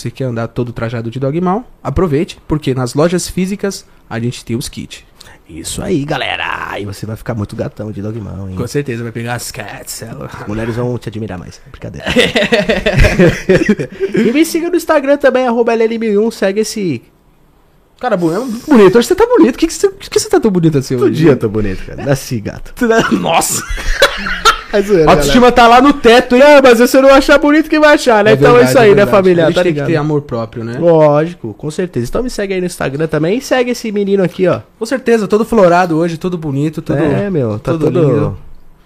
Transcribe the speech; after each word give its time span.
você 0.00 0.10
quer 0.10 0.24
andar 0.24 0.48
todo 0.48 0.72
trajado 0.72 1.10
de 1.10 1.20
Dogmal, 1.20 1.64
aproveite, 1.82 2.38
porque 2.48 2.74
nas 2.74 2.94
lojas 2.94 3.28
físicas 3.28 3.84
a 4.08 4.18
gente 4.18 4.44
tem 4.44 4.56
os 4.56 4.68
kits. 4.68 5.04
Isso 5.48 5.82
aí, 5.82 6.04
galera. 6.04 6.68
Aí 6.70 6.84
você 6.84 7.04
vai 7.04 7.16
ficar 7.16 7.34
muito 7.34 7.56
gatão 7.56 7.90
de 7.90 8.00
dogmão, 8.00 8.48
hein? 8.48 8.54
Com 8.56 8.66
certeza 8.68 9.02
vai 9.02 9.10
pegar 9.10 9.34
as 9.34 9.50
cats. 9.50 10.02
ela- 10.02 10.30
As 10.32 10.46
mulheres 10.46 10.76
vão 10.76 10.96
te 10.96 11.08
admirar 11.08 11.36
mais. 11.38 11.60
Brincadeira. 11.70 12.06
e 14.14 14.32
me 14.32 14.44
siga 14.44 14.70
no 14.70 14.76
Instagram 14.76 15.16
também, 15.16 15.46
arroba 15.48 15.72
LL1001. 15.74 16.30
Segue 16.32 16.60
esse. 16.60 17.02
Cara, 18.00 18.14
é 18.14 18.18
bonito. 18.18 18.96
Hoje 18.96 19.08
você 19.08 19.14
tá 19.14 19.26
bonito. 19.26 19.52
Por 19.54 19.58
que, 19.58 19.66
que, 19.66 19.74
você, 19.74 19.90
por 19.90 20.08
que 20.08 20.20
você 20.20 20.28
tá 20.28 20.40
tão 20.40 20.50
bonito 20.50 20.78
assim 20.78 20.96
Todo 20.96 21.10
hoje? 21.10 21.24
dia 21.24 21.36
tô 21.36 21.48
bonito, 21.48 21.84
cara. 21.84 22.02
Nasci, 22.04 22.40
gato. 22.40 22.72
Nossa! 23.20 23.62
É 24.72 24.80
zoeira, 24.82 25.02
A 25.02 25.06
galera. 25.06 25.10
autoestima 25.12 25.52
tá 25.52 25.66
lá 25.66 25.80
no 25.80 25.92
teto, 25.92 26.36
hein? 26.36 26.42
Não, 26.42 26.60
mas 26.62 26.78
se 26.78 26.86
você 26.86 27.00
não 27.00 27.10
achar 27.10 27.38
bonito, 27.38 27.68
quem 27.68 27.80
vai 27.80 27.94
achar, 27.94 28.22
né? 28.24 28.32
então 28.32 28.48
é 28.50 28.52
verdade, 28.52 28.70
isso 28.70 28.78
aí, 28.78 28.88
né, 28.90 28.94
verdade. 28.96 29.10
família? 29.16 29.44
A 29.44 29.46
gente 29.48 29.56
Tá 29.56 29.62
tem 29.62 29.72
que 29.72 29.74
ligado? 29.78 29.88
ter 29.90 29.96
amor 29.96 30.22
próprio, 30.22 30.64
né? 30.64 30.76
Lógico, 30.78 31.52
com 31.54 31.70
certeza. 31.70 32.06
Então 32.08 32.22
me 32.22 32.30
segue 32.30 32.54
aí 32.54 32.60
no 32.60 32.66
Instagram 32.66 33.06
também. 33.06 33.38
E 33.38 33.40
segue 33.40 33.70
esse 33.72 33.90
menino 33.90 34.22
aqui, 34.22 34.46
ó. 34.46 34.60
Com 34.78 34.86
certeza, 34.86 35.26
todo 35.26 35.44
florado 35.44 35.96
hoje, 35.96 36.16
todo 36.18 36.38
bonito, 36.38 36.80
todo... 36.82 36.98
é, 36.98 37.28
meu, 37.30 37.58
tá 37.58 37.72
todo 37.72 37.90
todo. 37.90 38.36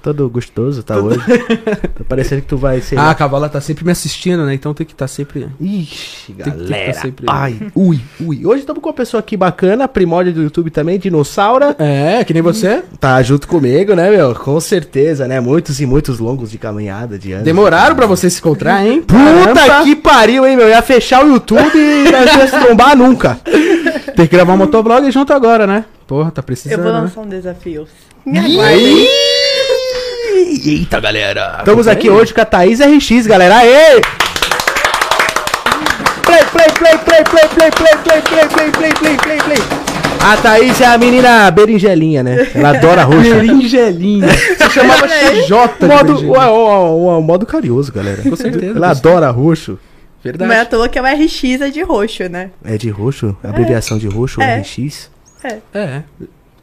Todo 0.05 0.29
gostoso, 0.29 0.83
tá 0.83 0.99
hoje. 0.99 1.19
tá 1.19 2.05
parecendo 2.07 2.43
que 2.43 2.49
tu 2.49 2.59
vai 2.59 2.81
ser. 2.83 2.99
Ah, 3.05 3.11
a 3.11 3.15
cavala 3.15 3.49
tá 3.49 3.59
sempre 3.61 3.85
me 3.87 3.91
assistindo, 3.91 4.45
né? 4.45 4.53
Então 4.55 4.75
tem 4.75 4.87
que 4.87 4.93
estar 4.93 5.09
sempre... 5.09 5.49
Ixi, 5.59 6.33
Tem 6.33 6.45
tem 6.45 6.53
que 6.53 6.59
galera. 6.69 6.93
tá 6.93 7.01
sempre- 7.01 7.27
Ai, 7.29 7.57
ui, 7.75 8.01
ui. 8.21 8.47
Hoje 8.47 8.61
estamos 8.61 8.83
com 8.83 8.89
uma 8.91 8.95
pessoa 8.95 9.19
aqui 9.19 9.35
bacana, 9.37 9.89
primórdia 9.89 10.31
do 10.33 10.43
YouTube 10.43 10.71
também, 10.71 10.99
dinossauro. 10.99 11.75
É, 11.79 12.23
que 12.23 12.35
nem 12.35 12.43
você. 12.43 12.83
Tá 13.01 13.23
junto 13.23 13.49
comigo, 13.49 13.95
né, 13.95 14.11
meu? 14.11 14.35
Com 14.35 14.61
certeza, 14.61 15.27
né? 15.27 15.41
Muitos 15.41 15.81
e 15.81 15.87
muitos 15.87 16.19
longos 16.19 16.51
de 16.51 16.59
caminhada, 16.59 17.19
de 17.19 17.33
anos. 17.33 17.45
Demoraram 17.45 17.97
pra 17.97 18.05
você 18.07 18.29
se 18.29 18.41
encontrar, 18.41 18.87
hein? 18.87 19.01
Puta 19.03 19.55
Caramba. 19.55 19.85
que 19.85 19.97
pariu, 19.97 20.47
hein, 20.47 20.55
meu? 20.57 20.69
Ia 20.69 20.83
fechar 20.83 21.25
o 21.25 21.29
YouTube 21.29 21.77
e 21.79 22.11
não 22.13 22.21
ia 22.25 22.47
se 22.47 22.59
trombar 22.61 22.95
nunca. 22.97 23.39
Tem 24.15 24.27
que 24.27 24.37
gravar 24.37 24.53
um 24.53 24.59
motovlog 24.59 25.11
junto 25.11 25.33
agora, 25.33 25.67
né? 25.67 25.85
Porra, 26.07 26.31
tá 26.31 26.43
precisando, 26.43 26.79
Eu 26.79 26.85
vou 26.85 26.93
né? 26.93 27.01
lançar 27.01 27.21
um 27.23 27.29
desafio. 27.29 27.87
Me 28.27 28.39
aguardem. 28.39 29.09
Eita, 30.47 31.01
galera. 31.01 31.57
Estamos 31.61 31.89
aqui 31.89 32.11
hoje 32.11 32.35
com 32.35 32.41
a 32.41 32.45
Thaís 32.45 32.79
RX, 32.81 33.27
galera. 33.27 33.57
Aê! 33.57 34.01
Play, 36.23 36.45
play, 36.53 36.69
play, 36.75 36.99
play, 36.99 37.25
play, 37.25 37.49
play, 37.49 37.71
play, 37.71 37.97
play, 37.97 38.23
play, 38.23 38.49
play, 38.49 38.71
play, 38.73 38.93
play, 38.93 39.17
play, 39.17 39.39
play. 39.39 39.59
A 40.23 40.37
Thaís 40.37 40.81
é 40.81 40.87
a 40.87 40.99
menina 40.99 41.51
berinjelinha, 41.51 42.23
né? 42.23 42.47
Ela 42.55 42.71
adora 42.71 43.05
roxo. 43.05 43.23
Berinjelinha. 43.23 44.29
Você 44.29 44.71
chamava 44.71 45.09
XJ 45.09 45.49
de 45.81 45.87
modo, 45.87 46.31
ué, 46.31 46.47
ué, 46.47 47.15
ué, 47.17 47.21
modo 47.23 47.47
carinhoso, 47.47 47.91
galera. 47.93 48.23
Com 48.23 48.37
certeza. 48.37 48.77
Ela 48.77 48.91
adora 48.91 49.31
roxo. 49.31 49.79
Verdade. 50.23 50.49
Mas 50.49 50.61
à 50.61 50.65
toa 50.67 50.89
que 50.89 50.99
é 50.99 51.03
o 51.03 51.05
RX 51.05 51.45
é 51.61 51.71
de 51.71 51.83
roxo, 51.83 52.29
né? 52.29 52.51
É 52.65 52.77
de 52.77 52.91
roxo? 52.91 53.37
Abreviação 53.43 53.99
de 53.99 54.09
roxo, 54.09 54.41
É. 54.43 54.59
RX? 54.61 55.11
É. 55.75 56.03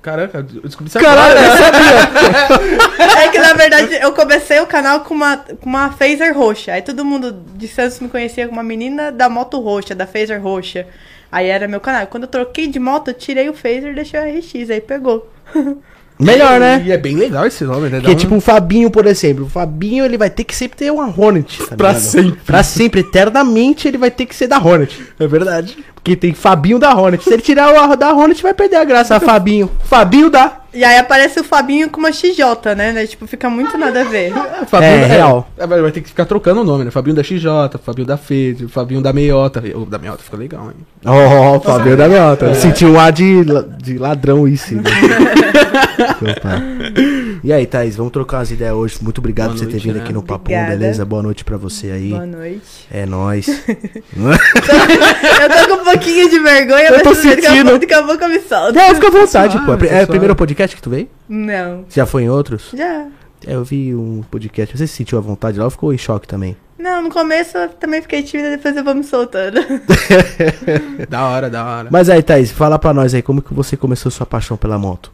Caraca, 0.01 0.39
eu 0.39 0.61
descobri 0.63 0.87
isso 0.89 0.99
Caralho, 0.99 1.37
agora, 1.37 1.45
eu 1.45 1.53
né? 1.53 1.57
sabia. 1.57 3.23
É 3.23 3.29
que 3.29 3.37
na 3.37 3.53
verdade 3.53 3.93
eu 4.01 4.11
comecei 4.13 4.59
o 4.59 4.65
canal 4.65 5.01
com 5.01 5.13
uma, 5.13 5.37
com 5.37 5.69
uma 5.69 5.91
phaser 5.91 6.35
roxa. 6.35 6.73
Aí 6.73 6.81
todo 6.81 7.05
mundo 7.05 7.31
de 7.31 7.67
Santos 7.67 7.99
me 7.99 8.09
conhecia 8.09 8.47
como 8.47 8.57
uma 8.57 8.63
menina 8.63 9.11
da 9.11 9.29
moto 9.29 9.59
roxa, 9.59 9.93
da 9.93 10.07
phaser 10.07 10.41
roxa. 10.41 10.87
Aí 11.31 11.47
era 11.47 11.67
meu 11.67 11.79
canal. 11.79 12.07
Quando 12.07 12.23
eu 12.23 12.29
troquei 12.29 12.67
de 12.67 12.79
moto, 12.79 13.09
eu 13.09 13.13
tirei 13.13 13.47
o 13.47 13.53
phaser 13.53 13.91
e 13.91 13.95
deixei 13.95 14.19
o 14.19 14.39
RX. 14.39 14.69
Aí 14.71 14.81
pegou. 14.81 15.31
Melhor, 16.25 16.59
né? 16.59 16.83
E 16.85 16.91
é 16.91 16.97
bem 16.97 17.15
legal 17.15 17.45
esse 17.45 17.63
nome, 17.63 17.83
né? 17.89 17.97
Dá 17.97 17.97
Porque, 17.99 18.11
um- 18.11 18.15
tipo, 18.15 18.35
o 18.35 18.41
Fabinho, 18.41 18.89
por 18.91 19.05
exemplo. 19.05 19.45
O 19.45 19.49
Fabinho, 19.49 20.05
ele 20.05 20.17
vai 20.17 20.29
ter 20.29 20.43
que 20.43 20.55
sempre 20.55 20.77
ter 20.77 20.91
uma 20.91 21.13
Hornet. 21.15 21.57
tá 21.67 21.75
Pra 21.75 21.89
ligado? 21.89 22.03
sempre. 22.03 22.39
Pra 22.45 22.63
sempre. 22.63 22.99
Eternamente, 23.01 23.87
ele 23.87 23.97
vai 23.97 24.11
ter 24.11 24.25
que 24.25 24.35
ser 24.35 24.47
da 24.47 24.57
Hornet. 24.57 24.99
É 25.19 25.27
verdade. 25.27 25.77
Porque 25.95 26.15
tem 26.15 26.33
Fabinho 26.33 26.79
da 26.79 26.93
Hornet. 26.95 27.23
Se 27.23 27.31
ele 27.33 27.41
tirar 27.41 27.73
o 27.91 27.95
da 27.95 28.13
Hornet, 28.13 28.41
vai 28.41 28.53
perder 28.53 28.77
a 28.77 28.83
graça. 28.83 29.19
Fabinho. 29.19 29.69
Fabinho 29.83 30.29
da. 30.29 30.60
E 30.73 30.83
aí 30.83 30.97
aparece 30.97 31.39
o 31.39 31.43
Fabinho 31.43 31.89
com 31.89 31.99
uma 31.99 32.11
XJ, 32.13 32.43
né? 32.77 32.91
né? 32.93 33.05
Tipo, 33.05 33.27
fica 33.27 33.49
muito 33.49 33.77
nada 33.77 34.01
a 34.01 34.03
ver. 34.05 34.31
Fabinho 34.67 34.91
É, 34.91 35.05
real. 35.05 35.49
É, 35.57 35.67
vai 35.67 35.91
ter 35.91 36.01
que 36.01 36.09
ficar 36.09 36.25
trocando 36.25 36.61
o 36.61 36.63
nome, 36.63 36.85
né? 36.85 36.91
Fabinho 36.91 37.15
da 37.15 37.23
XJ, 37.23 37.45
Fabinho 37.83 38.07
da 38.07 38.17
Fede, 38.17 38.67
Fabinho 38.67 39.01
da 39.01 39.11
Meiota. 39.11 39.61
O 39.75 39.85
da 39.85 39.97
Meiota 39.97 40.23
ficou 40.23 40.39
legal, 40.39 40.67
hein? 40.67 40.75
Ó, 41.05 41.59
Fabinho 41.59 41.97
da 41.97 42.07
Meota. 42.07 42.53
Senti 42.55 42.85
um 42.85 42.99
ar 42.99 43.11
de, 43.11 43.43
de 43.81 43.97
ladrão 43.97 44.47
isso. 44.47 44.75
né? 44.75 44.83
E 47.43 47.51
aí, 47.51 47.65
Thaís, 47.65 47.95
vamos 47.95 48.11
trocar 48.13 48.37
umas 48.37 48.51
ideias 48.51 48.75
hoje. 48.75 48.97
Muito 49.01 49.17
obrigado 49.17 49.47
Boa 49.49 49.57
por 49.59 49.65
você 49.65 49.71
ter 49.71 49.79
vindo 49.79 49.95
né? 49.95 50.03
aqui 50.03 50.13
no 50.13 50.21
Papo, 50.21 50.41
Obrigada. 50.43 50.69
beleza? 50.77 51.03
Boa 51.03 51.23
noite 51.23 51.43
pra 51.43 51.57
você 51.57 51.89
aí. 51.89 52.09
Boa 52.11 52.25
noite. 52.25 52.87
É 52.91 53.05
nóis. 53.07 53.47
Eu 53.65 55.49
tô 55.49 55.75
com 55.75 55.81
um 55.81 55.83
pouquinho 55.83 56.29
de 56.29 56.39
vergonha, 56.39 56.89
Eu 56.89 57.01
tô 57.01 57.09
mas 57.09 57.23
daqui 57.23 57.45
a 57.45 57.49
sentindo. 57.49 57.63
pouco- 57.71 57.79
daqui 57.79 57.93
a 57.95 58.03
pouco 58.03 58.23
eu 58.23 58.29
me 58.29 58.39
solto. 58.41 58.73
Não, 58.75 58.93
fica 58.95 59.07
à 59.07 59.11
vontade, 59.11 59.57
Ah, 59.57 59.61
pô. 59.65 59.85
É, 59.85 60.01
é 60.01 60.03
o 60.03 60.07
primeiro 60.07 60.35
podcast 60.35 60.75
que 60.75 60.81
tu 60.81 60.89
veio? 60.91 61.07
Não. 61.27 61.83
Já 61.89 62.05
foi 62.05 62.23
em 62.23 62.29
outros? 62.29 62.69
Já. 62.77 63.07
É, 63.47 63.55
eu 63.55 63.63
vi 63.63 63.95
um 63.95 64.21
podcast. 64.29 64.77
Você 64.77 64.85
se 64.85 64.93
sentiu 64.93 65.17
à 65.17 65.21
vontade 65.21 65.57
lá 65.57 65.65
ou 65.65 65.71
ficou 65.71 65.91
em 65.91 65.97
choque 65.97 66.27
também? 66.27 66.55
Não, 66.77 67.01
no 67.01 67.09
começo 67.09 67.57
eu 67.57 67.69
também 67.69 68.01
fiquei 68.03 68.21
tímida, 68.21 68.51
depois 68.51 68.75
eu 68.77 68.83
vou 68.83 68.93
me 68.93 69.03
soltando. 69.03 69.59
Da 71.09 71.27
hora, 71.27 71.49
da 71.49 71.65
hora. 71.65 71.87
Mas 71.91 72.07
aí, 72.09 72.21
Thaís, 72.21 72.51
fala 72.51 72.77
pra 72.77 72.93
nós 72.93 73.13
aí, 73.15 73.21
como 73.23 73.41
que 73.41 73.53
você 73.53 73.75
começou 73.75 74.11
sua 74.11 74.25
paixão 74.27 74.55
pela 74.57 74.77
moto? 74.77 75.11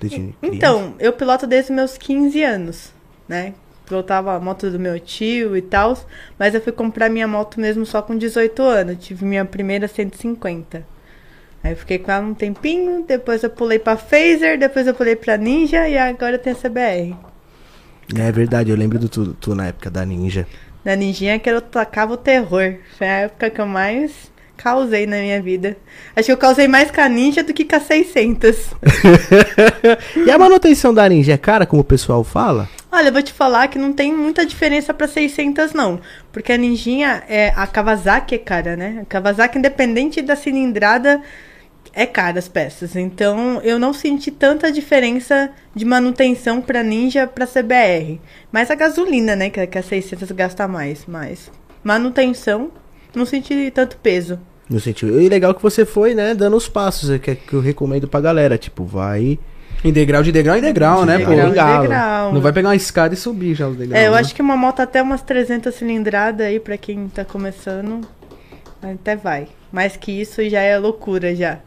Desde 0.00 0.18
criança? 0.18 0.36
Então, 0.42 0.94
eu 0.98 1.12
piloto 1.12 1.46
desde 1.46 1.72
meus 1.72 1.96
15 1.96 2.42
anos, 2.42 2.92
né? 3.28 3.54
Pilotava 3.86 4.34
a 4.34 4.40
moto 4.40 4.70
do 4.70 4.80
meu 4.80 4.98
tio 4.98 5.56
e 5.56 5.62
tal, 5.62 5.96
mas 6.38 6.54
eu 6.54 6.60
fui 6.60 6.72
comprar 6.72 7.08
minha 7.08 7.28
moto 7.28 7.60
mesmo 7.60 7.86
só 7.86 8.02
com 8.02 8.16
18 8.16 8.62
anos. 8.62 9.04
Tive 9.04 9.24
minha 9.24 9.44
primeira 9.44 9.86
150. 9.86 10.84
Aí 11.62 11.72
eu 11.72 11.76
fiquei 11.76 11.98
com 11.98 12.10
ela 12.10 12.24
um 12.24 12.34
tempinho, 12.34 13.04
depois 13.06 13.42
eu 13.42 13.50
pulei 13.50 13.78
pra 13.78 13.96
Phaser, 13.96 14.58
depois 14.58 14.86
eu 14.86 14.94
pulei 14.94 15.16
pra 15.16 15.36
Ninja 15.36 15.88
e 15.88 15.96
agora 15.96 16.34
eu 16.34 16.38
tenho 16.38 16.56
a 16.56 16.58
CBR. 16.58 17.16
É 18.14 18.30
verdade, 18.30 18.70
eu 18.70 18.76
lembro 18.76 18.98
do 18.98 19.08
tu, 19.08 19.34
tu 19.34 19.54
na 19.54 19.66
época 19.66 19.90
da 19.90 20.04
Ninja. 20.04 20.46
Na 20.84 20.94
Ninjinha 20.94 21.38
que 21.40 21.50
eu 21.50 21.60
tacava 21.60 22.12
o 22.12 22.16
terror. 22.16 22.76
Foi 22.96 23.08
a 23.08 23.18
época 23.22 23.50
que 23.50 23.60
eu 23.60 23.66
mais 23.66 24.30
causei 24.56 25.06
na 25.06 25.18
minha 25.18 25.40
vida. 25.40 25.76
Acho 26.14 26.26
que 26.26 26.32
eu 26.32 26.36
causei 26.36 26.66
mais 26.66 26.90
com 26.90 27.00
a 27.00 27.08
Ninja 27.08 27.42
do 27.42 27.52
que 27.52 27.64
com 27.64 27.76
a 27.76 27.80
600. 27.80 28.70
e 30.26 30.30
a 30.30 30.38
manutenção 30.38 30.92
da 30.92 31.08
Ninja 31.08 31.34
é 31.34 31.38
cara, 31.38 31.66
como 31.66 31.82
o 31.82 31.84
pessoal 31.84 32.24
fala? 32.24 32.68
Olha, 32.90 33.08
eu 33.08 33.12
vou 33.12 33.22
te 33.22 33.32
falar 33.32 33.68
que 33.68 33.78
não 33.78 33.92
tem 33.92 34.12
muita 34.14 34.46
diferença 34.46 34.94
pra 34.94 35.06
600 35.06 35.72
não, 35.72 36.00
porque 36.32 36.52
a 36.52 36.56
Ninjinha 36.56 37.24
é 37.28 37.52
a 37.54 37.66
Kawasaki 37.66 38.34
é 38.34 38.38
cara, 38.38 38.76
né? 38.76 39.00
A 39.02 39.04
Kawasaki 39.04 39.58
independente 39.58 40.22
da 40.22 40.34
cilindrada 40.34 41.20
é 41.92 42.06
cara 42.06 42.38
as 42.38 42.48
peças. 42.48 42.94
Então, 42.94 43.60
eu 43.62 43.78
não 43.78 43.92
senti 43.92 44.30
tanta 44.30 44.70
diferença 44.70 45.50
de 45.74 45.84
manutenção 45.84 46.60
pra 46.60 46.82
Ninja 46.82 47.26
pra 47.26 47.46
CBR. 47.46 48.20
Mas 48.52 48.70
a 48.70 48.74
gasolina, 48.74 49.34
né, 49.34 49.50
que 49.50 49.66
que 49.66 49.78
a 49.78 49.82
600 49.82 50.30
gasta 50.32 50.68
mais, 50.68 51.04
mas 51.06 51.50
manutenção 51.82 52.70
não 53.18 53.26
senti 53.26 53.70
tanto 53.70 53.96
peso. 53.96 54.38
No 54.68 54.80
sentido. 54.80 55.20
E 55.20 55.28
legal 55.28 55.54
que 55.54 55.62
você 55.62 55.84
foi, 55.84 56.14
né, 56.14 56.34
dando 56.34 56.56
os 56.56 56.68
passos, 56.68 57.10
é 57.10 57.18
que, 57.18 57.34
que 57.34 57.54
eu 57.54 57.60
recomendo 57.60 58.08
pra 58.08 58.20
galera. 58.20 58.58
Tipo, 58.58 58.84
vai. 58.84 59.38
Em 59.84 59.92
degrau 59.92 60.22
de 60.22 60.32
degrau 60.32 60.56
em 60.56 60.60
degrau, 60.60 61.04
né, 61.04 61.18
degrau 61.18 61.36
pô? 61.36 61.42
em 61.42 61.48
degrau. 61.48 61.82
degrau. 61.82 62.34
Não 62.34 62.40
vai 62.40 62.52
pegar 62.52 62.70
uma 62.70 62.76
escada 62.76 63.14
e 63.14 63.16
subir 63.16 63.54
já 63.54 63.68
os 63.68 63.76
degraus. 63.76 64.02
É, 64.02 64.08
eu 64.08 64.12
né? 64.12 64.18
acho 64.18 64.34
que 64.34 64.42
uma 64.42 64.56
moto 64.56 64.80
até 64.80 65.00
umas 65.00 65.22
300 65.22 65.72
cilindradas 65.74 66.46
aí 66.46 66.58
pra 66.58 66.76
quem 66.76 67.08
tá 67.08 67.24
começando, 67.24 68.00
até 68.82 69.14
vai. 69.14 69.48
Mais 69.70 69.96
que 69.96 70.10
isso 70.10 70.48
já 70.48 70.60
é 70.60 70.76
loucura 70.78 71.34
já. 71.34 71.58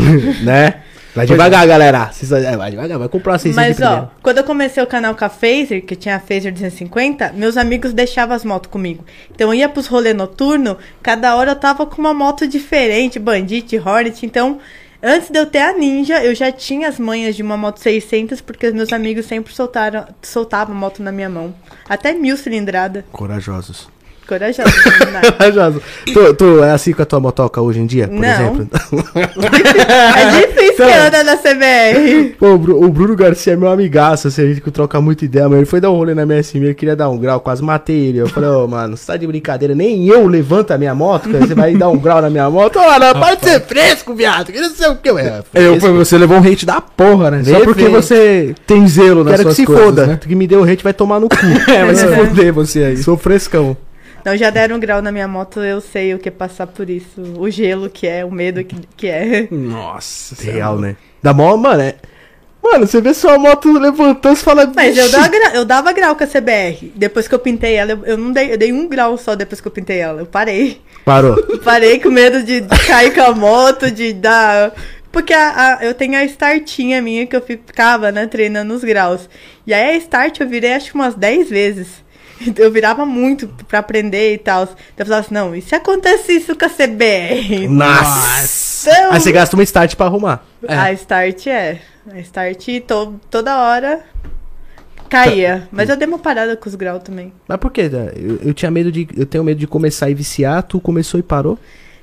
né? 0.42 0.82
Vai 1.16 1.24
devagar, 1.24 1.66
galera. 1.66 2.10
Vai 2.58 2.70
devagar, 2.70 2.98
vai 2.98 3.08
comprar 3.08 3.38
600 3.38 3.56
Mas 3.56 3.80
ó, 3.80 4.10
quando 4.22 4.36
eu 4.36 4.44
comecei 4.44 4.82
o 4.82 4.86
canal 4.86 5.14
com 5.14 5.24
a 5.24 5.30
Phaser, 5.30 5.82
que 5.82 5.96
tinha 5.96 6.16
a 6.16 6.20
Phaser 6.20 6.52
250, 6.52 7.32
meus 7.32 7.56
amigos 7.56 7.94
deixavam 7.94 8.36
as 8.36 8.44
motos 8.44 8.70
comigo. 8.70 9.02
Então 9.34 9.48
eu 9.48 9.54
ia 9.54 9.68
pros 9.68 9.86
rolê 9.86 10.12
noturno, 10.12 10.76
cada 11.02 11.34
hora 11.34 11.52
eu 11.52 11.56
tava 11.56 11.86
com 11.86 11.96
uma 12.02 12.12
moto 12.12 12.46
diferente, 12.46 13.18
Bandit, 13.18 13.78
Hornet, 13.78 14.24
então... 14.24 14.58
Antes 15.02 15.30
de 15.30 15.38
eu 15.38 15.44
ter 15.44 15.58
a 15.58 15.74
Ninja, 15.74 16.24
eu 16.24 16.34
já 16.34 16.50
tinha 16.50 16.88
as 16.88 16.98
manhas 16.98 17.36
de 17.36 17.42
uma 17.42 17.56
moto 17.56 17.78
600, 17.78 18.40
porque 18.40 18.66
os 18.66 18.72
meus 18.72 18.92
amigos 18.92 19.26
sempre 19.26 19.54
soltaram, 19.54 20.06
soltavam 20.22 20.74
moto 20.74 21.02
na 21.02 21.12
minha 21.12 21.28
mão. 21.28 21.54
Até 21.86 22.14
mil 22.14 22.36
cilindrada. 22.36 23.04
Corajosos. 23.12 23.88
Corajosa. 24.26 24.68
né? 25.12 25.20
Corajosos. 25.38 25.82
tu, 26.12 26.34
tu 26.34 26.64
é 26.64 26.70
assim 26.72 26.92
com 26.92 27.02
a 27.02 27.06
tua 27.06 27.20
motoca 27.20 27.60
hoje 27.60 27.80
em 27.80 27.86
dia, 27.86 28.08
por 28.08 28.18
Não. 28.18 28.28
exemplo? 28.28 28.68
É 29.46 30.46
difícil 30.46 30.86
que 30.86 30.92
anda 30.92 31.24
na 31.24 31.36
CBR. 31.36 32.34
Pô, 32.38 32.48
o 32.54 32.58
Bru- 32.58 32.84
o 32.84 32.88
Bruno 32.90 33.16
Garcia 33.16 33.52
é 33.52 33.56
meu 33.56 33.68
amigaço, 33.70 34.28
assim, 34.28 34.42
a 34.42 34.46
gente 34.46 34.60
troca 34.70 35.00
muita 35.00 35.24
ideia, 35.24 35.48
mas 35.48 35.58
ele 35.58 35.66
foi 35.66 35.80
dar 35.80 35.90
um 35.90 35.94
rolê 35.96 36.14
na 36.14 36.26
minha 36.26 36.42
SM, 36.42 36.58
ele 36.58 36.74
queria 36.74 36.94
dar 36.96 37.08
um 37.08 37.18
grau, 37.18 37.40
quase 37.40 37.62
matei 37.62 37.96
ele. 38.08 38.18
Eu 38.18 38.28
falei, 38.28 38.48
ô, 38.50 38.66
mano, 38.66 38.96
você 38.96 39.06
tá 39.06 39.16
de 39.16 39.26
brincadeira, 39.26 39.74
nem 39.74 40.06
eu 40.06 40.26
levanto 40.26 40.72
a 40.72 40.78
minha 40.78 40.94
moto, 40.94 41.28
cara, 41.30 41.46
você 41.46 41.54
vai 41.54 41.74
dar 41.74 41.88
um 41.88 41.98
grau 41.98 42.20
na 42.20 42.28
minha 42.30 42.48
moto? 42.50 42.78
Ô, 42.78 42.98
não, 42.98 43.14
pode 43.20 43.44
ser 43.44 43.60
fresco, 43.60 44.14
viado, 44.14 44.52
que 44.52 44.60
não 44.60 44.70
sei 44.70 44.88
o 44.88 44.96
que. 44.96 45.08
É, 45.10 45.42
Eu, 45.54 45.78
você 45.78 46.18
levou 46.18 46.38
um 46.38 46.42
hate 46.46 46.66
da 46.66 46.80
porra, 46.80 47.30
né? 47.30 47.42
Só 47.44 47.60
porque 47.60 47.88
você 47.88 48.54
tem 48.66 48.86
zelo 48.86 49.24
nas 49.24 49.36
Quero 49.36 49.48
que 49.48 49.54
suas 49.54 49.56
se 49.56 49.64
coisas, 49.66 49.84
foda, 49.84 50.06
né? 50.06 50.16
tu 50.20 50.28
que 50.28 50.34
me 50.34 50.46
deu 50.46 50.62
hate 50.64 50.82
vai 50.84 50.92
tomar 50.92 51.20
no 51.20 51.28
cu. 51.28 51.36
É, 51.70 51.84
vai 51.84 51.94
se 51.94 52.06
foder 52.06 52.52
você 52.52 52.84
aí. 52.84 52.96
Sou 52.98 53.16
frescão. 53.16 53.76
Não, 54.26 54.36
já 54.36 54.50
deram 54.50 54.74
um 54.74 54.80
grau 54.80 55.00
na 55.00 55.12
minha 55.12 55.28
moto, 55.28 55.60
eu 55.60 55.80
sei 55.80 56.12
o 56.12 56.18
que 56.18 56.28
é 56.28 56.32
passar 56.32 56.66
por 56.66 56.90
isso. 56.90 57.20
O 57.38 57.48
gelo 57.48 57.88
que 57.88 58.08
é, 58.08 58.24
o 58.24 58.30
medo 58.30 58.64
que, 58.64 58.74
que 58.96 59.06
é. 59.06 59.46
Nossa, 59.52 60.34
Real, 60.42 60.76
né? 60.80 60.96
Da 61.22 61.32
mó, 61.32 61.56
mano, 61.56 61.80
é. 61.80 61.94
Mano, 62.60 62.84
você 62.88 63.00
vê 63.00 63.14
sua 63.14 63.38
moto 63.38 63.72
levantando 63.72 64.34
e 64.36 64.40
fala. 64.40 64.72
Mas 64.74 64.98
eu 64.98 65.08
dava, 65.12 65.28
gra- 65.28 65.54
eu 65.54 65.64
dava 65.64 65.92
grau 65.92 66.16
com 66.16 66.24
a 66.24 66.26
CBR. 66.26 66.92
Depois 66.96 67.28
que 67.28 67.34
eu 67.36 67.38
pintei 67.38 67.74
ela, 67.74 67.92
eu, 67.92 68.04
eu 68.04 68.18
não 68.18 68.32
dei, 68.32 68.52
eu 68.52 68.58
dei 68.58 68.72
um 68.72 68.88
grau 68.88 69.16
só 69.16 69.36
depois 69.36 69.60
que 69.60 69.68
eu 69.68 69.70
pintei 69.72 69.98
ela. 69.98 70.22
Eu 70.22 70.26
parei. 70.26 70.80
Parou. 71.04 71.40
Parei 71.62 72.00
com 72.00 72.10
medo 72.10 72.42
de, 72.42 72.62
de 72.62 72.78
cair 72.84 73.14
com 73.14 73.22
a 73.22 73.32
moto, 73.32 73.88
de 73.92 74.12
dar. 74.12 74.72
Porque 75.12 75.32
a- 75.32 75.78
a- 75.78 75.84
eu 75.84 75.94
tenho 75.94 76.16
a 76.18 76.24
startinha 76.24 77.00
minha 77.00 77.24
que 77.28 77.36
eu 77.36 77.40
ficava, 77.40 78.10
né, 78.10 78.26
treinando 78.26 78.74
os 78.74 78.82
graus. 78.82 79.28
E 79.64 79.72
aí 79.72 79.90
a 79.94 79.96
start 79.98 80.40
eu 80.40 80.48
virei 80.48 80.72
acho 80.72 80.90
que 80.90 80.96
umas 80.96 81.14
10 81.14 81.48
vezes. 81.48 82.04
Então, 82.40 82.64
Eu 82.64 82.70
virava 82.72 83.06
muito 83.06 83.48
pra 83.68 83.78
aprender 83.78 84.34
e 84.34 84.38
tal. 84.38 84.64
Então 84.64 84.76
eu 84.98 85.06
falava 85.06 85.24
assim, 85.24 85.34
não, 85.34 85.54
e 85.54 85.62
se 85.62 85.74
acontece 85.74 86.32
isso 86.32 86.54
com 86.56 86.64
a 86.64 86.68
CBR? 86.68 87.68
Nossa! 87.68 88.90
Então- 88.90 89.12
Aí 89.12 89.20
você 89.20 89.32
gasta 89.32 89.56
uma 89.56 89.62
start 89.62 89.94
pra 89.94 90.06
arrumar. 90.06 90.44
É. 90.66 90.74
A 90.74 90.92
start 90.92 91.46
é. 91.46 91.80
A 92.12 92.18
start 92.20 92.64
to, 92.86 93.20
toda 93.30 93.56
hora 93.60 94.00
caía. 95.08 95.68
Mas 95.70 95.88
eu 95.88 95.96
dei 95.96 96.06
uma 96.06 96.18
parada 96.18 96.56
com 96.56 96.68
os 96.68 96.74
graus 96.74 97.02
também. 97.02 97.32
Mas 97.46 97.58
por 97.58 97.70
quê? 97.70 97.90
Eu, 98.16 98.48
eu 98.48 98.54
tinha 98.54 98.70
medo 98.70 98.90
de. 98.92 99.08
Eu 99.16 99.26
tenho 99.26 99.44
medo 99.44 99.58
de 99.58 99.66
começar 99.66 100.10
e 100.10 100.14
viciar, 100.14 100.62
tu 100.62 100.80
começou 100.80 101.18
e 101.18 101.22
parou. 101.22 101.58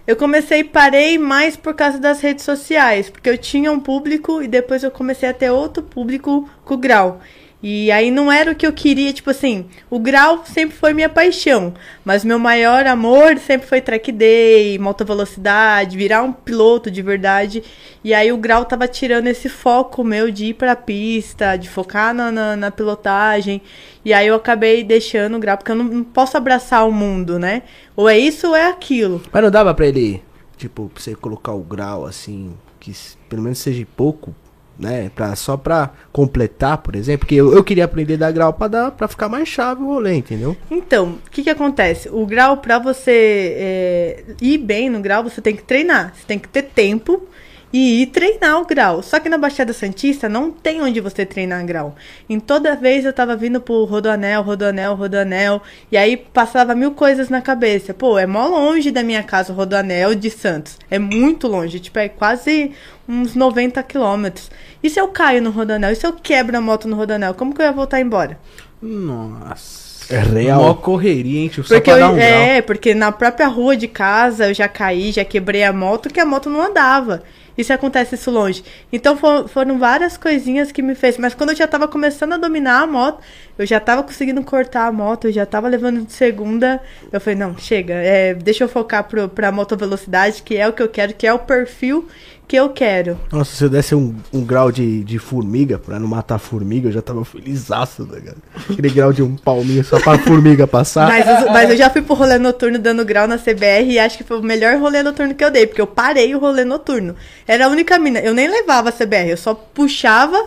Eu 0.05 0.15
comecei 0.17 0.59
e 0.59 0.63
parei 0.65 1.17
mais 1.17 1.55
por 1.55 1.73
causa 1.73 1.97
das 1.97 2.19
redes 2.19 2.43
sociais, 2.43 3.09
porque 3.09 3.29
eu 3.29 3.37
tinha 3.37 3.71
um 3.71 3.79
público 3.79 4.41
e 4.41 4.47
depois 4.49 4.83
eu 4.83 4.91
comecei 4.91 5.29
a 5.29 5.33
ter 5.33 5.49
outro 5.49 5.81
público 5.81 6.49
com 6.65 6.73
o 6.73 6.77
grau. 6.77 7.21
E 7.65 7.89
aí 7.93 8.11
não 8.11 8.29
era 8.29 8.51
o 8.51 8.55
que 8.55 8.67
eu 8.67 8.73
queria, 8.73 9.13
tipo 9.13 9.29
assim, 9.29 9.67
o 9.89 9.97
grau 9.97 10.43
sempre 10.45 10.75
foi 10.75 10.93
minha 10.93 11.07
paixão, 11.07 11.73
mas 12.03 12.25
meu 12.25 12.37
maior 12.37 12.85
amor 12.85 13.37
sempre 13.37 13.65
foi 13.65 13.79
track 13.79 14.11
day, 14.11 14.77
alta 14.83 15.05
velocidade, 15.05 15.95
virar 15.95 16.23
um 16.23 16.33
piloto 16.33 16.91
de 16.91 17.01
verdade. 17.01 17.63
E 18.03 18.13
aí 18.13 18.33
o 18.33 18.37
grau 18.37 18.65
tava 18.65 18.85
tirando 18.85 19.27
esse 19.27 19.47
foco 19.47 20.03
meu 20.03 20.29
de 20.29 20.47
ir 20.47 20.55
pra 20.55 20.75
pista, 20.75 21.55
de 21.55 21.69
focar 21.69 22.13
na, 22.13 22.29
na, 22.29 22.57
na 22.57 22.69
pilotagem. 22.69 23.61
E 24.03 24.11
aí 24.11 24.27
eu 24.27 24.35
acabei 24.35 24.83
deixando 24.83 25.37
o 25.37 25.39
grau, 25.39 25.57
porque 25.57 25.71
eu 25.71 25.75
não, 25.77 25.85
não 25.85 26.03
posso 26.03 26.35
abraçar 26.35 26.85
o 26.85 26.91
mundo, 26.91 27.39
né? 27.39 27.63
Ou 27.95 28.09
é 28.09 28.19
isso 28.19 28.49
ou 28.49 28.55
é 28.57 28.67
aquilo. 28.67 29.21
Mas 29.31 29.41
não 29.41 29.49
dava 29.49 29.73
pra 29.73 29.87
ele, 29.87 30.21
tipo, 30.57 30.91
pra 30.93 31.01
você 31.01 31.15
colocar 31.15 31.53
o 31.53 31.63
grau 31.63 32.05
assim, 32.05 32.53
que 32.77 32.91
pelo 33.29 33.41
menos 33.41 33.59
seja 33.59 33.87
pouco, 33.95 34.35
né? 34.77 35.11
Pra, 35.15 35.35
só 35.35 35.55
pra 35.57 35.91
completar, 36.11 36.77
por 36.79 36.95
exemplo. 36.95 37.19
Porque 37.19 37.35
eu, 37.35 37.53
eu 37.53 37.63
queria 37.63 37.85
aprender 37.85 38.15
a 38.15 38.17
dar 38.17 38.31
grau 38.31 38.53
pra, 38.53 38.67
dar, 38.67 38.91
pra 38.91 39.07
ficar 39.07 39.29
mais 39.29 39.47
chave 39.47 39.81
o 39.81 39.87
rolê, 39.87 40.15
entendeu? 40.15 40.55
Então, 40.69 41.19
o 41.25 41.29
que 41.29 41.43
que 41.43 41.49
acontece? 41.49 42.09
O 42.09 42.25
grau, 42.25 42.57
pra 42.57 42.79
você 42.79 43.55
é, 43.55 44.23
ir 44.41 44.57
bem 44.57 44.89
no 44.89 44.99
grau, 44.99 45.23
você 45.23 45.41
tem 45.41 45.55
que 45.55 45.63
treinar. 45.63 46.13
Você 46.15 46.25
tem 46.25 46.39
que 46.39 46.47
ter 46.47 46.63
tempo 46.63 47.27
e 47.73 48.03
ir 48.03 48.07
treinar 48.07 48.61
o 48.61 48.65
grau. 48.65 49.01
Só 49.01 49.19
que 49.19 49.27
na 49.27 49.37
Baixada 49.37 49.73
Santista 49.73 50.29
não 50.29 50.51
tem 50.51 50.79
onde 50.81 51.01
você 51.01 51.25
treinar 51.25 51.65
grau. 51.65 51.95
Em 52.29 52.39
toda 52.39 52.75
vez 52.75 53.03
eu 53.03 53.11
tava 53.11 53.35
vindo 53.35 53.59
pro 53.59 53.83
Rodoanel, 53.85 54.43
Rodoanel, 54.43 54.93
Rodoanel, 54.93 55.61
e 55.91 55.97
aí 55.97 56.15
passava 56.15 56.75
mil 56.75 56.91
coisas 56.91 57.29
na 57.29 57.41
cabeça. 57.41 57.93
Pô, 57.93 58.19
é 58.19 58.27
mó 58.27 58.45
longe 58.47 58.91
da 58.91 59.01
minha 59.01 59.23
casa 59.23 59.51
o 59.51 59.55
Rodoanel 59.55 60.13
de 60.13 60.29
Santos. 60.29 60.77
É 60.91 60.99
muito 60.99 61.47
longe, 61.47 61.79
tipo, 61.79 61.97
é 61.97 62.07
quase 62.07 62.71
uns 63.09 63.33
90 63.33 63.81
quilômetros. 63.83 64.51
E 64.83 64.89
se 64.89 64.99
eu 64.99 65.07
caio 65.07 65.41
no 65.41 65.49
Rodoanel? 65.49 65.91
E 65.91 65.95
se 65.95 66.05
eu 66.05 66.13
quebro 66.13 66.55
a 66.55 66.61
moto 66.61 66.87
no 66.87 66.95
Rodoanel? 66.95 67.33
Como 67.33 67.55
que 67.55 67.61
eu 67.61 67.65
ia 67.65 67.71
voltar 67.71 67.99
embora? 67.99 68.37
Nossa. 68.81 70.13
É 70.13 70.19
real. 70.19 70.61
Mó 70.61 70.73
correria, 70.73 71.39
hein, 71.39 71.47
tio? 71.47 71.63
Só 71.63 71.75
Porque 71.75 71.89
pra 71.89 71.93
eu, 71.93 71.99
dar 71.99 72.11
um 72.11 72.15
grau. 72.15 72.27
é, 72.27 72.61
porque 72.61 72.93
na 72.93 73.11
própria 73.11 73.47
rua 73.47 73.75
de 73.77 73.87
casa 73.87 74.47
eu 74.49 74.53
já 74.53 74.67
caí, 74.67 75.11
já 75.11 75.23
quebrei 75.23 75.63
a 75.63 75.71
moto, 75.71 76.09
que 76.09 76.19
a 76.19 76.25
moto 76.25 76.49
não 76.49 76.61
andava. 76.61 77.23
E 77.57 77.63
se 77.63 77.71
acontece 77.71 78.15
isso 78.15 78.31
longe? 78.31 78.63
Então 78.91 79.15
fo- 79.15 79.47
foram 79.47 79.77
várias 79.77 80.17
coisinhas 80.17 80.71
que 80.71 80.81
me 80.81 80.95
fez. 80.95 81.17
Mas 81.17 81.33
quando 81.35 81.51
eu 81.51 81.55
já 81.55 81.67
tava 81.67 81.87
começando 81.87 82.33
a 82.33 82.37
dominar 82.37 82.81
a 82.81 82.87
moto, 82.87 83.21
eu 83.57 83.65
já 83.65 83.79
tava 83.79 84.01
conseguindo 84.03 84.43
cortar 84.43 84.87
a 84.87 84.91
moto, 84.91 85.25
eu 85.27 85.31
já 85.31 85.45
tava 85.45 85.67
levando 85.67 86.01
de 86.05 86.13
segunda. 86.13 86.81
Eu 87.11 87.21
falei, 87.21 87.37
não, 87.37 87.57
chega, 87.57 87.93
é, 87.93 88.33
deixa 88.33 88.63
eu 88.63 88.67
focar 88.69 89.03
pro, 89.03 89.29
pra 89.29 89.51
moto 89.51 89.77
velocidade, 89.77 90.41
que 90.41 90.57
é 90.57 90.67
o 90.67 90.73
que 90.73 90.81
eu 90.81 90.89
quero, 90.89 91.13
que 91.13 91.27
é 91.27 91.33
o 91.33 91.39
perfil 91.39 92.07
que 92.53 92.57
eu 92.59 92.69
quero. 92.69 93.19
Nossa, 93.31 93.55
se 93.55 93.63
eu 93.63 93.69
desse 93.69 93.95
um, 93.95 94.13
um 94.31 94.45
grau 94.45 94.71
de, 94.71 95.03
de 95.03 95.17
formiga, 95.17 95.79
pra 95.79 95.97
não 95.99 96.07
matar 96.07 96.37
formiga, 96.37 96.87
eu 96.87 96.91
já 96.91 97.01
tava 97.01 97.25
felizaço, 97.25 98.05
tá 98.05 98.13
ligado? 98.15 98.37
Aquele 98.69 98.89
grau 98.91 99.11
de 99.11 99.23
um 99.23 99.35
palminho 99.35 99.83
só 99.83 99.99
pra 99.99 100.19
formiga 100.19 100.67
passar. 100.67 101.07
Mas, 101.07 101.25
os- 101.27 101.51
mas 101.51 101.69
eu 101.71 101.75
já 101.77 101.89
fui 101.89 102.03
pro 102.03 102.13
rolê 102.13 102.37
noturno 102.37 102.77
dando 102.77 103.03
grau 103.03 103.27
na 103.27 103.39
CBR 103.39 103.89
e 103.93 103.97
acho 103.97 104.19
que 104.19 104.23
foi 104.23 104.37
o 104.39 104.43
melhor 104.43 104.77
rolê 104.77 105.01
noturno 105.01 105.33
que 105.33 105.43
eu 105.43 105.49
dei, 105.49 105.65
porque 105.65 105.81
eu 105.81 105.87
parei 105.87 106.35
o 106.35 106.37
rolê 106.39 106.63
noturno. 106.63 107.15
Era 107.47 107.65
a 107.65 107.69
única 107.69 107.97
mina. 107.97 108.19
Eu 108.19 108.35
nem 108.35 108.47
levava 108.47 108.89
a 108.89 108.91
CBR, 108.91 109.31
eu 109.31 109.37
só 109.37 109.55
puxava, 109.55 110.37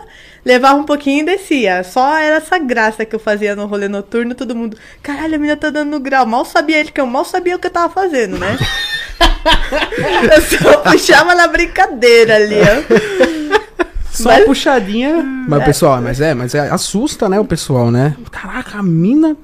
levava 0.45 0.79
um 0.79 0.85
pouquinho 0.85 1.23
e 1.23 1.25
descia. 1.25 1.83
Só 1.83 2.17
era 2.17 2.37
essa 2.37 2.57
graça 2.57 3.03
que 3.03 3.13
eu 3.13 3.19
fazia 3.19 3.53
no 3.53 3.65
rolê 3.65 3.89
noturno, 3.89 4.33
todo 4.33 4.55
mundo. 4.55 4.77
Caralho, 5.03 5.35
a 5.35 5.37
mina 5.37 5.57
tá 5.57 5.69
dando 5.69 5.99
grau. 5.99 6.25
Mal 6.25 6.45
sabia 6.45 6.79
ele 6.79 6.89
que 6.89 7.01
eu 7.01 7.05
mal 7.05 7.25
sabia 7.25 7.57
o 7.57 7.59
que 7.59 7.67
eu 7.67 7.71
tava 7.71 7.91
fazendo, 7.93 8.37
né? 8.37 8.57
eu 10.35 10.41
só 10.41 10.77
puxava 10.79 11.35
na 11.35 11.47
brincadeira 11.47 12.35
ali, 12.35 12.55
ó. 12.55 13.47
Só 14.11 14.29
Mas- 14.29 14.45
puxadinha. 14.45 15.23
Mas, 15.47 15.63
pessoal, 15.63 16.01
mas 16.01 16.19
é, 16.19 16.33
mas 16.33 16.55
é, 16.55 16.69
assusta, 16.69 17.29
né, 17.29 17.39
o 17.39 17.45
pessoal, 17.45 17.91
né? 17.91 18.15
Caraca, 18.31 18.79
a 18.79 18.83
mina 18.83 19.37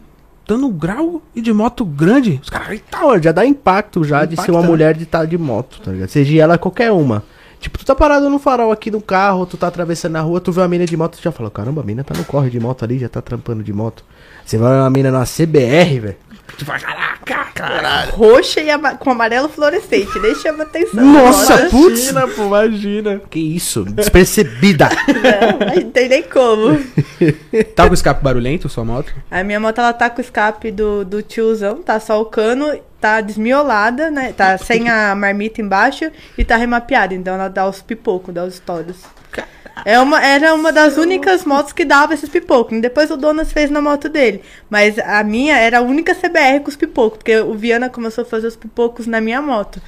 dando 0.47 0.67
grau 0.69 1.21
e 1.35 1.41
de 1.41 1.53
moto 1.53 1.85
grande. 1.85 2.39
Os 2.41 2.49
caras, 2.49 2.71
eita, 2.71 2.85
Tá, 2.89 3.05
ó, 3.05 3.17
já 3.19 3.31
dá 3.31 3.45
impacto 3.45 4.03
já 4.03 4.25
de 4.25 4.39
ser 4.41 4.51
uma 4.51 4.61
mulher 4.63 4.95
de 4.95 5.03
estar 5.03 5.25
de 5.25 5.37
moto, 5.37 5.79
tá 5.81 5.91
ligado? 5.91 6.09
Seja 6.09 6.41
ela 6.41 6.57
qualquer 6.57 6.91
uma. 6.91 7.23
Tipo, 7.59 7.77
tu 7.77 7.85
tá 7.85 7.95
parado 7.95 8.29
no 8.29 8.37
farol 8.39 8.73
aqui 8.73 8.91
do 8.91 8.99
carro, 8.99 9.45
tu 9.45 9.55
tá 9.55 9.67
atravessando 9.67 10.17
a 10.17 10.21
rua, 10.21 10.41
tu 10.41 10.51
vê 10.51 10.59
uma 10.59 10.67
mina 10.67 10.85
de 10.85 10.97
moto, 10.97 11.17
tu 11.17 11.23
já 11.23 11.31
fala, 11.31 11.49
caramba, 11.49 11.81
a 11.81 11.83
mina 11.85 12.03
tá 12.03 12.13
no 12.13 12.25
corre 12.25 12.49
de 12.49 12.59
moto 12.59 12.83
ali, 12.83 12.99
já 12.99 13.07
tá 13.07 13.21
trampando 13.21 13.63
de 13.63 13.71
moto. 13.71 14.03
Você 14.45 14.57
vai 14.57 14.73
ver 14.73 14.79
uma 14.81 14.89
mina 14.89 15.09
numa 15.11 15.23
CBR, 15.25 15.99
velho. 15.99 16.15
Tu 16.57 16.65
fala, 16.65 16.79
caraca, 16.79 17.45
caralho. 17.53 18.11
Roxa 18.11 18.61
e 18.61 18.69
ama- 18.69 18.95
com 18.95 19.09
amarelo 19.11 19.49
fluorescente. 19.49 20.19
Nem 20.19 20.35
chama 20.35 20.63
atenção. 20.63 21.03
Nossa, 21.03 21.53
Agora- 21.53 21.69
putz! 21.69 22.11
pô, 22.35 22.43
imagina. 22.45 23.21
Que 23.29 23.39
isso, 23.39 23.83
despercebida. 23.85 24.89
Não, 25.07 25.83
não 25.83 25.91
tem 25.91 26.09
nem 26.09 26.23
como. 26.23 26.79
Tá 27.75 27.87
com 27.87 27.93
escape 27.93 28.23
barulhento 28.23 28.67
sua 28.69 28.83
moto? 28.83 29.13
A 29.31 29.43
minha 29.43 29.59
moto 29.59 29.79
ela 29.79 29.93
tá 29.93 30.09
com 30.09 30.17
o 30.19 30.21
escape 30.21 30.71
do, 30.71 31.03
do 31.05 31.21
tiozão, 31.21 31.81
tá 31.81 31.99
só 31.99 32.21
o 32.21 32.25
cano, 32.25 32.77
tá 32.99 33.21
desmiolada, 33.21 34.11
né? 34.11 34.33
Tá 34.35 34.57
sem 34.57 34.89
a 34.89 35.15
marmita 35.15 35.61
embaixo 35.61 36.11
e 36.37 36.43
tá 36.43 36.55
remapeada. 36.57 37.13
Então 37.13 37.33
ela 37.35 37.47
dá 37.47 37.67
os 37.67 37.81
pipocos, 37.81 38.33
dá 38.33 38.43
os 38.43 38.55
estouros. 38.55 38.97
É 39.85 39.99
uma, 39.99 40.23
era 40.23 40.53
uma 40.53 40.71
das 40.71 40.97
únicas 40.97 41.43
motos 41.45 41.73
que 41.73 41.83
dava 41.83 42.13
esses 42.13 42.29
pipocos. 42.29 42.79
Depois 42.79 43.09
o 43.09 43.17
Donas 43.17 43.51
fez 43.51 43.69
na 43.69 43.81
moto 43.81 44.07
dele. 44.07 44.41
Mas 44.69 44.97
a 44.99 45.23
minha 45.23 45.57
era 45.57 45.79
a 45.79 45.81
única 45.81 46.13
CBR 46.13 46.59
com 46.61 46.69
os 46.69 46.75
pipocos, 46.75 47.17
porque 47.17 47.37
o 47.39 47.53
Viana 47.55 47.89
começou 47.89 48.23
a 48.23 48.25
fazer 48.25 48.47
os 48.47 48.55
pipocos 48.55 49.07
na 49.07 49.19
minha 49.19 49.41
moto. 49.41 49.81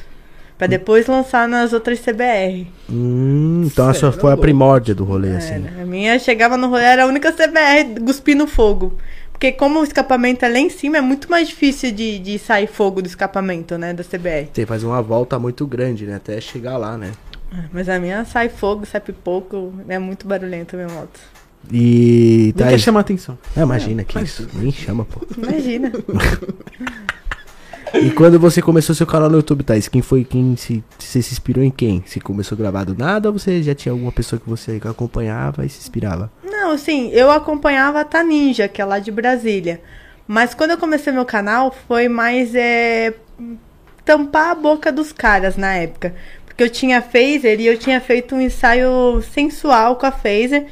Pra 0.58 0.68
depois 0.68 1.06
lançar 1.06 1.48
nas 1.50 1.74
outras 1.74 2.00
CBR. 2.00 2.68
hum, 2.90 3.64
então 3.66 3.90
a 3.90 3.94
sua 3.94 4.12
foi 4.14 4.32
a 4.32 4.38
primórdia 4.38 4.96
do 4.96 5.04
rolê, 5.04 5.36
assim. 5.36 5.56
Era. 5.56 5.82
A 5.82 5.86
minha 5.86 6.18
chegava 6.18 6.56
no 6.56 6.70
rolê, 6.70 6.84
era 6.84 7.04
a 7.04 7.08
única 7.08 7.32
CBR 7.32 8.00
cuspindo 8.06 8.48
fogo. 8.48 8.98
Porque 9.34 9.52
como 9.52 9.82
o 9.82 9.84
escapamento 9.84 10.46
é 10.46 10.50
lá 10.50 10.60
em 10.60 10.70
cima, 10.70 10.98
é 10.98 11.02
muito 11.02 11.30
mais 11.30 11.50
difícil 11.50 11.92
de, 11.92 12.20
de 12.20 12.40
sair 12.40 12.68
fogo 12.68 13.02
do 13.02 13.08
escapamento, 13.08 13.78
né, 13.78 13.94
da 13.94 14.02
CBR. 14.02 14.48
Tem 14.54 14.64
que 14.64 14.66
fazer 14.66 14.86
uma 14.86 15.02
volta 15.02 15.38
muito 15.38 15.68
grande, 15.68 16.06
né? 16.06 16.16
Até 16.16 16.40
chegar 16.40 16.78
lá, 16.78 16.98
né? 16.98 17.12
Mas 17.72 17.90
a 17.90 18.00
minha 18.00 18.26
sai 18.26 18.50
fogo, 18.50 18.86
sai 18.86 19.02
pipoco, 19.02 19.74
é 19.88 20.00
muito 20.00 20.28
barulhento 20.28 20.76
a 20.76 20.80
minha 20.80 20.90
moto. 20.90 21.20
E. 21.72 22.54
Nem 22.56 22.66
Tá, 22.66 22.68
quer 22.70 22.80
chamar 22.80 23.00
atenção. 23.02 23.38
é, 23.56 23.62
imagina 23.62 24.04
que 24.04 24.20
isso. 24.20 24.48
Nem 24.54 24.72
chama, 24.72 25.06
pô. 25.06 25.22
Imagina. 25.38 25.92
E 27.94 28.10
quando 28.12 28.38
você 28.38 28.62
começou 28.62 28.94
seu 28.94 29.08
canal 29.08 29.30
no 29.30 29.38
YouTube, 29.38 29.64
Thais, 29.64 29.88
quem 29.88 30.02
foi 30.02 30.26
quem 30.26 30.58
se. 30.58 30.84
Você 31.00 31.22
se 31.22 31.32
inspirou 31.32 31.64
em 31.64 31.70
quem? 31.70 32.04
Se 32.06 32.20
começou 32.20 32.56
a 32.56 32.60
gravar 32.60 32.84
do 32.84 32.96
nada 32.98 33.30
ou 33.30 33.40
você 33.40 33.64
já 33.64 33.74
tinha 33.74 33.94
alguma 33.94 34.12
pessoa 34.12 34.40
que 34.40 34.50
você 34.50 34.82
acompanhava 34.84 35.66
e 35.66 35.70
se 35.70 35.80
inspirava? 35.80 36.30
Não, 36.44 36.72
assim, 36.72 37.10
eu 37.12 37.32
acompanhava 37.32 38.02
a 38.02 38.04
Taninja, 38.04 38.68
que 38.68 38.82
é 38.82 38.86
lá 38.86 39.00
de 39.00 39.12
Brasília. 39.12 39.82
Mas 40.28 40.54
quando 40.54 40.72
eu 40.72 40.78
comecei 40.78 41.14
meu 41.14 41.24
canal, 41.24 41.74
foi 41.88 42.10
mais 42.10 42.54
é, 42.54 43.14
tampar 44.04 44.52
a 44.52 44.56
boca 44.56 44.92
dos 44.92 45.14
caras 45.14 45.56
na 45.56 45.76
época. 45.76 46.14
Porque 46.56 46.64
eu 46.64 46.70
tinha 46.70 47.02
phaser 47.02 47.60
e 47.60 47.68
eu 47.68 47.78
tinha 47.78 48.00
feito 48.00 48.34
um 48.34 48.40
ensaio 48.40 49.22
sensual 49.34 49.98
com 49.98 50.06
a 50.06 50.12
phaser. 50.12 50.68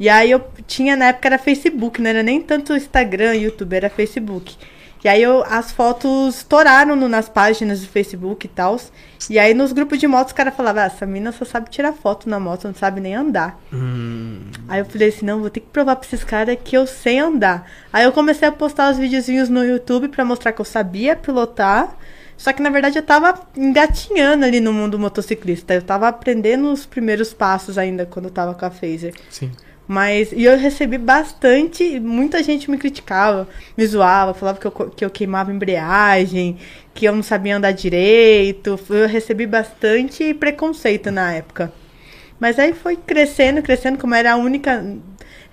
E 0.00 0.08
aí 0.08 0.30
eu 0.30 0.42
tinha, 0.66 0.96
na 0.96 1.06
época 1.08 1.28
era 1.28 1.38
Facebook, 1.38 2.00
não 2.00 2.08
era 2.08 2.22
nem 2.22 2.40
tanto 2.40 2.74
Instagram, 2.74 3.34
YouTube, 3.34 3.74
era 3.74 3.90
Facebook. 3.90 4.56
E 5.04 5.08
aí 5.08 5.22
eu, 5.22 5.44
as 5.48 5.70
fotos 5.70 6.36
estouraram 6.38 6.96
no- 6.96 7.08
nas 7.08 7.28
páginas 7.28 7.80
do 7.82 7.86
Facebook 7.86 8.46
e 8.46 8.48
tal. 8.48 8.80
E 9.28 9.38
aí 9.38 9.52
nos 9.52 9.72
grupos 9.72 9.98
de 9.98 10.06
moto 10.06 10.28
os 10.28 10.32
caras 10.32 10.54
falavam, 10.56 10.82
ah, 10.82 10.86
essa 10.86 11.04
mina 11.06 11.30
só 11.32 11.44
sabe 11.44 11.68
tirar 11.70 11.92
foto 11.92 12.28
na 12.30 12.40
moto, 12.40 12.66
não 12.66 12.74
sabe 12.74 13.00
nem 13.00 13.14
andar. 13.14 13.60
Aí 14.68 14.80
eu 14.80 14.84
falei 14.86 15.08
assim, 15.10 15.24
não, 15.26 15.40
vou 15.40 15.50
ter 15.50 15.60
que 15.60 15.66
provar 15.68 15.96
pra 15.96 16.06
esses 16.06 16.24
caras 16.24 16.56
que 16.64 16.76
eu 16.76 16.86
sei 16.86 17.18
andar. 17.18 17.70
Aí 17.92 18.04
eu 18.04 18.10
comecei 18.12 18.48
a 18.48 18.52
postar 18.52 18.90
os 18.90 18.96
videozinhos 18.98 19.48
no 19.50 19.62
YouTube 19.64 20.08
pra 20.08 20.24
mostrar 20.24 20.52
que 20.52 20.60
eu 20.60 20.64
sabia 20.64 21.14
pilotar. 21.14 21.94
Só 22.36 22.52
que 22.52 22.62
na 22.62 22.70
verdade 22.70 22.98
eu 22.98 23.02
tava 23.02 23.40
engatinhando 23.56 24.44
ali 24.44 24.60
no 24.60 24.72
mundo 24.72 24.98
motociclista. 24.98 25.74
Eu 25.74 25.82
tava 25.82 26.08
aprendendo 26.08 26.70
os 26.70 26.84
primeiros 26.84 27.32
passos 27.32 27.78
ainda 27.78 28.06
quando 28.06 28.26
eu 28.26 28.30
tava 28.30 28.54
com 28.54 28.64
a 28.64 28.70
Phaser. 28.70 29.14
Sim. 29.30 29.50
Mas 29.88 30.32
e 30.32 30.42
eu 30.42 30.58
recebi 30.58 30.98
bastante, 30.98 32.00
muita 32.00 32.42
gente 32.42 32.68
me 32.70 32.76
criticava, 32.76 33.48
me 33.76 33.86
zoava, 33.86 34.34
falava 34.34 34.58
que 34.58 34.66
eu, 34.66 34.72
que 34.72 35.04
eu 35.04 35.10
queimava 35.10 35.52
embreagem, 35.52 36.58
que 36.92 37.04
eu 37.04 37.14
não 37.14 37.22
sabia 37.22 37.56
andar 37.56 37.72
direito. 37.72 38.78
Eu 38.90 39.06
recebi 39.06 39.46
bastante 39.46 40.34
preconceito 40.34 41.10
na 41.10 41.32
época. 41.32 41.72
Mas 42.38 42.58
aí 42.58 42.72
foi 42.74 42.96
crescendo, 42.96 43.62
crescendo, 43.62 43.98
como 43.98 44.14
era 44.14 44.32
a 44.32 44.36
única. 44.36 44.84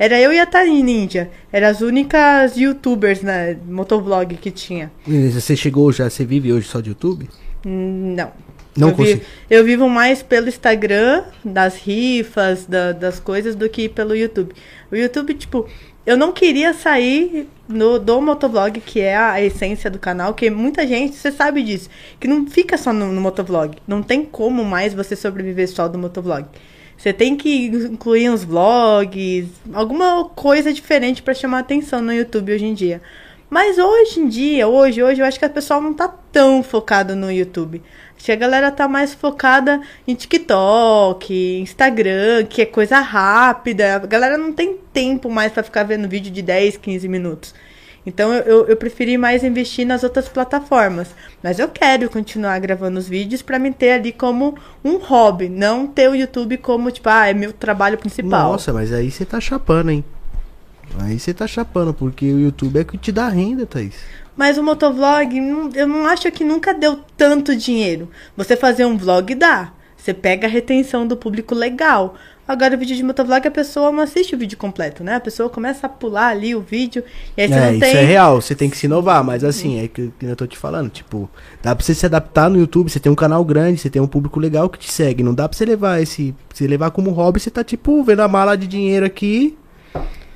Era 0.03 0.19
eu 0.19 0.33
e 0.33 0.39
a 0.39 0.45
Tani 0.45 0.83
Ninja. 0.83 1.29
Eram 1.51 1.67
as 1.69 1.79
únicas 1.79 2.57
youtubers 2.57 3.22
na 3.22 3.55
motovlog 3.65 4.36
que 4.36 4.51
tinha. 4.51 4.91
Você 5.07 5.55
chegou 5.55 5.93
já, 5.93 6.10
você 6.10 6.25
vive 6.25 6.51
hoje 6.51 6.67
só 6.67 6.81
de 6.81 6.89
YouTube? 6.89 7.29
Hum, 7.65 8.13
Não. 8.17 8.31
Não 8.75 8.89
eu, 8.89 8.95
vi- 8.95 9.03
consigo. 9.03 9.22
eu 9.50 9.63
vivo 9.63 9.88
mais 9.88 10.22
pelo 10.24 10.50
Instagram, 10.50 11.24
das 11.45 11.77
rifas, 11.77 12.65
da- 12.65 12.91
das 12.91 13.17
coisas, 13.19 13.55
do 13.55 13.69
que 13.69 13.88
pelo 13.88 14.13
YouTube. 14.15 14.51
O 14.91 14.95
YouTube, 14.95 15.36
tipo, 15.36 15.67
eu 16.05 16.17
não 16.17 16.31
queria 16.33 16.74
sair 16.74 17.48
no, 17.69 17.98
do 18.00 18.19
motovlog, 18.19 18.81
que 18.81 19.00
é 19.00 19.15
a 19.15 19.39
essência 19.41 19.89
do 19.89 20.00
canal, 20.00 20.33
que 20.33 20.50
muita 20.50 20.86
gente, 20.88 21.15
você 21.15 21.31
sabe 21.31 21.62
disso, 21.63 21.88
que 22.19 22.27
não 22.27 22.45
fica 22.48 22.75
só 22.77 22.91
no, 22.91 23.12
no 23.13 23.22
motovlog. 23.22 23.77
Não 23.88 24.01
tem 24.03 24.25
como 24.25 24.65
mais 24.65 24.93
você 24.93 25.15
sobreviver 25.15 25.69
só 25.69 25.88
do 25.88 25.98
motovlog. 26.00 26.45
Você 27.03 27.12
tem 27.12 27.36
que 27.36 27.65
incluir 27.65 28.29
uns 28.29 28.45
vlogs, 28.45 29.50
alguma 29.74 30.24
coisa 30.24 30.72
diferente 30.72 31.22
pra 31.22 31.33
chamar 31.33 31.60
atenção 31.60 32.01
no 32.01 32.13
YouTube 32.13 32.53
hoje 32.53 32.63
em 32.63 32.74
dia. 32.74 33.01
Mas 33.50 33.77
hoje 33.77 34.22
em 34.22 34.29
dia, 34.29 34.69
hoje, 34.69 35.03
hoje, 35.03 35.19
eu 35.19 35.25
acho 35.25 35.38
que 35.38 35.45
o 35.45 35.50
pessoal 35.50 35.81
não 35.81 35.93
tá 35.93 36.07
tão 36.07 36.63
focado 36.63 37.13
no 37.13 37.29
YouTube. 37.29 37.81
Acho 38.15 38.27
que 38.27 38.31
a 38.31 38.38
galera 38.38 38.72
tá 38.72 38.88
mais 38.88 39.13
focada 39.13 39.81
em 40.07 40.15
TikTok, 40.15 41.60
Instagram, 41.60 42.45
que 42.45 42.62
é 42.62 42.65
coisa 42.65 43.01
rápida. 43.01 43.95
A 43.95 44.00
galera 44.00 44.38
não 44.38 44.53
tem 44.53 44.77
tempo 44.93 45.29
mais 45.29 45.51
pra 45.51 45.62
ficar 45.62 45.83
vendo 45.83 46.07
vídeo 46.07 46.31
de 46.31 46.41
10, 46.41 46.77
15 46.77 47.10
minutos. 47.10 47.53
Então 48.05 48.33
eu, 48.33 48.43
eu, 48.43 48.67
eu 48.67 48.77
preferi 48.77 49.17
mais 49.17 49.43
investir 49.43 49.86
nas 49.86 50.03
outras 50.03 50.27
plataformas. 50.27 51.10
Mas 51.41 51.60
eu 51.60 51.67
quero 51.67 52.10
continuar 52.10 52.60
gravando 52.60 53.00
os 53.00 53.07
vídeos 53.07 53.41
pra 53.41 53.57
me 53.57 53.72
ter 53.72 53.91
ali 53.91 54.12
como 54.12 54.57
um 54.83 54.98
hobby, 54.98 55.50
não 55.50 55.88
ter 55.88 56.10
o 56.10 56.15
YouTube 56.15 56.57
como, 56.57 56.91
tipo, 56.91 57.10
ah, 57.10 57.29
é 57.29 57.33
meu 57.33 57.53
trabalho 57.53 57.98
principal. 57.98 58.51
Nossa, 58.51 58.74
mas 58.74 58.91
aí 58.91 59.10
você 59.10 59.25
tá 59.25 59.39
chapando, 59.39 59.91
hein? 59.91 60.03
Aí 61.00 61.19
você 61.19 61.33
tá 61.33 61.48
chapando, 61.48 61.93
porque 61.93 62.31
o 62.31 62.39
YouTube 62.39 62.79
é 62.79 62.83
que 62.83 62.98
te 62.98 63.12
dá 63.12 63.29
renda, 63.29 63.65
Thaís. 63.65 63.95
Mas 64.36 64.57
o 64.57 64.63
motovlog, 64.63 65.36
eu 65.75 65.88
não 65.88 66.05
acho 66.07 66.31
que 66.31 66.43
nunca 66.43 66.74
deu 66.74 67.00
tanto 67.15 67.55
dinheiro. 67.55 68.10
Você 68.36 68.55
fazer 68.55 68.86
um 68.86 68.98
vlog 68.98 69.33
dá. 69.36 69.72
Você 69.95 70.13
pega 70.13 70.48
a 70.48 70.50
retenção 70.50 71.07
do 71.07 71.15
público 71.15 71.55
legal. 71.55 72.15
Agora, 72.45 72.75
o 72.75 72.77
vídeo 72.77 72.95
de 72.95 73.03
motovlog, 73.03 73.47
a 73.47 73.51
pessoa 73.51 73.91
não 73.91 74.01
assiste 74.01 74.35
o 74.35 74.38
vídeo 74.38 74.57
completo, 74.57 75.03
né? 75.03 75.15
A 75.15 75.19
pessoa 75.19 75.50
começa 75.50 75.88
a 75.88 75.89
pular 75.89 76.27
ali 76.27 76.53
o 76.53 76.59
vídeo. 76.59 77.03
E 77.38 77.41
aí 77.41 77.47
você 77.47 77.53
é, 77.53 77.59
não 77.59 77.71
isso 77.71 77.79
tem. 77.79 77.95
é 77.95 78.03
real, 78.03 78.41
você 78.41 78.53
tem 78.53 78.69
que 78.69 78.77
se 78.77 78.85
inovar, 78.85 79.23
mas 79.23 79.43
assim, 79.45 79.79
é 79.79 79.88
que, 79.88 80.12
que 80.19 80.25
eu 80.25 80.35
tô 80.35 80.45
te 80.45 80.57
falando, 80.57 80.89
tipo, 80.89 81.29
dá 81.62 81.73
pra 81.73 81.83
você 81.83 81.95
se 81.95 82.05
adaptar 82.05 82.50
no 82.50 82.57
YouTube, 82.57 82.91
você 82.91 83.00
tem 83.00 83.12
um 83.12 83.15
canal 83.15 83.43
grande, 83.45 83.79
você 83.79 83.89
tem 83.89 84.01
um 84.01 84.07
público 84.07 84.39
legal 84.39 84.69
que 84.69 84.77
te 84.77 84.91
segue, 84.91 85.23
não 85.23 85.33
dá 85.33 85.47
pra 85.47 85.57
você 85.57 85.63
levar 85.63 86.01
esse, 86.01 86.35
você 86.53 86.67
levar 86.67 86.91
como 86.91 87.12
hobby, 87.12 87.39
você 87.39 87.50
tá 87.50 87.63
tipo, 87.63 88.03
vendo 88.03 88.21
a 88.21 88.27
mala 88.27 88.57
de 88.57 88.67
dinheiro 88.67 89.05
aqui, 89.05 89.57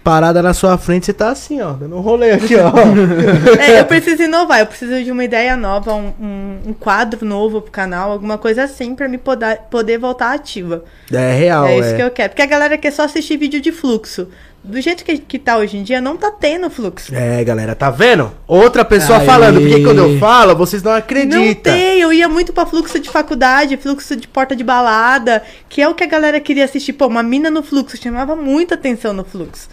parada 0.08 0.42
na 0.42 0.54
sua 0.54 0.78
frente, 0.78 1.06
você 1.06 1.12
tá 1.12 1.32
assim, 1.32 1.60
ó, 1.60 1.74
dando 1.74 1.98
um 1.98 2.00
rolê 2.00 2.32
aqui, 2.32 2.56
ó. 2.56 2.72
É, 3.60 3.82
eu 3.82 3.86
preciso 3.86 4.24
inovar, 4.24 4.62
eu 4.62 4.66
preciso 4.66 5.04
de 5.04 5.12
uma 5.12 5.22
ideia 5.22 5.58
nova, 5.58 5.94
um, 5.94 6.14
um, 6.18 6.60
um 6.68 6.74
quadro 6.74 7.26
novo 7.26 7.62
pro 7.62 7.70
canal, 7.70 8.14
alguma 8.14 8.38
coisa 8.38 8.64
assim, 8.64 8.96
pra 8.96 9.10
me 9.10 9.18
poder, 9.18 9.60
poder 9.70 9.98
voltar 9.98 10.32
ativa. 10.32 10.86
é 11.12 11.34
real, 11.34 11.66
é 11.66 11.74
é. 11.74 11.80
isso 11.80 11.96
que 11.98 12.02
eu 12.02 12.10
quero. 12.10 12.30
Porque 12.30 12.42
a 12.42 12.46
galera 12.46 12.78
quer 12.78 12.92
só 12.92 13.04
assistir 13.04 13.36
vídeo 13.36 13.60
de 13.60 13.74
fluxo. 13.74 14.30
Do 14.64 14.80
jeito 14.80 15.04
que, 15.04 15.18
que 15.18 15.38
tá 15.38 15.58
hoje 15.58 15.76
em 15.76 15.84
dia, 15.84 16.00
não 16.00 16.16
tá 16.16 16.32
tendo 16.32 16.70
fluxo. 16.70 17.14
É, 17.14 17.44
galera, 17.44 17.76
tá 17.76 17.90
vendo? 17.90 18.32
Outra 18.48 18.86
pessoa 18.86 19.20
Aí. 19.20 19.26
falando, 19.26 19.60
porque 19.60 19.84
quando 19.84 20.00
eu 20.00 20.18
falo, 20.20 20.56
vocês 20.56 20.82
não 20.82 20.94
acreditam. 20.94 21.44
Não 21.44 21.54
tem, 21.54 22.00
eu 22.00 22.14
ia 22.14 22.30
muito 22.30 22.54
pra 22.54 22.66
fluxo 22.66 22.98
de 22.98 23.10
faculdade, 23.10 23.76
fluxo 23.76 24.16
de 24.16 24.28
porta 24.28 24.56
de 24.56 24.64
balada, 24.64 25.44
que 25.68 25.82
é 25.82 25.88
o 25.90 25.94
que 25.94 26.04
a 26.06 26.08
galera 26.08 26.40
queria 26.40 26.64
assistir. 26.64 26.94
Pô, 26.94 27.08
uma 27.08 27.24
mina 27.24 27.52
no 27.52 27.62
fluxo, 27.62 27.98
chamava 27.98 28.38
muita 28.38 28.76
atenção 28.76 29.12
no 29.12 29.26
fluxo. 29.26 29.68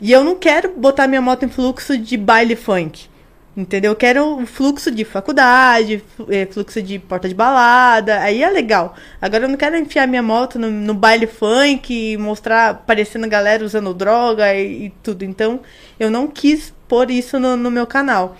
E 0.00 0.12
eu 0.12 0.24
não 0.24 0.36
quero 0.36 0.72
botar 0.76 1.06
minha 1.06 1.20
moto 1.20 1.44
em 1.44 1.48
fluxo 1.48 1.96
de 1.98 2.16
baile 2.16 2.56
funk. 2.56 3.08
Entendeu? 3.56 3.92
Eu 3.92 3.96
quero 3.96 4.24
um 4.24 4.46
fluxo 4.46 4.90
de 4.90 5.04
faculdade, 5.04 6.02
eh, 6.30 6.46
fluxo 6.50 6.80
de 6.80 6.98
porta 7.00 7.28
de 7.28 7.34
balada, 7.34 8.20
aí 8.20 8.42
é 8.42 8.48
legal. 8.48 8.94
Agora 9.20 9.44
eu 9.44 9.48
não 9.48 9.56
quero 9.56 9.76
enfiar 9.76 10.06
minha 10.06 10.22
moto 10.22 10.58
no, 10.58 10.70
no 10.70 10.94
baile 10.94 11.26
funk 11.26 11.92
e 11.92 12.16
mostrar, 12.16 12.70
aparecendo 12.70 13.24
a 13.24 13.28
galera 13.28 13.64
usando 13.64 13.92
droga 13.92 14.54
e, 14.54 14.86
e 14.86 14.90
tudo. 15.02 15.24
Então, 15.24 15.60
eu 15.98 16.10
não 16.10 16.28
quis 16.28 16.72
pôr 16.86 17.10
isso 17.10 17.40
no, 17.40 17.56
no 17.56 17.70
meu 17.70 17.86
canal. 17.86 18.36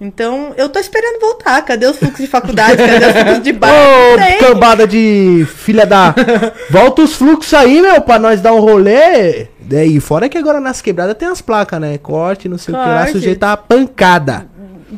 Então, 0.00 0.52
eu 0.56 0.68
tô 0.68 0.78
esperando 0.78 1.20
voltar. 1.20 1.62
Cadê 1.62 1.86
os 1.86 1.96
fluxos 1.96 2.20
de 2.20 2.26
faculdade? 2.26 2.76
Cadê 2.76 3.06
os 3.06 3.12
fluxos 3.12 3.42
de 3.42 3.52
baile? 3.54 4.36
Ô, 4.36 4.38
cambada 4.38 4.86
de 4.86 5.46
filha 5.56 5.84
da. 5.84 6.14
Volta 6.70 7.02
os 7.02 7.14
fluxos 7.14 7.52
aí, 7.54 7.80
meu, 7.82 8.00
pra 8.00 8.18
nós 8.18 8.40
dar 8.40 8.52
um 8.52 8.60
rolê. 8.60 9.48
É, 9.70 9.84
E 9.86 10.00
fora 10.00 10.28
que 10.28 10.38
agora 10.38 10.60
nas 10.60 10.80
quebradas 10.80 11.16
tem 11.16 11.28
as 11.28 11.40
placas, 11.40 11.80
né? 11.80 11.98
Corte, 11.98 12.48
não 12.48 12.58
sei 12.58 12.74
o 12.74 12.78
que 12.78 12.84
lá, 12.84 12.98
Corte. 12.98 13.12
sujeita 13.12 13.52
a 13.52 13.56
pancada. 13.56 14.46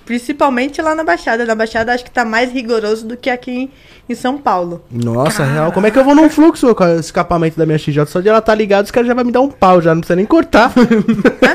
Principalmente 0.04 0.82
lá 0.82 0.94
na 0.94 1.04
Baixada. 1.04 1.44
Na 1.44 1.54
Baixada 1.54 1.92
acho 1.92 2.04
que 2.04 2.10
tá 2.10 2.24
mais 2.24 2.50
rigoroso 2.52 3.06
do 3.06 3.16
que 3.16 3.30
aqui 3.30 3.50
em, 3.52 3.70
em 4.08 4.14
São 4.14 4.36
Paulo. 4.36 4.82
Nossa, 4.90 5.44
real. 5.44 5.70
Como 5.70 5.86
é 5.86 5.90
que 5.90 5.98
eu 5.98 6.04
vou 6.04 6.14
num 6.16 6.28
fluxo 6.28 6.74
com 6.74 6.84
o 6.84 6.98
escapamento 6.98 7.56
da 7.56 7.64
minha 7.64 7.78
XJ? 7.78 8.04
Só 8.06 8.20
de 8.20 8.28
ela 8.28 8.40
tá 8.42 8.52
ligado, 8.54 8.84
os 8.86 8.90
caras 8.90 9.06
já 9.06 9.14
vai 9.14 9.22
me 9.24 9.30
dar 9.30 9.40
um 9.40 9.48
pau, 9.50 9.80
já 9.80 9.94
não 9.94 10.00
precisa 10.00 10.16
nem 10.16 10.26
cortar. 10.26 10.72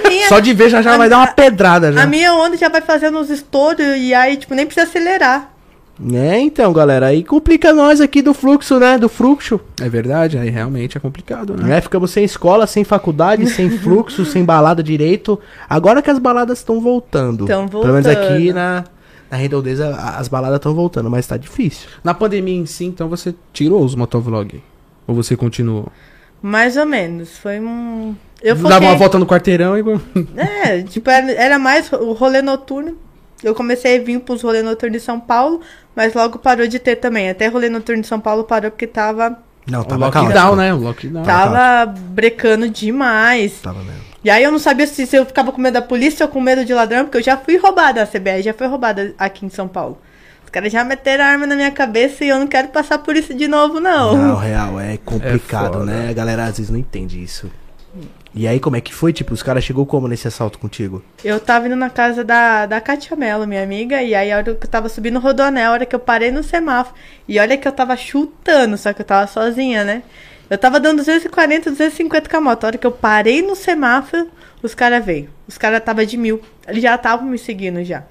Minha, 0.07 0.27
Só 0.29 0.39
de 0.39 0.53
ver 0.53 0.69
já, 0.69 0.81
já 0.81 0.97
vai 0.97 1.09
dar 1.09 1.17
uma 1.17 1.27
pedrada 1.27 1.91
já. 1.91 2.01
a 2.03 2.05
minha 2.07 2.33
onda 2.33 2.55
já 2.57 2.69
vai 2.69 2.81
fazendo 2.81 3.19
uns 3.19 3.29
estouros 3.29 3.85
e 3.97 4.13
aí, 4.13 4.37
tipo, 4.37 4.55
nem 4.55 4.65
precisa 4.65 4.87
acelerar. 4.87 5.51
É, 6.13 6.39
então, 6.39 6.71
galera, 6.71 7.07
aí 7.07 7.23
complica 7.23 7.73
nós 7.73 7.99
aqui 7.99 8.21
do 8.21 8.33
fluxo, 8.33 8.79
né? 8.79 8.97
Do 8.97 9.09
fluxo. 9.09 9.59
É 9.81 9.89
verdade, 9.89 10.37
aí 10.37 10.49
realmente 10.49 10.97
é 10.97 10.99
complicado, 10.99 11.55
né? 11.57 11.67
Né? 11.67 11.81
Ficamos 11.81 12.11
sem 12.11 12.23
escola, 12.23 12.65
sem 12.65 12.83
faculdade, 12.85 13.47
sem 13.47 13.69
fluxo, 13.79 14.25
sem 14.25 14.45
balada 14.45 14.81
direito. 14.81 15.37
Agora 15.69 16.01
que 16.01 16.09
as 16.09 16.17
baladas 16.17 16.59
estão 16.59 16.79
voltando. 16.79 17.45
Tão 17.45 17.67
Pelo 17.67 17.87
menos 17.87 18.07
aqui 18.07 18.27
voltando. 18.27 18.53
na, 18.53 18.85
na 19.29 19.37
redondeza 19.37 19.95
as 19.95 20.29
baladas 20.29 20.57
estão 20.57 20.73
voltando, 20.73 21.09
mas 21.09 21.27
tá 21.27 21.35
difícil. 21.35 21.89
Na 22.01 22.13
pandemia 22.13 22.55
em 22.55 22.65
si, 22.65 22.85
então 22.85 23.09
você 23.09 23.35
tirou 23.51 23.83
os 23.83 23.93
motovlog? 23.93 24.63
Ou 25.05 25.15
você 25.15 25.35
continuou? 25.35 25.87
Mais 26.41 26.77
ou 26.77 26.85
menos. 26.85 27.37
Foi 27.37 27.59
um. 27.59 28.15
Eu 28.41 28.55
Dava 28.55 28.75
foquei... 28.75 28.87
uma 28.87 28.95
volta 28.95 29.19
no 29.19 29.25
quarteirão 29.25 29.77
e... 29.77 29.83
É, 30.37 30.81
tipo, 30.83 31.09
era, 31.09 31.31
era 31.33 31.59
mais 31.59 31.91
o 31.91 32.13
rolê 32.13 32.41
noturno. 32.41 32.95
Eu 33.43 33.55
comecei 33.55 33.97
a 33.97 34.03
vir 34.03 34.19
pros 34.19 34.41
rolê 34.41 34.61
noturno 34.61 34.93
de 34.93 34.99
São 34.99 35.19
Paulo, 35.19 35.61
mas 35.99 36.13
logo 36.13 36.39
parou 36.39 36.65
de 36.65 36.79
ter 36.79 36.95
também. 36.95 37.29
Até 37.29 37.47
rolê 37.47 37.67
noturno 37.67 38.01
de 38.01 38.07
São 38.07 38.21
Paulo 38.21 38.45
parou 38.45 38.71
porque 38.71 38.87
tava, 38.87 39.37
Não, 39.67 39.81
O 39.81 39.83
tava 39.83 40.05
lockdown, 40.05 40.31
caótico. 40.31 40.55
né? 40.55 40.73
O 40.73 40.77
lockdown. 40.77 41.23
tava 41.25 41.85
brecando 41.93 42.69
demais. 42.69 43.59
Tava 43.61 43.79
mesmo. 43.83 43.99
E 44.23 44.29
aí 44.29 44.41
eu 44.41 44.49
não 44.49 44.59
sabia 44.59 44.87
se, 44.87 45.05
se 45.05 45.17
eu 45.17 45.25
ficava 45.25 45.51
com 45.51 45.59
medo 45.61 45.73
da 45.73 45.81
polícia 45.81 46.25
ou 46.25 46.31
com 46.31 46.39
medo 46.39 46.63
de 46.63 46.73
ladrão, 46.73 47.03
porque 47.03 47.17
eu 47.17 47.21
já 47.23 47.35
fui 47.35 47.57
roubada, 47.57 48.01
a 48.01 48.07
CBR 48.07 48.41
já 48.41 48.53
foi 48.53 48.67
roubada 48.67 49.13
aqui 49.19 49.45
em 49.45 49.49
São 49.49 49.67
Paulo. 49.67 49.97
Os 50.41 50.49
caras 50.49 50.71
já 50.71 50.85
meteram 50.85 51.25
a 51.25 51.27
arma 51.27 51.45
na 51.45 51.55
minha 51.55 51.69
cabeça 51.71 52.23
e 52.23 52.29
eu 52.29 52.39
não 52.39 52.47
quero 52.47 52.69
passar 52.69 52.99
por 52.99 53.17
isso 53.17 53.33
de 53.33 53.49
novo, 53.49 53.81
não. 53.81 54.15
Não, 54.15 54.35
real, 54.37 54.79
é 54.79 54.95
complicado, 55.03 55.73
foda. 55.79 55.85
né? 55.85 56.07
A 56.09 56.13
galera 56.13 56.45
às 56.45 56.57
vezes 56.57 56.69
não 56.71 56.79
entende 56.79 57.21
isso. 57.21 57.51
E 58.33 58.47
aí, 58.47 58.59
como 58.59 58.75
é 58.75 58.81
que 58.81 58.93
foi? 58.93 59.11
Tipo, 59.11 59.33
os 59.33 59.41
caras 59.41 59.63
chegou 59.63 59.85
como 59.85 60.07
nesse 60.07 60.27
assalto 60.27 60.59
contigo? 60.59 61.03
Eu 61.23 61.39
tava 61.39 61.65
indo 61.65 61.75
na 61.75 61.89
casa 61.89 62.23
da, 62.23 62.65
da 62.65 62.79
Katia 62.79 63.17
Mello, 63.17 63.47
minha 63.47 63.63
amiga, 63.63 64.01
e 64.03 64.13
aí 64.13 64.31
a 64.31 64.37
hora 64.37 64.55
que 64.55 64.65
eu 64.65 64.69
tava 64.69 64.87
subindo 64.87 65.17
o 65.17 65.19
rodoanel, 65.19 65.71
a 65.71 65.73
hora 65.73 65.85
que 65.85 65.95
eu 65.95 65.99
parei 65.99 66.31
no 66.31 66.43
semáforo, 66.43 66.95
e 67.27 67.39
olha 67.39 67.57
que 67.57 67.67
eu 67.67 67.71
tava 67.71 67.97
chutando, 67.97 68.77
só 68.77 68.93
que 68.93 69.01
eu 69.01 69.05
tava 69.05 69.25
sozinha, 69.27 69.83
né? 69.83 70.03
Eu 70.49 70.57
tava 70.57 70.79
dando 70.79 70.97
240, 70.97 71.69
250 71.69 72.27
com 72.27 72.37
a 72.37 72.41
moto. 72.41 72.63
A 72.63 72.67
hora 72.67 72.77
que 72.77 72.87
eu 72.87 72.91
parei 72.91 73.41
no 73.41 73.55
semáforo, 73.55 74.27
os 74.63 74.73
caras 74.73 75.05
veio. 75.05 75.29
Os 75.47 75.57
caras 75.59 75.83
tava 75.83 76.05
de 76.05 76.17
mil. 76.17 76.41
Eles 76.67 76.81
já 76.81 76.95
estavam 76.95 77.27
me 77.27 77.37
seguindo 77.37 77.83
já. 77.83 78.03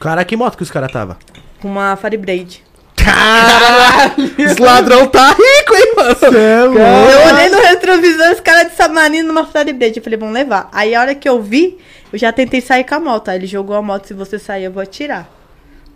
Cara, 0.00 0.24
que 0.24 0.36
moto 0.36 0.56
que 0.56 0.62
os 0.62 0.70
caras 0.70 0.92
tava? 0.92 1.18
Uma 1.64 1.96
Fireblade. 1.96 2.62
Caralho! 3.04 4.50
Os 4.50 4.56
ladrão 4.58 5.06
tá 5.06 5.30
rico, 5.30 5.74
hein, 5.74 5.92
mano? 5.96 6.38
é 6.38 6.64
Eu 6.64 7.34
olhei 7.34 7.48
no 7.48 7.60
retrovisor, 7.60 8.32
os 8.32 8.40
caras 8.40 8.70
de 8.70 8.76
Samarino 8.76 9.28
numa 9.28 9.46
Ferrari 9.46 9.72
Blade. 9.72 9.98
Eu 9.98 10.02
falei, 10.02 10.18
vamos 10.18 10.34
levar. 10.34 10.68
Aí 10.72 10.94
a 10.94 11.00
hora 11.00 11.14
que 11.14 11.28
eu 11.28 11.42
vi, 11.42 11.78
eu 12.12 12.18
já 12.18 12.32
tentei 12.32 12.60
sair 12.60 12.84
com 12.84 12.94
a 12.94 13.00
moto. 13.00 13.28
Aí 13.28 13.38
ele 13.38 13.46
jogou 13.46 13.76
a 13.76 13.82
moto, 13.82 14.06
se 14.06 14.14
você 14.14 14.38
sair, 14.38 14.64
eu 14.64 14.72
vou 14.72 14.82
atirar. 14.82 15.28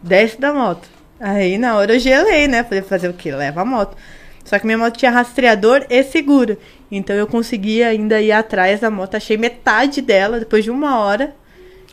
Desce 0.02 0.40
da 0.40 0.52
moto. 0.52 0.88
Aí 1.20 1.58
na 1.58 1.76
hora 1.76 1.94
eu 1.94 1.99
gelei, 1.99 2.49
né? 2.49 2.64
Falei, 2.64 2.82
fazer 2.82 3.08
o 3.08 3.14
quê? 3.14 3.32
Leva 3.34 3.62
a 3.62 3.64
moto. 3.64 3.96
Só 4.44 4.58
que 4.58 4.66
minha 4.66 4.76
moto 4.76 4.96
tinha 4.96 5.11
rastreador 5.11 5.87
e 5.88 6.02
seguro. 6.02 6.58
Então 6.90 7.16
eu 7.16 7.26
consegui 7.26 7.82
ainda 7.82 8.20
ir 8.20 8.32
atrás 8.32 8.80
da 8.80 8.90
moto. 8.90 9.14
Achei 9.14 9.37
metade 9.37 10.02
dela, 10.02 10.38
depois 10.38 10.62
de 10.62 10.70
uma 10.70 10.99
hora. 10.99 11.34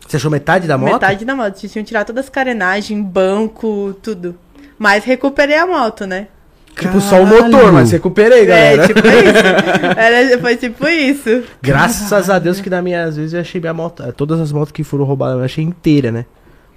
Você 0.05 0.17
achou 0.17 0.29
metade 0.29 0.67
da 0.67 0.77
moto? 0.77 0.93
Metade 0.93 1.23
da 1.23 1.35
moto. 1.35 1.55
Tinham 1.67 1.85
tirado 1.85 2.07
todas 2.07 2.25
as 2.25 2.29
carenagens, 2.29 3.01
banco, 3.01 3.95
tudo. 4.01 4.37
Mas 4.81 5.03
recuperei 5.03 5.57
a 5.57 5.67
moto, 5.67 6.07
né? 6.07 6.27
Tipo, 6.75 6.99
só 6.99 7.21
o 7.21 7.27
motor, 7.27 7.71
mas 7.71 7.91
recuperei, 7.91 8.47
galera. 8.47 8.85
É, 8.85 8.87
tipo 8.87 8.99
isso. 9.07 9.93
Era, 9.95 10.39
foi 10.39 10.57
tipo 10.57 10.87
isso. 10.87 11.43
Graças 11.61 12.27
a 12.31 12.39
Deus 12.39 12.59
que 12.59 12.67
na 12.67 12.81
minha, 12.81 13.03
às 13.03 13.15
vezes 13.15 13.33
eu 13.33 13.41
achei 13.41 13.61
minha 13.61 13.75
moto. 13.75 14.01
Todas 14.13 14.39
as 14.39 14.51
motos 14.51 14.71
que 14.71 14.83
foram 14.83 15.03
roubadas 15.03 15.37
eu 15.37 15.43
achei 15.43 15.63
inteira, 15.63 16.11
né? 16.11 16.25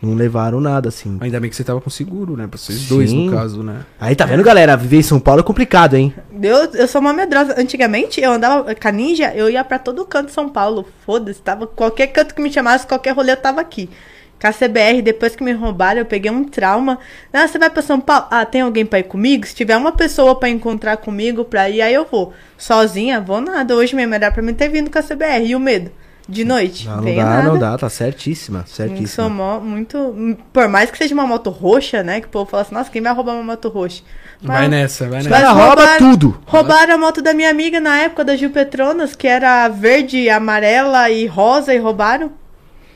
Não 0.02 0.14
levaram 0.14 0.60
nada, 0.60 0.90
assim. 0.90 1.16
Ainda 1.18 1.40
bem 1.40 1.48
que 1.48 1.56
você 1.56 1.64
tava 1.64 1.80
com 1.80 1.88
seguro, 1.88 2.36
né? 2.36 2.46
Pra 2.46 2.58
vocês 2.58 2.86
dois, 2.88 3.08
Sim. 3.08 3.24
no 3.24 3.32
caso, 3.32 3.62
né? 3.62 3.86
Aí 3.98 4.14
tá 4.14 4.26
vendo, 4.26 4.42
galera? 4.42 4.76
Viver 4.76 4.98
em 4.98 5.02
São 5.02 5.18
Paulo 5.18 5.40
é 5.40 5.42
complicado, 5.42 5.94
hein? 5.94 6.12
Eu, 6.42 6.74
eu 6.74 6.86
sou 6.86 7.00
uma 7.00 7.14
medrosa. 7.14 7.58
Antigamente, 7.58 8.20
eu 8.20 8.32
andava 8.32 8.74
com 8.74 8.88
a 8.88 8.92
ninja, 8.92 9.32
eu 9.34 9.48
ia 9.48 9.64
pra 9.64 9.78
todo 9.78 10.04
canto 10.04 10.26
de 10.26 10.32
São 10.32 10.50
Paulo. 10.50 10.86
Foda-se, 11.06 11.40
tava. 11.40 11.66
Qualquer 11.66 12.08
canto 12.08 12.34
que 12.34 12.42
me 12.42 12.52
chamasse, 12.52 12.86
qualquer 12.86 13.14
rolê, 13.14 13.32
eu 13.32 13.36
tava 13.38 13.62
aqui. 13.62 13.88
Com 14.44 14.48
a 14.48 14.52
CBR, 14.52 15.00
depois 15.00 15.34
que 15.34 15.42
me 15.42 15.52
roubaram, 15.52 16.00
eu 16.00 16.04
peguei 16.04 16.30
um 16.30 16.44
trauma. 16.44 16.98
Ah, 17.32 17.48
você 17.48 17.58
vai 17.58 17.70
pra 17.70 17.80
São 17.80 17.98
Paulo? 17.98 18.26
Ah, 18.30 18.44
tem 18.44 18.60
alguém 18.60 18.84
pra 18.84 18.98
ir 18.98 19.04
comigo? 19.04 19.46
Se 19.46 19.54
tiver 19.54 19.74
uma 19.74 19.90
pessoa 19.92 20.34
pra 20.38 20.50
encontrar 20.50 20.98
comigo 20.98 21.46
pra 21.46 21.70
ir, 21.70 21.80
aí 21.80 21.94
eu 21.94 22.04
vou. 22.10 22.34
Sozinha, 22.58 23.22
vou 23.22 23.40
nada. 23.40 23.74
Hoje 23.74 23.96
mesmo 23.96 24.14
era 24.14 24.30
pra 24.30 24.42
mim 24.42 24.52
ter 24.52 24.68
vindo 24.68 24.90
com 24.90 24.98
a 24.98 25.02
CBR. 25.02 25.46
E 25.46 25.56
o 25.56 25.58
medo? 25.60 25.90
De 26.28 26.44
noite? 26.44 26.86
Não, 26.86 26.96
não 27.00 27.14
dá, 27.16 27.24
nada. 27.24 27.42
não 27.48 27.58
dá, 27.58 27.78
tá 27.78 27.88
certíssima, 27.88 28.58
Eu 28.60 28.66
Sou 28.66 28.86
certíssima. 28.86 29.28
mó- 29.30 29.60
muito. 29.60 30.36
Por 30.52 30.68
mais 30.68 30.90
que 30.90 30.98
seja 30.98 31.14
uma 31.14 31.26
moto 31.26 31.48
roxa, 31.48 32.02
né? 32.02 32.20
Que 32.20 32.26
o 32.26 32.30
povo 32.30 32.50
fala 32.50 32.62
assim, 32.64 32.74
nossa, 32.74 32.90
quem 32.90 33.00
vai 33.00 33.14
roubar 33.14 33.32
uma 33.36 33.42
moto 33.42 33.70
roxa? 33.70 34.02
Vai 34.42 34.60
Mas- 34.62 34.70
nessa, 34.70 35.08
vai 35.08 35.20
Os 35.20 35.26
nessa. 35.26 35.38
caras 35.42 35.54
Mas 35.56 35.66
roubam 35.66 35.84
roubaram- 35.86 36.10
tudo. 36.10 36.42
Roubaram 36.44 36.94
a 36.94 36.98
moto 36.98 37.22
da 37.22 37.32
minha 37.32 37.48
amiga 37.48 37.80
na 37.80 37.96
época 37.96 38.22
da 38.22 38.36
Gil 38.36 38.50
Petronas, 38.50 39.16
que 39.16 39.26
era 39.26 39.66
verde, 39.68 40.28
amarela 40.28 41.08
e 41.08 41.26
rosa, 41.26 41.72
e 41.74 41.78
roubaram. 41.78 42.30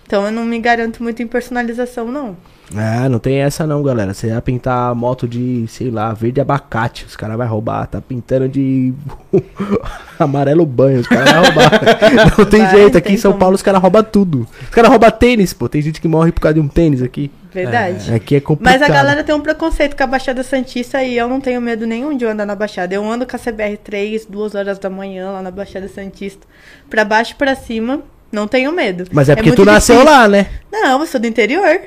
Então 0.08 0.24
eu 0.24 0.32
não 0.32 0.42
me 0.42 0.58
garanto 0.58 1.02
muito 1.02 1.22
em 1.22 1.26
personalização, 1.26 2.10
não. 2.10 2.34
É, 2.74 3.10
não 3.10 3.18
tem 3.18 3.40
essa 3.40 3.66
não, 3.66 3.82
galera. 3.82 4.14
Você 4.14 4.30
vai 4.30 4.40
pintar 4.40 4.94
moto 4.94 5.28
de, 5.28 5.66
sei 5.68 5.90
lá, 5.90 6.14
verde 6.14 6.40
abacate. 6.40 7.04
Os 7.04 7.14
caras 7.14 7.36
vão 7.36 7.46
roubar. 7.46 7.86
Tá 7.86 8.00
pintando 8.00 8.48
de 8.48 8.94
amarelo 10.18 10.64
banho. 10.64 11.00
Os 11.00 11.06
caras 11.06 11.30
vão 11.30 11.44
roubar. 11.44 11.70
não 12.38 12.44
tem 12.46 12.62
Vai, 12.62 12.70
jeito. 12.70 12.96
Aqui 12.96 13.08
tem 13.08 13.16
em 13.16 13.18
São 13.18 13.32
como. 13.32 13.40
Paulo 13.40 13.54
os 13.54 13.60
caras 13.60 13.82
roubam 13.82 14.02
tudo. 14.02 14.48
Os 14.62 14.70
caras 14.70 14.90
roubam 14.90 15.10
tênis, 15.10 15.52
pô. 15.52 15.68
Tem 15.68 15.82
gente 15.82 16.00
que 16.00 16.08
morre 16.08 16.32
por 16.32 16.40
causa 16.40 16.54
de 16.54 16.60
um 16.60 16.68
tênis 16.68 17.02
aqui. 17.02 17.30
Verdade. 17.52 18.14
Aqui 18.14 18.36
é 18.36 18.40
complicado. 18.40 18.80
Mas 18.80 18.90
a 18.90 18.90
galera 18.90 19.22
tem 19.22 19.34
um 19.34 19.40
preconceito 19.42 19.94
com 19.94 20.04
a 20.04 20.06
Baixada 20.06 20.42
Santista 20.42 21.02
e 21.02 21.18
eu 21.18 21.28
não 21.28 21.42
tenho 21.42 21.60
medo 21.60 21.86
nenhum 21.86 22.16
de 22.16 22.24
andar 22.24 22.46
na 22.46 22.54
Baixada. 22.54 22.94
Eu 22.94 23.04
ando 23.04 23.26
com 23.26 23.36
a 23.36 23.38
CBR3, 23.38 24.24
duas 24.26 24.54
horas 24.54 24.78
da 24.78 24.88
manhã, 24.88 25.32
lá 25.32 25.42
na 25.42 25.50
Baixada 25.50 25.86
Santista. 25.86 26.46
Pra 26.88 27.04
baixo 27.04 27.32
e 27.32 27.34
pra 27.34 27.54
cima, 27.54 28.02
não 28.30 28.46
tenho 28.46 28.72
medo. 28.72 29.04
Mas 29.12 29.28
é 29.28 29.34
porque 29.34 29.50
muito 29.50 29.62
tu 29.62 29.66
nasceu 29.66 29.96
difícil. 29.96 30.18
lá, 30.18 30.28
né? 30.28 30.46
Não, 30.70 31.00
eu 31.00 31.06
sou 31.06 31.20
do 31.20 31.26
interior. 31.26 31.80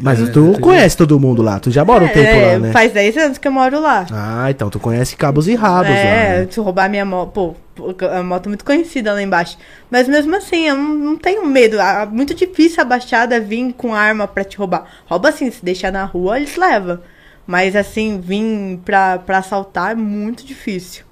Mas 0.00 0.20
É, 0.22 0.26
tu 0.30 0.58
conhece 0.60 0.96
todo 0.96 1.20
mundo 1.20 1.42
lá. 1.42 1.58
Tu 1.60 1.70
já 1.70 1.84
mora 1.84 2.04
um 2.04 2.08
tempo 2.08 2.26
É, 2.26 2.52
lá, 2.52 2.58
né? 2.58 2.72
Faz 2.72 2.92
10 2.92 3.16
anos 3.18 3.38
que 3.38 3.46
eu 3.46 3.52
moro 3.52 3.78
lá. 3.80 4.06
Ah, 4.10 4.50
então 4.50 4.70
tu 4.70 4.80
conhece 4.80 5.16
cabos 5.16 5.46
e 5.48 5.54
rabos 5.54 5.90
lá. 5.90 5.96
É, 5.96 6.40
né? 6.40 6.48
se 6.50 6.58
roubar 6.60 6.88
minha 6.88 7.04
moto. 7.04 7.30
Pô, 7.32 7.54
pô, 7.74 8.06
a 8.06 8.22
moto 8.22 8.46
é 8.46 8.48
muito 8.48 8.64
conhecida 8.64 9.12
lá 9.12 9.22
embaixo. 9.22 9.58
Mas 9.90 10.08
mesmo 10.08 10.34
assim, 10.34 10.68
eu 10.68 10.76
não, 10.76 10.94
não 10.94 11.16
tenho 11.16 11.46
medo. 11.46 11.78
É 11.78 12.06
muito 12.06 12.34
difícil 12.34 12.80
a 12.80 12.84
baixada 12.86 13.38
vir 13.38 13.72
com 13.74 13.94
arma 13.94 14.26
pra 14.26 14.44
te 14.44 14.56
roubar. 14.56 14.86
Rouba 15.06 15.28
assim, 15.28 15.50
se 15.50 15.62
deixar 15.62 15.92
na 15.92 16.04
rua, 16.04 16.38
eles 16.38 16.56
levam. 16.56 16.98
Mas 17.46 17.76
assim, 17.76 18.18
vir 18.18 18.78
pra, 18.84 19.18
pra 19.18 19.38
assaltar 19.38 19.92
é 19.92 19.94
muito 19.94 20.44
difícil. 20.44 21.04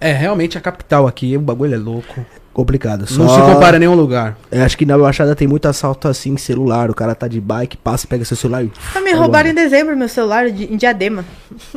É, 0.00 0.12
realmente 0.12 0.56
a 0.58 0.60
capital 0.60 1.06
aqui, 1.06 1.36
o 1.36 1.40
bagulho 1.40 1.74
é 1.74 1.78
louco. 1.78 2.24
Complicado. 2.58 3.02
Não 3.12 3.28
Só- 3.28 3.36
se 3.36 3.52
compara 3.54 3.76
a 3.76 3.78
nenhum 3.78 3.94
lugar. 3.94 4.36
Eu 4.50 4.64
acho 4.64 4.76
que 4.76 4.84
na 4.84 4.98
Baixada 4.98 5.32
tem 5.36 5.46
muito 5.46 5.68
assalto 5.68 6.08
assim, 6.08 6.36
celular. 6.36 6.90
O 6.90 6.94
cara 6.94 7.14
tá 7.14 7.28
de 7.28 7.40
bike, 7.40 7.76
passa, 7.76 8.04
pega 8.08 8.24
seu 8.24 8.36
celular 8.36 8.64
e. 8.64 8.72
Ah, 8.96 9.00
me 9.00 9.12
roubaram 9.12 9.48
embora. 9.48 9.50
em 9.50 9.54
dezembro 9.54 9.96
meu 9.96 10.08
celular 10.08 10.50
de- 10.50 10.64
em 10.64 10.76
Diadema. 10.76 11.24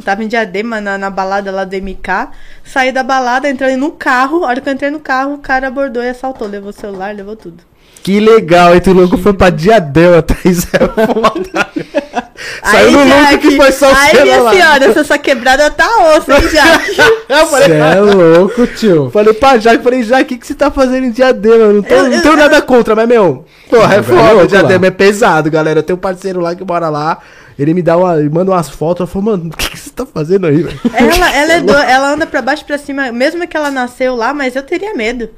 Tava 0.04 0.24
em 0.24 0.28
Diadema, 0.28 0.82
na, 0.82 0.98
na 0.98 1.12
balada 1.12 1.52
lá 1.52 1.66
do 1.66 1.76
MK. 1.76 2.30
Saí 2.64 2.92
da 2.92 3.04
balada, 3.04 3.48
entrei 3.48 3.76
no 3.78 3.92
carro. 3.92 4.44
A 4.44 4.48
hora 4.48 4.60
que 4.60 4.68
eu 4.70 4.74
entrei 4.74 4.90
no 4.90 5.00
carro, 5.00 5.36
o 5.36 5.38
cara 5.38 5.68
abordou 5.68 6.02
e 6.02 6.10
assaltou. 6.10 6.48
Levou 6.48 6.72
o 6.72 6.74
celular, 6.74 7.14
levou 7.14 7.36
tudo. 7.36 7.64
Que 8.04 8.20
legal, 8.20 8.76
e 8.76 8.82
tu 8.82 8.94
louco 8.94 9.18
foi 9.18 9.34
pra 9.34 9.50
Diadema, 9.52 10.22
Thaís. 10.22 10.68
É 10.74 10.88
foda. 10.88 11.68
Saiu 12.64 12.92
no 12.92 13.04
lucro 13.04 13.38
que 13.40 13.56
foi 13.56 13.72
só 13.72 13.92
o 13.92 13.96
Aí, 13.96 14.22
minha 14.24 14.34
celular. 14.36 14.52
senhora, 14.54 14.86
essa 14.86 15.04
sua 15.04 15.18
quebrada 15.20 15.70
tá 15.70 15.88
osso, 16.16 16.32
hein, 16.32 16.48
Jaque? 16.50 16.98
Eu 17.30 17.46
falei, 17.48 17.68
Cê 17.68 17.74
é 17.74 18.00
louco, 18.02 18.68
tio. 18.68 19.10
falei 19.12 19.34
pra 19.34 19.58
Jaque, 19.60 19.84
falei, 19.84 20.04
Jaque, 20.04 20.24
o 20.24 20.28
que, 20.28 20.38
que 20.40 20.48
você 20.48 20.56
tá 20.56 20.72
fazendo 20.72 21.06
em 21.06 21.12
Diadema? 21.12 21.56
Eu 21.56 21.74
não, 21.74 21.84
tô, 21.84 21.94
Eu- 21.94 22.04
não 22.04 22.12
eu- 22.14 22.22
tenho 22.22 22.36
nada 22.38 22.62
contra, 22.62 22.96
mas, 22.96 23.08
meu, 23.08 23.46
porra, 23.70 23.96
é 23.96 24.04
foda, 24.04 24.22
é 24.22 24.32
louco 24.34 24.48
Diadema 24.48 24.82
lá. 24.82 24.88
é 24.88 24.92
pesado, 24.92 25.52
galera. 25.52 25.80
Eu 25.80 25.84
tenho 25.84 25.98
um 25.98 26.02
parceiro 26.02 26.40
lá 26.42 26.56
que 26.56 26.64
mora 26.64 26.90
lá, 26.90 27.20
ele 27.60 27.74
me 27.76 27.82
dá 27.84 27.96
uma, 27.98 28.18
ele 28.20 28.30
manda 28.30 28.52
umas 28.52 28.70
fotos, 28.70 29.02
eu 29.02 29.08
falo, 29.08 29.26
mano, 29.26 29.50
o 29.54 29.58
que, 29.58 29.70
que 29.70 29.78
você 29.80 29.90
tá 29.92 30.06
fazendo 30.06 30.48
aí, 30.48 30.64
velho? 30.64 30.80
Ela, 30.94 31.36
ela, 31.36 31.54
é 31.54 31.62
do, 31.62 31.74
ela 31.74 32.12
anda 32.14 32.26
pra 32.26 32.42
baixo 32.42 32.64
e 32.64 32.66
pra 32.66 32.78
cima, 32.80 33.12
mesmo 33.12 33.48
que 33.48 33.56
ela 33.56 33.70
nasceu 33.70 34.16
lá, 34.16 34.34
mas 34.34 34.56
eu 34.56 34.64
teria 34.64 34.96
medo. 34.96 35.30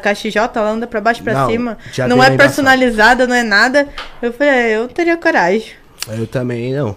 Com 0.00 0.08
a, 0.08 0.14
XJ, 0.14 0.36
ela 0.54 0.70
anda 0.70 0.86
pra 0.86 1.00
baixo 1.00 1.20
e 1.20 1.24
pra 1.24 1.34
Não, 1.34 1.50
cima. 1.50 1.78
Não 2.08 2.22
é 2.22 2.36
personalizada, 2.36 3.26
não 3.26 3.34
é 3.34 3.42
nada. 3.42 3.88
Eu 4.20 4.32
falei, 4.32 4.52
é, 4.52 4.76
eu 4.76 4.88
teria 4.88 5.16
coragem. 5.16 5.72
Eu 6.08 6.26
também, 6.26 6.72
não. 6.72 6.96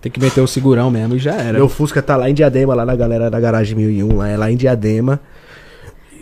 Tem 0.00 0.10
que 0.12 0.20
meter 0.20 0.40
o 0.40 0.46
segurão 0.46 0.90
mesmo 0.90 1.16
e 1.16 1.18
já 1.18 1.34
era. 1.34 1.58
Meu 1.58 1.68
Fusca 1.68 2.00
tá 2.00 2.16
lá 2.16 2.30
em 2.30 2.34
Diadema, 2.34 2.74
lá 2.74 2.84
na 2.86 2.94
galera 2.94 3.30
da 3.30 3.40
garagem 3.40 3.76
1001, 3.76 4.16
lá, 4.16 4.28
é 4.28 4.36
lá 4.36 4.50
em 4.50 4.56
Diadema. 4.56 5.20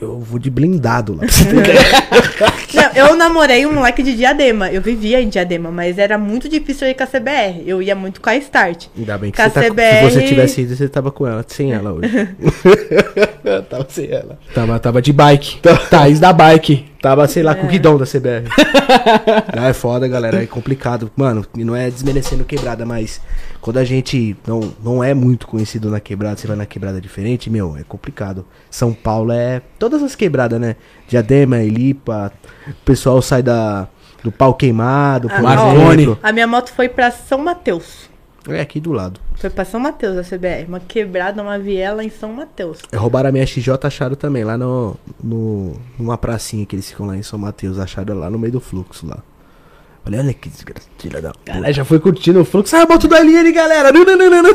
Eu 0.01 0.18
vou 0.18 0.38
de 0.38 0.51
blindado 0.51 1.14
lá. 1.14 1.25
Não, 2.74 2.92
eu 2.94 3.16
namorei 3.16 3.66
um 3.66 3.72
moleque 3.72 4.02
de 4.02 4.16
Diadema. 4.16 4.70
Eu 4.70 4.83
vivia 4.83 5.20
em 5.20 5.29
Diadema, 5.29 5.70
mas 5.70 5.98
era 5.98 6.18
muito 6.18 6.48
difícil 6.48 6.87
eu 6.87 6.90
ir 6.90 6.94
com 6.94 7.02
a 7.02 7.07
CBR. 7.07 7.62
Eu 7.66 7.83
ia 7.83 7.94
muito 7.94 8.20
com 8.20 8.31
a 8.31 8.37
Start. 8.37 8.87
Ainda 8.96 9.18
bem 9.18 9.31
que 9.31 9.37
Com 9.37 9.42
a 9.42 9.48
você 9.48 9.55
tá, 9.55 9.62
se 9.62 9.70
CBR. 9.70 10.11
você 10.11 10.22
tivesse 10.22 10.61
ido, 10.62 10.76
você 10.76 10.88
tava 10.88 11.11
com 11.12 11.26
ela, 11.26 11.44
sem 11.46 11.72
ela 11.72 11.92
hoje. 11.92 12.11
tava 13.68 13.87
sem 13.88 14.11
ela. 14.11 14.38
Tava, 14.55 14.79
tava 14.79 15.02
de 15.02 15.12
bike. 15.12 15.61
Thaís 15.90 16.20
da 16.20 16.33
bike. 16.33 16.96
Tava, 17.00 17.29
sei 17.29 17.42
lá, 17.42 17.55
com 17.55 17.66
o 17.66 17.68
guidão 17.68 17.96
da 17.96 18.05
CBR. 18.05 18.48
não, 19.55 19.64
é 19.64 19.72
foda, 19.72 20.09
galera, 20.09 20.42
é 20.42 20.46
complicado. 20.46 21.11
Mano, 21.14 21.46
e 21.57 21.62
não 21.62 21.76
é 21.76 21.88
desmerecendo 21.88 22.44
quebrada, 22.44 22.85
mas 22.85 23.20
quando 23.61 23.79
a 23.79 23.85
gente 23.85 24.37
não, 24.46 24.74
não 24.83 25.05
é 25.05 25.14
muito 25.14 25.46
conhecido 25.46 25.88
na 25.90 26.00
quebrada, 26.00 26.37
você 26.37 26.48
vai 26.48 26.57
na 26.57 26.66
quebrada 26.66 27.00
diferente, 27.00 27.48
meu, 27.48 27.76
é 27.76 27.85
complicado. 27.85 28.44
São 28.70 28.92
Paulo 28.92 29.31
é 29.31 29.62
todas 29.79 30.02
as 30.02 30.16
quebradas, 30.16 30.61
né? 30.61 30.74
Diadema, 31.07 31.59
Elipa, 31.59 32.33
o 32.68 32.74
pessoal 32.85 33.20
sai 33.22 33.42
da, 33.42 33.88
do 34.22 34.33
pau 34.33 34.55
queimado, 34.55 35.29
por 35.29 35.38
Ah, 35.38 35.42
Marconi. 35.42 36.16
A 36.22 36.33
minha 36.33 36.46
moto 36.46 36.72
foi 36.72 36.88
pra 36.88 37.11
São 37.11 37.38
Mateus. 37.38 38.09
É 38.48 38.61
aqui 38.61 38.79
do 38.79 38.92
lado. 38.92 39.20
Foi 39.37 39.50
pra 39.50 39.64
São 39.64 39.81
Mateus 39.81 40.16
a 40.16 40.22
CBR. 40.22 40.66
Uma 40.68 40.81
quebrada, 40.81 41.42
uma 41.42 41.59
viela 41.59 42.02
em 42.05 42.11
São 42.11 42.33
Mateus. 42.33 42.79
É, 42.92 42.96
Roubaram 42.96 43.29
a 43.29 43.33
minha 43.33 43.46
XJ, 43.46 43.72
acharam 43.83 44.14
também, 44.14 44.44
lá 44.44 44.57
no, 44.57 44.96
no, 45.22 45.76
numa 45.98 46.16
pracinha 46.16 46.64
que 46.64 46.74
eles 46.76 46.88
ficam 46.88 47.07
lá 47.07 47.16
em 47.16 47.22
São 47.22 47.38
Mateus, 47.38 47.79
acharam 47.79 48.18
lá 48.18 48.31
no 48.31 48.38
meio 48.38 48.52
do 48.52 48.61
fluxo 48.61 49.07
lá. 49.07 49.18
Falei, 50.05 50.20
olha 50.20 50.33
que 50.33 50.48
desgraça, 50.48 50.87
da. 51.20 51.33
Caralho, 51.44 51.74
já 51.74 51.85
foi 51.85 51.98
curtindo 51.98 52.40
o 52.40 52.44
fluxo. 52.44 52.70
Sai 52.70 52.83
a 52.83 52.87
moto 52.87 53.09
da 53.09 53.18
linha 53.20 53.40
ali, 53.40 53.50
galera. 53.50 53.90
Não, 53.90 54.05
não, 54.05 54.16
não, 54.16 54.31
não, 54.31 54.42
não. 54.44 54.52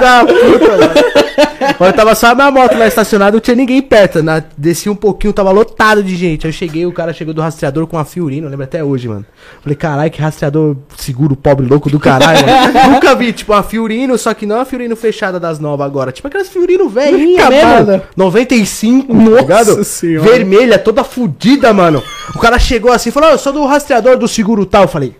Da 0.00 0.24
puta, 0.24 0.76
mano. 0.76 1.25
Quando 1.78 1.94
tava 1.94 2.14
só 2.14 2.28
a 2.28 2.34
minha 2.34 2.50
moto 2.50 2.76
lá 2.76 2.86
estacionada, 2.86 3.32
não 3.32 3.40
tinha 3.40 3.56
ninguém 3.56 3.82
perto. 3.82 4.22
Na, 4.22 4.42
desci 4.56 4.88
um 4.88 4.94
pouquinho, 4.94 5.32
tava 5.32 5.50
lotado 5.50 6.02
de 6.02 6.16
gente. 6.16 6.46
Aí 6.46 6.50
eu 6.50 6.54
cheguei, 6.54 6.86
o 6.86 6.92
cara 6.92 7.12
chegou 7.12 7.34
do 7.34 7.40
rastreador 7.40 7.86
com 7.86 7.98
a 7.98 8.04
Fiorino, 8.04 8.48
lembra 8.48 8.64
até 8.64 8.82
hoje, 8.82 9.08
mano. 9.08 9.24
Falei, 9.62 9.76
caralho, 9.76 10.10
que 10.10 10.20
rastreador 10.20 10.76
seguro, 10.96 11.36
pobre, 11.36 11.66
louco 11.66 11.90
do 11.90 11.98
caralho, 12.00 12.46
mano. 12.46 12.90
Nunca 12.94 13.14
vi, 13.14 13.32
tipo, 13.32 13.52
uma 13.52 13.62
Fiorino, 13.62 14.16
só 14.18 14.32
que 14.34 14.46
não 14.46 14.60
a 14.60 14.64
Fiorino 14.64 14.96
fechada 14.96 15.38
das 15.38 15.58
novas 15.58 15.86
agora. 15.86 16.12
Tipo 16.12 16.28
aquelas 16.28 16.48
Fiorino 16.48 16.88
velhinha 16.88 17.48
mesmo. 17.48 18.02
95, 18.16 19.12
Nossa 19.12 19.34
tá 19.34 19.40
ligado? 19.40 19.84
Senhora. 19.84 20.30
Vermelha, 20.30 20.78
toda 20.78 21.04
fudida, 21.04 21.72
mano. 21.72 22.02
O 22.34 22.38
cara 22.38 22.58
chegou 22.58 22.92
assim 22.92 23.10
e 23.10 23.12
falou, 23.12 23.30
"Ó, 23.30 23.32
eu 23.32 23.38
sou 23.38 23.52
do 23.52 23.64
rastreador 23.64 24.16
do 24.16 24.26
seguro 24.26 24.66
tal. 24.66 24.82
Eu 24.82 24.88
falei, 24.88 25.14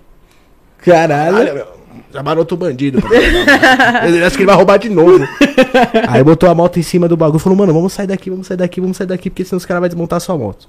Caralho. 0.87 1.37
Olha, 1.37 1.52
meu, 1.52 1.66
já 2.12 2.23
maroto 2.23 2.55
o 2.55 2.59
bandido. 2.59 2.99
Ele 4.07 4.25
acha 4.25 4.37
que 4.37 4.42
ele 4.42 4.47
vai 4.47 4.57
roubar 4.57 4.79
de 4.79 4.88
novo. 4.88 5.27
Aí 6.09 6.23
botou 6.23 6.49
a 6.49 6.55
moto 6.55 6.79
em 6.79 6.83
cima 6.83 7.09
do 7.09 7.16
bagulho 7.16 7.38
e 7.38 7.42
falou, 7.42 7.59
mano, 7.59 7.73
vamos 7.73 7.92
sair 7.92 8.07
daqui, 8.07 8.31
vamos 8.31 8.47
sair 8.47 8.57
daqui, 8.57 8.81
vamos 8.81 8.97
sair 8.97 9.07
daqui, 9.07 9.31
porque 9.31 9.45
senão 9.45 9.59
os 9.59 9.66
caras 9.66 9.81
vão 9.81 9.88
desmontar 9.88 10.16
a 10.16 10.21
sua 10.21 10.37
moto. 10.38 10.69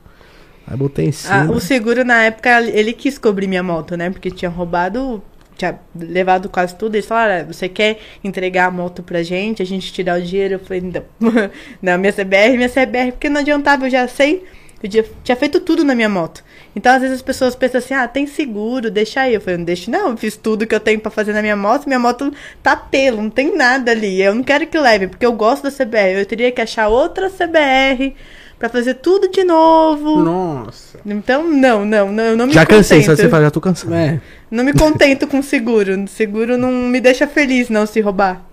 Aí 0.68 0.76
botei 0.76 1.06
em 1.06 1.10
Ah, 1.10 1.14
cima. 1.14 1.52
o 1.52 1.60
seguro, 1.60 2.04
na 2.04 2.24
época, 2.24 2.62
ele 2.62 2.92
quis 2.94 3.18
cobrir 3.18 3.48
minha 3.48 3.64
moto, 3.64 3.96
né? 3.96 4.10
Porque 4.10 4.30
tinha 4.30 4.50
roubado 4.50 5.22
tinha 5.58 5.80
levado 6.00 6.50
quase 6.50 6.76
tudo. 6.76 6.96
Eles 6.96 7.06
falaram: 7.08 7.42
ah, 7.42 7.54
você 7.54 7.68
quer 7.68 7.98
entregar 8.24 8.68
a 8.68 8.72
moto 8.72 9.02
pra 9.02 9.24
gente, 9.24 9.62
a 9.62 9.66
gente 9.66 9.92
tirar 9.92 10.20
o 10.20 10.22
dinheiro? 10.22 10.56
Eu 10.56 10.60
falei: 10.60 10.82
não, 10.82 11.02
não 11.82 11.98
minha 11.98 12.14
CBR, 12.14 12.56
minha 12.56 12.70
CBR, 12.70 13.12
porque 13.14 13.28
não 13.30 13.42
adiantava, 13.42 13.88
eu 13.88 13.90
já 13.90 14.08
sei. 14.08 14.46
Eu 14.82 14.90
tinha, 14.90 15.06
tinha 15.24 15.36
feito 15.36 15.60
tudo 15.60 15.84
na 15.84 15.96
minha 15.96 16.08
moto. 16.10 16.44
Então, 16.76 16.94
às 16.94 17.02
vezes, 17.02 17.16
as 17.18 17.22
pessoas 17.22 17.56
pensam 17.56 17.80
assim, 17.80 17.94
ah, 17.96 18.08
tem 18.08 18.28
seguro, 18.28 18.92
deixa 18.92 19.22
aí. 19.22 19.34
Eu 19.34 19.42
falei, 19.42 19.58
não 19.58 19.66
deixa 19.66 19.90
não, 19.90 20.10
eu 20.12 20.18
fiz 20.18 20.38
tudo 20.38 20.68
que 20.68 20.76
eu 20.76 20.80
tenho 20.80 21.00
pra 21.00 21.10
fazer 21.10 21.34
na 21.34 21.42
minha 21.42 21.56
moto, 21.56 21.88
minha 21.88 21.98
moto 22.00 22.32
tá 22.62 22.76
pelo, 22.76 23.22
não 23.22 23.30
tem 23.30 23.56
nada 23.56 23.92
ali. 23.92 24.22
Eu 24.22 24.36
não 24.36 24.44
quero 24.44 24.68
que 24.68 24.78
leve, 24.78 25.08
porque 25.08 25.26
eu 25.26 25.34
gosto 25.34 25.64
da 25.64 25.72
CBR. 25.72 26.20
Eu 26.20 26.26
teria 26.26 26.52
que 26.52 26.62
achar 26.62 26.90
outra 26.90 27.28
CBR 27.30 28.14
pra 28.60 28.70
fazer 28.70 28.96
tudo 28.96 29.28
de 29.30 29.44
novo. 29.44 30.24
Nossa. 30.24 31.00
Então, 31.04 31.50
não, 31.50 31.84
não, 31.84 32.12
não, 32.12 32.24
eu 32.24 32.38
não 32.38 32.46
me 32.46 32.54
Já 32.54 32.64
cansei, 32.64 33.00
contento. 33.00 33.16
só 33.18 33.24
você 33.24 33.30
fala, 33.30 33.44
já 33.46 33.52
tô 33.52 33.62
cansado. 33.62 33.96
É. 33.96 34.22
Não 34.52 34.64
me 34.64 34.74
contento 34.74 35.26
com 35.26 35.42
seguro. 35.42 36.08
Seguro 36.08 36.56
não 36.56 36.72
me 36.72 37.02
deixa 37.02 37.26
feliz, 37.26 37.68
não, 37.70 37.88
se 37.88 38.00
roubar. 38.00 38.44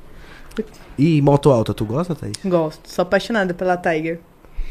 E 0.97 1.21
moto 1.21 1.51
alta, 1.51 1.75
tu 1.75 1.85
gosta, 1.85 2.15
Thaís? 2.15 2.35
Gosto, 2.45 2.89
sou 2.89 3.03
apaixonada 3.03 3.53
pela 3.53 3.77
Tiger. 3.77 4.21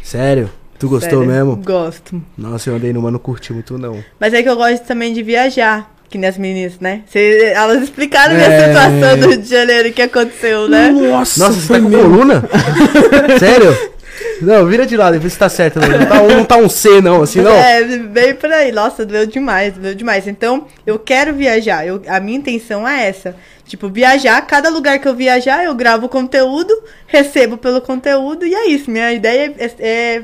Sério? 0.01 0.49
Tu 0.79 0.89
gostou 0.89 1.19
Sério, 1.19 1.25
mesmo? 1.33 1.55
Gosto. 1.57 2.21
Nossa, 2.37 2.69
eu 2.69 2.75
andei 2.75 2.91
numa, 2.91 3.09
não 3.11 3.19
curti 3.19 3.53
muito 3.53 3.77
não. 3.77 4.03
Mas 4.19 4.33
é 4.33 4.43
que 4.43 4.49
eu 4.49 4.55
gosto 4.55 4.83
também 4.85 5.13
de 5.13 5.23
viajar, 5.23 5.89
que 6.09 6.17
nem 6.17 6.29
as 6.29 6.37
meninas, 6.37 6.79
né? 6.79 7.01
Cê- 7.07 7.53
elas 7.55 7.83
explicaram 7.83 8.33
minha 8.35 8.47
É. 8.47 8.67
situação 8.67 9.17
do 9.19 9.27
Rio 9.29 9.37
de 9.37 9.49
Janeiro, 9.49 9.91
que 9.93 10.01
aconteceu, 10.01 10.67
né? 10.67 10.89
Nossa, 10.89 11.39
Nossa, 11.39 11.53
você 11.59 11.67
foi 11.67 11.77
tá 11.77 11.83
com 11.83 11.89
mesmo. 11.89 12.09
coluna? 12.09 12.43
Sério? 13.39 13.93
Não, 14.41 14.65
vira 14.65 14.85
de 14.85 14.97
lado 14.97 15.15
e 15.15 15.19
vê 15.19 15.29
se 15.29 15.37
tá 15.37 15.47
certo. 15.47 15.79
Não, 15.79 15.87
não, 15.87 16.05
tá, 16.05 16.21
um, 16.21 16.27
não 16.27 16.45
tá 16.45 16.57
um 16.57 16.69
C, 16.69 17.01
não, 17.01 17.21
assim, 17.23 17.41
não. 17.41 17.51
É, 17.51 17.83
bem 17.97 18.33
por 18.35 18.51
aí. 18.51 18.71
Nossa, 18.71 19.05
doeu 19.05 19.25
demais, 19.25 19.73
doeu 19.73 19.95
demais. 19.95 20.27
Então, 20.27 20.65
eu 20.85 20.99
quero 20.99 21.33
viajar. 21.33 21.85
Eu, 21.87 22.01
a 22.07 22.19
minha 22.19 22.37
intenção 22.37 22.87
é 22.87 23.07
essa. 23.07 23.35
Tipo, 23.65 23.87
viajar, 23.89 24.41
cada 24.45 24.69
lugar 24.69 24.99
que 24.99 25.07
eu 25.07 25.15
viajar, 25.15 25.63
eu 25.63 25.73
gravo 25.73 26.09
conteúdo, 26.09 26.73
recebo 27.07 27.57
pelo 27.57 27.79
conteúdo, 27.81 28.45
e 28.45 28.53
é 28.53 28.67
isso. 28.67 28.91
Minha 28.91 29.13
ideia 29.13 29.53
é, 29.57 29.71
é 29.79 30.21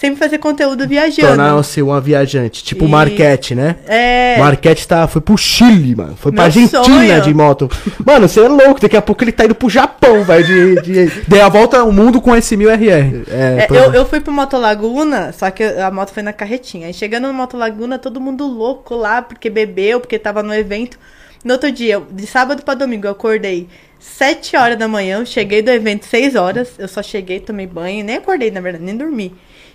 sempre 0.00 0.18
fazer 0.18 0.38
conteúdo 0.38 0.88
viajando. 0.88 1.28
Tornar-se 1.28 1.82
uma 1.82 2.00
viajante. 2.00 2.64
Tipo 2.64 2.86
E- 2.86 2.88
Marquete, 2.88 3.54
né? 3.54 3.76
É. 3.86 4.36
Marquete 4.38 4.88
tá, 4.88 5.06
foi 5.06 5.20
pro 5.20 5.36
Chile, 5.36 5.94
mano. 5.94 6.16
Foi 6.16 6.32
pra 6.32 6.42
Meu 6.42 6.44
Argentina 6.46 6.84
sonho. 6.84 7.20
de 7.22 7.34
moto. 7.34 7.70
Mano, 8.04 8.26
você 8.26 8.40
é 8.40 8.48
louco. 8.48 8.80
Daqui 8.80 8.96
a 8.96 9.02
pouco 9.02 9.22
ele 9.22 9.32
tá 9.32 9.44
indo 9.44 9.54
pro 9.54 9.68
Japão, 9.68 10.24
velho. 10.24 10.46
De, 10.46 10.82
de- 10.82 11.22
Dei 11.28 11.40
a 11.42 11.48
volta 11.50 11.78
ao 11.80 11.92
mundo 11.92 12.20
com 12.20 12.34
esse 12.34 12.56
1000 12.56 12.70
RR. 12.70 13.24
É, 13.28 13.56
É, 13.60 13.66
pô. 13.66 13.74
eu, 13.74 13.92
eu 13.92 14.06
fui 14.06 14.20
pro 14.20 14.32
Motolaguna, 14.32 15.32
só 15.32 15.50
que 15.50 15.62
a 15.62 15.90
moto 15.90 16.12
foi 16.12 16.22
na 16.22 16.32
carretinha. 16.32 16.86
Aí 16.86 16.94
chegando 16.94 17.28
no 17.28 17.34
Motolaguna, 17.34 17.98
todo 17.98 18.20
mundo 18.20 18.46
louco 18.46 18.94
lá, 18.94 19.20
porque 19.20 19.50
bebeu, 19.50 20.00
porque 20.00 20.18
tava 20.18 20.42
no 20.42 20.54
evento. 20.54 20.98
No 21.44 21.52
outro 21.54 21.70
dia, 21.70 22.02
de 22.10 22.26
sábado 22.26 22.62
pra 22.62 22.74
domingo, 22.74 23.06
eu 23.06 23.10
acordei 23.12 23.66
7 23.98 24.56
horas 24.56 24.78
da 24.78 24.86
manhã, 24.88 25.24
cheguei 25.24 25.60
do 25.62 25.70
evento 25.70 26.06
6 26.06 26.34
horas. 26.36 26.68
Eu 26.78 26.88
só 26.88 27.02
cheguei, 27.02 27.40
tomei 27.40 27.66
banho, 27.66 28.04
nem 28.04 28.16
acordei, 28.16 28.50
na 28.50 28.60
verdade, 28.60 28.84
nem 28.84 28.96
dormi. 28.96 29.34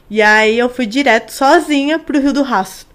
E 0.09 0.21
aí 0.21 0.57
eu 0.57 0.69
fui 0.69 0.85
direto, 0.85 1.31
sozinha, 1.31 1.97
pro 1.99 2.19
Rio 2.19 2.33
do 2.33 2.43
Rastro. 2.43 2.93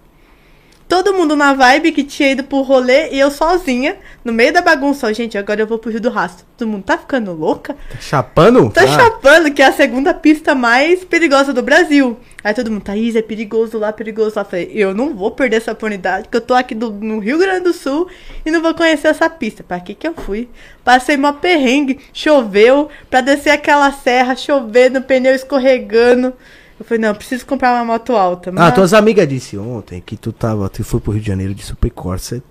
Todo 0.87 1.13
mundo 1.13 1.37
na 1.37 1.53
vibe 1.53 1.93
que 1.93 2.03
tinha 2.03 2.31
ido 2.31 2.43
pro 2.43 2.61
rolê 2.63 3.11
e 3.13 3.19
eu 3.19 3.31
sozinha, 3.31 3.95
no 4.25 4.33
meio 4.33 4.51
da 4.51 4.61
bagunça. 4.61 5.13
Gente, 5.13 5.37
agora 5.37 5.61
eu 5.61 5.67
vou 5.67 5.79
pro 5.79 5.89
Rio 5.89 6.01
do 6.01 6.09
Rastro. 6.09 6.45
Todo 6.57 6.67
mundo 6.67 6.83
tá 6.83 6.97
ficando 6.97 7.31
louca? 7.31 7.75
Tá 7.89 7.97
chapando? 8.01 8.69
Tô 8.69 8.79
Ah, 8.81 8.87
chapando 8.87 9.53
que 9.53 9.61
é 9.61 9.67
a 9.67 9.71
segunda 9.71 10.13
pista 10.13 10.53
mais 10.53 11.05
perigosa 11.05 11.53
do 11.53 11.61
Brasil. 11.63 12.19
Aí 12.43 12.53
todo 12.53 12.69
mundo, 12.69 12.81
Thaís, 12.83 13.15
é 13.15 13.21
perigoso 13.21 13.77
lá, 13.77 13.93
perigoso 13.93 14.35
lá. 14.35 14.41
Eu 14.41 14.45
Falei, 14.45 14.71
eu 14.73 14.93
não 14.93 15.15
vou 15.15 15.31
perder 15.31 15.57
essa 15.57 15.71
oportunidade, 15.71 16.27
que 16.27 16.35
eu 16.35 16.41
tô 16.41 16.53
aqui 16.53 16.75
do- 16.75 16.91
no 16.91 17.19
Rio 17.19 17.37
Grande 17.37 17.63
do 17.63 17.73
Sul 17.73 18.09
e 18.45 18.51
não 18.51 18.61
vou 18.61 18.73
conhecer 18.73 19.07
essa 19.07 19.29
pista. 19.29 19.63
Pra 19.63 19.79
que 19.79 19.93
que 19.95 20.05
eu 20.05 20.13
fui? 20.13 20.49
Passei 20.83 21.15
uma 21.15 21.31
perrengue, 21.31 21.99
choveu, 22.11 22.89
pra 23.09 23.21
descer 23.21 23.51
aquela 23.51 23.93
serra, 23.93 24.35
chovendo, 24.35 25.01
pneu 25.01 25.33
escorregando. 25.33 26.33
Eu 26.81 26.85
falei, 26.85 26.99
não, 26.99 27.09
eu 27.09 27.15
preciso 27.15 27.45
comprar 27.45 27.75
uma 27.75 27.85
moto 27.85 28.15
alta. 28.15 28.49
Ah, 28.49 28.53
Mas 28.53 28.73
tuas 28.73 28.91
amigas 28.91 29.29
disse 29.29 29.55
ontem 29.55 30.01
que 30.03 30.17
tu 30.17 30.33
tava, 30.33 30.67
tu 30.67 30.83
foi 30.83 30.99
pro 30.99 31.11
Rio 31.11 31.21
de 31.21 31.27
Janeiro 31.27 31.53
de 31.53 31.61
Super 31.63 31.91
Corsa. 31.91 32.41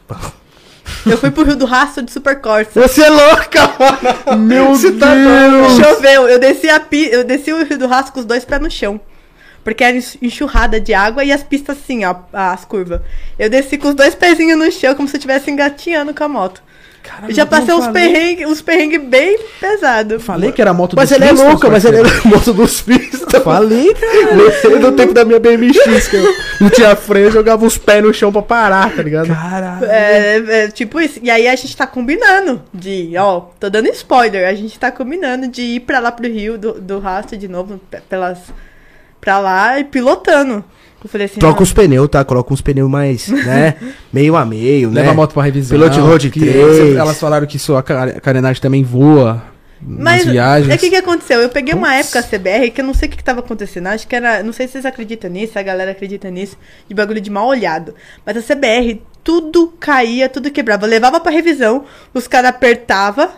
Eu 1.04 1.18
fui 1.18 1.32
pro 1.32 1.42
Rio 1.42 1.56
do 1.56 1.66
Rastro 1.66 2.00
de 2.04 2.12
Super 2.12 2.40
Corsa. 2.40 2.70
Você 2.80 3.02
é 3.02 3.10
louca, 3.10 3.60
mano! 4.26 4.40
Meu 4.46 4.68
Você 4.68 4.92
tá 4.92 5.12
Deus! 5.12 5.72
Choveu, 5.84 6.28
eu 6.28 6.38
desci, 6.38 6.68
a 6.68 6.78
pi... 6.78 7.08
eu 7.10 7.24
desci 7.24 7.52
o 7.52 7.64
Rio 7.64 7.76
do 7.76 7.88
Rastro 7.88 8.12
com 8.14 8.20
os 8.20 8.24
dois 8.24 8.44
pés 8.44 8.60
no 8.62 8.70
chão. 8.70 9.00
Porque 9.64 9.82
era 9.82 9.96
enx- 9.96 10.16
enxurrada 10.22 10.80
de 10.80 10.94
água 10.94 11.24
e 11.24 11.32
as 11.32 11.42
pistas 11.42 11.76
assim, 11.76 12.04
ó, 12.04 12.14
as 12.32 12.64
curvas. 12.64 13.00
Eu 13.36 13.50
desci 13.50 13.78
com 13.78 13.88
os 13.88 13.96
dois 13.96 14.14
pezinhos 14.14 14.56
no 14.56 14.70
chão, 14.70 14.94
como 14.94 15.08
se 15.08 15.16
eu 15.16 15.18
estivesse 15.18 15.50
engatinhando 15.50 16.14
com 16.14 16.22
a 16.22 16.28
moto. 16.28 16.62
Caramba, 17.02 17.32
já 17.32 17.46
passei 17.46 17.74
uns 17.74 17.86
perrengues, 17.88 18.46
uns 18.46 18.60
perrengue 18.62 18.98
bem 18.98 19.38
pesados. 19.58 20.22
Falei 20.22 20.52
que 20.52 20.60
era 20.60 20.70
a 20.70 20.74
moto 20.74 20.94
Mas 20.96 21.08
dos 21.08 21.16
ele 21.16 21.24
é 21.24 21.28
pistas, 21.30 21.48
louca, 21.48 21.70
mas 21.70 21.84
ele 21.84 21.96
é 21.98 22.02
moço 22.28 22.52
dos 22.52 22.80
pistas. 22.82 23.42
Falei, 23.42 23.94
cara. 23.94 24.34
Lembrei 24.64 24.78
do 24.78 24.92
tempo 24.92 25.14
da 25.14 25.24
minha 25.24 25.40
BMX, 25.40 26.08
que 26.08 26.16
eu 26.16 26.34
não 26.60 26.68
tinha 26.70 26.94
freio, 26.94 27.30
jogava 27.30 27.64
os 27.64 27.78
pés 27.78 28.02
no 28.02 28.12
chão 28.12 28.30
pra 28.30 28.42
parar, 28.42 28.94
tá 28.94 29.02
ligado? 29.02 29.28
Caralho. 29.28 29.84
É, 29.86 30.36
é, 30.64 30.68
tipo 30.68 31.00
isso. 31.00 31.18
E 31.22 31.30
aí 31.30 31.48
a 31.48 31.56
gente 31.56 31.76
tá 31.76 31.86
combinando 31.86 32.62
de, 32.72 33.12
ó, 33.18 33.40
tô 33.58 33.70
dando 33.70 33.88
spoiler, 33.88 34.46
a 34.48 34.54
gente 34.54 34.78
tá 34.78 34.90
combinando 34.92 35.48
de 35.48 35.62
ir 35.62 35.80
pra 35.80 36.00
lá 36.00 36.12
pro 36.12 36.26
Rio 36.28 36.58
do, 36.58 36.74
do 36.80 36.98
rastro 36.98 37.36
de 37.38 37.48
novo, 37.48 37.80
pe- 37.90 38.02
pelas. 38.08 38.38
pra 39.20 39.38
lá 39.38 39.78
e 39.80 39.84
pilotando. 39.84 40.64
Eu 41.02 41.08
falei 41.08 41.24
assim, 41.26 41.40
Troca 41.40 41.60
ah, 41.60 41.62
os 41.62 41.72
pneus, 41.72 42.08
tá? 42.08 42.24
Coloca 42.24 42.52
uns 42.52 42.60
pneus 42.60 42.90
mais, 42.90 43.28
né? 43.44 43.74
Meio 44.12 44.36
a 44.36 44.44
meio, 44.44 44.90
né? 44.90 45.00
Leva 45.00 45.12
a 45.12 45.14
moto 45.14 45.32
pra 45.32 45.42
revisão. 45.42 45.76
Pilote 45.78 45.98
Road 45.98 46.30
que 46.30 46.40
3. 46.40 46.96
Elas 46.96 47.18
falaram 47.18 47.46
que 47.46 47.58
sua 47.58 47.82
ca- 47.82 48.20
carenagem 48.20 48.60
também 48.60 48.82
voa 48.84 49.42
Mas 49.80 50.24
nas 50.24 50.32
viagens. 50.32 50.70
é 50.72 50.76
que 50.76 50.90
que 50.90 50.96
aconteceu? 50.96 51.40
Eu 51.40 51.48
peguei 51.48 51.72
uma 51.74 51.94
época 51.94 52.22
CBR 52.22 52.70
que 52.70 52.82
eu 52.82 52.84
não 52.84 52.92
sei 52.92 53.08
o 53.08 53.10
que, 53.10 53.16
que 53.16 53.24
tava 53.24 53.40
acontecendo. 53.40 53.86
Acho 53.86 54.06
que 54.06 54.14
era. 54.14 54.42
Não 54.42 54.52
sei 54.52 54.66
se 54.66 54.72
vocês 54.74 54.84
acreditam 54.84 55.30
nisso, 55.30 55.58
a 55.58 55.62
galera 55.62 55.90
acredita 55.92 56.30
nisso, 56.30 56.58
de 56.86 56.94
bagulho 56.94 57.20
de 57.20 57.30
mal 57.30 57.46
olhado. 57.46 57.94
Mas 58.26 58.36
a 58.36 58.42
CBR, 58.42 59.00
tudo 59.24 59.72
caía, 59.80 60.28
tudo 60.28 60.50
quebrava. 60.50 60.84
Eu 60.84 60.90
levava 60.90 61.18
pra 61.18 61.32
revisão, 61.32 61.84
os 62.12 62.26
caras 62.28 62.50
apertavam. 62.50 63.28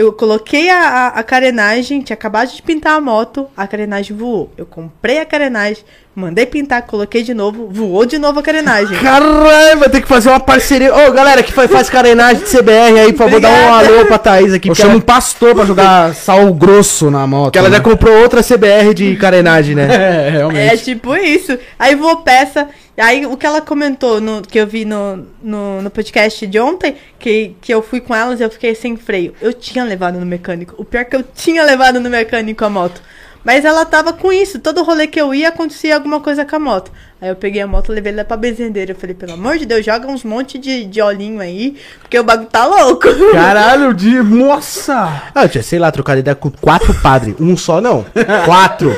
Eu 0.00 0.14
coloquei 0.14 0.70
a, 0.70 0.78
a, 0.78 1.06
a 1.08 1.22
carenagem, 1.22 2.00
tinha 2.00 2.14
acabado 2.14 2.50
de 2.50 2.62
pintar 2.62 2.94
a 2.94 3.00
moto, 3.02 3.46
a 3.54 3.66
carenagem 3.66 4.16
voou. 4.16 4.50
Eu 4.56 4.64
comprei 4.64 5.20
a 5.20 5.26
carenagem, 5.26 5.84
mandei 6.16 6.46
pintar, 6.46 6.80
coloquei 6.86 7.22
de 7.22 7.34
novo, 7.34 7.68
voou 7.70 8.06
de 8.06 8.16
novo 8.16 8.40
a 8.40 8.42
carenagem. 8.42 8.96
Caralho, 9.04 9.78
vai 9.78 9.90
ter 9.90 10.00
que 10.00 10.08
fazer 10.08 10.30
uma 10.30 10.40
parceria. 10.40 10.90
Ô, 10.94 11.12
galera 11.12 11.42
que 11.42 11.52
faz, 11.52 11.70
faz 11.70 11.90
carenagem 11.90 12.42
de 12.42 12.48
CBR 12.50 12.98
aí, 12.98 13.12
por 13.12 13.24
favor, 13.24 13.40
dá 13.42 13.50
um 13.50 13.74
alô 13.74 14.06
pra 14.06 14.16
Thaís 14.16 14.54
aqui. 14.54 14.70
Eu 14.70 14.72
Porque 14.72 14.80
chamo 14.80 14.94
um 14.94 14.96
ela, 14.96 15.04
pastor 15.04 15.54
pra 15.54 15.66
jogar 15.66 16.14
sal 16.16 16.50
grosso 16.54 17.10
na 17.10 17.26
moto. 17.26 17.52
que 17.52 17.58
ela 17.58 17.68
né? 17.68 17.76
já 17.76 17.82
comprou 17.82 18.22
outra 18.22 18.42
CBR 18.42 18.94
de 18.94 19.16
carenagem, 19.16 19.74
né? 19.74 19.86
É, 20.00 20.30
realmente. 20.30 20.74
É 20.74 20.76
tipo 20.78 21.14
isso. 21.14 21.58
Aí 21.78 21.94
voou 21.94 22.16
peça. 22.22 22.68
Aí 23.00 23.24
o 23.24 23.36
que 23.36 23.46
ela 23.46 23.60
comentou, 23.60 24.20
no, 24.20 24.42
que 24.42 24.58
eu 24.58 24.66
vi 24.66 24.84
no, 24.84 25.26
no, 25.42 25.82
no 25.82 25.90
podcast 25.90 26.46
de 26.46 26.60
ontem, 26.60 26.96
que, 27.18 27.56
que 27.60 27.72
eu 27.72 27.82
fui 27.82 28.00
com 28.00 28.14
elas 28.14 28.40
e 28.40 28.42
eu 28.42 28.50
fiquei 28.50 28.74
sem 28.74 28.96
freio. 28.96 29.34
Eu 29.40 29.52
tinha 29.52 29.82
levado 29.84 30.20
no 30.20 30.26
mecânico. 30.26 30.74
O 30.76 30.84
pior 30.84 31.00
é 31.00 31.04
que 31.04 31.16
eu 31.16 31.22
tinha 31.22 31.62
levado 31.64 31.98
no 31.98 32.10
mecânico 32.10 32.64
a 32.64 32.68
moto. 32.70 33.00
Mas 33.42 33.64
ela 33.64 33.84
tava 33.86 34.12
com 34.12 34.32
isso. 34.32 34.58
Todo 34.58 34.82
rolê 34.82 35.06
que 35.06 35.20
eu 35.20 35.34
ia 35.34 35.48
acontecia 35.48 35.94
alguma 35.94 36.20
coisa 36.20 36.44
com 36.44 36.56
a 36.56 36.58
moto. 36.58 36.92
Aí 37.20 37.28
eu 37.28 37.36
peguei 37.36 37.60
a 37.60 37.66
moto, 37.66 37.92
levei 37.92 38.12
ela 38.12 38.24
pra 38.24 38.36
benzendeira. 38.36 38.92
Eu 38.92 38.96
falei, 38.96 39.14
pelo 39.14 39.34
amor 39.34 39.58
de 39.58 39.66
Deus, 39.66 39.84
joga 39.84 40.06
uns 40.06 40.24
monte 40.24 40.58
de, 40.58 40.84
de 40.84 41.02
olhinho 41.02 41.40
aí, 41.40 41.76
porque 42.00 42.18
o 42.18 42.24
bagulho 42.24 42.48
tá 42.48 42.66
louco. 42.66 43.08
Caralho, 43.32 43.92
de. 43.92 44.22
Nossa! 44.22 45.22
Ah, 45.34 45.42
eu 45.44 45.48
tinha, 45.48 45.62
sei 45.62 45.78
lá, 45.78 45.92
trocado 45.92 46.20
ideia 46.20 46.34
com 46.34 46.50
quatro 46.50 46.94
padres. 46.94 47.34
Um 47.38 47.56
só 47.56 47.80
não. 47.80 48.06
Quatro. 48.44 48.96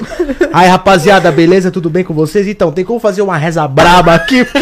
Aí, 0.53 0.69
rapaziada, 0.69 1.33
beleza? 1.33 1.71
Tudo 1.71 1.91
bem 1.91 2.05
com 2.05 2.15
vocês? 2.15 2.47
Então, 2.47 2.71
tem 2.71 2.85
como 2.85 3.01
fazer 3.01 3.23
uma 3.23 3.37
reza 3.37 3.67
braba 3.67 4.15
aqui? 4.15 4.45
Porque... 4.45 4.61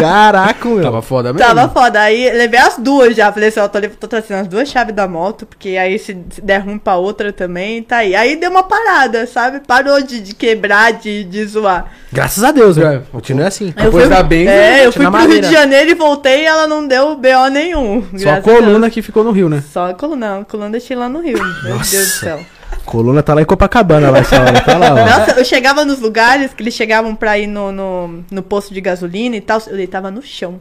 Caraca, 0.00 0.68
meu. 0.68 0.82
Tava 0.82 1.02
foda 1.02 1.32
mesmo. 1.32 1.46
Tava 1.46 1.68
foda. 1.68 2.00
Aí 2.00 2.30
levei 2.30 2.60
as 2.60 2.78
duas 2.78 3.16
já. 3.16 3.32
Falei 3.32 3.48
assim, 3.48 3.60
ó, 3.60 3.68
tô, 3.68 3.80
tô 3.80 4.06
trazendo 4.06 4.40
as 4.40 4.46
duas 4.48 4.68
chaves 4.68 4.94
da 4.94 5.08
moto, 5.08 5.46
porque 5.46 5.70
aí 5.70 5.98
se, 5.98 6.16
se 6.30 6.40
der 6.40 6.58
ruim 6.58 6.78
pra 6.78 6.96
outra 6.96 7.32
também, 7.32 7.82
tá 7.82 7.98
aí. 7.98 8.14
Aí 8.14 8.36
deu 8.36 8.50
uma 8.50 8.62
parada, 8.62 9.26
sabe? 9.26 9.60
Parou 9.66 10.00
de, 10.02 10.20
de 10.20 10.34
quebrar, 10.34 10.92
de, 10.92 11.24
de 11.24 11.44
zoar. 11.44 11.90
Graças 12.12 12.42
a 12.42 12.50
Deus, 12.50 12.67
É, 12.76 12.84
né? 12.84 13.02
Continua 13.10 13.46
assim. 13.46 13.72
Eu 13.76 13.84
Depois 13.84 14.04
fui, 14.04 14.08
da 14.08 14.36
é, 14.36 14.80
eu 14.80 14.84
bate 14.86 14.92
fui 14.92 14.92
pro 14.92 15.00
Rio 15.02 15.10
madeira. 15.10 15.46
de 15.48 15.52
Janeiro 15.54 15.90
e 15.90 15.94
voltei 15.94 16.42
e 16.42 16.44
ela 16.44 16.66
não 16.66 16.86
deu 16.86 17.16
BO 17.16 17.48
nenhum. 17.50 18.04
Só 18.16 18.30
a 18.30 18.40
Deus. 18.40 18.44
coluna 18.44 18.90
que 18.90 19.00
ficou 19.00 19.24
no 19.24 19.30
Rio, 19.30 19.48
né? 19.48 19.62
Só 19.72 19.90
a 19.90 19.94
coluna, 19.94 20.40
a 20.40 20.44
coluna 20.44 20.70
deixei 20.70 20.96
lá 20.96 21.08
no 21.08 21.20
Rio. 21.20 21.38
Meu 21.62 21.76
Nossa. 21.76 21.96
Deus 21.96 22.06
do 22.06 22.12
céu. 22.12 22.40
Coluna 22.84 23.22
tá 23.22 23.34
lá 23.34 23.42
em 23.42 23.44
Copacabana, 23.44 24.10
lá 24.10 24.18
essa 24.18 24.40
hora. 24.40 24.60
Tá 24.60 24.78
lá, 24.78 24.92
ó. 24.92 25.18
Nossa, 25.18 25.38
eu 25.38 25.44
chegava 25.44 25.84
nos 25.84 26.00
lugares 26.00 26.52
que 26.54 26.62
eles 26.62 26.74
chegavam 26.74 27.14
pra 27.14 27.38
ir 27.38 27.46
no, 27.46 27.70
no, 27.70 28.24
no 28.30 28.42
posto 28.42 28.72
de 28.72 28.80
gasolina 28.80 29.36
e 29.36 29.40
tal, 29.40 29.60
eu 29.66 29.76
deitava 29.76 30.10
no 30.10 30.22
chão. 30.22 30.58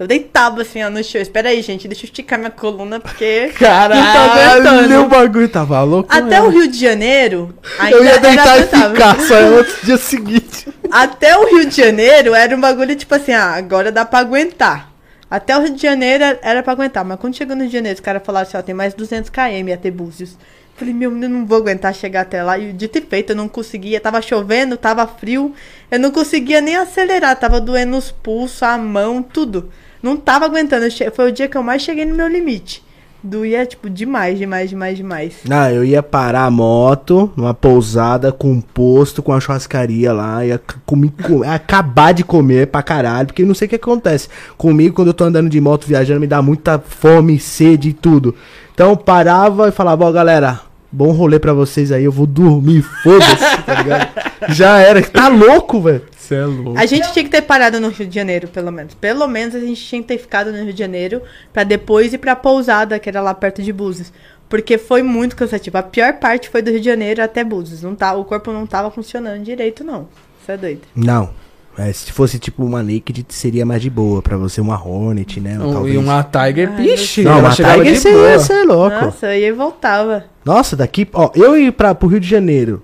Eu 0.00 0.06
deitava 0.06 0.62
assim, 0.62 0.82
ó, 0.82 0.88
no 0.88 1.04
chão. 1.04 1.20
Espera 1.20 1.50
aí, 1.50 1.60
gente, 1.60 1.86
deixa 1.86 2.04
eu 2.04 2.08
esticar 2.08 2.38
minha 2.38 2.50
coluna, 2.50 2.98
porque. 2.98 3.52
Caralho, 3.60 4.62
aguentando. 4.62 5.04
o 5.04 5.08
bagulho 5.08 5.46
tava 5.48 5.82
louco. 5.82 6.08
Até 6.10 6.40
mesmo. 6.40 6.46
o 6.46 6.48
Rio 6.50 6.68
de 6.68 6.78
Janeiro. 6.78 7.54
Ainda 7.78 7.96
Eu 7.98 8.04
ia 8.04 8.18
deitar 8.18 8.58
e 8.60 8.62
ficar, 8.62 9.20
só 9.20 9.34
é 9.36 9.50
outro 9.50 9.76
dia 9.84 9.98
seguinte. 9.98 10.66
Até 10.90 11.36
o 11.36 11.44
Rio 11.54 11.66
de 11.66 11.76
Janeiro 11.76 12.34
era 12.34 12.56
um 12.56 12.60
bagulho 12.60 12.96
tipo 12.96 13.14
assim, 13.14 13.32
ah, 13.32 13.50
agora 13.56 13.92
dá 13.92 14.06
pra 14.06 14.20
aguentar. 14.20 14.90
Até 15.30 15.54
o 15.56 15.60
Rio 15.60 15.74
de 15.74 15.82
Janeiro 15.82 16.24
era- 16.24 16.38
era 16.42 16.62
pra 16.62 16.72
aguentar, 16.72 17.04
mas 17.04 17.20
quando 17.20 17.36
chegou 17.36 17.54
no 17.54 17.60
Rio 17.62 17.70
de 17.70 17.76
Janeiro, 17.76 17.94
os 17.94 18.00
caras 18.00 18.22
falaram 18.24 18.48
assim, 18.48 18.56
ó, 18.56 18.62
tem 18.62 18.74
mais 18.74 18.94
200 18.94 19.28
km 19.30 19.72
até 19.74 19.90
Búzios. 19.90 20.36
Falei, 20.76 20.94
meu, 20.94 21.10
eu 21.10 21.28
não 21.28 21.44
vou 21.44 21.58
aguentar 21.58 21.94
chegar 21.94 22.22
até 22.22 22.42
lá. 22.42 22.58
E 22.58 22.72
dito 22.72 22.96
e 22.96 23.02
feito, 23.02 23.30
eu 23.32 23.36
não 23.36 23.46
conseguia. 23.48 24.00
Tava 24.00 24.22
chovendo, 24.22 24.78
tava 24.78 25.06
frio. 25.06 25.54
Eu 25.90 25.98
não 26.00 26.10
conseguia 26.10 26.62
nem 26.62 26.74
acelerar. 26.74 27.36
Tava 27.36 27.60
doendo 27.60 27.98
os 27.98 28.10
pulsos, 28.10 28.62
a 28.62 28.78
mão, 28.78 29.22
tudo. 29.22 29.70
Não 30.02 30.16
tava 30.16 30.44
aguentando. 30.46 30.86
Foi 31.14 31.28
o 31.30 31.32
dia 31.32 31.48
que 31.48 31.56
eu 31.56 31.62
mais 31.62 31.82
cheguei 31.82 32.04
no 32.04 32.14
meu 32.16 32.28
limite. 32.28 32.82
Doía, 33.22 33.66
tipo, 33.66 33.90
demais, 33.90 34.38
demais, 34.38 34.70
demais, 34.70 34.96
demais. 34.96 35.34
Ah, 35.50 35.70
eu 35.70 35.84
ia 35.84 36.02
parar 36.02 36.44
a 36.46 36.50
moto 36.50 37.30
numa 37.36 37.52
pousada 37.52 38.32
com 38.32 38.50
um 38.50 38.62
posto, 38.62 39.22
com 39.22 39.30
uma 39.32 39.40
churrascaria 39.40 40.10
lá, 40.10 40.42
ia 40.42 40.58
comi- 40.86 41.12
co- 41.22 41.44
acabar 41.44 42.12
de 42.14 42.24
comer 42.24 42.68
pra 42.68 42.82
caralho, 42.82 43.26
porque 43.26 43.44
não 43.44 43.54
sei 43.54 43.66
o 43.66 43.68
que 43.68 43.76
acontece. 43.76 44.26
Comigo, 44.56 44.94
quando 44.94 45.08
eu 45.08 45.12
tô 45.14 45.24
andando 45.24 45.50
de 45.50 45.60
moto 45.60 45.86
viajando, 45.86 46.18
me 46.18 46.26
dá 46.26 46.40
muita 46.40 46.78
fome, 46.78 47.38
sede 47.38 47.90
e 47.90 47.92
tudo. 47.92 48.34
Então 48.72 48.96
parava 48.96 49.68
e 49.68 49.72
falava, 49.72 50.06
ó 50.06 50.10
galera, 50.10 50.58
bom 50.90 51.12
rolê 51.12 51.38
pra 51.38 51.52
vocês 51.52 51.92
aí, 51.92 52.04
eu 52.04 52.12
vou 52.12 52.24
dormir, 52.26 52.80
foda-se, 53.02 53.36
tá 53.66 53.74
ligado? 53.82 54.08
Já 54.48 54.78
era, 54.78 55.02
tá 55.02 55.28
louco, 55.28 55.78
velho. 55.82 56.04
Você 56.30 56.36
é 56.36 56.44
louco. 56.46 56.78
A 56.78 56.86
gente 56.86 57.12
tinha 57.12 57.24
que 57.24 57.30
ter 57.30 57.42
parado 57.42 57.80
no 57.80 57.88
Rio 57.88 58.06
de 58.06 58.14
Janeiro, 58.14 58.46
pelo 58.46 58.70
menos. 58.70 58.94
Pelo 58.94 59.26
menos 59.26 59.52
a 59.56 59.58
gente 59.58 59.84
tinha 59.84 60.00
que 60.00 60.06
ter 60.06 60.18
ficado 60.18 60.52
no 60.52 60.62
Rio 60.62 60.72
de 60.72 60.78
Janeiro 60.78 61.22
pra 61.52 61.64
depois 61.64 62.12
ir 62.12 62.18
pra 62.18 62.36
pousada, 62.36 63.00
que 63.00 63.08
era 63.08 63.20
lá 63.20 63.34
perto 63.34 63.60
de 63.62 63.72
Búzios. 63.72 64.12
Porque 64.48 64.78
foi 64.78 65.02
muito 65.02 65.34
cansativo. 65.34 65.76
A 65.78 65.82
pior 65.82 66.12
parte 66.14 66.48
foi 66.48 66.62
do 66.62 66.70
Rio 66.70 66.78
de 66.78 66.86
Janeiro 66.86 67.20
até 67.20 67.42
Búzios. 67.42 67.82
Não 67.82 67.96
tá, 67.96 68.14
o 68.14 68.24
corpo 68.24 68.52
não 68.52 68.64
tava 68.64 68.90
funcionando 68.92 69.42
direito, 69.42 69.82
não. 69.82 70.06
Isso 70.40 70.52
é 70.52 70.56
doido. 70.56 70.82
Não. 70.94 71.30
É, 71.76 71.92
se 71.92 72.12
fosse 72.12 72.38
tipo 72.38 72.64
uma 72.64 72.82
Naked, 72.82 73.26
seria 73.28 73.64
mais 73.66 73.82
de 73.82 73.90
boa 73.90 74.22
pra 74.22 74.36
você, 74.36 74.60
uma 74.60 74.76
Hornet, 74.80 75.40
né? 75.40 75.58
Um- 75.58 75.72
talvez. 75.72 75.94
e 75.94 75.98
uma 75.98 76.22
Tiger, 76.22 76.70
Ai, 76.70 76.76
pixe, 76.76 77.22
Não, 77.22 77.38
uma 77.40 77.50
Tiger 77.50 77.96
você 77.96 78.12
ia 78.12 78.38
ser 78.38 78.64
louco. 78.64 79.04
Nossa, 79.04 79.26
eu 79.34 79.40
ia 79.40 79.48
e 79.48 79.52
voltava. 79.52 80.24
Nossa, 80.44 80.76
daqui, 80.76 81.08
ó, 81.12 81.30
eu 81.34 81.56
ir 81.58 81.72
pra, 81.72 81.94
pro 81.94 82.08
Rio 82.08 82.20
de 82.20 82.28
Janeiro 82.28 82.82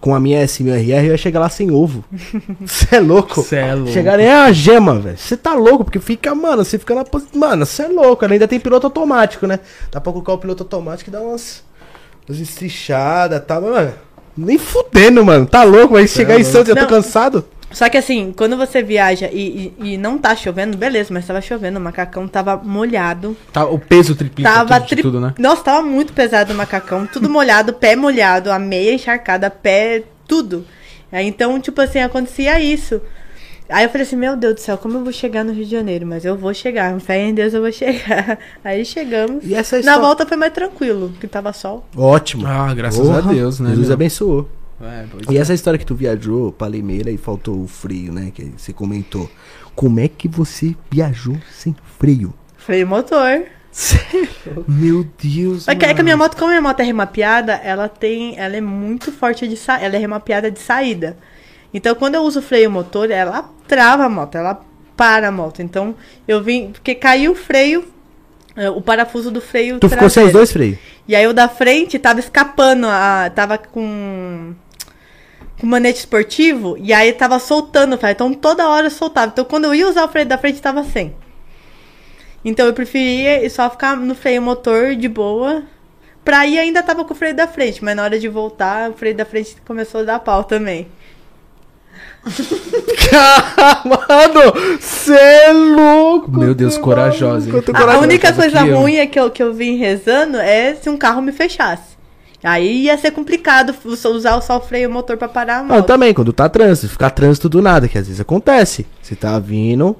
com 0.00 0.14
a 0.14 0.20
minha 0.20 0.44
S1000RR, 0.44 1.04
eu 1.04 1.12
ia 1.12 1.16
chegar 1.16 1.40
lá 1.40 1.48
sem 1.48 1.70
ovo. 1.70 2.04
Você 2.64 2.96
é 2.96 3.00
louco? 3.00 3.42
Cê 3.42 3.56
é 3.56 3.74
louco. 3.74 3.92
Chegar 3.92 4.18
nem 4.18 4.30
a 4.30 4.52
gema, 4.52 4.98
velho. 4.98 5.18
Você 5.18 5.36
tá 5.36 5.54
louco, 5.54 5.84
porque 5.84 5.98
fica, 6.00 6.34
mano, 6.34 6.64
você 6.64 6.78
fica 6.78 6.94
na 6.94 7.04
posição. 7.04 7.40
Mano, 7.40 7.66
você 7.66 7.82
é 7.82 7.88
louco. 7.88 8.24
Ela 8.24 8.34
ainda 8.34 8.48
tem 8.48 8.60
piloto 8.60 8.86
automático, 8.86 9.46
né? 9.46 9.60
Dá 9.90 10.00
pra 10.00 10.12
colocar 10.12 10.32
o 10.32 10.38
piloto 10.38 10.62
automático 10.62 11.10
e 11.10 11.12
dar 11.12 11.20
umas. 11.20 11.62
umas 12.28 12.40
estrichadas 12.40 13.38
e 13.38 13.42
tal, 13.42 13.62
mas, 13.62 13.70
mano. 13.70 13.92
Nem 14.36 14.56
fudendo, 14.56 15.24
mano. 15.24 15.46
Tá 15.46 15.64
louco, 15.64 15.94
vai 15.94 16.06
chegar 16.06 16.34
em 16.34 16.42
louco. 16.42 16.52
Santos, 16.52 16.68
eu 16.68 16.76
tô 16.76 16.86
cansado. 16.86 17.44
Só 17.70 17.88
que 17.88 17.98
assim, 17.98 18.32
quando 18.34 18.56
você 18.56 18.82
viaja 18.82 19.28
e, 19.30 19.72
e, 19.78 19.92
e 19.92 19.96
não 19.98 20.16
tá 20.16 20.34
chovendo, 20.34 20.76
beleza, 20.76 21.12
mas 21.12 21.26
tava 21.26 21.40
chovendo, 21.40 21.78
o 21.78 21.82
macacão 21.82 22.26
tava 22.26 22.56
molhado. 22.56 23.36
Tá, 23.52 23.66
o 23.66 23.78
peso 23.78 24.14
triplica 24.14 24.50
Tava 24.50 24.80
tudo, 24.80 24.88
tri... 24.88 25.02
tudo, 25.02 25.20
né? 25.20 25.34
Nossa, 25.38 25.62
tava 25.64 25.82
muito 25.82 26.12
pesado 26.14 26.52
o 26.52 26.56
macacão, 26.56 27.06
tudo 27.06 27.28
molhado, 27.28 27.74
pé 27.74 27.94
molhado, 27.94 28.50
a 28.50 28.58
meia 28.58 28.94
encharcada, 28.94 29.50
pé, 29.50 30.02
tudo. 30.26 30.64
Aí, 31.12 31.26
então, 31.26 31.60
tipo 31.60 31.80
assim, 31.80 32.00
acontecia 32.00 32.58
isso. 32.60 33.00
Aí 33.68 33.84
eu 33.84 33.90
falei 33.90 34.06
assim, 34.06 34.16
meu 34.16 34.34
Deus 34.34 34.54
do 34.54 34.60
céu, 34.60 34.78
como 34.78 34.96
eu 34.96 35.04
vou 35.04 35.12
chegar 35.12 35.44
no 35.44 35.52
Rio 35.52 35.66
de 35.66 35.70
Janeiro? 35.70 36.06
Mas 36.06 36.24
eu 36.24 36.34
vou 36.38 36.54
chegar, 36.54 36.98
fé 37.00 37.18
em 37.26 37.34
Deus 37.34 37.52
eu 37.52 37.60
vou 37.60 37.70
chegar. 37.70 38.38
Aí 38.64 38.82
chegamos. 38.82 39.44
E 39.44 39.54
essa 39.54 39.76
Na 39.76 39.80
história- 39.80 40.00
volta 40.00 40.24
foi 40.26 40.38
mais 40.38 40.54
tranquilo, 40.54 41.10
porque 41.10 41.26
tava 41.26 41.52
sol. 41.52 41.86
Ótimo. 41.94 42.46
Ah, 42.46 42.72
graças 42.74 42.98
Porra, 42.98 43.18
a 43.18 43.32
Deus, 43.32 43.60
né? 43.60 43.68
Jesus 43.70 43.88
meu? 43.88 43.94
abençoou. 43.94 44.48
É, 44.80 45.04
E 45.30 45.36
é. 45.36 45.40
essa 45.40 45.52
história 45.54 45.78
que 45.78 45.86
tu 45.86 45.94
viajou 45.94 46.52
pra 46.52 46.68
Limeira 46.68 47.10
e 47.10 47.16
faltou 47.16 47.62
o 47.62 47.66
freio, 47.66 48.12
né? 48.12 48.30
Que 48.34 48.52
você 48.56 48.72
comentou. 48.72 49.28
Como 49.74 49.98
é 50.00 50.08
que 50.08 50.28
você 50.28 50.74
viajou 50.90 51.36
sem 51.52 51.74
freio? 51.98 52.32
Freio 52.56 52.86
motor. 52.86 53.42
Meu 54.66 55.06
Deus, 55.22 55.64
Só 55.64 55.74
que 55.74 55.84
é 55.84 55.94
que 55.94 56.00
a 56.00 56.04
minha 56.04 56.16
mano. 56.16 56.28
moto, 56.30 56.36
como 56.38 56.48
a 56.48 56.50
minha 56.54 56.62
moto 56.62 56.80
é 56.80 56.84
remapeada, 56.84 57.52
ela 57.54 57.88
tem. 57.88 58.36
Ela 58.38 58.56
é 58.56 58.60
muito 58.60 59.12
forte 59.12 59.46
de 59.46 59.56
sa... 59.56 59.78
Ela 59.80 59.96
é 59.96 59.98
remapeada 59.98 60.50
de 60.50 60.58
saída. 60.58 61.16
Então 61.72 61.94
quando 61.94 62.14
eu 62.14 62.22
uso 62.22 62.40
freio 62.42 62.70
motor, 62.70 63.10
ela 63.10 63.50
trava 63.66 64.04
a 64.04 64.08
moto, 64.08 64.36
ela 64.36 64.64
para 64.96 65.28
a 65.28 65.32
moto. 65.32 65.60
Então 65.62 65.94
eu 66.26 66.42
vim. 66.42 66.70
Porque 66.72 66.94
caiu 66.94 67.32
o 67.32 67.34
freio, 67.36 67.84
é, 68.56 68.68
o 68.70 68.80
parafuso 68.80 69.30
do 69.30 69.40
freio. 69.40 69.78
Tu 69.78 69.88
ficou 69.88 70.08
sem 70.08 70.24
os 70.24 70.30
traseiro. 70.30 70.38
dois 70.38 70.52
freios? 70.52 70.78
E 71.06 71.14
aí 71.14 71.26
o 71.26 71.32
da 71.32 71.48
frente 71.48 71.98
tava 71.98 72.20
escapando, 72.20 72.86
a, 72.86 73.30
tava 73.34 73.58
com 73.58 74.54
com 75.58 75.66
manete 75.66 75.98
esportivo, 76.00 76.76
e 76.78 76.92
aí 76.92 77.12
tava 77.12 77.38
soltando 77.38 77.94
o 77.94 77.98
freio. 77.98 78.12
Então 78.12 78.32
toda 78.34 78.68
hora 78.68 78.86
eu 78.86 78.90
soltava. 78.90 79.28
Então 79.32 79.44
quando 79.44 79.64
eu 79.66 79.74
ia 79.74 79.88
usar 79.88 80.04
o 80.04 80.08
freio 80.08 80.26
da 80.26 80.38
frente, 80.38 80.60
tava 80.62 80.84
sem. 80.84 81.14
Então 82.44 82.66
eu 82.66 82.72
preferia 82.72 83.48
só 83.50 83.68
ficar 83.68 83.96
no 83.96 84.14
freio 84.14 84.40
motor 84.40 84.94
de 84.94 85.08
boa. 85.08 85.62
Pra 86.24 86.46
ir 86.46 86.58
ainda 86.58 86.82
tava 86.82 87.04
com 87.04 87.14
o 87.14 87.16
freio 87.16 87.34
da 87.34 87.46
frente, 87.46 87.82
mas 87.82 87.96
na 87.96 88.02
hora 88.04 88.18
de 88.18 88.28
voltar, 88.28 88.90
o 88.90 88.94
freio 88.94 89.14
da 89.16 89.24
frente 89.24 89.56
começou 89.66 90.02
a 90.02 90.04
dar 90.04 90.18
pau 90.18 90.44
também. 90.44 90.86
Mano, 93.84 94.78
cê 94.80 95.12
é 95.14 95.52
louco. 95.52 96.30
Meu 96.30 96.54
Deus, 96.54 96.76
corajosa, 96.76 97.48
hein? 97.48 97.62
A- 97.74 97.98
única 97.98 98.32
coisa 98.32 98.62
que 98.62 98.68
eu. 98.68 98.78
ruim 98.78 98.96
é 98.96 99.06
que 99.06 99.18
eu, 99.18 99.30
que 99.30 99.42
eu 99.42 99.54
vim 99.54 99.76
rezando 99.76 100.36
é 100.38 100.74
se 100.74 100.88
um 100.90 100.96
carro 100.96 101.22
me 101.22 101.32
fechasse. 101.32 101.96
Aí 102.42 102.84
ia 102.84 102.96
ser 102.96 103.10
complicado 103.10 103.74
us- 103.84 104.04
usar 104.04 104.40
só 104.40 104.58
o 104.58 104.60
freio 104.60 104.88
motor 104.90 105.16
pra 105.16 105.28
parar 105.28 105.58
a 105.58 105.62
Não, 105.62 105.76
moto. 105.76 105.86
também, 105.86 106.14
quando 106.14 106.32
tá 106.32 106.48
trânsito, 106.48 106.88
ficar 106.88 107.10
trânsito 107.10 107.48
do 107.48 107.60
nada, 107.60 107.88
que 107.88 107.98
às 107.98 108.06
vezes 108.06 108.20
acontece. 108.20 108.86
Você 109.02 109.16
tá 109.16 109.38
vindo, 109.40 109.96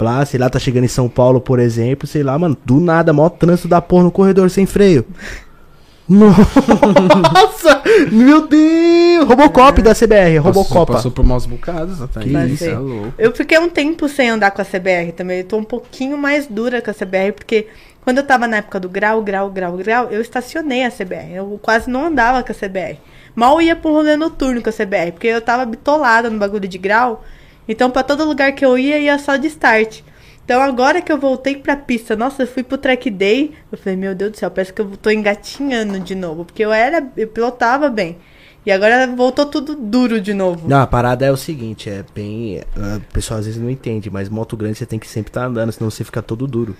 lá, 0.00 0.24
sei 0.26 0.38
lá, 0.40 0.50
tá 0.50 0.58
chegando 0.58 0.84
em 0.84 0.88
São 0.88 1.08
Paulo, 1.08 1.40
por 1.40 1.58
exemplo, 1.60 2.06
sei 2.06 2.22
lá, 2.22 2.38
mano, 2.38 2.56
do 2.64 2.78
nada, 2.80 3.12
maior 3.12 3.30
trânsito 3.30 3.68
da 3.68 3.80
porra 3.80 4.04
no 4.04 4.10
corredor 4.10 4.50
sem 4.50 4.66
freio. 4.66 5.06
Nossa! 6.08 7.80
meu 8.10 8.46
Deus! 8.46 9.24
Robocop 9.26 9.80
da 9.80 9.94
CBR, 9.94 10.36
Passou, 10.42 10.62
Robocopa. 10.62 10.92
passou 10.94 11.10
por 11.10 11.24
maus 11.24 11.46
bocados, 11.46 12.02
até. 12.02 12.20
Que 12.20 12.28
isso, 12.30 12.54
isso. 12.54 12.64
é 12.64 12.76
louco. 12.78 13.14
Eu 13.16 13.32
fiquei 13.34 13.58
um 13.58 13.68
tempo 13.68 14.08
sem 14.08 14.28
andar 14.28 14.50
com 14.50 14.60
a 14.60 14.64
CBR 14.64 15.12
também. 15.12 15.38
Eu 15.38 15.44
tô 15.44 15.56
um 15.56 15.64
pouquinho 15.64 16.18
mais 16.18 16.46
dura 16.46 16.82
com 16.82 16.90
a 16.90 16.94
CBR, 16.94 17.32
porque 17.32 17.66
quando 18.02 18.18
eu 18.18 18.26
tava 18.26 18.46
na 18.48 18.58
época 18.58 18.78
do 18.80 18.88
grau, 18.88 19.22
grau, 19.22 19.50
grau, 19.50 19.76
grau, 19.76 20.08
eu 20.10 20.20
estacionei 20.20 20.84
a 20.84 20.90
CBR. 20.90 21.34
Eu 21.34 21.58
quase 21.62 21.88
não 21.88 22.06
andava 22.06 22.42
com 22.42 22.52
a 22.52 22.54
CBR. 22.54 22.98
Mal 23.34 23.62
ia 23.62 23.74
pro 23.76 23.92
rolê 23.92 24.16
noturno 24.16 24.60
com 24.60 24.68
a 24.68 24.72
CBR, 24.72 25.12
porque 25.12 25.28
eu 25.28 25.40
tava 25.40 25.64
bitolada 25.64 26.28
no 26.28 26.38
bagulho 26.38 26.68
de 26.68 26.78
grau. 26.78 27.24
Então, 27.68 27.90
pra 27.90 28.02
todo 28.02 28.24
lugar 28.24 28.52
que 28.52 28.64
eu 28.64 28.76
ia, 28.76 28.98
ia 28.98 29.18
só 29.18 29.36
de 29.36 29.46
start. 29.46 30.00
Então, 30.44 30.60
agora 30.60 31.00
que 31.00 31.12
eu 31.12 31.16
voltei 31.18 31.56
pra 31.56 31.76
pista, 31.76 32.16
nossa, 32.16 32.42
eu 32.42 32.46
fui 32.48 32.64
pro 32.64 32.76
track 32.76 33.08
day. 33.08 33.52
Eu 33.70 33.78
falei, 33.78 33.96
meu 33.96 34.14
Deus 34.14 34.32
do 34.32 34.36
céu, 34.36 34.50
parece 34.50 34.72
que 34.72 34.80
eu 34.82 34.90
tô 35.00 35.08
engatinhando 35.08 36.00
de 36.00 36.14
novo. 36.16 36.44
Porque 36.44 36.64
eu 36.64 36.72
era, 36.72 37.06
eu 37.16 37.28
pilotava 37.28 37.88
bem. 37.88 38.18
E 38.66 38.70
agora 38.70 39.06
voltou 39.06 39.46
tudo 39.46 39.74
duro 39.76 40.20
de 40.20 40.34
novo. 40.34 40.68
Não, 40.68 40.80
a 40.80 40.86
parada 40.86 41.24
é 41.24 41.30
o 41.32 41.36
seguinte, 41.36 41.88
é 41.88 42.04
bem. 42.14 42.60
ah, 42.76 42.98
O 42.98 43.12
pessoal 43.12 43.40
às 43.40 43.46
vezes 43.46 43.60
não 43.60 43.70
entende, 43.70 44.10
mas 44.10 44.28
moto 44.28 44.56
grande 44.56 44.76
você 44.78 44.86
tem 44.86 44.98
que 44.98 45.06
sempre 45.08 45.30
estar 45.30 45.46
andando, 45.46 45.72
senão 45.72 45.90
você 45.90 46.04
fica 46.04 46.20
todo 46.20 46.46
duro. 46.46 46.76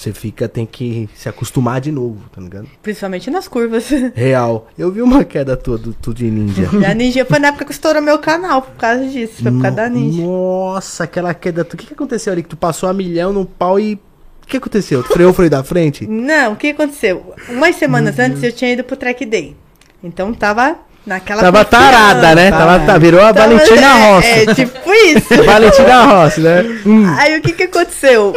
Você 0.00 0.14
fica, 0.14 0.48
tem 0.48 0.64
que 0.64 1.10
se 1.14 1.28
acostumar 1.28 1.78
de 1.78 1.92
novo, 1.92 2.22
tá 2.34 2.40
ligado? 2.40 2.66
Principalmente 2.82 3.30
nas 3.30 3.46
curvas. 3.46 3.90
Real. 4.16 4.66
Eu 4.78 4.90
vi 4.90 5.02
uma 5.02 5.24
queda 5.24 5.58
tua 5.58 5.76
do, 5.76 5.94
de 6.14 6.24
ninja. 6.24 6.70
A 6.90 6.94
Ninja 6.94 7.22
foi 7.26 7.38
na 7.38 7.48
época 7.48 7.66
que 7.66 7.72
estourou 7.72 8.00
meu 8.00 8.18
canal, 8.18 8.62
por 8.62 8.76
causa 8.76 9.04
disso. 9.04 9.42
Foi 9.42 9.52
por 9.52 9.60
causa 9.60 9.76
da 9.76 9.90
Ninja. 9.90 10.22
Nossa, 10.22 11.04
aquela 11.04 11.34
queda. 11.34 11.60
O 11.60 11.76
que, 11.76 11.88
que 11.88 11.92
aconteceu 11.92 12.32
ali? 12.32 12.42
Que 12.42 12.48
tu 12.48 12.56
passou 12.56 12.88
a 12.88 12.94
milhão 12.94 13.30
no 13.30 13.44
pau 13.44 13.78
e. 13.78 14.00
O 14.42 14.46
que 14.46 14.56
aconteceu? 14.56 15.02
Tu 15.02 15.12
freou 15.12 15.32
o 15.32 15.34
freio 15.34 15.50
da 15.50 15.62
frente? 15.62 16.06
Não, 16.08 16.54
o 16.54 16.56
que 16.56 16.68
aconteceu? 16.68 17.34
Umas 17.50 17.76
semanas 17.76 18.18
antes 18.18 18.42
eu 18.42 18.52
tinha 18.52 18.72
ido 18.72 18.82
pro 18.82 18.96
track 18.96 19.26
day. 19.26 19.54
Então 20.02 20.32
tava 20.32 20.78
naquela. 21.04 21.42
Tava 21.42 21.62
tarada, 21.62 22.34
né? 22.34 22.50
Tava, 22.50 22.86
tá, 22.86 22.96
virou 22.96 23.20
a 23.20 23.34
Tava- 23.34 23.54
Valentina 23.54 23.86
é, 23.86 24.10
Rossi. 24.12 24.28
É, 24.28 24.54
tipo 24.54 24.92
isso. 24.94 25.44
Valentina 25.44 26.04
Rossi, 26.06 26.40
né? 26.40 26.62
Hum. 26.86 27.06
Aí 27.18 27.38
o 27.38 27.42
que 27.42 27.52
que 27.52 27.64
aconteceu? 27.64 28.34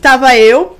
Tava 0.00 0.36
eu, 0.36 0.75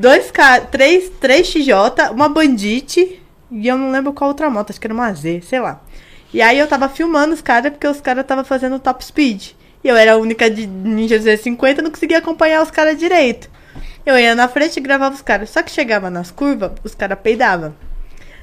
dois 0.00 0.30
caras, 0.30 0.68
três, 0.70 1.10
três 1.20 1.48
TJ, 1.52 2.10
uma 2.12 2.28
Bandit 2.28 3.20
e 3.50 3.66
eu 3.66 3.76
não 3.76 3.90
lembro 3.90 4.12
qual 4.12 4.28
outra 4.28 4.50
moto, 4.50 4.70
acho 4.70 4.80
que 4.80 4.86
era 4.86 4.94
uma 4.94 5.12
Z, 5.12 5.42
sei 5.42 5.60
lá. 5.60 5.80
E 6.32 6.42
aí 6.42 6.58
eu 6.58 6.66
tava 6.66 6.88
filmando 6.88 7.32
os 7.34 7.40
caras 7.40 7.72
porque 7.72 7.86
os 7.86 8.00
caras 8.00 8.26
tava 8.26 8.44
fazendo 8.44 8.78
top 8.78 9.04
speed. 9.04 9.52
E 9.82 9.88
eu 9.88 9.96
era 9.96 10.12
a 10.12 10.16
única 10.16 10.50
de 10.50 10.66
Ninja 10.66 11.18
Z50, 11.18 11.78
não 11.80 11.90
conseguia 11.90 12.18
acompanhar 12.18 12.62
os 12.62 12.70
caras 12.70 12.98
direito. 12.98 13.48
Eu 14.04 14.18
ia 14.18 14.34
na 14.34 14.48
frente 14.48 14.76
e 14.76 14.80
gravava 14.80 15.14
os 15.14 15.22
caras. 15.22 15.50
Só 15.50 15.62
que 15.62 15.70
chegava 15.70 16.10
nas 16.10 16.30
curvas, 16.30 16.72
os 16.84 16.94
caras 16.94 17.18
peidavam. 17.22 17.74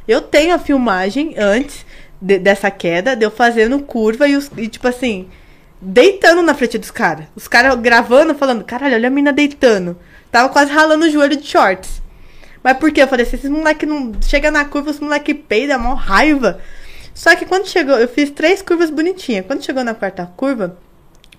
Eu 0.08 0.22
tenho 0.22 0.56
a 0.56 0.60
filmagem 0.60 1.36
antes 1.38 1.86
de- 2.22 2.40
dessa 2.40 2.72
queda, 2.72 3.16
de 3.16 3.26
eu 3.26 3.32
fazendo 3.32 3.80
curva 3.80 4.28
e, 4.28 4.36
os, 4.36 4.50
e 4.58 4.68
tipo 4.68 4.88
assim, 4.88 5.28
deitando 5.82 6.42
na 6.42 6.54
frente 6.54 6.78
dos 6.78 6.92
caras. 6.92 7.26
Os 7.36 7.48
caras 7.48 7.76
gravando, 7.80 8.34
falando, 8.34 8.64
caralho, 8.64 8.96
olha 8.96 9.08
a 9.08 9.12
mina 9.12 9.34
deitando. 9.34 9.98
Tava 10.36 10.50
quase 10.50 10.70
ralando 10.70 11.06
o 11.06 11.10
joelho 11.10 11.38
de 11.38 11.48
shorts. 11.48 12.02
Mas 12.62 12.78
por 12.78 12.92
quê? 12.92 13.02
Eu 13.04 13.08
falei, 13.08 13.26
se 13.26 13.38
esses 13.38 13.50
moleque 13.50 13.86
não. 13.86 14.12
Chega 14.22 14.52
na 14.52 14.66
curva, 14.66 14.92
os 14.92 15.00
moleque 15.00 15.34
peida, 15.34 15.78
mó 15.78 15.94
raiva. 15.94 16.60
Só 17.14 17.34
que 17.38 17.46
quando 17.46 17.70
chegou, 17.70 17.98
eu 17.98 18.10
fiz 18.10 18.32
três 18.32 18.62
curvas 18.62 18.90
bonitinhas. 18.90 19.46
Quando 19.46 19.64
chegou 19.64 19.82
na 19.82 19.94
quarta 19.94 20.30
curva, 20.36 20.78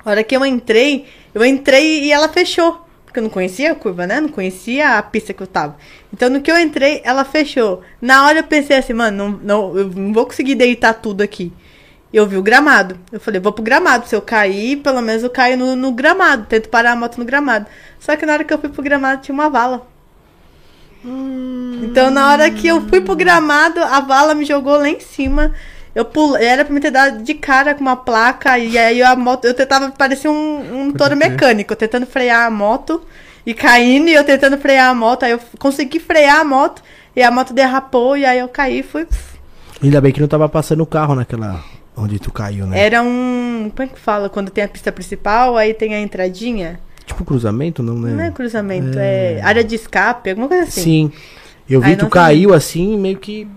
A 0.02 0.08
hora 0.08 0.24
que 0.24 0.34
eu 0.34 0.46
entrei, 0.46 1.04
eu 1.34 1.44
entrei 1.44 2.04
e 2.04 2.10
ela 2.10 2.30
fechou. 2.30 2.86
Porque 3.04 3.18
eu 3.18 3.22
não 3.22 3.28
conhecia 3.28 3.72
a 3.72 3.74
curva, 3.74 4.06
né? 4.06 4.18
Não 4.18 4.30
conhecia 4.30 4.96
a 4.96 5.02
pista 5.02 5.34
que 5.34 5.42
eu 5.42 5.46
tava. 5.46 5.76
Então, 6.10 6.30
no 6.30 6.40
que 6.40 6.50
eu 6.50 6.58
entrei, 6.58 7.02
ela 7.04 7.22
fechou. 7.22 7.82
Na 8.00 8.24
hora 8.24 8.38
eu 8.38 8.44
pensei 8.44 8.78
assim, 8.78 8.94
mano, 8.94 9.28
não, 9.28 9.40
não, 9.42 9.76
eu 9.76 9.88
não 9.88 10.14
vou 10.14 10.24
conseguir 10.24 10.54
deitar 10.54 10.94
tudo 10.94 11.20
aqui. 11.20 11.52
Eu 12.10 12.26
vi 12.26 12.38
o 12.38 12.42
gramado. 12.42 12.98
Eu 13.12 13.20
falei, 13.20 13.38
vou 13.38 13.52
pro 13.52 13.62
gramado. 13.62 14.08
Se 14.08 14.16
eu 14.16 14.22
cair, 14.22 14.76
pelo 14.78 15.02
menos 15.02 15.22
eu 15.22 15.28
caio 15.28 15.58
no, 15.58 15.76
no 15.76 15.92
gramado. 15.92 16.46
Tento 16.46 16.70
parar 16.70 16.92
a 16.92 16.96
moto 16.96 17.18
no 17.18 17.26
gramado. 17.26 17.66
Só 18.06 18.14
que 18.14 18.24
na 18.24 18.34
hora 18.34 18.44
que 18.44 18.54
eu 18.54 18.58
fui 18.58 18.68
pro 18.68 18.84
gramado, 18.84 19.20
tinha 19.20 19.34
uma 19.34 19.50
vala. 19.50 19.84
Então, 21.82 22.08
na 22.08 22.30
hora 22.30 22.48
que 22.52 22.68
eu 22.68 22.80
fui 22.82 23.00
pro 23.00 23.16
gramado, 23.16 23.82
a 23.82 23.98
vala 23.98 24.32
me 24.32 24.44
jogou 24.44 24.76
lá 24.78 24.88
em 24.88 25.00
cima. 25.00 25.52
Eu 25.92 26.04
pulei, 26.04 26.46
era 26.46 26.64
pra 26.64 26.72
me 26.72 26.78
ter 26.78 26.92
dado 26.92 27.24
de 27.24 27.34
cara 27.34 27.74
com 27.74 27.80
uma 27.80 27.96
placa, 27.96 28.56
e 28.60 28.78
aí 28.78 29.02
a 29.02 29.16
moto, 29.16 29.46
eu 29.46 29.54
tentava 29.54 29.90
parecer 29.90 30.28
um, 30.28 30.82
um 30.82 30.92
touro 30.92 31.16
mecânico, 31.16 31.74
tentando 31.74 32.06
frear 32.06 32.46
a 32.46 32.50
moto 32.50 33.02
e 33.44 33.52
caindo, 33.52 34.06
e 34.06 34.14
eu 34.14 34.22
tentando 34.22 34.56
frear 34.56 34.88
a 34.88 34.94
moto, 34.94 35.24
aí 35.24 35.32
eu 35.32 35.40
consegui 35.58 35.98
frear 35.98 36.42
a 36.42 36.44
moto, 36.44 36.84
e 37.16 37.24
a 37.24 37.30
moto 37.32 37.52
derrapou, 37.52 38.16
e 38.16 38.24
aí 38.24 38.38
eu 38.38 38.48
caí 38.48 38.78
e 38.78 38.82
fui. 38.84 39.08
Ainda 39.82 40.00
bem 40.00 40.12
que 40.12 40.20
não 40.20 40.28
tava 40.28 40.48
passando 40.48 40.80
o 40.80 40.86
carro 40.86 41.16
naquela. 41.16 41.60
Onde 41.96 42.20
tu 42.20 42.30
caiu, 42.30 42.66
né? 42.66 42.78
Era 42.78 43.02
um. 43.02 43.72
Como 43.74 43.88
é 43.88 43.92
que 43.92 43.98
fala? 43.98 44.28
Quando 44.28 44.50
tem 44.50 44.62
a 44.62 44.68
pista 44.68 44.92
principal, 44.92 45.56
aí 45.56 45.74
tem 45.74 45.92
a 45.92 46.00
entradinha. 46.00 46.78
Tipo 47.06 47.24
cruzamento, 47.24 47.82
não, 47.82 47.98
né? 47.98 48.12
Não 48.12 48.24
é 48.24 48.30
cruzamento, 48.30 48.98
é, 48.98 49.40
área 49.40 49.62
de 49.62 49.76
escape, 49.76 50.30
alguma 50.30 50.48
coisa 50.48 50.64
assim. 50.64 50.82
Sim. 50.82 51.12
Eu 51.68 51.80
vi 51.80 51.90
Aí 51.90 51.96
tu 51.96 52.02
não 52.02 52.10
caiu 52.10 52.52
assim, 52.52 52.98
meio 52.98 53.16
que 53.16 53.48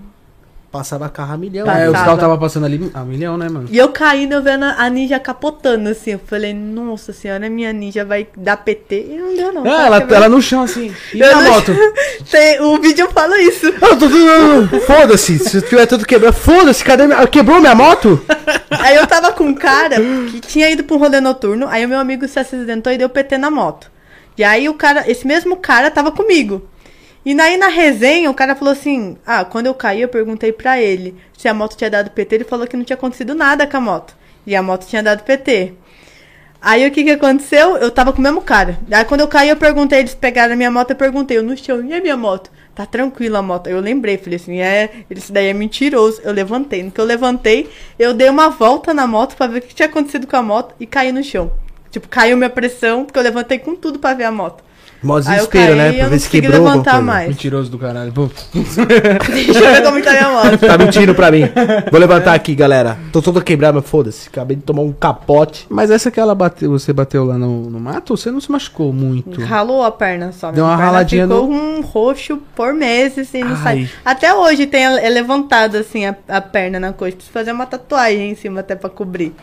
passava 0.72 1.10
carro 1.10 1.34
a 1.34 1.38
milhão. 1.38 1.66
Passava. 1.66 1.84
É, 1.86 1.90
os 1.90 1.96
carros 1.98 2.20
tava 2.20 2.38
passando 2.38 2.66
ali 2.66 2.92
a 2.94 3.00
milhão, 3.04 3.38
né, 3.38 3.50
mano? 3.50 3.68
E 3.72 3.78
eu 3.78 3.90
caindo, 3.90 4.34
eu 4.34 4.42
vendo 4.44 4.66
a 4.66 4.90
ninja 4.90 5.20
capotando, 5.20 5.90
assim. 5.90 6.12
Eu 6.12 6.22
falei, 6.26 6.54
nossa 6.54 7.12
senhora, 7.12 7.50
minha 7.50 7.74
ninja 7.74 8.06
vai 8.06 8.28
dar 8.38 8.58
PT. 8.58 9.08
E 9.10 9.18
não 9.18 9.36
deu, 9.36 9.52
não. 9.54 9.64
Tá 9.64 9.86
ela, 9.86 9.98
ela 10.10 10.30
no 10.30 10.42
chão 10.42 10.64
assim. 10.64 10.94
E 11.14 11.20
Eu 11.20 11.36
na 11.36 11.50
moto? 11.50 11.72
Tem- 12.30 12.62
o 12.62 12.80
vídeo 12.80 13.10
fala 13.12 13.40
isso. 13.42 13.66
Eu 13.82 13.98
tô 13.98 14.08
tudo- 14.10 14.82
Foda-se, 14.82 15.40
se 15.40 15.62
tiver 15.62 15.86
tudo 15.86 16.06
quebrado. 16.06 16.36
Foda-se, 16.36 16.84
cadê 16.84 17.08
minha... 17.08 17.26
Quebrou 17.28 17.60
minha 17.60 17.76
moto? 17.76 18.22
Aí 18.70 18.96
eu 18.96 19.06
tava 19.08 19.32
com 19.32 19.46
um 19.46 19.54
cara 19.54 19.96
que 20.32 20.40
tinha 20.42 20.70
ido 20.70 20.84
pra 20.84 20.96
um 20.96 21.00
rolê 21.00 21.20
noturno. 21.20 21.68
Aí 21.68 21.86
o 21.86 21.90
meu 21.90 22.00
amigo 22.00 22.28
se 22.28 22.40
acidentou 22.40 22.92
e 22.92 22.98
deu 22.98 23.10
PT 23.10 23.38
na 23.38 23.50
moto. 23.52 23.90
E 24.38 24.44
aí 24.44 24.70
o 24.70 24.74
cara, 24.74 25.10
esse 25.10 25.26
mesmo 25.28 25.58
cara 25.58 25.92
tava 25.92 26.12
comigo. 26.12 26.68
E 27.26 27.36
daí 27.36 27.58
na 27.58 27.68
resenha 27.68 28.30
o 28.30 28.34
cara 28.34 28.56
falou 28.56 28.72
assim: 28.72 29.18
Ah, 29.26 29.44
quando 29.44 29.68
eu 29.68 29.74
caí, 29.74 30.02
eu 30.02 30.08
perguntei 30.08 30.52
pra 30.52 30.82
ele 30.82 31.16
se 31.38 31.48
a 31.48 31.54
moto 31.54 31.76
tinha 31.76 31.90
dado 31.90 32.12
PT. 32.12 32.36
Ele 32.36 32.44
falou 32.44 32.68
que 32.68 32.78
não 32.78 32.84
tinha 32.84 32.96
acontecido 32.96 33.36
nada 33.36 33.68
com 33.68 33.78
a 33.78 33.82
moto. 33.82 34.16
E 34.46 34.56
a 34.56 34.64
moto 34.64 34.88
tinha 34.88 35.04
dado 35.04 35.24
PT. 35.24 35.74
Aí 36.62 36.86
o 36.86 36.92
que 36.92 37.04
que 37.04 37.12
aconteceu? 37.12 37.78
Eu 37.78 37.90
tava 37.90 38.12
com 38.12 38.20
o 38.20 38.22
mesmo 38.22 38.42
cara. 38.42 38.78
Aí 38.92 39.06
quando 39.06 39.22
eu 39.22 39.28
caí, 39.28 39.50
eu 39.50 39.56
perguntei, 39.56 40.00
eles 40.00 40.14
pegaram 40.14 40.54
a 40.54 40.58
minha 40.58 40.70
moto, 40.70 40.90
eu 40.92 40.96
perguntei, 40.96 41.38
eu 41.38 41.44
no 41.44 41.56
chão, 41.58 41.84
e 41.86 41.94
a 41.94 42.02
minha 42.02 42.18
moto? 42.18 42.52
Tá 42.76 42.86
tranquila 42.86 43.40
a 43.40 43.42
moto. 43.42 43.68
Eu 43.68 43.80
lembrei, 43.80 44.18
falei 44.18 44.36
assim, 44.36 44.60
é, 44.60 45.04
esse 45.10 45.32
daí 45.32 45.48
é 45.48 45.54
mentiroso. 45.54 46.22
Eu 46.24 46.34
levantei. 46.34 46.84
No 46.84 46.92
que 46.92 47.00
eu 47.00 47.06
levantei, 47.06 47.70
eu 47.98 48.14
dei 48.14 48.30
uma 48.30 48.50
volta 48.50 48.94
na 48.94 49.08
moto 49.08 49.36
pra 49.36 49.48
ver 49.48 49.60
o 49.60 49.62
que 49.62 49.76
tinha 49.76 49.88
acontecido 49.88 50.28
com 50.28 50.36
a 50.36 50.42
moto 50.42 50.76
e 50.80 50.86
caí 50.86 51.12
no 51.12 51.24
chão. 51.24 51.52
Tipo, 51.92 52.08
caiu 52.08 52.38
minha 52.38 52.50
pressão, 52.50 53.06
porque 53.06 53.18
eu 53.18 53.24
levantei 53.24 53.60
com 53.60 53.76
tudo 53.76 53.98
pra 53.98 54.14
ver 54.14 54.26
a 54.26 54.32
moto. 54.32 54.64
Mó 55.02 55.20
desespero, 55.20 55.76
né? 55.76 55.94
Pra 55.94 56.04
não 56.04 56.10
ver 56.10 56.20
se 56.20 56.30
quebrou 56.30 56.54
alguma 56.56 56.72
levantar 56.74 56.92
coisa. 56.92 57.06
mais. 57.06 57.28
Mentiroso 57.30 57.72
do 57.72 57.80
caralho. 57.80 58.12
Pô. 58.12 58.30
Deixa 58.54 59.60
eu 59.60 59.74
ver 59.74 59.84
como 59.84 60.02
tá 60.04 60.12
minha 60.12 60.30
moto. 60.30 60.58
Tá 60.58 60.78
mentindo 60.78 61.16
pra 61.16 61.32
mim. 61.32 61.44
Vou 61.90 62.00
levantar 62.00 62.34
aqui, 62.34 62.54
galera. 62.54 62.98
Tô 63.12 63.22
todo 63.22 63.42
quebrado, 63.42 63.80
mas 63.82 63.90
foda-se. 63.90 64.28
Acabei 64.28 64.58
de 64.58 64.64
tomar 64.64 64.82
um 64.82 64.92
capote. 64.92 65.66
Mas 65.70 65.90
essa 65.90 66.12
que 66.12 66.20
ela 66.20 66.36
bateu, 66.36 66.72
você 66.72 66.92
bateu 66.92 67.24
lá 67.24 67.38
no, 67.38 67.70
no 67.70 67.80
mato, 67.80 68.18
você 68.18 68.30
não 68.30 68.42
se 68.42 68.52
machucou 68.52 68.92
muito. 68.92 69.42
Ralou 69.42 69.84
a 69.84 69.92
perna 69.92 70.32
só. 70.34 70.52
Deu 70.52 70.66
uma 70.66 70.72
perna 70.76 70.86
raladinha 70.92 71.28
ficou 71.28 71.48
no- 71.48 71.54
um 71.54 71.82
roxo 71.82 72.38
por 72.56 72.74
meses 72.74 73.34
e 73.34 73.40
não 73.44 73.52
Ai. 73.56 73.64
sai. 73.64 73.90
Até 74.04 74.34
hoje 74.34 74.68
tem 74.68 74.84
é 74.84 75.10
levantado 75.10 75.78
assim 75.78 76.06
a, 76.06 76.16
a 76.28 76.42
perna 76.42 76.80
na 76.80 76.92
coxa. 76.94 77.14
Preciso 77.14 77.32
fazer 77.34 77.52
uma 77.52 77.66
tatuagem 77.66 78.32
em 78.32 78.36
cima 78.36 78.60
até 78.60 78.76
pra 78.76 78.90
cobrir. 78.90 79.34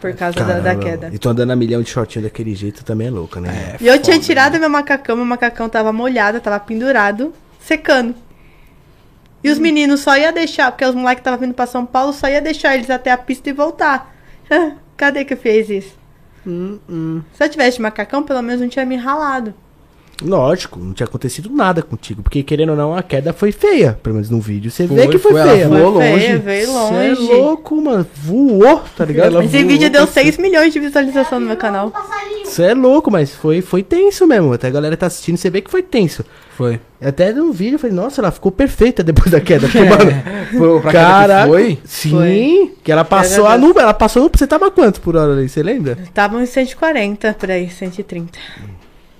Por 0.00 0.14
causa 0.14 0.42
da, 0.42 0.60
da 0.60 0.74
queda. 0.76 1.10
E 1.12 1.18
tô 1.18 1.28
andando 1.28 1.50
a 1.50 1.56
milhão 1.56 1.82
de 1.82 1.90
shortinho 1.90 2.24
daquele 2.24 2.54
jeito 2.54 2.84
também 2.84 3.08
é 3.08 3.10
louca, 3.10 3.40
né? 3.40 3.76
E 3.80 3.86
eu 3.86 4.00
tinha 4.00 4.18
tirado 4.18 4.58
meu 4.58 4.70
macacão, 4.70 5.14
meu 5.14 5.26
macacão 5.26 5.68
tava 5.68 5.92
molhado, 5.92 6.40
tava 6.40 6.58
pendurado, 6.58 7.34
secando. 7.60 8.14
E 9.44 9.50
os 9.50 9.58
meninos 9.58 10.00
só 10.00 10.16
ia 10.16 10.32
deixar, 10.32 10.70
porque 10.70 10.84
os 10.84 10.94
moleques 10.94 11.20
estavam 11.20 11.38
vindo 11.38 11.54
pra 11.54 11.66
São 11.66 11.84
Paulo, 11.84 12.12
só 12.12 12.28
ia 12.28 12.40
deixar 12.40 12.74
eles 12.74 12.90
até 12.90 13.10
a 13.10 13.18
pista 13.18 13.50
e 13.50 13.52
voltar. 13.52 14.14
Cadê 14.96 15.24
que 15.24 15.36
fez 15.36 15.68
isso? 15.70 15.98
Se 16.44 17.44
eu 17.44 17.48
tivesse 17.48 17.76
de 17.76 17.82
macacão, 17.82 18.22
pelo 18.22 18.42
menos 18.42 18.60
não 18.60 18.68
tinha 18.68 18.84
me 18.84 18.96
ralado. 18.96 19.54
Lógico, 20.22 20.78
não 20.78 20.92
tinha 20.92 21.06
acontecido 21.06 21.50
nada 21.50 21.82
contigo. 21.82 22.22
Porque, 22.22 22.42
querendo 22.42 22.70
ou 22.70 22.76
não, 22.76 22.94
a 22.94 23.02
queda 23.02 23.32
foi 23.32 23.52
feia. 23.52 23.98
Pelo 24.02 24.14
menos 24.16 24.30
no 24.30 24.40
vídeo 24.40 24.70
você 24.70 24.86
vê 24.86 24.94
Foi, 25.04 25.08
que 25.08 25.18
foi, 25.18 25.32
foi, 25.32 25.40
ela 25.40 25.52
feia. 25.52 25.68
voou 25.68 25.94
Foi 25.94 26.10
longe. 26.10 26.20
feia, 26.26 26.38
veio 26.38 26.66
Cê 26.66 26.72
longe. 26.72 27.30
é 27.30 27.34
louco, 27.34 27.80
mano. 27.80 28.06
Voou, 28.16 28.82
tá 28.96 29.04
ligado? 29.04 29.34
Ela 29.34 29.44
Esse 29.44 29.56
voou 29.58 29.68
vídeo 29.68 29.90
deu 29.90 30.06
pra 30.06 30.12
6 30.22 30.38
milhões 30.38 30.72
de 30.72 30.80
visualização 30.80 31.40
no 31.40 31.46
meu 31.46 31.56
canal. 31.56 31.92
Você 32.44 32.64
é 32.64 32.74
louco, 32.74 33.10
mas 33.10 33.34
foi, 33.34 33.60
foi 33.60 33.82
tenso 33.82 34.26
mesmo. 34.26 34.52
Até 34.52 34.66
a 34.66 34.70
galera 34.70 34.96
tá 34.96 35.06
assistindo, 35.06 35.36
você 35.36 35.48
vê 35.50 35.60
que 35.60 35.70
foi 35.70 35.82
tenso. 35.82 36.24
Foi. 36.56 36.80
Até 37.00 37.32
no 37.32 37.52
vídeo 37.52 37.76
eu 37.76 37.78
falei, 37.78 37.94
nossa, 37.96 38.20
ela 38.20 38.30
ficou 38.30 38.50
perfeita 38.52 39.02
depois 39.02 39.30
da 39.30 39.40
queda. 39.40 39.66
Porque, 39.68 39.80
mano, 39.88 40.10
Foi 40.58 40.80
pra. 40.80 40.92
Caraca. 40.92 41.48
foi? 41.48 41.78
sim, 41.84 42.10
Foi. 42.10 42.74
que 42.84 42.92
ela 42.92 43.04
passou 43.04 43.46
É 43.48 43.54
a 43.54 43.58
nuvem, 43.58 43.82
ela 43.82 43.94
passou. 43.94 44.30
Você 44.34 44.46
tava 44.46 44.70
quanto 44.70 45.00
por 45.00 45.16
hora 45.16 45.32
ali, 45.32 45.48
você 45.48 45.62
lembra? 45.62 45.96
Tava 46.12 46.36
uns 46.36 46.48
140 46.50 47.34
por 47.38 47.50
aí, 47.50 47.70
130. 47.70 48.38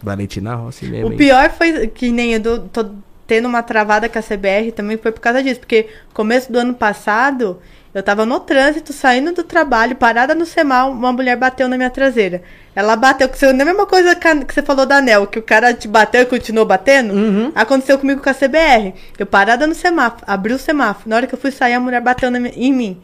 Valentina 0.02 0.54
Rossi 0.54 0.86
mesmo. 0.86 1.08
O 1.08 1.12
hein? 1.12 1.18
pior 1.18 1.50
foi 1.50 1.86
que 1.88 2.10
nem 2.10 2.32
eu 2.34 2.58
tô 2.68 2.90
tendo 3.26 3.46
uma 3.46 3.62
travada 3.62 4.08
com 4.08 4.18
a 4.18 4.22
CBR 4.22 4.72
também 4.72 4.96
foi 4.96 5.12
por 5.12 5.20
causa 5.20 5.42
disso. 5.42 5.60
Porque 5.60 5.86
começo 6.12 6.50
do 6.50 6.58
ano 6.58 6.74
passado, 6.74 7.60
eu 7.94 8.02
tava 8.02 8.26
no 8.26 8.40
trânsito, 8.40 8.92
saindo 8.92 9.32
do 9.32 9.44
trabalho, 9.44 9.94
parada 9.94 10.34
no 10.34 10.44
semal, 10.44 10.90
uma 10.90 11.12
mulher 11.12 11.36
bateu 11.36 11.68
na 11.68 11.76
minha 11.76 11.90
traseira. 11.90 12.42
Ela 12.74 12.96
bateu, 12.96 13.28
que 13.28 13.36
você, 13.38 13.46
a 13.46 13.52
mesma 13.52 13.84
coisa 13.86 14.14
que 14.16 14.52
você 14.54 14.62
falou 14.62 14.86
da 14.86 14.96
Anel, 14.96 15.26
que 15.26 15.38
o 15.38 15.42
cara 15.42 15.72
te 15.74 15.86
bateu 15.86 16.22
e 16.22 16.26
continuou 16.26 16.66
batendo. 16.66 17.12
Uhum. 17.14 17.52
Aconteceu 17.54 17.98
comigo 17.98 18.20
com 18.20 18.30
a 18.30 18.34
CBR. 18.34 18.94
Eu 19.18 19.26
parada 19.26 19.66
no 19.66 19.74
semáforo, 19.74 20.24
abri 20.26 20.52
o 20.52 20.58
semáforo. 20.58 21.08
Na 21.08 21.16
hora 21.16 21.26
que 21.26 21.34
eu 21.34 21.38
fui 21.38 21.50
sair, 21.50 21.74
a 21.74 21.80
mulher 21.80 22.00
bateu 22.00 22.30
na 22.30 22.40
mi- 22.40 22.52
em 22.56 22.72
mim. 22.72 23.00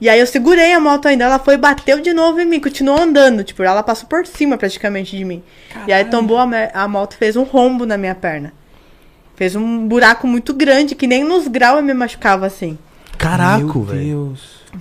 E 0.00 0.08
aí 0.08 0.20
eu 0.20 0.26
segurei 0.26 0.72
a 0.72 0.80
moto 0.80 1.06
ainda, 1.06 1.24
ela 1.24 1.38
foi 1.38 1.54
e 1.54 1.58
bateu 1.58 2.00
de 2.00 2.12
novo 2.12 2.38
em 2.38 2.44
mim, 2.44 2.60
continuou 2.60 3.00
andando, 3.00 3.42
tipo, 3.42 3.62
ela 3.62 3.82
passou 3.82 4.06
por 4.08 4.26
cima 4.26 4.58
praticamente 4.58 5.16
de 5.16 5.24
mim. 5.24 5.42
E 5.86 5.92
aí 5.92 6.04
tombou 6.04 6.38
a, 6.38 6.46
a 6.74 6.86
moto, 6.86 7.16
fez 7.16 7.34
um 7.36 7.44
rombo 7.44 7.86
na 7.86 7.96
minha 7.96 8.14
perna. 8.14 8.52
Fez 9.36 9.54
um 9.56 9.86
buraco 9.86 10.26
muito 10.26 10.52
grande, 10.52 10.94
que 10.94 11.06
nem 11.06 11.24
nos 11.24 11.48
graus 11.48 11.78
eu 11.78 11.82
me 11.82 11.94
machucava 11.94 12.46
assim. 12.46 12.78
Caraca, 13.16 13.58
Meu 13.58 13.68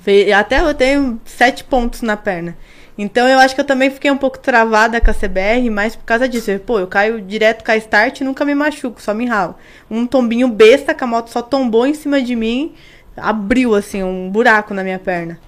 velho. 0.04 0.36
Até 0.38 0.60
eu 0.60 0.74
tenho 0.74 1.20
sete 1.26 1.64
pontos 1.64 2.02
na 2.02 2.18
perna. 2.18 2.56
Então 2.98 3.28
eu 3.28 3.40
acho 3.40 3.54
que 3.54 3.60
eu 3.60 3.66
também 3.66 3.90
fiquei 3.92 4.10
um 4.10 4.18
pouco 4.18 4.40
travada 4.40 5.02
com 5.02 5.12
a 5.12 5.14
CBR, 5.14 5.70
mas 5.70 5.96
por 5.96 6.06
causa 6.06 6.30
disso. 6.30 6.50
Eu, 6.52 6.60
Pô, 6.60 6.80
eu 6.80 6.88
caio 6.88 7.22
direto 7.22 7.64
com 7.64 7.72
a 7.72 7.78
start 7.78 8.22
e 8.22 8.24
nunca 8.24 8.46
me 8.46 8.56
machuco, 8.56 9.02
só 9.02 9.14
me 9.14 9.26
ralo. 9.26 9.56
Um 9.92 10.06
tombinho 10.08 10.48
besta 10.48 10.94
que 10.94 11.04
a 11.04 11.08
moto 11.08 11.30
só 11.30 11.42
tombou 11.42 11.86
em 11.86 11.94
cima 11.94 12.22
de 12.22 12.36
mim, 12.36 12.74
abriu 13.18 13.76
assim 13.76 14.04
um 14.04 14.30
buraco 14.30 14.74
na 14.74 14.84
minha 14.84 15.00
perna. 15.00 15.40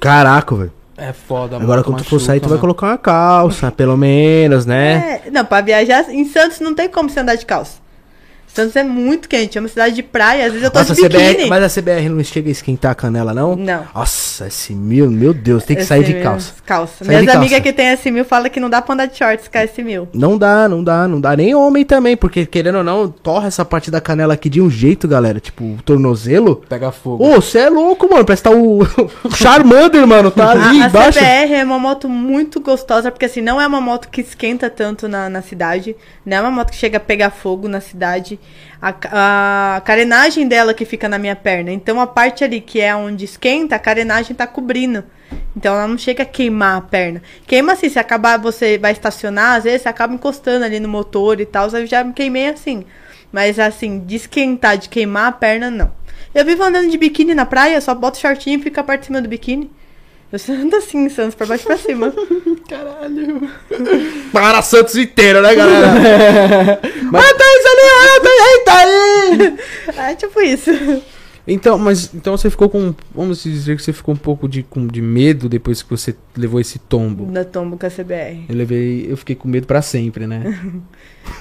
Caraca, 0.00 0.54
velho. 0.54 0.72
É 0.96 1.12
foda, 1.12 1.56
Agora 1.56 1.78
moto 1.78 1.86
quando 1.86 1.98
tu 1.98 2.04
for 2.04 2.20
sair, 2.20 2.38
tu 2.38 2.48
vai 2.48 2.56
né? 2.56 2.60
colocar 2.60 2.86
uma 2.88 2.98
calça, 2.98 3.72
pelo 3.72 3.96
menos, 3.96 4.66
né? 4.66 5.22
É, 5.26 5.30
não, 5.30 5.44
pra 5.44 5.60
viajar 5.60 6.08
em 6.10 6.24
Santos 6.24 6.60
não 6.60 6.74
tem 6.74 6.88
como 6.88 7.08
você 7.08 7.20
andar 7.20 7.34
de 7.34 7.46
calça. 7.46 7.78
Santos 8.54 8.76
é 8.76 8.84
muito 8.84 9.28
quente, 9.28 9.56
é 9.56 9.60
uma 9.60 9.68
cidade 9.68 9.94
de 9.94 10.02
praia, 10.02 10.44
às 10.44 10.52
vezes 10.52 10.64
eu 10.64 10.70
tô 10.70 10.78
Nossa, 10.78 10.92
a 10.92 10.94
de 10.94 11.02
biquíni. 11.02 11.34
CBR, 11.34 11.48
mas 11.48 11.64
a 11.64 11.80
CBR 11.80 12.08
não 12.10 12.22
chega 12.22 12.48
a 12.48 12.52
esquentar 12.52 12.92
a 12.92 12.94
canela, 12.94 13.32
não? 13.32 13.56
Não. 13.56 13.86
Nossa, 13.94 14.46
esse 14.46 14.74
mil, 14.74 15.10
meu 15.10 15.32
Deus, 15.32 15.64
tem 15.64 15.74
que 15.76 15.84
sair 15.84 16.04
de 16.04 16.14
calça. 16.20 16.52
Calça. 16.66 17.04
Sair 17.04 17.20
Minhas 17.22 17.34
amigas 17.34 17.60
que 17.60 17.72
tem 17.72 17.86
S1000 17.96 18.24
falam 18.24 18.50
que 18.50 18.60
não 18.60 18.68
dá 18.68 18.82
pra 18.82 18.92
andar 18.94 19.06
de 19.06 19.16
shorts 19.16 19.48
com 19.48 19.56
a 19.56 19.62
S1000. 19.62 20.08
Não 20.12 20.36
dá, 20.36 20.68
não 20.68 20.84
dá, 20.84 21.08
não 21.08 21.18
dá. 21.20 21.34
Nem 21.34 21.54
homem 21.54 21.82
também, 21.84 22.14
porque 22.14 22.44
querendo 22.44 22.78
ou 22.78 22.84
não, 22.84 23.08
torra 23.08 23.48
essa 23.48 23.64
parte 23.64 23.90
da 23.90 24.00
canela 24.02 24.34
aqui 24.34 24.50
de 24.50 24.60
um 24.60 24.68
jeito, 24.70 25.08
galera. 25.08 25.40
Tipo, 25.40 25.64
o 25.64 25.78
tornozelo. 25.82 26.56
Pega 26.68 26.92
fogo. 26.92 27.24
Ô, 27.24 27.36
você 27.40 27.60
é 27.60 27.70
louco, 27.70 28.08
mano. 28.10 28.24
Parece 28.24 28.42
que 28.42 28.50
tá 28.50 28.54
o, 28.54 28.82
o 29.24 29.34
Charmander, 29.34 30.06
mano. 30.06 30.30
Tá 30.30 30.50
ali 30.50 30.80
A, 30.80 30.84
a 30.84 30.88
embaixo. 30.88 31.18
CBR 31.18 31.54
é 31.54 31.64
uma 31.64 31.78
moto 31.78 32.06
muito 32.06 32.60
gostosa, 32.60 33.10
porque 33.10 33.24
assim, 33.24 33.40
não 33.40 33.58
é 33.58 33.66
uma 33.66 33.80
moto 33.80 34.08
que 34.10 34.20
esquenta 34.20 34.68
tanto 34.68 35.08
na, 35.08 35.30
na 35.30 35.40
cidade, 35.40 35.96
não 36.26 36.36
é 36.36 36.40
uma 36.42 36.50
moto 36.50 36.70
que 36.70 36.76
chega 36.76 36.98
a 36.98 37.00
pegar 37.00 37.30
fogo 37.30 37.66
na 37.66 37.80
cidade. 37.80 38.38
A, 38.80 39.76
a 39.76 39.80
carenagem 39.82 40.48
dela 40.48 40.74
que 40.74 40.84
fica 40.84 41.08
na 41.08 41.18
minha 41.18 41.36
perna. 41.36 41.70
Então 41.70 42.00
a 42.00 42.06
parte 42.06 42.42
ali 42.42 42.60
que 42.60 42.80
é 42.80 42.94
onde 42.94 43.24
esquenta, 43.24 43.76
a 43.76 43.78
carenagem 43.78 44.34
tá 44.34 44.46
cobrindo. 44.46 45.04
Então 45.56 45.74
ela 45.74 45.86
não 45.86 45.96
chega 45.96 46.22
a 46.22 46.26
queimar 46.26 46.78
a 46.78 46.80
perna. 46.80 47.22
Queima 47.46 47.72
assim, 47.72 47.88
se 47.88 47.98
acabar, 47.98 48.38
você 48.38 48.78
vai 48.78 48.92
estacionar, 48.92 49.56
às 49.56 49.64
vezes 49.64 49.82
você 49.82 49.88
acaba 49.88 50.14
encostando 50.14 50.64
ali 50.64 50.80
no 50.80 50.88
motor 50.88 51.40
e 51.40 51.46
tal. 51.46 51.68
Eu 51.68 51.86
já 51.86 52.02
me 52.02 52.12
queimei 52.12 52.48
assim. 52.48 52.84
Mas 53.30 53.58
assim, 53.58 54.00
de 54.00 54.16
esquentar, 54.16 54.76
de 54.76 54.88
queimar 54.88 55.28
a 55.28 55.32
perna, 55.32 55.70
não. 55.70 55.92
Eu 56.34 56.44
vivo 56.44 56.62
andando 56.62 56.90
de 56.90 56.98
biquíni 56.98 57.34
na 57.34 57.46
praia, 57.46 57.80
só 57.80 57.94
boto 57.94 58.18
shortinho 58.18 58.58
e 58.58 58.62
fico 58.62 58.80
a 58.80 58.84
parte 58.84 59.00
de 59.00 59.06
cima 59.06 59.22
do 59.22 59.28
biquíni. 59.28 59.70
Eu 60.32 60.54
ando 60.54 60.76
assim, 60.76 61.08
Santos, 61.10 61.34
pra 61.34 61.46
baixo 61.46 61.64
e 61.64 61.66
pra 61.66 61.76
cima. 61.76 62.10
Caralho. 62.66 63.50
Para 64.32 64.62
Santos 64.62 64.96
inteiro, 64.96 65.42
né, 65.42 65.54
galera? 65.54 66.80
Mas 67.12 67.32
tá 67.34 67.44
isso 67.44 67.68
ali, 67.68 68.64
tá 68.64 68.78
aí. 68.78 69.58
É 70.12 70.14
tipo 70.14 70.40
isso. 70.40 70.70
Então, 71.46 71.76
mas 71.76 72.14
então 72.14 72.36
você 72.36 72.48
ficou 72.48 72.68
com. 72.68 72.94
Vamos 73.12 73.42
dizer 73.42 73.76
que 73.76 73.82
você 73.82 73.92
ficou 73.92 74.14
um 74.14 74.18
pouco 74.18 74.48
de, 74.48 74.62
com, 74.62 74.86
de 74.86 75.02
medo 75.02 75.48
depois 75.48 75.82
que 75.82 75.90
você 75.90 76.14
levou 76.36 76.60
esse 76.60 76.78
tombo. 76.78 77.26
Da 77.26 77.44
tombo 77.44 77.76
com 77.76 77.84
a 77.84 77.90
CBR. 77.90 78.44
Eu 78.48 78.54
levei. 78.54 79.06
Eu 79.10 79.16
fiquei 79.16 79.34
com 79.34 79.48
medo 79.48 79.66
pra 79.66 79.82
sempre, 79.82 80.24
né? 80.26 80.56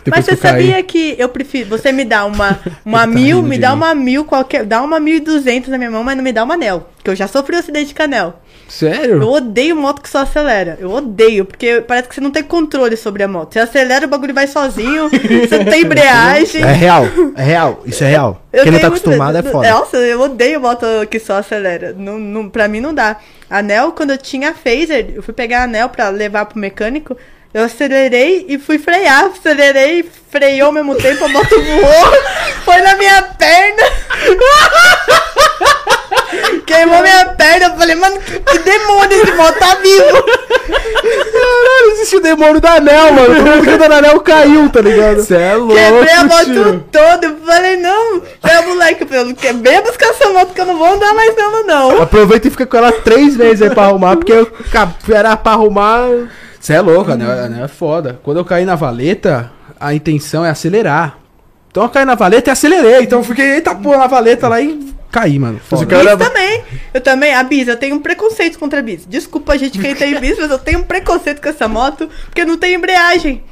Mas 0.10 0.26
você 0.26 0.32
que 0.32 0.38
eu 0.38 0.42
caí. 0.42 0.68
sabia 0.68 0.84
que 0.84 1.16
eu 1.20 1.30
prefiro. 1.30 1.70
Você 1.70 1.92
me 1.92 2.04
dá 2.04 2.26
uma, 2.26 2.60
uma 2.84 3.02
tá 3.02 3.08
mil, 3.08 3.44
me 3.44 3.56
de 3.58 3.62
dá 3.62 3.70
mim. 3.70 3.76
uma 3.76 3.94
mil 3.94 4.26
qualquer. 4.26 4.66
Dá 4.66 4.82
uma 4.82 5.00
mil 5.00 5.18
e 5.18 5.20
duzentos 5.20 5.70
na 5.70 5.78
minha 5.78 5.92
mão, 5.92 6.04
mas 6.04 6.18
não 6.18 6.24
me 6.24 6.34
dá 6.34 6.44
um 6.44 6.52
anel. 6.52 6.90
Porque 6.96 7.12
eu 7.12 7.16
já 7.16 7.28
sofri 7.28 7.56
um 7.56 7.60
acidente 7.60 7.94
com 7.94 8.02
anel. 8.02 8.42
Sério? 8.72 9.22
Eu 9.22 9.30
odeio 9.30 9.76
moto 9.76 10.02
que 10.02 10.08
só 10.10 10.20
acelera. 10.20 10.78
Eu 10.80 10.90
odeio, 10.92 11.44
porque 11.44 11.84
parece 11.86 12.08
que 12.08 12.16
você 12.16 12.22
não 12.22 12.32
tem 12.32 12.42
controle 12.42 12.96
sobre 12.96 13.22
a 13.22 13.28
moto. 13.28 13.52
Você 13.52 13.60
acelera, 13.60 14.06
o 14.06 14.10
bagulho 14.10 14.34
vai 14.34 14.48
sozinho, 14.48 15.10
você 15.10 15.58
não 15.58 15.66
tem 15.66 15.82
embreagem. 15.84 16.62
É 16.64 16.72
real, 16.72 17.06
é 17.36 17.44
real, 17.44 17.82
isso 17.86 18.02
é 18.04 18.08
real. 18.08 18.42
Eu 18.54 18.64
Quem 18.64 18.72
não 18.72 18.80
tá 18.80 18.90
muito 18.90 19.02
acostumado 19.02 19.38
é 19.38 19.42
medo. 19.42 19.52
foda. 19.52 19.70
Nossa, 19.70 19.98
eu 19.98 20.22
odeio 20.22 20.62
moto 20.62 20.86
que 21.10 21.20
só 21.20 21.34
acelera. 21.40 21.94
Não, 21.98 22.18
não, 22.18 22.50
pra 22.50 22.70
mim 22.70 22.80
não 22.80 22.94
dá. 22.94 23.18
Anel, 23.50 23.92
quando 23.92 24.12
eu 24.12 24.18
tinha 24.18 24.54
phaser, 24.54 25.12
eu 25.14 25.22
fui 25.22 25.34
pegar 25.34 25.64
anel 25.64 25.90
pra 25.90 26.08
levar 26.08 26.46
pro 26.46 26.58
mecânico. 26.58 27.18
Eu 27.54 27.66
acelerei 27.66 28.46
e 28.48 28.58
fui 28.58 28.80
frear. 28.80 29.26
Acelerei, 29.26 30.10
freou 30.30 30.68
ao 30.68 30.72
mesmo 30.72 30.96
tempo, 30.96 31.26
a 31.26 31.28
moto 31.28 31.50
voou, 31.62 32.14
foi 32.64 32.78
na 32.82 32.96
minha 32.96 33.22
perna. 33.22 33.84
Queimou 36.72 37.02
minha 37.02 37.26
perna. 37.26 37.66
Eu 37.66 37.76
falei, 37.76 37.96
mano, 37.96 38.20
que, 38.20 38.40
que 38.40 38.60
demônio 38.60 39.22
esse 39.22 39.32
moto 39.34 39.60
tá 39.60 39.76
vivo. 39.76 40.24
Caralho, 41.02 41.92
existe 41.94 42.16
o 42.16 42.22
demônio 42.22 42.62
do 42.62 42.68
anel, 42.68 43.14
mano. 43.14 43.36
Todo 43.36 43.46
mundo 43.46 43.64
que 43.64 43.70
anda 43.70 43.90
no 43.90 43.96
anel 43.96 44.20
caiu, 44.22 44.70
tá 44.70 44.82
ligado? 44.82 45.22
Você 45.22 45.36
é 45.36 45.56
louco. 45.56 45.76
Quebrei 45.76 46.14
a 46.14 46.24
moto 46.24 46.46
tio. 46.46 46.86
toda. 46.92 47.28
Eu 47.28 47.38
falei, 47.46 47.78
não, 47.78 48.22
é 48.44 48.62
moleque, 48.62 49.08
eu 49.12 49.36
quebrei 49.36 49.82
buscar 49.82 50.10
essa 50.10 50.30
moto 50.30 50.54
que 50.54 50.62
eu 50.62 50.66
não 50.66 50.78
vou 50.78 50.88
andar 50.88 51.14
mais 51.14 51.36
nela, 51.36 51.64
não. 51.64 52.02
Aproveita 52.02 52.48
e 52.48 52.52
fica 52.52 52.66
com 52.66 52.78
ela 52.78 52.92
três 52.92 53.36
vezes 53.36 53.62
aí 53.62 53.70
pra 53.70 53.84
arrumar, 53.84 54.16
porque 54.16 54.32
eu 54.32 54.52
era 55.14 55.36
pra 55.36 55.54
arrumar. 55.54 56.08
Você 56.60 56.74
é 56.74 56.82
louco, 56.82 57.12
anel, 57.12 57.32
anel 57.32 57.66
é 57.66 57.68
foda. 57.68 58.20
Quando 58.24 58.38
eu 58.38 58.46
caí 58.46 58.64
na 58.66 58.76
valeta, 58.76 59.52
a 59.80 59.94
intenção 59.94 60.46
é 60.46 60.50
acelerar. 60.50 61.18
Então 61.70 61.84
eu 61.84 61.90
caí 61.90 62.06
na 62.06 62.16
valeta 62.16 62.50
e 62.50 62.52
acelerei. 62.52 63.04
Então 63.04 63.20
eu 63.20 63.26
fiquei, 63.26 63.56
eita 63.56 63.74
porra, 63.74 63.98
na 63.98 64.08
valeta 64.08 64.48
lá 64.48 64.62
e 64.62 64.94
caí, 65.12 65.38
mano. 65.38 65.60
Foda. 65.60 65.86
cara- 65.86 66.16
Bis 66.16 66.28
também. 66.28 66.64
Eu 66.94 67.02
também, 67.02 67.34
a 67.34 67.44
Bis, 67.44 67.68
eu 67.68 67.78
tenho 67.78 67.96
um 67.96 68.00
preconceito 68.00 68.58
contra 68.58 68.80
a 68.80 68.82
Bis. 68.82 69.06
Desculpa 69.06 69.54
a 69.54 69.58
gente 69.58 69.78
quem 69.80 69.94
tem 69.96 70.20
Bis, 70.20 70.38
mas 70.40 70.50
eu 70.52 70.60
tenho 70.60 70.80
um 70.80 70.84
preconceito 70.84 71.42
com 71.42 71.50
essa 71.50 71.68
moto, 71.68 72.10
porque 72.26 72.46
não 72.46 72.58
tem 72.58 72.74
embreagem. 72.76 73.44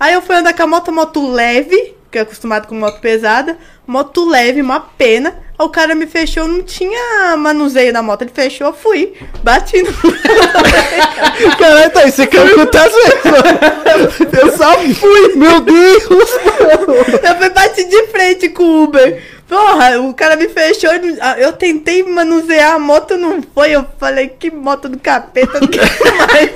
Aí 0.00 0.12
eu 0.14 0.22
fui 0.22 0.34
andar 0.34 0.52
com 0.54 0.62
a 0.62 0.66
moto, 0.66 0.90
moto 0.92 1.30
leve, 1.32 1.94
que 2.10 2.18
é 2.18 2.22
acostumado 2.22 2.66
com 2.66 2.74
moto 2.74 3.00
pesada, 3.00 3.56
moto 3.86 4.24
leve, 4.28 4.60
uma 4.60 4.80
pena. 4.80 5.36
Aí 5.58 5.64
o 5.66 5.68
cara 5.68 5.94
me 5.94 6.06
fechou, 6.06 6.48
não 6.48 6.62
tinha 6.62 7.36
manuseio 7.36 7.92
na 7.92 8.02
moto, 8.02 8.22
ele 8.22 8.32
fechou, 8.34 8.66
eu 8.68 8.72
fui, 8.74 9.14
bati 9.42 9.82
no... 9.82 9.92
Caralho, 11.58 11.90
tá 11.92 12.00
aí, 12.00 12.10
você 12.10 12.26
caiu 12.26 12.54
quantas 12.54 12.92
vezes, 12.92 13.24
mano? 13.24 14.10
Eu 14.40 14.56
só 14.56 14.78
fui, 14.94 15.34
meu 15.36 15.60
Deus! 15.60 16.02
Eu 16.08 17.36
fui 17.36 17.50
bati 17.50 17.84
de 17.84 18.06
frente 18.08 18.48
com 18.48 18.62
o 18.64 18.82
Uber. 18.84 19.22
Porra, 19.48 19.98
o 20.00 20.14
cara 20.14 20.36
me 20.36 20.48
fechou. 20.48 20.90
e 20.94 21.18
ah, 21.20 21.38
Eu 21.38 21.52
tentei 21.52 22.02
manusear 22.02 22.74
a 22.74 22.78
moto, 22.78 23.16
não 23.16 23.42
foi. 23.42 23.72
Eu 23.72 23.86
falei, 23.98 24.28
que 24.28 24.50
moto 24.50 24.88
do 24.88 24.98
capeta, 24.98 25.60
não 25.60 25.68
quero 25.68 25.86
mais. 26.32 26.50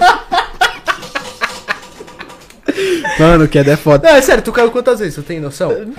Mano, 3.18 3.48
que 3.48 3.58
é 3.58 3.76
foda. 3.76 4.08
Não, 4.08 4.16
é 4.16 4.22
sério, 4.22 4.42
tu 4.42 4.52
caiu 4.52 4.70
quantas 4.70 5.00
vezes? 5.00 5.14
Você 5.14 5.22
tem 5.22 5.40
noção? 5.40 5.92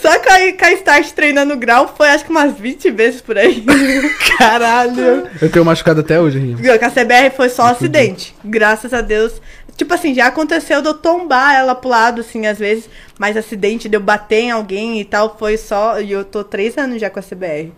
Só 0.00 0.18
com 0.18 0.30
a, 0.30 0.38
com 0.58 0.64
a 0.64 0.72
Start 0.72 1.10
treinando 1.10 1.56
grau 1.56 1.94
foi 1.94 2.08
acho 2.08 2.24
que 2.24 2.30
umas 2.30 2.54
20 2.56 2.90
vezes 2.90 3.20
por 3.20 3.36
aí. 3.36 3.62
Caralho! 4.38 5.28
Eu 5.40 5.50
tenho 5.50 5.64
machucado 5.64 6.00
até 6.00 6.18
hoje, 6.18 6.38
Rinho. 6.38 6.56
Com 6.56 6.84
a 6.84 6.90
CBR 6.90 7.30
foi 7.36 7.50
só 7.50 7.64
acidente. 7.64 8.34
Graças 8.42 8.94
a 8.94 9.02
Deus. 9.02 9.34
Tipo 9.80 9.94
assim, 9.94 10.12
já 10.12 10.26
aconteceu 10.26 10.82
de 10.82 10.88
eu 10.88 10.92
tombar 10.92 11.54
ela 11.54 11.74
pro 11.74 11.88
lado, 11.88 12.20
assim, 12.20 12.46
às 12.46 12.58
vezes. 12.58 12.86
Mas 13.18 13.34
acidente 13.34 13.88
de 13.88 13.96
eu 13.96 14.00
bater 14.00 14.40
em 14.40 14.50
alguém 14.50 15.00
e 15.00 15.06
tal, 15.06 15.38
foi 15.38 15.56
só. 15.56 15.98
E 15.98 16.12
eu 16.12 16.22
tô 16.22 16.44
três 16.44 16.76
anos 16.76 17.00
já 17.00 17.08
com 17.08 17.18
a 17.18 17.22
CBR. 17.22 17.72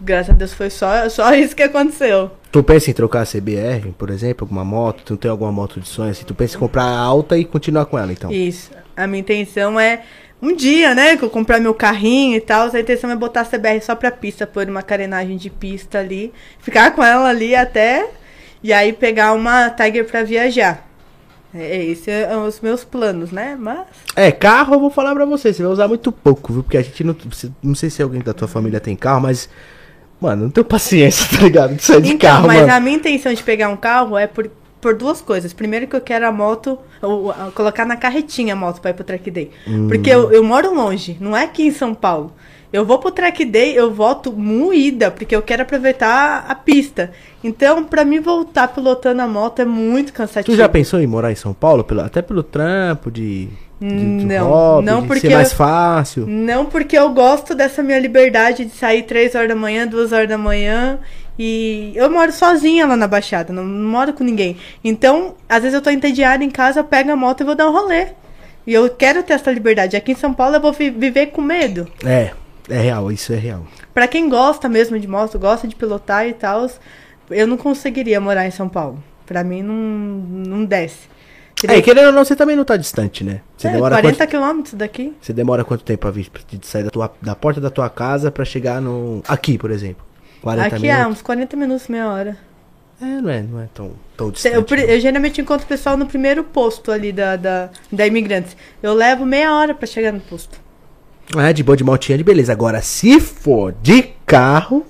Graças 0.00 0.30
a 0.30 0.34
Deus 0.34 0.54
foi 0.54 0.70
só, 0.70 1.08
só 1.08 1.34
isso 1.34 1.56
que 1.56 1.64
aconteceu. 1.64 2.30
Tu 2.52 2.62
pensa 2.62 2.90
em 2.90 2.94
trocar 2.94 3.22
a 3.22 3.26
CBR, 3.26 3.92
por 3.98 4.08
exemplo, 4.10 4.44
alguma 4.44 4.64
moto? 4.64 5.02
Tu 5.02 5.14
não 5.14 5.16
tem 5.16 5.28
alguma 5.28 5.50
moto 5.50 5.80
de 5.80 5.88
sonho 5.88 6.12
assim? 6.12 6.24
Tu 6.24 6.32
pensa 6.32 6.54
em 6.56 6.60
comprar 6.60 6.84
a 6.84 6.96
alta 6.96 7.36
e 7.36 7.44
continuar 7.44 7.86
com 7.86 7.98
ela, 7.98 8.12
então? 8.12 8.30
Isso. 8.30 8.70
A 8.96 9.08
minha 9.08 9.18
intenção 9.18 9.80
é 9.80 10.02
um 10.40 10.54
dia, 10.54 10.94
né, 10.94 11.16
que 11.16 11.24
eu 11.24 11.30
comprar 11.30 11.58
meu 11.58 11.74
carrinho 11.74 12.36
e 12.36 12.40
tal, 12.40 12.70
a 12.72 12.78
intenção 12.80 13.10
é 13.10 13.16
botar 13.16 13.40
a 13.40 13.44
CBR 13.44 13.80
só 13.82 13.96
pra 13.96 14.12
pista, 14.12 14.46
pôr 14.46 14.68
uma 14.68 14.82
carenagem 14.82 15.36
de 15.36 15.50
pista 15.50 15.98
ali, 15.98 16.32
ficar 16.60 16.92
com 16.92 17.02
ela 17.02 17.28
ali 17.28 17.56
até 17.56 18.08
e 18.62 18.72
aí 18.72 18.92
pegar 18.92 19.32
uma 19.32 19.70
Tiger 19.70 20.04
pra 20.04 20.22
viajar. 20.22 20.91
É, 21.54 21.84
esse 21.84 22.10
é 22.10 22.34
os 22.36 22.60
meus 22.60 22.82
planos, 22.82 23.30
né? 23.30 23.56
Mas 23.58 23.80
É, 24.16 24.32
carro 24.32 24.74
eu 24.74 24.80
vou 24.80 24.90
falar 24.90 25.14
pra 25.14 25.24
você, 25.24 25.52
você 25.52 25.62
vai 25.62 25.72
usar 25.72 25.88
muito 25.88 26.10
pouco, 26.10 26.52
viu? 26.52 26.62
Porque 26.62 26.78
a 26.78 26.82
gente 26.82 27.04
não. 27.04 27.14
Não 27.62 27.74
sei 27.74 27.90
se 27.90 28.02
alguém 28.02 28.22
da 28.22 28.32
tua 28.32 28.48
família 28.48 28.80
tem 28.80 28.96
carro, 28.96 29.20
mas. 29.20 29.48
Mano, 30.20 30.44
não 30.44 30.50
tenho 30.50 30.64
paciência, 30.64 31.26
tá 31.36 31.44
ligado? 31.44 31.74
De 31.74 31.82
sair 31.82 32.00
de 32.00 32.12
então, 32.12 32.30
carro, 32.30 32.46
mas 32.46 32.60
mano. 32.60 32.72
a 32.72 32.80
minha 32.80 32.96
intenção 32.96 33.34
de 33.34 33.42
pegar 33.42 33.68
um 33.68 33.76
carro 33.76 34.16
é 34.16 34.26
por 34.26 34.50
por 34.82 34.96
duas 34.96 35.22
coisas. 35.22 35.52
Primeiro 35.52 35.86
que 35.86 35.94
eu 35.94 36.00
quero 36.00 36.26
a 36.26 36.32
moto, 36.32 36.76
ou, 37.00 37.32
colocar 37.54 37.86
na 37.86 37.96
carretinha 37.96 38.52
a 38.54 38.56
moto 38.56 38.80
pra 38.80 38.90
ir 38.90 38.94
pro 38.94 39.04
track 39.04 39.30
day. 39.30 39.50
Porque 39.86 40.10
eu, 40.10 40.32
eu 40.32 40.42
moro 40.42 40.74
longe, 40.74 41.16
não 41.20 41.36
é 41.36 41.44
aqui 41.44 41.62
em 41.62 41.70
São 41.70 41.94
Paulo. 41.94 42.34
Eu 42.72 42.86
vou 42.86 42.98
pro 42.98 43.10
track 43.10 43.44
day, 43.44 43.76
eu 43.76 43.92
volto 43.92 44.32
moída, 44.32 45.10
porque 45.10 45.36
eu 45.36 45.42
quero 45.42 45.62
aproveitar 45.62 46.44
a 46.48 46.54
pista. 46.54 47.12
Então, 47.44 47.84
pra 47.84 48.04
mim 48.04 48.18
voltar 48.20 48.68
pilotando 48.68 49.20
a 49.20 49.28
moto 49.28 49.60
é 49.60 49.64
muito 49.64 50.12
cansativo. 50.12 50.54
Tu 50.56 50.58
já 50.58 50.68
pensou 50.68 50.98
em 51.00 51.06
morar 51.06 51.30
em 51.30 51.34
São 51.36 51.52
Paulo? 51.52 51.84
Pelo, 51.84 52.00
até 52.00 52.22
pelo 52.22 52.42
trampo, 52.42 53.10
de. 53.10 53.48
de, 53.78 53.86
Não, 53.86 54.48
hobby, 54.48 54.86
não 54.86 55.06
porque 55.06 55.28
ser 55.28 55.34
mais 55.34 55.50
eu- 55.50 55.56
fácil. 55.56 56.26
Não, 56.26 56.64
porque 56.64 56.96
eu 56.96 57.10
gosto 57.10 57.54
dessa 57.54 57.82
minha 57.82 57.98
liberdade 57.98 58.64
de 58.64 58.72
sair 58.72 59.02
3 59.02 59.34
horas 59.34 59.48
da 59.48 59.56
manhã, 59.56 59.86
2 59.86 60.12
horas 60.12 60.28
da 60.28 60.38
manhã. 60.38 60.98
E 61.38 61.92
eu 61.94 62.10
moro 62.10 62.30
sozinha 62.32 62.86
lá 62.86 62.96
na 62.96 63.08
Baixada, 63.08 63.52
não, 63.52 63.64
não 63.64 63.90
moro 63.90 64.12
com 64.12 64.22
ninguém. 64.22 64.56
Então, 64.84 65.34
às 65.48 65.60
vezes 65.62 65.74
eu 65.74 65.82
tô 65.82 65.90
entediada 65.90 66.44
em 66.44 66.50
casa, 66.50 66.80
eu 66.80 66.84
pego 66.84 67.10
a 67.10 67.16
moto 67.16 67.40
e 67.40 67.44
vou 67.44 67.54
dar 67.54 67.68
um 67.68 67.72
rolê. 67.72 68.08
E 68.66 68.72
eu 68.72 68.88
quero 68.90 69.22
ter 69.22 69.32
essa 69.32 69.50
liberdade. 69.50 69.96
Aqui 69.96 70.12
em 70.12 70.16
São 70.16 70.32
Paulo 70.32 70.56
eu 70.56 70.60
vou 70.60 70.72
vi- 70.72 70.90
viver 70.90 71.26
com 71.28 71.40
medo. 71.42 71.88
É, 72.04 72.30
é 72.72 72.80
real, 72.80 73.10
isso 73.12 73.32
é 73.32 73.36
real. 73.36 73.66
Pra 73.94 74.06
quem 74.08 74.28
gosta 74.28 74.68
mesmo 74.68 74.98
de 74.98 75.06
moto, 75.08 75.38
gosta 75.38 75.66
de 75.68 75.74
pilotar 75.76 76.26
e 76.26 76.32
tal, 76.32 76.68
eu 77.30 77.46
não 77.46 77.56
conseguiria 77.56 78.20
morar 78.20 78.46
em 78.46 78.50
São 78.50 78.68
Paulo. 78.68 79.02
Pra 79.26 79.42
mim 79.44 79.62
não, 79.62 79.74
não 79.74 80.64
desce. 80.64 81.10
É, 81.68 81.76
e 81.76 81.82
querendo 81.82 82.06
ou 82.06 82.12
não, 82.12 82.24
você 82.24 82.34
também 82.34 82.56
não 82.56 82.64
tá 82.64 82.76
distante, 82.76 83.22
né? 83.22 83.40
Você, 83.56 83.68
É, 83.68 83.72
demora 83.72 83.94
40 83.96 84.16
quanto, 84.18 84.28
quilômetros 84.30 84.74
daqui. 84.74 85.14
você 85.20 85.32
demora 85.32 85.62
quanto 85.64 85.84
tempo 85.84 86.00
pra 86.00 86.10
vir 86.10 86.28
de 86.50 86.66
sair 86.66 86.82
da, 86.82 86.90
tua, 86.90 87.12
da 87.22 87.36
porta 87.36 87.60
da 87.60 87.70
tua 87.70 87.88
casa 87.88 88.30
pra 88.32 88.44
chegar 88.44 88.80
no. 88.80 89.22
Aqui, 89.28 89.56
por 89.56 89.70
exemplo? 89.70 90.04
40 90.40 90.74
Aqui 90.76 90.88
é 90.88 90.94
minutos? 90.96 91.18
uns 91.18 91.22
40 91.22 91.56
minutos, 91.56 91.88
meia 91.88 92.08
hora. 92.08 92.36
É, 93.00 93.04
não 93.04 93.30
é, 93.30 93.42
não 93.42 93.60
é 93.60 93.68
tão, 93.72 93.92
tão 94.16 94.30
distante. 94.30 94.54
Eu, 94.56 94.62
pri- 94.64 94.84
né? 94.86 94.96
eu 94.96 95.00
geralmente 95.00 95.40
encontro 95.40 95.64
o 95.64 95.68
pessoal 95.68 95.96
no 95.96 96.06
primeiro 96.06 96.42
posto 96.42 96.90
ali 96.90 97.12
da, 97.12 97.36
da, 97.36 97.70
da 97.92 98.06
Imigrantes. 98.06 98.56
Eu 98.82 98.92
levo 98.94 99.24
meia 99.24 99.54
hora 99.54 99.72
pra 99.74 99.86
chegar 99.86 100.12
no 100.12 100.20
posto. 100.20 100.60
É, 101.36 101.52
de 101.52 101.62
boa 101.62 101.76
de 101.76 101.84
motinha 101.84 102.18
de 102.18 102.24
beleza. 102.24 102.52
Agora, 102.52 102.82
se 102.82 103.20
for 103.20 103.74
de 103.82 104.02
carro, 104.26 104.84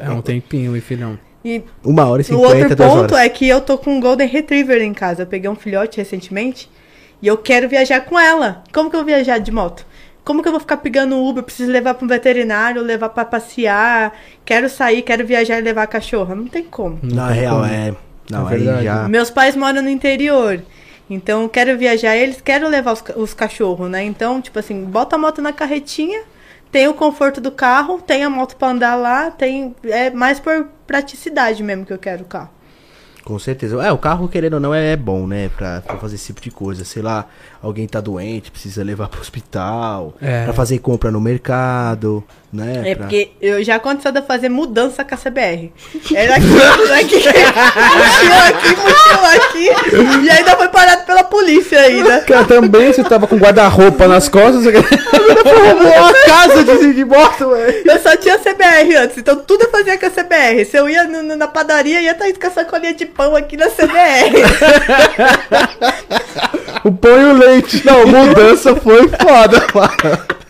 É 0.00 0.10
um 0.10 0.20
tempinho, 0.20 0.80
filhão. 0.82 1.18
E 1.44 1.62
uma 1.84 2.06
hora 2.06 2.22
e 2.22 2.32
o 2.32 2.38
outro 2.38 2.58
cinquenta, 2.58 2.76
ponto 2.76 3.16
é 3.16 3.28
que 3.28 3.46
eu 3.46 3.60
tô 3.60 3.76
com 3.76 3.96
um 3.96 4.00
Golden 4.00 4.26
Retriever 4.28 4.80
em 4.82 4.94
casa. 4.94 5.22
Eu 5.22 5.26
peguei 5.26 5.48
um 5.48 5.54
filhote 5.54 5.98
recentemente 5.98 6.70
e 7.20 7.26
eu 7.26 7.36
quero 7.36 7.68
viajar 7.68 8.00
com 8.00 8.18
ela. 8.18 8.62
Como 8.72 8.88
que 8.90 8.96
eu 8.96 9.00
vou 9.00 9.06
viajar 9.06 9.38
de 9.38 9.50
moto? 9.52 9.86
Como 10.24 10.40
que 10.42 10.48
eu 10.48 10.52
vou 10.52 10.60
ficar 10.60 10.78
pegando 10.78 11.16
Uber? 11.22 11.42
Preciso 11.44 11.70
levar 11.70 11.94
para 11.94 12.04
um 12.04 12.08
veterinário, 12.08 12.80
levar 12.82 13.10
pra 13.10 13.26
passear. 13.26 14.14
Quero 14.42 14.70
sair, 14.70 15.02
quero 15.02 15.26
viajar 15.26 15.58
e 15.58 15.62
levar 15.62 15.82
a 15.82 15.86
cachorra. 15.86 16.34
Não 16.34 16.46
tem 16.46 16.64
como. 16.64 16.98
Na 17.02 17.28
tem 17.28 17.40
real, 17.40 17.56
como. 17.56 17.66
é. 17.66 17.94
Não, 18.30 18.48
É 18.48 18.56
verdade. 18.56 18.84
já. 18.84 19.06
Meus 19.08 19.28
pais 19.28 19.54
moram 19.54 19.82
no 19.82 19.90
interior. 19.90 20.62
Então, 21.08 21.48
quero 21.48 21.76
viajar 21.76 22.16
eles, 22.16 22.40
quero 22.40 22.68
levar 22.68 22.92
os, 22.92 23.02
os 23.16 23.34
cachorros, 23.34 23.90
né? 23.90 24.02
Então, 24.04 24.40
tipo 24.40 24.58
assim, 24.58 24.84
bota 24.84 25.16
a 25.16 25.18
moto 25.18 25.42
na 25.42 25.52
carretinha, 25.52 26.22
tem 26.72 26.88
o 26.88 26.94
conforto 26.94 27.40
do 27.40 27.52
carro, 27.52 28.00
tem 28.00 28.24
a 28.24 28.30
moto 28.30 28.56
pra 28.56 28.68
andar 28.68 28.94
lá, 28.96 29.30
tem. 29.30 29.74
É 29.84 30.10
mais 30.10 30.40
por 30.40 30.66
praticidade 30.86 31.62
mesmo 31.62 31.84
que 31.84 31.92
eu 31.92 31.98
quero 31.98 32.22
o 32.22 32.26
carro. 32.26 32.50
Com 33.24 33.38
certeza. 33.38 33.82
É, 33.82 33.90
o 33.90 33.96
carro, 33.96 34.28
querendo 34.28 34.54
ou 34.54 34.60
não, 34.60 34.74
é 34.74 34.96
bom, 34.96 35.26
né? 35.26 35.48
Pra, 35.48 35.80
pra 35.80 35.96
fazer 35.96 36.16
esse 36.16 36.26
tipo 36.26 36.42
de 36.42 36.50
coisa. 36.50 36.84
Sei 36.84 37.00
lá, 37.00 37.26
alguém 37.64 37.86
tá 37.88 38.00
doente, 38.00 38.50
precisa 38.50 38.84
levar 38.84 39.08
pro 39.08 39.20
hospital. 39.20 40.14
É. 40.20 40.44
Pra 40.44 40.52
fazer 40.52 40.78
compra 40.78 41.10
no 41.10 41.20
mercado, 41.20 42.22
né? 42.52 42.82
É 42.84 42.94
pra- 42.94 43.04
porque 43.06 43.30
eu 43.40 43.62
já 43.64 43.76
aconteceu 43.76 44.12
de 44.12 44.18
eu 44.20 44.22
fazer 44.24 44.48
mudança 44.48 45.04
com 45.04 45.14
a 45.14 45.18
CBR. 45.18 45.72
Era 46.14 46.34
aqui, 46.36 46.44
aqui, 46.92 47.16
mochila 47.16 48.44
aqui, 48.48 48.68
mochila 48.76 49.34
aqui. 49.34 50.24
E 50.24 50.30
ainda 50.30 50.56
foi 50.56 50.68
parado 50.68 51.04
pela 51.06 51.24
polícia 51.24 51.78
ainda. 51.80 52.20
Cara, 52.20 52.44
também 52.44 52.92
você 52.92 53.02
tava 53.02 53.26
com 53.26 53.36
guarda-roupa 53.36 54.06
nas 54.06 54.28
costas. 54.28 54.64
Roubou 54.64 56.04
a 56.08 56.12
casa 56.26 56.64
de, 56.64 56.92
de 56.94 57.04
moto, 57.04 57.50
velho. 57.50 57.82
Eu 57.90 57.98
só 58.00 58.16
tinha 58.16 58.38
CBR 58.38 58.94
antes, 58.96 59.18
então 59.18 59.36
tudo 59.36 59.64
eu 59.64 59.70
fazia 59.70 59.98
com 59.98 60.06
a 60.06 60.10
CBR. 60.10 60.64
Se 60.64 60.76
eu 60.76 60.88
ia 60.88 61.04
no- 61.04 61.22
no- 61.22 61.36
na 61.36 61.48
padaria, 61.48 62.00
ia 62.00 62.12
estar 62.12 62.30
com 62.38 62.46
a 62.46 62.50
sacolinha 62.50 62.94
de 62.94 63.06
pão 63.06 63.34
aqui 63.34 63.56
na 63.56 63.68
CBR. 63.70 64.42
O 66.84 66.92
pão 66.92 67.18
e 67.20 67.24
o 67.24 67.32
leite. 67.32 67.53
Não, 67.84 68.06
mudança 68.06 68.74
foi 68.76 69.08
foda, 69.08 69.66
mano. 69.74 70.44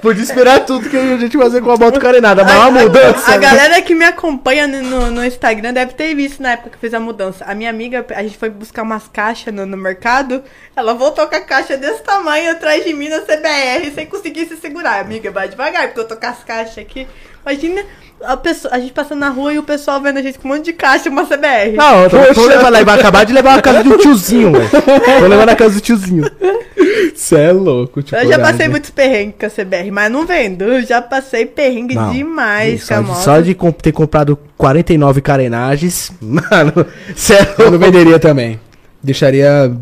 Podia 0.00 0.22
esperar 0.22 0.64
tudo 0.64 0.88
que 0.88 0.96
a 0.96 1.16
gente 1.16 1.36
fazer 1.36 1.60
com 1.60 1.72
a 1.72 1.76
moto 1.76 1.98
carenada, 1.98 2.44
mas 2.44 2.54
uma 2.54 2.70
mudança. 2.82 3.32
A, 3.32 3.38
né? 3.38 3.38
galera 3.38 3.82
que 3.82 3.94
me 3.94 4.04
acompanha 4.04 4.66
no, 4.68 5.10
no- 5.10 5.24
Instagram 5.24 5.72
deve 5.72 5.94
ter 5.94 6.14
visto 6.14 6.40
na 6.40 6.52
época 6.52 6.70
que 6.70 6.78
fiz 6.78 6.94
a 6.94 7.00
mudança. 7.00 7.44
A 7.44 7.54
minha 7.54 7.68
amiga, 7.68 8.04
a 8.14 8.22
gente 8.22 8.38
foi 8.38 8.50
buscar 8.50 8.82
umas 8.82 9.08
caixas 9.08 9.52
no, 9.52 9.66
no 9.66 9.76
mercado. 9.76 10.42
Ela 10.76 10.94
voltou 10.94 11.26
com 11.26 11.34
a 11.34 11.40
caixa 11.40 11.76
desse 11.76 12.02
tamanho 12.02 12.52
atrás 12.52 12.84
de 12.84 12.92
mim 12.92 13.08
na 13.08 13.20
CBR 13.20 13.90
sem 13.92 14.06
conseguir 14.06 14.46
se 14.46 14.56
segurar. 14.56 15.00
Amiga, 15.00 15.30
vai 15.32 15.48
devagar, 15.48 15.88
porque 15.88 16.00
eu 16.00 16.06
tô 16.08 16.16
com 16.16 16.26
as 16.26 16.44
caixas 16.44 16.78
aqui. 16.78 17.08
Imagina 17.44 17.82
a, 18.24 18.36
pessoa, 18.36 18.74
a 18.74 18.78
gente 18.78 18.92
passando 18.92 19.18
na 19.20 19.28
rua 19.28 19.52
e 19.52 19.58
o 19.58 19.62
pessoal 19.62 20.00
vendo 20.00 20.18
a 20.18 20.22
gente 20.22 20.38
com 20.38 20.48
um 20.48 20.52
monte 20.54 20.64
de 20.66 20.72
caixa 20.72 21.08
e 21.08 21.12
uma 21.12 21.24
CBR. 21.24 21.72
Não, 21.76 22.02
eu 22.04 22.10
tô, 22.10 22.34
tô 22.34 22.46
levando 22.46 22.72
lá, 22.72 22.82
vai 22.84 22.98
acabar 22.98 23.24
de 23.24 23.32
levar 23.32 23.56
na 23.56 23.62
casa 23.62 23.84
do 23.84 23.96
tiozinho, 23.98 24.52
velho. 24.52 24.68
Tô 24.70 25.26
levando 25.26 25.46
na 25.46 25.56
casa 25.56 25.74
do 25.74 25.80
tiozinho. 25.80 26.24
Você 27.14 27.36
é 27.36 27.52
louco, 27.52 28.02
tipo. 28.02 28.16
Eu 28.16 28.28
já 28.28 28.38
passei 28.38 28.68
muitos 28.68 28.90
perrengues 28.90 29.34
com 29.38 29.46
a 29.46 29.50
CBR, 29.50 29.90
mas 29.90 30.10
não 30.10 30.24
vendo. 30.26 30.62
Eu 30.62 30.82
já 30.82 31.02
passei 31.02 31.46
perrengue 31.46 31.94
Não, 31.94 32.12
demais 32.12 32.82
com 32.82 32.86
só, 32.86 32.94
a 32.94 33.00
de, 33.00 33.06
moto. 33.08 33.16
só 33.24 33.40
de 33.40 33.54
comp- 33.54 33.80
ter 33.82 33.92
comprado 33.92 34.38
49 34.56 35.20
carenagens, 35.20 36.12
mano, 36.20 36.86
sério. 37.16 37.48
Eu 37.58 37.70
não 37.72 37.78
venderia 37.78 38.18
também. 38.18 38.60
Deixaria. 39.02 39.72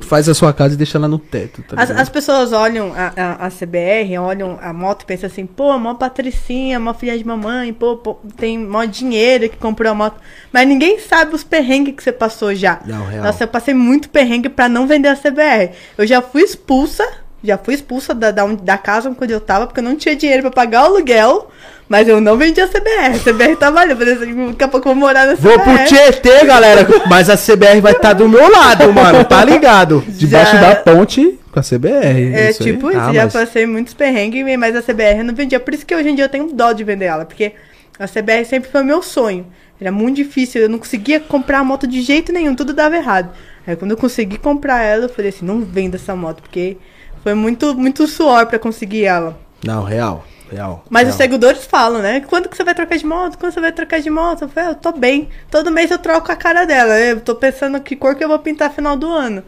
Faz 0.00 0.26
a 0.26 0.34
sua 0.34 0.54
casa 0.54 0.74
e 0.74 0.76
deixa 0.76 0.96
ela 0.96 1.06
no 1.06 1.18
teto, 1.18 1.62
tá 1.62 1.80
As, 1.80 1.90
as 1.90 2.08
pessoas 2.08 2.52
olham 2.52 2.94
a, 2.94 3.12
a, 3.14 3.46
a 3.46 3.50
CBR, 3.50 4.16
olham 4.18 4.58
a 4.62 4.72
moto 4.72 5.02
e 5.02 5.04
pensam 5.06 5.26
assim, 5.26 5.44
pô, 5.44 5.78
mó 5.78 5.94
patricinha, 5.94 6.80
mó 6.80 6.94
filha 6.94 7.16
de 7.18 7.26
mamãe, 7.26 7.74
pô, 7.74 7.96
pô, 7.96 8.16
tem 8.36 8.58
mó 8.58 8.84
dinheiro 8.86 9.50
que 9.50 9.56
comprou 9.58 9.92
a 9.92 9.94
moto. 9.94 10.18
Mas 10.50 10.66
ninguém 10.66 10.98
sabe 10.98 11.34
os 11.34 11.44
perrengues 11.44 11.94
que 11.94 12.02
você 12.02 12.10
passou 12.10 12.54
já. 12.54 12.80
Não, 12.86 13.04
real. 13.04 13.24
Nossa, 13.24 13.44
eu 13.44 13.48
passei 13.48 13.74
muito 13.74 14.08
perrengue 14.08 14.48
pra 14.48 14.66
não 14.66 14.86
vender 14.86 15.08
a 15.08 15.16
CBR. 15.16 15.72
Eu 15.98 16.06
já 16.06 16.22
fui 16.22 16.42
expulsa, 16.42 17.06
já 17.44 17.58
fui 17.58 17.74
expulsa 17.74 18.14
da, 18.14 18.30
da, 18.30 18.46
da 18.46 18.78
casa 18.78 19.14
onde 19.20 19.32
eu 19.32 19.40
tava, 19.40 19.66
porque 19.66 19.80
eu 19.80 19.84
não 19.84 19.94
tinha 19.94 20.16
dinheiro 20.16 20.42
pra 20.42 20.50
pagar 20.50 20.84
o 20.84 20.94
aluguel. 20.94 21.50
Mas 21.88 22.06
eu 22.06 22.20
não 22.20 22.36
vendi 22.36 22.60
a 22.60 22.68
CBR. 22.68 23.16
A 23.16 23.18
CBR. 23.18 23.52
Eu 23.90 23.96
falei 23.96 24.14
assim, 24.14 24.46
daqui 24.48 24.64
a 24.64 24.68
pouco 24.68 24.88
eu 24.88 24.92
vou 24.94 25.00
morar 25.00 25.26
na 25.26 25.34
CBR. 25.36 25.42
Vou 25.56 25.58
pro 25.60 25.84
Tietê, 25.86 26.44
galera, 26.44 26.86
mas 27.08 27.30
a 27.30 27.36
CBR 27.36 27.80
vai 27.80 27.92
estar 27.92 28.12
do 28.12 28.28
meu 28.28 28.50
lado, 28.50 28.92
mano, 28.92 29.24
tá 29.24 29.42
ligado? 29.44 30.04
Debaixo 30.06 30.52
Já- 30.52 30.60
da 30.60 30.76
ponte 30.76 31.38
com 31.50 31.58
a 31.58 31.62
CBR. 31.62 32.34
É 32.34 32.50
isso 32.50 32.62
aí. 32.62 32.72
tipo 32.72 32.90
isso, 32.90 33.00
Ah, 33.00 33.12
já 33.14 33.24
mas- 33.24 33.32
passei 33.32 33.66
muitos 33.66 33.94
perrengues, 33.94 34.44
mas 34.58 34.76
a 34.76 34.82
CBR 34.82 35.18
eu 35.20 35.24
não 35.24 35.34
vendia. 35.34 35.58
Por 35.58 35.72
isso 35.72 35.86
que 35.86 35.94
hoje 35.94 36.10
em 36.10 36.14
dia 36.14 36.26
eu 36.26 36.28
tenho 36.28 36.52
dó 36.52 36.72
de 36.72 36.84
vender 36.84 37.06
ela, 37.06 37.24
porque 37.24 37.52
a 37.98 38.06
CBR 38.06 38.44
sempre 38.44 38.70
foi 38.70 38.82
o 38.82 38.84
meu 38.84 39.02
sonho. 39.02 39.46
Era 39.80 39.90
muito 39.92 40.16
difícil, 40.16 40.60
eu 40.62 40.68
não 40.68 40.78
conseguia 40.78 41.20
comprar 41.20 41.60
a 41.60 41.64
moto 41.64 41.86
de 41.86 42.02
jeito 42.02 42.32
nenhum, 42.32 42.54
tudo 42.54 42.72
dava 42.74 42.96
errado. 42.96 43.30
Aí 43.66 43.76
quando 43.76 43.92
eu 43.92 43.96
consegui 43.96 44.36
comprar 44.36 44.82
ela, 44.82 45.04
eu 45.04 45.08
falei 45.08 45.30
assim, 45.30 45.46
não 45.46 45.60
venda 45.60 45.96
essa 45.96 46.14
moto, 46.16 46.42
porque 46.42 46.76
foi 47.22 47.32
muito, 47.32 47.74
muito 47.74 48.06
suor 48.08 48.44
pra 48.46 48.58
conseguir 48.58 49.04
ela. 49.04 49.38
Não, 49.64 49.84
real, 49.84 50.24
real. 50.50 50.84
Mas 50.88 51.02
real. 51.02 51.10
os 51.10 51.16
seguidores 51.16 51.64
falam, 51.64 52.00
né? 52.00 52.20
Quando 52.20 52.48
que 52.48 52.56
você 52.56 52.64
vai 52.64 52.74
trocar 52.74 52.96
de 52.96 53.06
moto? 53.06 53.38
Quando 53.38 53.52
você 53.52 53.60
vai 53.60 53.72
trocar 53.72 54.00
de 54.00 54.10
moto? 54.10 54.42
Eu 54.42 54.48
falei, 54.48 54.70
eu 54.70 54.74
tô 54.74 54.92
bem. 54.92 55.28
Todo 55.50 55.70
mês 55.70 55.90
eu 55.90 55.98
troco 55.98 56.30
a 56.30 56.36
cara 56.36 56.64
dela. 56.64 56.98
Eu 56.98 57.20
tô 57.20 57.34
pensando 57.34 57.80
que 57.80 57.96
cor 57.96 58.14
que 58.14 58.24
eu 58.24 58.28
vou 58.28 58.38
pintar 58.38 58.72
final 58.72 58.96
do 58.96 59.10
ano. 59.10 59.42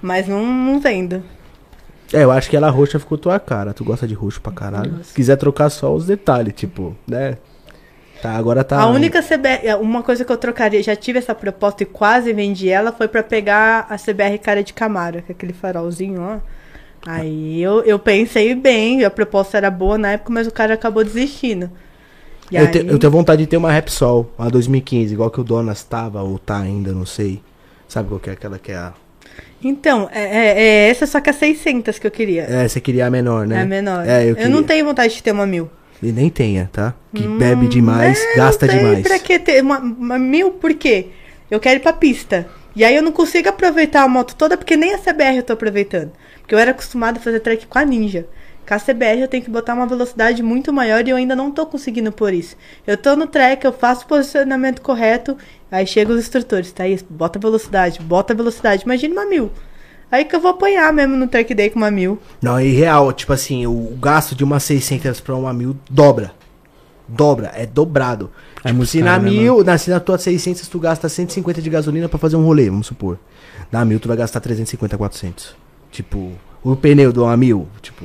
Mas 0.00 0.28
não, 0.28 0.44
não 0.44 0.80
vendo. 0.80 1.22
É, 2.12 2.22
eu 2.22 2.30
acho 2.30 2.48
que 2.48 2.56
ela 2.56 2.70
roxa 2.70 2.98
ficou 2.98 3.18
tua 3.18 3.40
cara. 3.40 3.72
Tu 3.72 3.84
gosta 3.84 4.06
de 4.06 4.14
roxo 4.14 4.40
pra 4.40 4.52
caralho. 4.52 5.02
Se 5.02 5.14
quiser 5.14 5.36
trocar 5.36 5.70
só 5.70 5.92
os 5.94 6.06
detalhes, 6.06 6.54
tipo, 6.54 6.96
né? 7.06 7.38
Tá, 8.24 8.32
agora 8.32 8.64
tá. 8.64 8.80
A 8.80 8.86
única 8.86 9.22
CBR, 9.22 9.74
uma 9.80 10.02
coisa 10.02 10.24
que 10.24 10.32
eu 10.32 10.36
trocaria, 10.38 10.82
já 10.82 10.96
tive 10.96 11.18
essa 11.18 11.34
proposta 11.34 11.82
e 11.82 11.86
quase 11.86 12.32
vendi 12.32 12.70
ela, 12.70 12.90
foi 12.90 13.06
pra 13.06 13.22
pegar 13.22 13.86
a 13.90 13.98
CBR 13.98 14.38
cara 14.38 14.64
de 14.64 14.72
Camaro, 14.72 15.20
que 15.20 15.32
é 15.32 15.34
aquele 15.34 15.52
farolzinho 15.52 16.20
lá. 16.20 16.40
Aí 17.06 17.60
eu, 17.62 17.82
eu 17.82 17.98
pensei 17.98 18.54
bem, 18.54 19.04
a 19.04 19.10
proposta 19.10 19.56
era 19.56 19.70
boa 19.70 19.98
na 19.98 20.12
época, 20.12 20.32
mas 20.32 20.46
o 20.46 20.50
cara 20.50 20.74
acabou 20.74 21.04
desistindo. 21.04 21.70
E 22.50 22.56
Eu, 22.56 22.62
aí- 22.62 22.70
te- 22.70 22.86
eu 22.86 22.98
tenho 22.98 23.10
vontade 23.10 23.42
de 23.42 23.48
ter 23.48 23.56
uma 23.56 23.70
Repsol, 23.72 24.30
uma 24.38 24.50
2015, 24.50 25.12
igual 25.14 25.30
que 25.30 25.40
o 25.40 25.44
Donas 25.44 25.82
tava, 25.84 26.22
ou 26.22 26.38
tá 26.38 26.58
ainda, 26.58 26.92
não 26.92 27.04
sei. 27.06 27.42
Sabe 27.88 28.08
qual 28.08 28.20
que 28.20 28.30
é 28.30 28.32
aquela 28.32 28.58
que 28.58 28.72
é 28.72 28.76
a. 28.76 28.92
Então, 29.62 30.08
é, 30.12 30.22
é- 30.22 30.62
é 30.62 30.88
essa 30.90 31.06
só 31.06 31.20
que 31.20 31.30
é 31.30 31.32
600 31.32 31.98
que 31.98 32.06
eu 32.06 32.10
queria. 32.10 32.42
É, 32.42 32.68
você 32.68 32.80
queria 32.80 33.06
a 33.06 33.10
menor, 33.10 33.46
né? 33.46 33.62
É 33.62 33.64
menor. 33.64 34.06
É, 34.06 34.24
eu, 34.24 34.28
eu, 34.28 34.34
queria. 34.36 34.50
não 34.50 34.62
tenho 34.62 34.84
vontade 34.84 35.14
de 35.14 35.22
ter 35.22 35.32
uma 35.32 35.46
mil. 35.46 35.70
E 36.02 36.12
nem 36.12 36.28
tenha, 36.28 36.68
tá? 36.72 36.92
Que 37.14 37.26
bebe 37.26 37.66
demais, 37.66 38.18
É, 38.22 38.36
gasta 38.36 38.66
não 38.66 38.72
sei 38.74 38.82
demais. 38.82 39.02
Pra 39.02 39.18
que 39.18 39.38
ter 39.38 39.62
uma, 39.62 39.78
uma 39.78 40.18
mil? 40.18 40.50
Por 40.52 40.74
quê? 40.74 41.06
Eu 41.50 41.58
quero 41.60 41.76
ir 41.76 41.82
pra 41.82 41.92
pista. 41.94 42.46
E 42.76 42.84
aí 42.84 42.96
eu 42.96 43.02
não 43.02 43.12
consigo 43.12 43.48
aproveitar 43.48 44.02
a 44.02 44.08
moto 44.08 44.34
toda, 44.34 44.56
porque 44.56 44.76
nem 44.76 44.94
a 44.94 44.98
CBR 44.98 45.36
eu 45.36 45.42
tô 45.42 45.52
aproveitando. 45.52 46.10
Porque 46.40 46.54
eu 46.54 46.58
era 46.58 46.72
acostumado 46.72 47.18
a 47.18 47.20
fazer 47.20 47.40
track 47.40 47.66
com 47.66 47.78
a 47.78 47.84
Ninja. 47.84 48.26
Com 48.66 48.74
a 48.74 48.80
CBR 48.80 49.20
eu 49.20 49.28
tenho 49.28 49.44
que 49.44 49.50
botar 49.50 49.74
uma 49.74 49.86
velocidade 49.86 50.42
muito 50.42 50.72
maior 50.72 51.06
e 51.06 51.10
eu 51.10 51.16
ainda 51.16 51.36
não 51.36 51.50
tô 51.50 51.66
conseguindo 51.66 52.10
por 52.10 52.32
isso. 52.32 52.56
Eu 52.86 52.96
tô 52.96 53.14
no 53.14 53.26
track, 53.26 53.64
eu 53.64 53.72
faço 53.72 54.04
o 54.04 54.08
posicionamento 54.08 54.80
correto, 54.80 55.36
aí 55.70 55.86
chegam 55.86 56.14
os 56.14 56.20
instrutores, 56.20 56.72
tá 56.72 56.88
isso, 56.88 57.04
bota 57.08 57.38
velocidade, 57.38 58.00
bota 58.00 58.34
velocidade. 58.34 58.84
Imagina 58.84 59.14
uma 59.14 59.26
mil. 59.26 59.52
Aí 60.10 60.24
que 60.24 60.34
eu 60.34 60.40
vou 60.40 60.52
apanhar 60.52 60.92
mesmo 60.92 61.16
no 61.16 61.28
track 61.28 61.54
day 61.54 61.70
com 61.70 61.76
uma 61.76 61.90
mil. 61.90 62.18
Não, 62.40 62.60
e 62.60 62.72
real, 62.72 63.12
tipo 63.12 63.32
assim, 63.32 63.66
o 63.66 63.96
gasto 64.00 64.34
de 64.34 64.42
uma 64.42 64.58
600 64.58 65.20
pra 65.20 65.34
uma 65.34 65.52
mil 65.52 65.76
dobra. 65.90 66.32
Dobra, 67.06 67.52
é 67.54 67.66
dobrado. 67.66 68.30
Tipo, 68.64 68.86
se 68.86 69.02
na 69.02 69.18
né, 69.18 69.30
mil, 69.30 69.62
na, 69.62 69.76
se 69.76 69.90
na 69.90 70.00
tua 70.00 70.16
600 70.16 70.66
tu 70.68 70.78
gasta 70.78 71.08
150 71.08 71.60
de 71.60 71.68
gasolina 71.68 72.08
pra 72.08 72.18
fazer 72.18 72.36
um 72.36 72.44
rolê, 72.44 72.70
vamos 72.70 72.86
supor. 72.86 73.18
Na 73.70 73.84
mil 73.84 74.00
tu 74.00 74.08
vai 74.08 74.16
gastar 74.16 74.40
350, 74.40 74.96
400. 74.96 75.54
Tipo, 75.90 76.32
o 76.62 76.74
pneu 76.74 77.12
de 77.12 77.18
uma 77.20 77.36
mil, 77.36 77.68
tipo, 77.82 78.04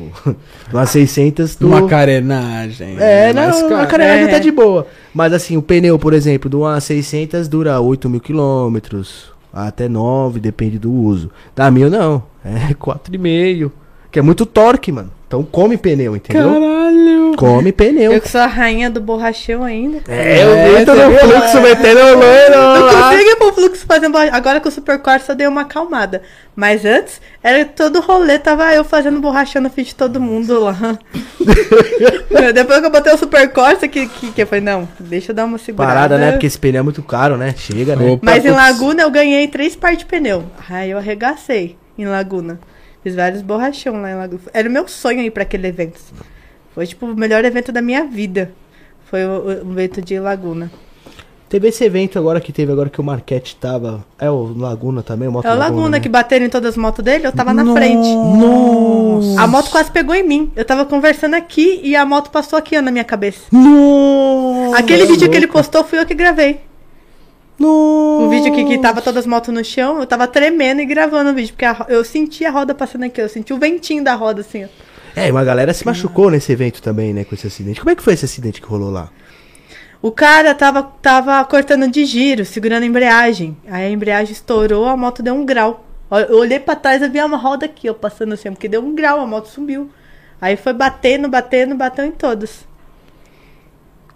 de 0.68 0.74
uma 0.76 0.86
600 0.86 1.55
tu... 1.55 1.68
Uma 1.68 1.88
carenagem. 1.88 2.97
É, 2.99 3.34
mais 3.34 3.62
não, 3.62 3.70
caro. 3.70 3.82
a 3.82 3.86
carenagem 3.88 4.26
É. 4.26 4.28
tá 4.28 4.39
de 4.39 4.51
boa. 4.51 4.86
Mas 5.14 5.32
assim, 5.32 5.55
o 5.55 5.62
pneu, 5.62 5.97
por 5.97 6.14
exemplo, 6.14 6.49
de 6.49 6.57
uma 6.57 6.80
600 6.80 7.47
dura 7.47 7.80
8 7.80 8.10
mil 8.10 8.20
quilômetros, 8.20 9.32
até 9.53 9.88
9, 9.88 10.39
depende 10.41 10.78
do 10.78 10.91
uso. 10.91 11.32
Da 11.55 11.72
mil 11.72 11.89
não, 11.89 12.22
é 12.43 12.74
4,5. 12.76 13.72
Que 14.12 14.20
é 14.20 14.22
muito 14.22 14.45
torque, 14.45 14.91
mano. 14.91 15.12
Então 15.28 15.43
come 15.43 15.78
pneu, 15.78 16.16
entendeu? 16.16 16.49
Caralho. 16.51 17.36
Come 17.38 17.72
pneu. 17.72 18.12
Eu 18.12 18.20
que 18.20 18.28
sou 18.28 18.41
a 18.41 18.47
rainha 18.47 18.89
do 18.89 18.99
borrachão 18.99 19.64
ainda. 19.64 19.99
É, 20.07 20.39
É, 20.39 20.43
eu 20.43 20.55
dentro 20.55 20.95
você 20.95 21.03
do 21.03 21.10
viu? 21.12 21.20
fluxo 21.20 21.62
metendo 21.62 21.99
o 21.99 22.16
loiro 22.18 22.57
Não 22.57 22.89
consigo 22.89 23.30
ir 23.30 23.36
pro 23.36 23.53
fluxo 23.53 23.86
fazendo 23.86 24.12
borracha. 24.14 24.36
Agora 24.36 24.60
com 24.60 24.68
o 24.68 24.72
Super 24.72 24.97
Corsa 24.97 25.34
eu 25.34 25.36
dei 25.36 25.47
uma 25.47 25.62
acalmada. 25.62 26.24
Mas 26.55 26.84
antes, 26.84 27.22
era 27.43 27.64
todo 27.64 28.01
rolê, 28.01 28.39
tava 28.39 28.74
eu 28.74 28.84
fazendo 28.84 29.22
borracha 29.22 29.62
no 29.62 29.70
feed 29.70 29.89
de 29.89 29.95
todo 29.95 30.20
mundo 30.20 30.60
lá. 30.60 30.76
Depois 32.53 32.80
que 32.80 32.86
eu 32.88 32.91
botei 32.91 33.14
o 33.14 33.18
Super 33.18 33.49
Corsa, 33.51 33.88
que, 33.88 34.07
que, 34.07 34.32
que 34.32 34.41
eu 34.41 34.47
falei, 34.47 34.64
não, 34.64 34.89
deixa 34.99 35.32
eu 35.32 35.36
dar 35.36 35.45
uma 35.45 35.60
segurada. 35.60 35.93
Parada, 35.93 36.18
né? 36.18 36.32
Porque 36.32 36.47
esse 36.47 36.57
pneu 36.57 36.80
é 36.80 36.84
muito 36.84 37.03
caro, 37.03 37.38
né? 37.38 37.53
Chega, 37.55 37.95
né? 37.95 38.14
Opa, 38.14 38.22
Mas 38.26 38.43
em. 38.45 38.49
Laguna 38.49 39.03
eu 39.03 39.12
ganhei 39.12 39.47
três 39.47 39.76
par 39.76 39.95
de 39.95 40.05
pneu. 40.05 40.45
Aí 40.68 40.89
eu 40.89 40.97
arregacei 40.97 41.78
em 41.97 42.05
Laguna. 42.07 42.60
Fiz 43.04 43.16
vários 43.16 43.41
borrachão 43.41 44.02
lá 44.02 44.12
em 44.12 44.16
Laguna. 44.16 44.41
Era 44.54 44.68
o 44.68 44.72
meu 44.72 44.88
sonho 44.88 45.22
ir 45.22 45.32
pra 45.32 45.43
aquele 45.43 45.68
evento. 45.68 46.00
Foi 46.74 46.86
tipo 46.86 47.06
o 47.06 47.16
melhor 47.16 47.43
evento 47.45 47.72
da 47.72 47.82
minha 47.82 48.04
vida. 48.06 48.52
Foi 49.06 49.26
o, 49.26 49.66
o 49.66 49.72
evento 49.72 50.02
de 50.02 50.20
Laguna. 50.20 50.70
Teve 51.50 51.70
esse 51.70 51.84
evento 51.84 52.20
agora 52.20 52.39
que 52.39 52.54
teve 52.54 52.72
agora 52.72 52.91
que 52.91 53.02
o 53.02 53.04
Marquete 53.04 53.56
tava. 53.56 54.06
É 54.20 54.30
o 54.30 54.54
Laguna 54.56 55.02
também, 55.02 55.28
o 55.28 55.32
Moto 55.32 55.47
É 55.47 55.52
o 55.52 55.58
Laguna 55.58 55.89
né? 55.89 56.00
que 56.00 56.08
bateram 56.08 56.45
em 56.45 56.50
todas 56.50 56.70
as 56.74 56.78
motos 56.78 57.04
dele, 57.04 57.26
eu 57.26 57.32
tava 57.32 57.56
na 57.56 57.64
Nossa. 57.64 57.80
frente. 57.80 58.08
A 59.36 59.47
moto 59.47 59.72
quase 59.72 59.89
pegou 59.89 60.14
em 60.14 60.22
mim. 60.22 60.52
Eu 60.56 60.64
tava 60.64 60.86
conversando 60.86 61.34
aqui 61.34 61.82
e 61.84 61.95
a 61.95 62.06
moto 62.06 62.30
passou 62.30 62.60
aqui 62.60 62.78
ó, 62.78 62.82
na 62.84 62.91
minha 62.91 63.04
cabeça. 63.04 63.41
Nossa, 63.52 64.78
Aquele 64.78 65.08
vídeo 65.08 65.28
que 65.28 65.36
ele 65.36 65.47
postou 65.47 65.84
fui 65.84 66.00
eu 66.00 66.06
que 66.06 66.14
gravei. 66.14 66.68
Nossa. 67.60 68.26
O 68.26 68.30
vídeo 68.30 68.53
que, 68.53 68.64
que 68.64 68.78
tava 68.78 69.01
todas 69.01 69.20
as 69.20 69.28
motos 69.28 69.53
no 69.53 69.64
chão, 69.64 69.99
eu 69.99 70.07
tava 70.07 70.28
tremendo 70.28 70.80
e 70.80 70.86
gravando 70.86 71.32
o 71.32 71.34
vídeo. 71.34 71.53
Porque 71.53 71.66
a 71.66 71.86
eu 71.89 72.03
senti 72.05 72.45
a 72.45 72.51
roda 72.51 72.74
passando 72.74 73.03
aqui, 73.03 73.22
eu 73.22 73.28
senti 73.28 73.53
o 73.53 73.57
ventinho 73.57 74.03
da 74.03 74.16
roda 74.16 74.41
assim, 74.41 74.64
ó. 74.64 74.68
É, 75.16 75.30
uma 75.30 75.43
galera 75.43 75.74
se 75.74 75.86
machucou 75.86 76.30
nesse 76.32 76.51
evento 76.51 76.82
também, 76.82 77.14
né, 77.14 77.26
com 77.26 77.36
esse 77.36 77.45
acidente. 77.45 77.82
Como 77.82 77.89
é 77.89 77.95
que 77.95 78.01
foi 78.01 78.14
esse 78.14 78.26
acidente 78.26 78.62
que 78.62 78.68
rolou 78.68 78.89
lá? 78.89 79.10
O 80.01 80.12
cara 80.12 80.55
tava, 80.55 80.82
tava 81.01 81.43
cortando 81.43 81.89
de 81.89 82.05
giro, 82.05 82.45
segurando 82.45 82.84
a 82.84 82.86
embreagem. 82.86 83.57
Aí 83.68 83.86
a 83.86 83.89
embreagem 83.89 84.32
estourou, 84.32 84.88
a 84.88 84.95
moto 84.95 85.22
deu 85.22 85.34
um 85.34 85.45
grau. 85.45 85.86
Eu 86.30 86.38
olhei 86.38 86.60
pra 86.60 86.76
trás 86.76 87.01
e 87.01 87.10
vi 87.10 87.20
uma 87.20 87.38
roda 87.38 87.66
aqui, 87.66 87.89
ó, 87.89 87.93
passando 87.93 88.34
assim, 88.34 88.49
porque 88.49 88.70
deu 88.70 88.82
um 88.82 88.95
grau, 88.95 89.20
a 89.20 89.28
moto 89.28 89.47
subiu. 89.47 89.89
Aí 90.39 90.55
foi 90.55 90.72
batendo, 90.72 91.28
batendo, 91.28 91.76
bateu 91.76 92.05
em 92.05 92.12
todos. 92.12 92.66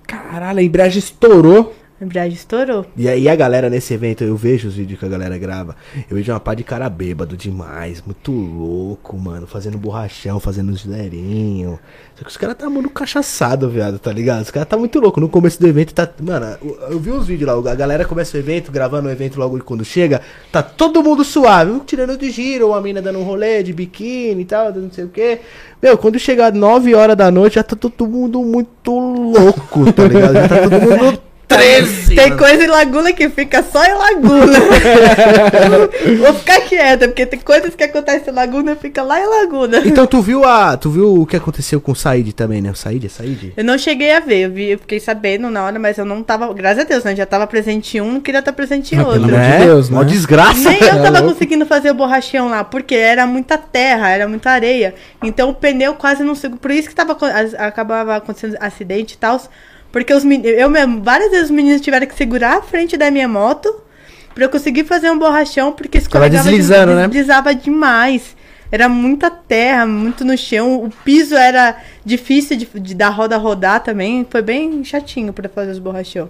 Caralho, 0.08 0.60
a 0.60 0.64
embreagem 0.64 1.00
estourou. 1.00 1.76
A 2.04 2.06
embreagem 2.06 2.34
estourou. 2.34 2.86
E 2.98 3.08
aí 3.08 3.30
a 3.30 3.36
galera 3.36 3.70
nesse 3.70 3.94
evento, 3.94 4.26
eu 4.26 4.36
vejo 4.36 4.68
os 4.68 4.76
vídeos 4.76 5.00
que 5.00 5.06
a 5.06 5.10
galera 5.10 5.38
grava. 5.38 5.74
Eu 6.10 6.18
vejo 6.18 6.34
uma 6.34 6.40
pá 6.40 6.54
de 6.54 6.64
cara 6.64 6.90
bêbado 6.90 7.38
demais, 7.38 8.04
muito 8.06 8.30
louco, 8.30 9.18
mano. 9.18 9.48
Fazendo 9.48 9.78
borrachão, 9.78 10.38
fazendo 10.38 10.76
geleirinho. 10.76 11.80
Só 12.16 12.26
que 12.26 12.30
os 12.30 12.36
caras 12.36 12.58
tá 12.58 12.70
muito 12.70 12.90
cachaçado, 12.90 13.70
viado, 13.70 14.00
tá 14.00 14.12
ligado? 14.12 14.42
Os 14.42 14.52
caras 14.52 14.68
tá 14.68 14.78
muito 14.78 15.00
louco. 15.00 15.22
No 15.22 15.30
começo 15.30 15.62
do 15.62 15.66
evento 15.66 15.94
tá. 15.94 16.10
Mano, 16.22 16.58
eu, 16.62 16.78
eu 16.92 17.00
vi 17.00 17.12
os 17.12 17.26
vídeos 17.26 17.50
lá, 17.50 17.72
a 17.72 17.76
galera 17.76 18.04
começa 18.04 18.36
o 18.36 18.40
evento, 18.40 18.70
gravando 18.70 19.08
o 19.08 19.12
evento 19.12 19.40
logo 19.40 19.58
quando 19.64 19.86
chega. 19.86 20.22
Tá 20.52 20.62
todo 20.62 21.02
mundo 21.02 21.24
suave, 21.24 21.72
um 21.72 21.80
tirando 21.80 22.18
de 22.18 22.30
giro, 22.32 22.68
uma 22.68 22.82
mina 22.82 23.02
dando 23.02 23.20
um 23.20 23.24
rolê 23.24 23.64
de 23.64 23.72
biquíni 23.72 24.42
e 24.42 24.46
tal, 24.46 24.74
não 24.74 24.92
sei 24.92 25.06
o 25.06 25.10
que. 25.10 25.40
Meu, 25.82 25.98
quando 25.98 26.20
chegar 26.20 26.52
9 26.52 26.94
horas 26.96 27.16
da 27.16 27.32
noite, 27.32 27.56
já 27.56 27.64
tá 27.64 27.78
todo 27.78 28.06
mundo 28.06 28.44
muito 28.44 28.92
louco, 28.92 29.92
tá 29.94 30.04
ligado? 30.06 30.34
Já 30.34 30.50
tá 30.50 30.70
todo 30.70 30.82
mundo 30.82 31.22
13. 31.58 32.16
Tem 32.16 32.38
coisa 32.38 32.64
em 32.64 32.68
Laguna 32.68 33.12
que 33.14 33.30
fica 33.30 33.64
só 33.64 33.84
em 33.84 33.94
Laguna. 33.94 34.58
Vou 36.20 36.34
ficar 36.34 36.62
quieta, 36.62 37.08
porque 37.08 37.26
tem 37.26 37.40
coisas 37.40 37.76
que 37.76 37.84
acontecem 37.84 38.32
em 38.32 38.36
Laguna 38.36 38.74
e 38.74 38.76
fica 38.76 39.02
lá 39.04 39.20
em 39.20 39.26
Laguna. 39.28 39.82
Então 39.86 40.06
tu 40.06 40.22
viu 40.22 40.44
a. 40.46 40.76
Tu 40.78 40.90
viu 40.90 41.22
o 41.22 41.26
que 41.26 41.36
aconteceu 41.36 41.80
com 41.82 41.92
o 41.92 41.96
Said 41.96 42.34
também, 42.34 42.62
né? 42.62 42.72
O 42.72 42.76
Said 42.76 43.06
é 43.06 43.10
Said? 43.10 43.54
Eu 43.56 43.64
não 43.64 43.78
cheguei 43.78 44.12
a 44.14 44.20
ver, 44.20 44.46
eu, 44.46 44.52
vi, 44.52 44.70
eu 44.72 44.80
fiquei 44.80 45.00
sabendo 45.00 45.50
na 45.50 45.64
hora, 45.66 45.80
mas 45.80 45.98
eu 45.98 46.06
não 46.06 46.22
tava. 46.24 46.52
Graças 46.54 46.80
a 46.80 46.84
Deus, 46.88 47.04
né? 47.04 47.16
Já 47.16 47.26
tava 47.26 47.48
presente 47.48 47.98
em 47.98 48.02
um, 48.02 48.14
não 48.14 48.22
queria 48.22 48.40
estar 48.40 48.54
presente 48.54 48.96
em 48.96 49.00
Ah, 49.00 49.06
pelo 49.06 49.22
outro. 49.24 49.36
amor 49.36 49.52
de 49.58 49.66
Deus, 49.66 49.90
né? 49.90 49.98
Uma 49.98 50.06
desgraça. 50.06 50.70
Nem 50.70 50.80
eu 50.80 50.88
É 50.88 51.02
tava 51.02 51.20
louco. 51.20 51.34
conseguindo 51.34 51.66
fazer 51.66 51.92
o 51.92 51.94
borrachão 51.94 52.50
lá, 52.50 52.64
porque 52.64 52.96
era 52.96 53.26
muita 53.26 53.58
terra, 53.58 54.10
era 54.10 54.28
muita 54.28 54.50
areia. 54.52 54.94
Então 55.24 55.50
o 55.50 55.54
pneu 55.54 55.94
quase 55.96 56.24
não 56.24 56.36
segura. 56.36 56.60
Por 56.62 56.72
isso 56.72 56.90
que 56.90 56.96
tava, 56.96 57.18
acabava 57.58 58.16
acontecendo 58.16 58.56
acidente 58.60 59.16
e 59.16 59.18
tal. 59.18 59.42
Porque 59.94 60.14
os 60.14 60.26
meninos. 60.26 60.60
Eu 60.60 60.70
mesmo, 60.70 61.02
várias 61.02 61.30
vezes 61.32 61.46
os 61.46 61.52
meninos 61.52 61.80
tiveram 61.80 62.06
que 62.08 62.16
segurar 62.16 62.58
a 62.58 62.62
frente 62.62 62.98
da 62.98 63.10
minha 63.10 63.28
moto 63.30 63.74
pra 64.36 64.44
eu 64.46 64.50
conseguir 64.50 64.84
fazer 64.84 65.10
um 65.12 65.18
borrachão, 65.20 65.72
porque 65.72 66.00
escorregava 66.00 66.44
de- 66.44 66.50
deslizando, 66.50 66.96
né? 66.96 67.08
deslizava 67.08 67.54
demais. 67.56 68.36
Era 68.72 68.90
muita 68.90 69.30
terra, 69.30 69.86
muito 69.86 70.26
no 70.26 70.36
chão. 70.36 70.84
O 70.84 70.90
piso 71.06 71.36
era 71.36 71.78
difícil 72.04 72.58
de, 72.58 72.66
de 72.80 72.96
da 72.96 73.08
roda 73.10 73.38
rodar 73.38 73.84
também. 73.84 74.26
Foi 74.28 74.42
bem 74.42 74.84
chatinho 74.84 75.32
pra 75.32 75.48
fazer 75.48 75.70
os 75.72 75.78
borrachão. 75.80 76.28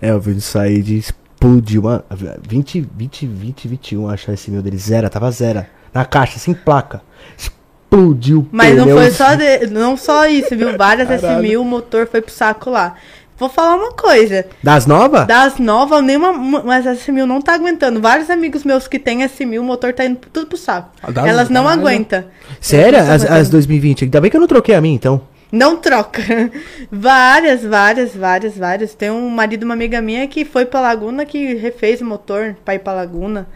É, 0.00 0.14
o 0.14 0.18
vídeo 0.18 0.40
Said 0.40 0.88
explodiu, 0.96 1.82
mano. 1.82 2.02
20, 2.48 2.88
20, 2.96 3.26
20, 3.26 3.68
21, 3.68 4.08
acho 4.08 4.32
esse 4.32 4.50
meu 4.50 4.62
dele. 4.62 4.78
Zero, 4.78 5.10
tava 5.10 5.30
zero. 5.30 5.66
Na 5.92 6.06
caixa, 6.06 6.38
sem 6.38 6.54
placa. 6.54 7.02
Explodiu 7.36 7.61
o 7.96 8.46
Mas 8.50 8.76
não 8.76 8.88
foi 8.88 9.10
só, 9.10 9.34
de- 9.34 9.66
não 9.68 9.96
só 9.96 10.26
isso, 10.26 10.56
viu? 10.56 10.76
Várias 10.76 11.08
S1000, 11.08 11.60
o 11.60 11.64
motor 11.64 12.06
foi 12.06 12.20
pro 12.22 12.32
saco 12.32 12.70
lá. 12.70 12.94
Vou 13.38 13.48
falar 13.48 13.74
uma 13.76 13.92
coisa. 13.92 14.46
Das 14.62 14.86
novas? 14.86 15.26
Das 15.26 15.58
novas, 15.58 16.02
nenhuma. 16.04 16.32
Mas 16.32 16.86
a 16.86 16.94
S1000 16.94 17.24
não 17.26 17.40
tá 17.40 17.54
aguentando. 17.54 18.00
Vários 18.00 18.30
amigos 18.30 18.62
meus 18.62 18.86
que 18.86 18.98
têm 18.98 19.22
S1000, 19.24 19.58
o 19.60 19.64
motor 19.64 19.92
tá 19.92 20.04
indo 20.04 20.18
tudo 20.32 20.46
pro 20.46 20.56
saco. 20.56 20.90
Ah, 21.02 21.10
das- 21.10 21.26
Elas 21.26 21.48
não 21.50 21.64
caralho. 21.64 21.80
aguentam. 21.80 22.24
Sério? 22.60 22.98
As, 23.00 23.24
as 23.24 23.48
2020. 23.48 24.04
Ainda 24.04 24.20
bem 24.20 24.30
que 24.30 24.36
eu 24.36 24.40
não 24.40 24.46
troquei 24.48 24.74
a 24.74 24.80
minha, 24.80 24.94
então. 24.94 25.20
Não 25.50 25.76
troca. 25.76 26.22
Várias, 26.90 27.62
várias, 27.62 28.14
várias, 28.14 28.56
várias. 28.56 28.94
Tem 28.94 29.10
um 29.10 29.28
marido 29.28 29.64
uma 29.64 29.74
amiga 29.74 30.00
minha 30.00 30.26
que 30.26 30.44
foi 30.44 30.64
pra 30.64 30.80
Laguna 30.80 31.24
que 31.26 31.54
refez 31.56 32.00
o 32.00 32.04
motor 32.06 32.56
pra 32.64 32.74
ir 32.74 32.78
pra 32.78 32.92
Laguna. 32.94 33.46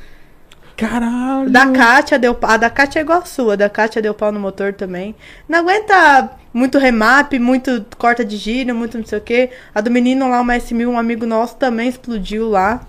Caralho. 0.76 1.48
Da 1.50 1.66
Kátia 1.68 2.18
deu 2.18 2.36
A 2.42 2.56
da 2.56 2.68
Kátia 2.68 2.98
é 2.98 3.02
igual 3.02 3.20
a 3.20 3.24
sua. 3.24 3.54
A 3.54 3.56
da 3.56 3.68
Kátia 3.68 4.02
deu 4.02 4.12
pau 4.12 4.30
no 4.30 4.38
motor 4.38 4.72
também. 4.74 5.14
Não 5.48 5.60
aguenta 5.60 6.30
muito 6.52 6.78
remap, 6.78 7.32
muito 7.38 7.84
corta 7.96 8.24
de 8.24 8.36
giro, 8.36 8.74
muito 8.74 8.98
não 8.98 9.06
sei 9.06 9.18
o 9.18 9.22
que. 9.22 9.50
A 9.74 9.80
do 9.80 9.90
menino 9.90 10.28
lá, 10.28 10.40
uma 10.40 10.54
S1000, 10.54 10.88
um 10.88 10.98
amigo 10.98 11.24
nosso 11.24 11.56
também 11.56 11.88
explodiu 11.88 12.48
lá. 12.48 12.82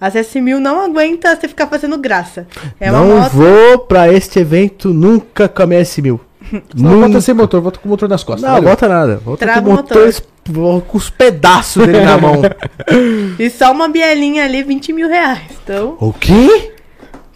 As 0.00 0.14
S1000 0.14 0.58
não 0.58 0.80
aguenta 0.84 1.34
você 1.34 1.48
ficar 1.48 1.66
fazendo 1.66 1.96
graça. 1.96 2.46
É 2.78 2.90
uma 2.90 3.00
não 3.00 3.18
moto. 3.20 3.30
vou 3.32 3.78
pra 3.78 4.12
este 4.12 4.38
evento 4.38 4.92
nunca 4.92 5.48
com 5.48 5.62
a 5.62 5.66
minha 5.66 5.80
S1000. 5.80 6.20
Não 6.76 7.00
volta 7.00 7.22
sem 7.22 7.34
motor, 7.34 7.62
volta 7.62 7.78
com 7.78 7.88
o 7.88 7.90
motor 7.90 8.06
nas 8.06 8.22
costas. 8.22 8.42
Não, 8.42 8.56
valeu. 8.56 8.68
bota 8.68 8.86
nada. 8.86 9.16
Volta 9.16 9.46
Trava 9.46 9.62
com 9.62 9.70
o 9.70 9.72
motor, 9.76 10.12
motor. 10.46 10.82
com 10.82 10.98
os 10.98 11.08
pedaços 11.08 11.86
dele 11.86 12.02
na 12.02 12.18
mão. 12.18 12.42
E 13.38 13.48
só 13.48 13.72
uma 13.72 13.88
bielinha 13.88 14.44
ali, 14.44 14.62
20 14.62 14.92
mil 14.92 15.08
reais. 15.08 15.40
Então, 15.62 15.96
o 15.98 16.12
quê? 16.12 16.73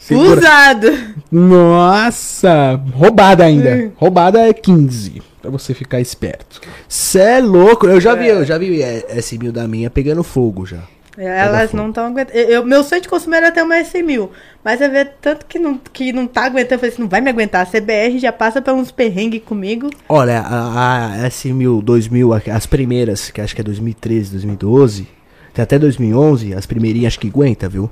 Segura. 0.09 0.41
usado. 0.41 0.99
Nossa, 1.31 2.81
roubada 2.93 3.45
ainda. 3.45 3.93
Roubada 3.97 4.41
é 4.41 4.53
15. 4.53 5.23
Pra 5.41 5.51
você 5.51 5.73
ficar 5.73 6.01
esperto. 6.01 6.61
Cê 6.89 7.19
é 7.21 7.41
louco. 7.41 7.87
Eu 7.87 8.01
já 8.01 8.15
vi, 8.15 8.27
eu 8.29 8.45
já 8.45 8.59
vi 8.59 8.83
é, 8.83 9.07
S1000 9.17 9.53
da 9.53 9.69
minha 9.69 9.89
pegando 9.89 10.23
fogo 10.25 10.67
já. 10.67 10.79
Elas 11.17 11.73
não 11.73 11.89
estão 11.89 12.07
aguentando. 12.07 12.39
Eu, 12.39 12.65
meu 12.65 12.85
sonho 12.85 13.03
de 13.03 13.09
consumo 13.09 13.35
era 13.35 13.51
ter 13.51 13.63
uma 13.63 13.75
S1000. 13.77 14.29
Mas 14.65 14.81
eu 14.81 14.91
ver 14.91 15.13
tanto 15.21 15.47
que 15.47 15.59
não, 15.59 15.81
que 15.93 16.13
não 16.13 16.27
tá 16.27 16.45
aguentando. 16.47 16.75
Eu 16.75 16.79
falei 16.79 16.93
assim, 16.93 17.03
não 17.03 17.09
vai 17.09 17.21
me 17.21 17.29
aguentar. 17.31 17.63
A 17.63 17.67
CBR 17.67 18.19
já 18.19 18.33
passa 18.33 18.61
por 18.63 18.75
uns 18.75 18.91
perrengues 18.93 19.43
comigo. 19.45 19.91
Olha, 20.09 20.41
a, 20.41 21.25
a 21.25 21.29
S1000, 21.29 21.83
2000, 21.83 22.33
a- 22.35 22.43
as 22.53 22.67
primeiras, 22.67 23.31
que 23.31 23.41
acho 23.41 23.55
que 23.55 23.61
é 23.61 23.65
2013, 23.65 24.31
2012, 24.33 25.09
tem 25.55 25.63
até 25.63 25.77
2011, 25.79 26.55
as 26.55 26.67
primeirinhas 26.67 27.09
acho 27.13 27.21
que 27.21 27.29
aguenta, 27.29 27.69
viu? 27.69 27.91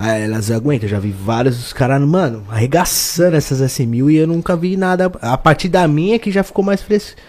Ah, 0.00 0.16
elas 0.16 0.48
aguentam, 0.48 0.88
já 0.88 1.00
vi 1.00 1.10
vários 1.10 1.58
os 1.58 1.72
caras, 1.72 2.00
mano, 2.00 2.44
arregaçando 2.48 3.34
essas 3.34 3.60
S1000 3.60 4.12
e 4.12 4.16
eu 4.16 4.28
nunca 4.28 4.56
vi 4.56 4.76
nada. 4.76 5.10
A 5.20 5.36
partir 5.36 5.68
da 5.68 5.88
minha 5.88 6.20
que 6.20 6.30
já 6.30 6.44
ficou 6.44 6.64
mais 6.64 6.80
fresco. 6.80 7.20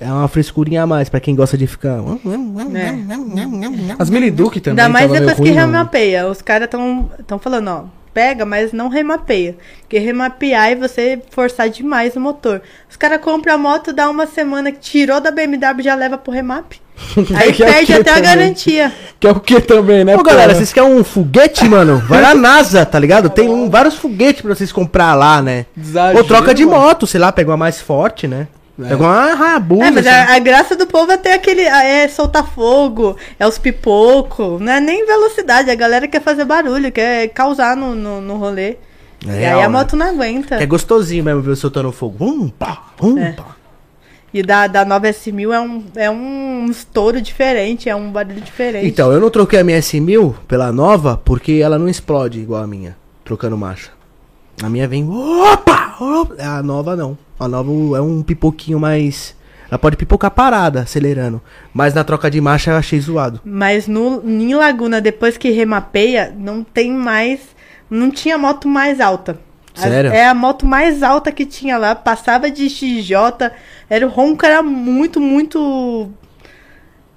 É 0.00 0.06
uma 0.06 0.28
frescurinha 0.28 0.82
a 0.82 0.86
mais 0.86 1.08
pra 1.08 1.20
quem 1.20 1.34
gosta 1.34 1.56
de 1.56 1.66
ficar. 1.66 1.98
As 3.98 4.10
Mini 4.10 4.30
Duke 4.30 4.60
também. 4.60 4.84
Ainda 4.84 4.92
mais 4.92 5.10
depois 5.10 5.34
que 5.34 5.40
ruim, 5.40 5.50
não. 5.50 5.60
remapeia. 5.66 6.28
Os 6.28 6.42
caras 6.42 6.66
estão 6.66 7.10
tão 7.26 7.38
falando, 7.38 7.68
ó. 7.68 8.01
Pega, 8.14 8.44
mas 8.44 8.72
não 8.72 8.88
remapeia. 8.88 9.56
Porque 9.80 9.98
remapear 9.98 10.70
é 10.70 10.74
você 10.74 11.20
forçar 11.30 11.68
demais 11.70 12.14
o 12.14 12.20
motor. 12.20 12.60
Os 12.90 12.96
caras 12.96 13.20
compram 13.22 13.54
a 13.54 13.58
moto, 13.58 13.92
dá 13.92 14.08
uma 14.10 14.26
semana 14.26 14.70
que 14.70 14.78
tirou 14.80 15.20
da 15.20 15.30
BMW 15.30 15.82
já 15.82 15.94
leva 15.94 16.18
pro 16.18 16.32
remap. 16.32 16.74
Aí 17.34 17.52
Que 17.54 17.62
é 17.62 17.66
perde 17.66 17.86
que 17.86 17.92
até 17.94 18.10
a 18.10 18.14
também. 18.14 18.22
garantia. 18.30 18.92
Que 19.18 19.26
é 19.26 19.30
o 19.30 19.40
que 19.40 19.60
também, 19.60 20.04
né? 20.04 20.14
Ô 20.16 20.22
galera, 20.22 20.54
vocês 20.54 20.72
querem 20.72 20.90
um 20.90 21.02
foguete, 21.02 21.64
mano? 21.66 21.98
Vai 22.06 22.20
na 22.20 22.34
NASA, 22.34 22.84
tá 22.84 22.98
ligado? 22.98 23.30
Tem 23.30 23.48
um- 23.48 23.70
vários 23.70 23.94
foguetes 23.94 24.42
pra 24.42 24.54
vocês 24.54 24.70
comprar 24.70 25.14
lá, 25.14 25.40
né? 25.40 25.64
Exagero, 25.76 26.18
Ou 26.18 26.24
troca 26.24 26.52
de 26.54 26.66
mano. 26.66 26.80
moto, 26.80 27.06
sei 27.06 27.18
lá, 27.18 27.32
pega 27.32 27.50
uma 27.50 27.56
mais 27.56 27.80
forte, 27.80 28.28
né? 28.28 28.46
Pega 28.80 28.96
uma 28.96 29.32
Hayabusa. 29.34 29.84
É, 29.84 29.90
mas 29.90 30.06
assim. 30.06 30.32
a, 30.32 30.34
a 30.34 30.38
graça 30.38 30.74
do 30.74 30.86
povo 30.86 31.12
é 31.12 31.16
ter 31.16 31.32
aquele. 31.32 31.62
É 31.62 32.08
soltar 32.08 32.46
fogo, 32.46 33.16
é 33.38 33.46
os 33.46 33.58
pipocos. 33.58 34.60
Não 34.60 34.72
é 34.72 34.80
nem 34.80 35.06
velocidade. 35.06 35.70
A 35.70 35.74
galera 35.74 36.08
quer 36.08 36.22
fazer 36.22 36.44
barulho, 36.44 36.90
quer 36.90 37.28
causar 37.28 37.76
no, 37.76 37.94
no, 37.94 38.20
no 38.20 38.36
rolê. 38.36 38.76
É 39.26 39.40
e 39.42 39.44
aí 39.44 39.52
a 39.52 39.56
né? 39.56 39.68
moto 39.68 39.94
não 39.94 40.06
aguenta. 40.06 40.56
É 40.56 40.66
gostosinho 40.66 41.22
mesmo 41.22 41.42
ver 41.42 41.56
soltando 41.56 41.92
fogo. 41.92 42.24
Hum, 42.24 42.48
pá, 42.48 42.86
hum, 43.00 43.18
É. 43.18 43.32
pá. 43.32 43.56
E 44.34 44.42
da, 44.42 44.66
da 44.66 44.82
nova 44.84 45.06
S1000 45.08 45.52
é 45.52 45.60
um, 45.60 45.84
é 45.94 46.10
um 46.10 46.66
estouro 46.70 47.20
diferente, 47.20 47.90
é 47.90 47.94
um 47.94 48.10
barulho 48.10 48.40
diferente. 48.40 48.86
Então, 48.86 49.12
eu 49.12 49.20
não 49.20 49.28
troquei 49.28 49.58
a 49.60 49.64
minha 49.64 49.78
S1000 49.78 50.34
pela 50.48 50.72
nova 50.72 51.20
porque 51.22 51.60
ela 51.62 51.78
não 51.78 51.86
explode 51.86 52.40
igual 52.40 52.62
a 52.62 52.66
minha, 52.66 52.96
trocando 53.22 53.58
marcha. 53.58 53.90
A 54.62 54.68
minha 54.68 54.86
vem, 54.88 55.08
opa, 55.08 55.96
opa. 56.00 56.34
A 56.42 56.62
nova 56.62 56.94
não. 56.96 57.16
A 57.38 57.48
nova 57.48 57.70
é 57.96 58.00
um 58.00 58.22
pipoquinho 58.22 58.78
mais... 58.78 59.34
Ela 59.70 59.78
pode 59.78 59.96
pipocar 59.96 60.30
parada, 60.30 60.82
acelerando. 60.82 61.40
Mas 61.72 61.94
na 61.94 62.04
troca 62.04 62.30
de 62.30 62.40
marcha 62.40 62.70
eu 62.70 62.76
achei 62.76 63.00
zoado. 63.00 63.40
Mas 63.42 63.86
no, 63.88 64.22
em 64.24 64.54
Laguna, 64.54 65.00
depois 65.00 65.38
que 65.38 65.50
remapeia, 65.50 66.34
não 66.38 66.62
tem 66.62 66.92
mais. 66.92 67.40
Não 67.88 68.10
tinha 68.10 68.36
moto 68.36 68.68
mais 68.68 69.00
alta. 69.00 69.38
As- 69.74 69.80
Sério? 69.84 70.12
é 70.12 70.26
a 70.26 70.34
moto 70.34 70.66
mais 70.66 71.02
alta 71.02 71.32
que 71.32 71.46
tinha 71.46 71.78
lá. 71.78 71.94
Passava 71.94 72.50
de 72.50 72.68
XJ. 72.68 73.16
Era 73.88 74.06
o 74.06 74.10
ronco 74.10 74.44
era 74.44 74.62
muito, 74.62 75.18
muito 75.18 76.10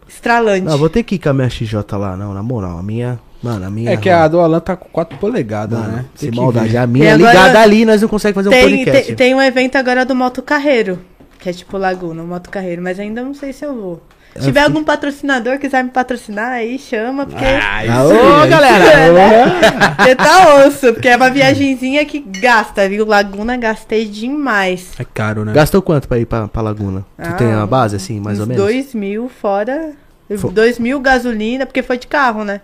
estralante. 0.08 0.62
Não, 0.66 0.78
vou 0.78 0.90
ter 0.90 1.04
que 1.04 1.16
ir 1.16 1.20
com 1.20 1.30
a 1.30 1.34
minha 1.34 1.50
XJ 1.50 1.76
lá, 1.98 2.16
não, 2.16 2.34
na 2.34 2.42
moral. 2.42 2.78
A 2.80 2.84
minha... 2.84 3.20
Mano, 3.44 3.66
a 3.66 3.70
minha... 3.70 3.92
É 3.92 3.98
que 3.98 4.10
a 4.10 4.28
do 4.28 4.40
Alan 4.40 4.60
tá 4.60 4.76
com 4.76 4.90
4 4.90 5.18
polegadas, 5.20 5.78
Mano, 5.78 5.92
né? 5.98 6.06
sem 6.16 6.32
maldade. 6.32 6.76
A 6.78 6.88
minha 6.88 7.14
agora- 7.16 7.32
ligada 7.32 7.60
ali, 7.62 7.86
nós 7.86 8.02
não 8.02 8.10
conseguimos 8.10 8.44
fazer 8.46 8.50
um 8.50 8.52
tem, 8.52 8.78
podcast. 8.78 9.06
tem, 9.08 9.16
tem 9.16 9.36
um 9.36 9.42
evento 9.42 9.76
agora 9.76 10.04
do 10.06 10.16
Moto 10.16 10.42
Carreiro. 10.42 11.00
Que 11.40 11.50
é 11.50 11.54
tipo 11.54 11.78
Laguna, 11.78 12.24
o 12.24 12.28
Moto 12.28 12.50
Carreiro. 12.50 12.82
Mas 12.82 13.00
ainda 13.00 13.22
não 13.22 13.34
sei 13.36 13.54
se 13.54 13.64
eu 13.64 13.76
vou. 13.76 14.02
Se 14.36 14.42
tiver 14.48 14.62
algum 14.64 14.84
patrocinador 14.84 15.58
quiser 15.60 15.82
me 15.82 15.90
patrocinar, 15.92 16.52
aí 16.54 16.78
chama, 16.78 17.26
porque. 17.26 17.46
Ah, 17.46 17.86
isso 17.86 17.94
Aô, 17.94 18.10
aí, 18.12 18.42
aí 18.44 18.50
galera! 18.50 19.96
Você 20.04 20.16
tá 20.16 20.66
osso, 20.66 20.94
porque 20.94 21.08
é 21.08 21.16
uma 21.16 21.30
viagenzinha 21.30 22.04
que 22.06 22.20
gasta, 22.20 22.90
viu? 22.90 23.06
Laguna 23.06 23.56
gastei 23.56 24.06
demais. 24.06 24.92
É 25.00 25.06
caro, 25.06 25.46
né? 25.46 25.54
Gastou 25.54 25.82
quanto 25.82 26.08
pra 26.08 26.18
ir 26.20 26.26
pra, 26.26 26.48
pra 26.50 26.62
Laguna? 26.62 27.02
Tu 27.18 27.30
Ah, 27.30 27.34
tem 27.34 27.48
uma 27.48 27.66
base 27.68 27.96
assim, 27.96 28.20
mais 28.20 28.38
Uns 28.38 28.42
ou 28.42 28.48
menos? 28.48 28.62
dois 28.64 28.94
mil 28.94 29.30
fora. 29.30 29.92
Fo- 30.38 30.50
Dois 30.50 30.80
mil 30.80 31.00
gasolina, 31.00 31.66
porque 31.68 31.84
foi 31.84 31.98
de 32.00 32.08
carro, 32.08 32.44
né? 32.44 32.60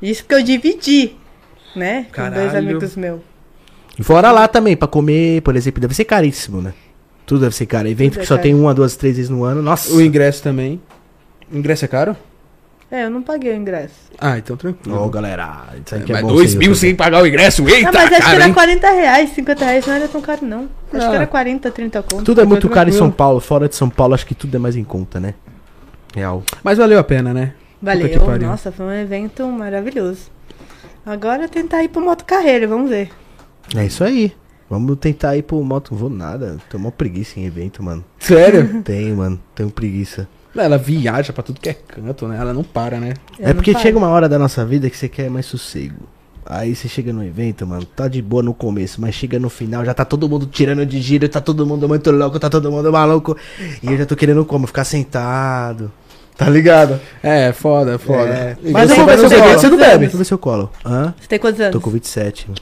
Isso 0.00 0.22
porque 0.22 0.34
eu 0.36 0.42
dividi, 0.42 1.16
né? 1.74 2.06
Com 2.14 2.22
dois 2.30 2.34
Caralho. 2.52 2.58
amigos 2.70 2.96
meus. 2.96 3.20
E 3.98 4.02
fora 4.02 4.30
lá 4.30 4.46
também, 4.46 4.76
pra 4.76 4.86
comer, 4.86 5.42
por 5.42 5.56
exemplo, 5.56 5.80
deve 5.80 5.94
ser 5.94 6.04
caríssimo, 6.04 6.60
né? 6.62 6.72
Tudo 7.26 7.40
deve 7.42 7.54
ser 7.54 7.66
caro. 7.66 7.88
Evento 7.88 8.12
Tudo 8.12 8.20
é 8.20 8.22
que 8.22 8.28
só 8.28 8.34
caro. 8.36 8.42
tem 8.42 8.54
uma, 8.54 8.72
duas, 8.72 8.96
três 8.96 9.16
vezes 9.16 9.28
no 9.30 9.44
ano. 9.44 9.60
Nossa. 9.60 9.92
O 9.92 10.00
ingresso 10.00 10.42
também. 10.42 10.80
O 11.52 11.56
ingresso 11.58 11.84
é 11.84 11.88
caro? 11.88 12.16
É, 12.90 13.04
eu 13.04 13.10
não 13.10 13.20
paguei 13.20 13.52
o 13.52 13.54
ingresso. 13.56 13.94
Ah, 14.18 14.38
então 14.38 14.56
tranquilo. 14.56 14.98
Ô, 15.04 15.08
galera. 15.10 15.66
Isso 15.84 15.94
aqui 15.94 16.10
é, 16.10 16.14
Mas 16.14 16.22
bom 16.22 16.28
dois 16.28 16.52
sim, 16.52 16.58
mil 16.58 16.70
eu 16.70 16.74
sem 16.74 16.94
pagar 16.94 17.22
o 17.22 17.26
ingresso? 17.26 17.68
Eita, 17.68 17.90
ah, 17.90 17.92
mas 17.92 18.04
acho 18.04 18.14
que 18.14 18.22
cara, 18.22 18.34
era 18.36 18.46
hein? 18.46 18.54
40 18.54 18.90
reais, 18.90 19.30
50 19.34 19.64
reais 19.66 19.86
não 19.86 19.94
era 19.94 20.08
tão 20.08 20.20
caro, 20.22 20.46
não. 20.46 20.68
Acho 20.90 21.06
Ah. 21.06 21.10
que 21.10 21.16
era 21.16 21.26
40, 21.26 21.70
30 21.70 22.02
conto. 22.02 22.24
Tudo 22.24 22.40
é 22.40 22.44
muito 22.44 22.60
Tranquilo. 22.60 22.74
caro 22.74 22.88
em 22.88 22.92
São 22.92 23.10
Paulo. 23.10 23.40
Fora 23.40 23.68
de 23.68 23.74
São 23.76 23.90
Paulo, 23.90 24.14
acho 24.14 24.24
que 24.24 24.34
tudo 24.34 24.54
é 24.54 24.58
mais 24.58 24.74
em 24.74 24.84
conta, 24.84 25.20
né? 25.20 25.34
Real. 26.14 26.42
Mas 26.64 26.78
valeu 26.78 26.98
a 26.98 27.04
pena, 27.04 27.34
né? 27.34 27.52
Valeu, 27.80 28.20
pariu. 28.20 28.48
nossa, 28.48 28.72
foi 28.72 28.86
um 28.86 28.92
evento 28.92 29.46
maravilhoso. 29.46 30.30
Agora 31.06 31.44
é 31.44 31.48
tentar 31.48 31.82
ir 31.84 31.88
pro 31.88 32.02
moto 32.02 32.24
carreira, 32.24 32.66
vamos 32.66 32.90
ver. 32.90 33.10
É 33.74 33.86
isso 33.86 34.02
aí. 34.04 34.32
Vamos 34.68 34.98
tentar 34.98 35.36
ir 35.36 35.42
pro 35.42 35.62
moto. 35.62 35.92
Não 35.92 35.98
vou 35.98 36.10
nada. 36.10 36.58
Tô 36.68 36.78
mó 36.78 36.90
preguiça 36.90 37.40
em 37.40 37.46
evento, 37.46 37.82
mano. 37.82 38.04
Sério? 38.18 38.82
Tenho, 38.82 39.16
mano. 39.16 39.40
Tenho 39.54 39.70
preguiça. 39.70 40.28
Ela 40.54 40.76
viaja 40.76 41.32
pra 41.32 41.42
tudo 41.42 41.60
que 41.60 41.68
é 41.68 41.74
canto, 41.74 42.26
né? 42.26 42.36
Ela 42.36 42.52
não 42.52 42.64
para, 42.64 42.98
né? 42.98 43.14
Eu 43.38 43.48
é 43.48 43.54
porque 43.54 43.72
paro. 43.72 43.82
chega 43.82 43.98
uma 43.98 44.08
hora 44.08 44.28
da 44.28 44.38
nossa 44.38 44.64
vida 44.66 44.90
que 44.90 44.96
você 44.96 45.08
quer 45.08 45.30
mais 45.30 45.46
sossego. 45.46 46.08
Aí 46.44 46.74
você 46.74 46.88
chega 46.88 47.12
no 47.12 47.22
evento, 47.22 47.66
mano, 47.66 47.84
tá 47.84 48.08
de 48.08 48.22
boa 48.22 48.42
no 48.42 48.54
começo, 48.54 49.00
mas 49.02 49.14
chega 49.14 49.38
no 49.38 49.50
final, 49.50 49.84
já 49.84 49.92
tá 49.92 50.02
todo 50.02 50.26
mundo 50.26 50.46
tirando 50.46 50.84
de 50.86 50.98
giro, 50.98 51.28
tá 51.28 51.42
todo 51.42 51.66
mundo 51.66 51.86
muito 51.86 52.10
louco, 52.10 52.40
tá 52.40 52.48
todo 52.48 52.72
mundo 52.72 52.90
maluco. 52.90 53.36
E 53.82 53.86
eu 53.86 53.98
já 53.98 54.06
tô 54.06 54.16
querendo 54.16 54.44
como? 54.46 54.66
Ficar 54.66 54.84
sentado. 54.84 55.92
Tá 56.38 56.48
ligado? 56.48 57.00
É, 57.20 57.52
foda, 57.52 57.98
foda. 57.98 58.32
É. 58.32 58.56
Mas 58.70 58.88
você 58.88 59.00
eu 59.00 59.04
vou 59.04 59.06
ver 59.06 59.28
se 59.28 59.34
eu 59.34 59.58
você 59.58 59.68
não 59.68 59.76
bebe. 59.76 59.98
Deixa 59.98 60.14
eu 60.14 60.18
ver 60.18 60.24
se 60.24 60.32
eu 60.32 60.38
colo. 60.38 60.70
Hã? 60.86 61.12
Você 61.20 61.26
tem 61.26 61.36
quantos 61.36 61.60
anos? 61.60 61.72
Tô 61.72 61.80
com 61.80 61.90
27. 61.90 62.46
mano. 62.46 62.60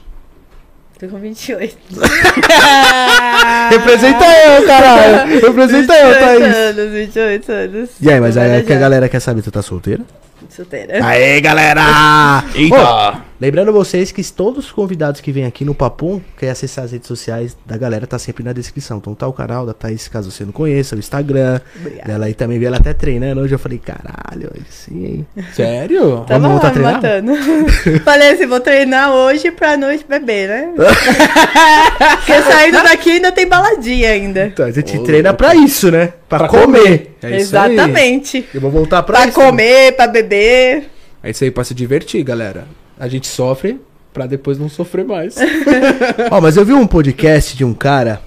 Tô 0.99 1.07
com 1.07 1.19
28. 1.19 1.77
Representa 3.69 4.25
eu, 4.25 4.65
caralho! 4.65 5.41
Representa 5.41 5.93
eu, 5.93 6.07
28 6.07 6.19
Thaís! 6.19 6.55
anos, 6.55 6.91
28 6.91 7.51
anos. 7.51 7.89
E 8.01 8.09
aí, 8.11 8.19
mas 8.19 8.35
aí 8.35 8.49
velha 8.49 8.63
que 8.63 8.73
a 8.73 8.79
galera 8.79 9.07
quer 9.07 9.19
saber, 9.19 9.43
tu 9.43 9.51
tá 9.51 9.61
solteira? 9.61 10.01
Solteira. 10.49 11.03
Aê, 11.05 11.41
galera! 11.41 12.43
Eita! 12.55 12.75
Bom, 12.75 13.21
lembrando 13.41 13.71
vocês 13.73 14.11
que 14.11 14.23
todos 14.31 14.65
os 14.65 14.71
convidados 14.71 15.19
que 15.21 15.31
vêm 15.31 15.45
aqui 15.45 15.65
no 15.65 15.73
Papum, 15.75 16.21
quer 16.37 16.49
acessar 16.51 16.85
as 16.85 16.91
redes 16.91 17.07
sociais 17.07 17.57
da 17.65 17.77
galera, 17.77 18.05
tá 18.07 18.17
sempre 18.19 18.43
na 18.43 18.53
descrição. 18.53 18.97
Então 18.97 19.13
tá 19.15 19.27
o 19.27 19.33
canal 19.33 19.65
da 19.65 19.73
Thaís, 19.73 20.07
caso 20.07 20.31
você 20.31 20.45
não 20.45 20.51
conheça, 20.51 20.95
o 20.95 20.99
Instagram 20.99 21.59
Obrigada. 21.79 22.07
dela 22.11 22.25
aí 22.27 22.33
também, 22.33 22.59
vi 22.59 22.65
ela 22.65 22.77
até 22.77 22.93
treinando. 22.93 23.41
Hoje 23.41 23.53
eu 23.55 23.59
falei, 23.59 23.79
caralho, 23.79 24.51
sim, 24.69 25.05
hein? 25.05 25.27
Sério? 25.53 26.23
Tava 26.27 26.39
Vamos 26.47 26.61
voltar 26.61 26.79
lá 26.81 26.93
me 26.93 26.99
treinar? 27.01 27.23
matando. 27.23 28.01
Falei 28.05 28.31
assim, 28.31 28.45
vou 28.47 28.59
treinar 28.59 29.11
hoje 29.11 29.51
pra 29.51 29.75
noite 29.77 30.05
beber, 30.07 30.47
né? 30.49 30.69
Porque 32.17 32.41
saindo 32.43 32.81
daqui 32.83 33.11
ainda 33.11 33.31
tem 33.31 33.47
baladinha 33.47 34.09
ainda. 34.11 34.47
Então, 34.47 34.65
a 34.65 34.71
gente 34.71 34.97
Ô, 34.97 35.03
treina 35.03 35.33
pra 35.33 35.55
isso, 35.55 35.91
né? 35.91 36.13
Pra, 36.29 36.39
Pra 36.39 36.47
comer. 36.47 37.16
É 37.21 37.37
isso 37.37 37.57
aí. 37.57 37.73
Exatamente. 37.73 38.45
Eu 38.53 38.61
vou 38.61 38.69
voltar 38.71 39.03
pra, 39.03 39.17
Pra 39.19 39.27
isso. 39.27 39.39
comer, 39.39 39.93
pra 39.95 40.07
beber. 40.07 40.89
É 41.23 41.29
isso 41.29 41.43
aí 41.43 41.51
pra 41.51 41.63
se 41.63 41.73
divertir, 41.73 42.23
galera. 42.23 42.67
A 42.99 43.07
gente 43.07 43.27
sofre 43.27 43.79
pra 44.13 44.25
depois 44.25 44.57
não 44.57 44.69
sofrer 44.69 45.05
mais. 45.05 45.35
Ó, 46.31 46.41
mas 46.41 46.57
eu 46.57 46.65
vi 46.65 46.73
um 46.73 46.87
podcast 46.87 47.55
de 47.55 47.63
um 47.65 47.73
cara. 47.73 48.21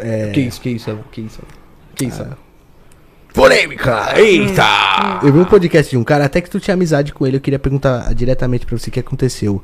É, 0.00 0.30
Que 0.32 0.40
isso, 0.40 0.60
que 0.60 0.70
isso, 0.70 0.98
que 1.10 1.20
isso? 1.22 1.40
Que 1.94 2.04
isso? 2.06 2.22
Alan? 2.22 2.36
Polêmica! 3.32 4.18
Eita! 4.18 5.20
Eu 5.22 5.32
vi 5.32 5.38
um 5.38 5.44
podcast 5.44 5.88
de 5.90 5.96
um 5.96 6.02
cara, 6.02 6.24
até 6.24 6.40
que 6.40 6.50
tu 6.50 6.58
tinha 6.58 6.74
amizade 6.74 7.12
com 7.12 7.24
ele, 7.26 7.36
eu 7.36 7.40
queria 7.40 7.58
perguntar 7.60 8.12
diretamente 8.14 8.66
pra 8.66 8.76
você 8.76 8.90
o 8.90 8.92
que 8.92 8.98
aconteceu. 9.00 9.62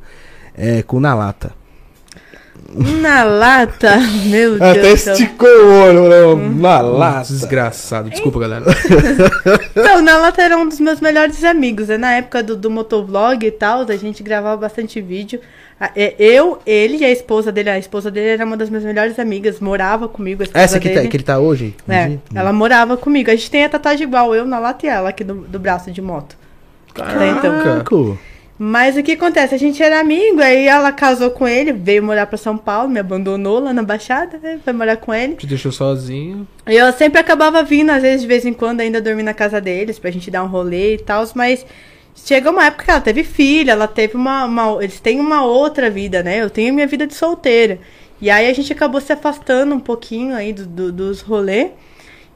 É, 0.56 0.82
com 0.82 0.98
o 0.98 1.00
Nalata. 1.00 1.52
Na 3.02 3.24
lata, 3.24 3.96
meu 4.26 4.56
Até 4.56 4.82
Deus 4.82 5.00
céu. 5.00 5.14
esticou 5.14 5.48
o 5.48 5.82
olho, 5.82 6.08
né? 6.36 6.50
Na 6.60 6.80
Lata. 6.80 7.32
Desgraçado. 7.32 8.10
Desculpa, 8.10 8.40
galera. 8.40 8.64
Então, 9.74 10.02
na 10.02 10.18
lata 10.18 10.42
era 10.42 10.56
um 10.58 10.68
dos 10.68 10.80
meus 10.80 11.00
melhores 11.00 11.42
amigos. 11.44 11.88
né? 11.88 11.96
Na 11.96 12.12
época 12.14 12.42
do, 12.42 12.56
do 12.56 12.70
motovlog 12.70 13.46
e 13.46 13.50
tal, 13.50 13.82
a 13.88 13.96
gente 13.96 14.22
gravava 14.22 14.56
bastante 14.56 15.00
vídeo. 15.00 15.40
É, 15.94 16.14
Eu, 16.18 16.58
ele 16.66 16.98
e 16.98 17.04
a 17.04 17.10
esposa 17.10 17.50
dele. 17.52 17.70
A 17.70 17.78
esposa 17.78 18.10
dele 18.10 18.28
era 18.28 18.44
uma 18.44 18.56
das 18.56 18.68
minhas 18.68 18.84
melhores 18.84 19.18
amigas, 19.18 19.60
morava 19.60 20.08
comigo. 20.08 20.42
Essa 20.52 20.78
que, 20.80 20.90
tá, 20.90 21.06
que 21.06 21.16
ele 21.16 21.24
tá 21.24 21.38
hoje? 21.38 21.74
É, 21.88 22.18
ela 22.34 22.52
morava 22.52 22.96
comigo. 22.96 23.30
A 23.30 23.34
gente 23.36 23.50
tem 23.50 23.64
a 23.64 23.68
tatuagem 23.68 24.06
igual, 24.06 24.34
eu 24.34 24.44
na 24.44 24.58
lata 24.58 24.84
e 24.86 24.88
ela 24.88 25.10
aqui 25.10 25.24
do, 25.24 25.34
do 25.34 25.58
braço 25.58 25.90
de 25.90 26.02
moto. 26.02 26.36
Né, 26.98 27.34
então. 27.38 27.84
Mas 28.58 28.96
o 28.96 29.02
que 29.02 29.12
acontece? 29.12 29.54
A 29.54 29.58
gente 29.58 29.82
era 29.82 30.00
amigo, 30.00 30.40
aí 30.40 30.66
ela 30.66 30.90
casou 30.90 31.30
com 31.30 31.46
ele, 31.46 31.72
veio 31.72 32.02
morar 32.02 32.26
pra 32.26 32.38
São 32.38 32.56
Paulo, 32.56 32.88
me 32.88 32.98
abandonou 32.98 33.58
lá 33.58 33.72
na 33.72 33.82
Baixada, 33.82 34.38
né? 34.42 34.58
Foi 34.64 34.72
morar 34.72 34.96
com 34.96 35.12
ele. 35.12 35.34
Te 35.34 35.46
deixou 35.46 35.70
sozinho. 35.70 36.48
E 36.66 36.74
eu 36.74 36.90
sempre 36.94 37.20
acabava 37.20 37.62
vindo, 37.62 37.90
às 37.90 38.00
vezes, 38.02 38.22
de 38.22 38.26
vez 38.26 38.46
em 38.46 38.54
quando, 38.54 38.80
ainda 38.80 39.00
dormir 39.00 39.22
na 39.24 39.34
casa 39.34 39.60
deles, 39.60 39.98
pra 39.98 40.10
gente 40.10 40.30
dar 40.30 40.42
um 40.42 40.46
rolê 40.48 40.94
e 40.94 40.98
tal, 40.98 41.22
mas 41.34 41.66
chegou 42.14 42.50
uma 42.50 42.64
época 42.64 42.84
que 42.84 42.90
ela 42.90 43.00
teve 43.00 43.24
filha, 43.24 43.72
ela 43.72 43.86
teve 43.86 44.16
uma, 44.16 44.46
uma- 44.46 44.82
Eles 44.82 45.00
têm 45.00 45.20
uma 45.20 45.44
outra 45.44 45.90
vida, 45.90 46.22
né? 46.22 46.38
Eu 46.42 46.48
tenho 46.48 46.72
minha 46.72 46.86
vida 46.86 47.06
de 47.06 47.14
solteira. 47.14 47.78
E 48.22 48.30
aí 48.30 48.48
a 48.48 48.54
gente 48.54 48.72
acabou 48.72 49.02
se 49.02 49.12
afastando 49.12 49.74
um 49.74 49.80
pouquinho 49.80 50.34
aí 50.34 50.54
do, 50.54 50.64
do- 50.64 50.92
dos 50.92 51.20
rolês. 51.20 51.72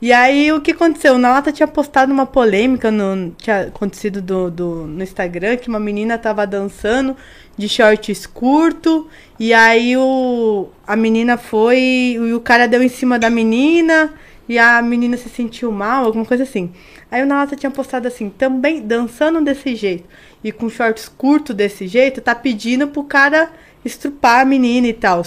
E 0.02 0.12
aí 0.12 0.50
o 0.50 0.60
que 0.62 0.70
aconteceu? 0.70 1.14
O 1.14 1.18
Nalata 1.18 1.52
tinha 1.52 1.68
postado 1.68 2.12
uma 2.12 2.24
polêmica 2.26 2.90
no. 2.90 3.32
Tinha 3.32 3.62
acontecido 3.62 4.22
do, 4.22 4.50
do- 4.50 4.86
no 4.86 5.02
Instagram 5.02 5.56
que 5.58 5.68
uma 5.68 5.78
menina 5.80 6.16
tava 6.16 6.46
dançando 6.46 7.14
de 7.56 7.68
shorts 7.68 8.26
curto. 8.26 9.08
E 9.38 9.52
aí 9.52 9.96
o, 9.96 10.68
a 10.86 10.96
menina 10.96 11.36
foi. 11.36 11.78
E 12.18 12.32
o 12.32 12.40
cara 12.40 12.66
deu 12.66 12.82
em 12.82 12.88
cima 12.88 13.18
da 13.18 13.28
menina. 13.28 14.14
E 14.48 14.58
a 14.58 14.80
menina 14.82 15.16
se 15.16 15.28
sentiu 15.28 15.70
mal, 15.70 16.06
alguma 16.06 16.24
coisa 16.24 16.42
assim. 16.42 16.72
Aí 17.10 17.22
o 17.22 17.26
Nalata 17.26 17.54
tinha 17.54 17.70
postado 17.70 18.08
assim, 18.08 18.30
também 18.30 18.80
dançando 18.80 19.40
desse 19.42 19.76
jeito 19.76 20.08
e 20.42 20.50
com 20.50 20.68
shorts 20.68 21.08
curto 21.08 21.52
desse 21.54 21.86
jeito, 21.86 22.20
tá 22.20 22.34
pedindo 22.34 22.88
pro 22.88 23.04
cara 23.04 23.50
estrupar 23.84 24.40
a 24.40 24.44
menina 24.44 24.88
e 24.88 24.92
tal. 24.92 25.22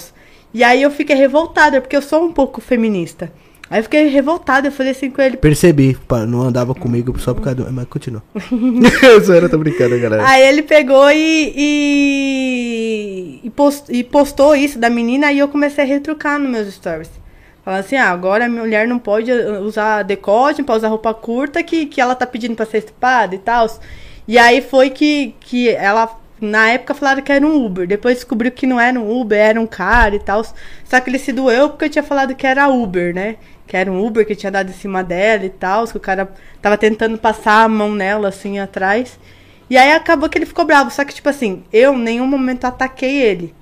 E 0.54 0.64
aí 0.64 0.82
eu 0.82 0.92
fiquei 0.92 1.16
revoltada, 1.16 1.80
porque 1.80 1.96
eu 1.96 2.02
sou 2.02 2.24
um 2.26 2.34
pouco 2.34 2.60
feminista. 2.60 3.32
Aí 3.70 3.80
eu 3.80 3.84
fiquei 3.84 4.08
revoltada, 4.08 4.68
eu 4.68 4.72
falei 4.72 4.92
assim 4.92 5.10
com 5.10 5.22
ele. 5.22 5.38
Percebi, 5.38 5.98
não 6.28 6.42
andava 6.42 6.76
comigo 6.76 7.18
só 7.20 7.34
por 7.34 7.42
causa 7.42 7.64
do. 7.64 7.72
Mas 7.74 7.88
continua. 7.88 8.22
Isso 9.20 9.32
era, 9.32 9.50
tô 9.50 9.58
brincando, 9.58 9.98
galera. 10.00 10.28
Aí 10.28 10.44
ele 10.44 10.62
pegou 10.62 11.10
e, 11.10 11.54
e, 11.56 13.40
e, 13.44 13.50
post- 13.50 13.92
e 13.92 14.04
postou 14.04 14.56
isso 14.56 14.78
da 14.78 14.90
menina, 14.90 15.28
aí 15.28 15.40
eu 15.40 15.48
comecei 15.48 15.84
a 15.84 15.88
retrucar 15.88 16.38
nos 16.40 16.50
meus 16.52 16.74
stories. 16.74 17.10
Falando 17.64 17.80
assim, 17.80 17.96
ah, 17.96 18.10
agora 18.10 18.46
a 18.46 18.50
mulher 18.50 18.88
não 18.88 19.00
pode 19.00 19.32
uh, 19.32 19.62
usar 19.62 20.04
decote, 20.04 20.60
não 20.60 20.66
pode 20.66 20.80
usar 20.80 20.90
roupa 20.90 21.14
curta, 21.14 21.64
que, 21.64 21.86
que 21.86 22.02
ela 22.02 22.14
tá 22.14 22.28
pedindo 22.28 22.56
pra 22.56 22.66
ser 22.66 22.80
estupada 22.80 23.34
e 23.34 23.38
tal. 23.40 23.68
E 24.28 24.38
aí 24.38 24.62
foi 24.62 24.90
que, 24.90 25.34
que 25.40 25.70
ela, 25.70 26.10
na 26.44 26.70
época, 26.70 26.94
falaram 26.94 27.22
que 27.22 27.32
era 27.32 27.46
um 27.46 27.66
Uber. 27.66 27.88
Depois 27.88 28.18
descobriu 28.18 28.52
que 28.52 28.68
não 28.68 28.80
era 28.80 29.00
um 29.00 29.22
Uber, 29.22 29.40
era 29.40 29.60
um 29.60 29.68
cara 29.68 30.16
e 30.16 30.20
tal. 30.20 30.44
Só 30.84 31.00
que 31.00 31.10
ele 31.10 31.20
se 31.20 31.32
doeu 31.32 31.70
porque 31.70 31.86
eu 31.86 31.90
tinha 31.90 32.04
falado 32.04 32.36
que 32.36 32.46
era 32.46 32.68
Uber, 32.68 33.14
né? 33.14 33.38
Que 33.68 33.78
era 33.78 33.92
um 33.92 34.06
Uber 34.06 34.26
que 34.26 34.36
tinha 34.36 34.52
dado 34.52 34.70
em 34.70 34.74
cima 34.74 35.04
dela 35.04 35.46
e 35.46 35.50
tal. 35.50 35.88
Que 35.88 35.98
o 35.98 36.00
cara 36.00 36.32
tava 36.62 36.78
tentando 36.78 37.18
passar 37.18 37.64
a 37.64 37.70
mão 37.70 37.94
nela, 37.94 38.30
assim, 38.30 38.60
atrás. 38.60 39.20
E 39.70 39.78
aí 39.78 39.92
acabou 39.92 40.30
que 40.30 40.38
ele 40.38 40.46
ficou 40.46 40.66
bravo. 40.66 40.92
Só 40.92 41.04
que, 41.06 41.14
tipo 41.14 41.30
assim, 41.30 41.64
eu 41.72 41.94
em 41.94 42.02
nenhum 42.02 42.28
momento 42.28 42.66
ataquei 42.66 43.22
ele. 43.22 43.56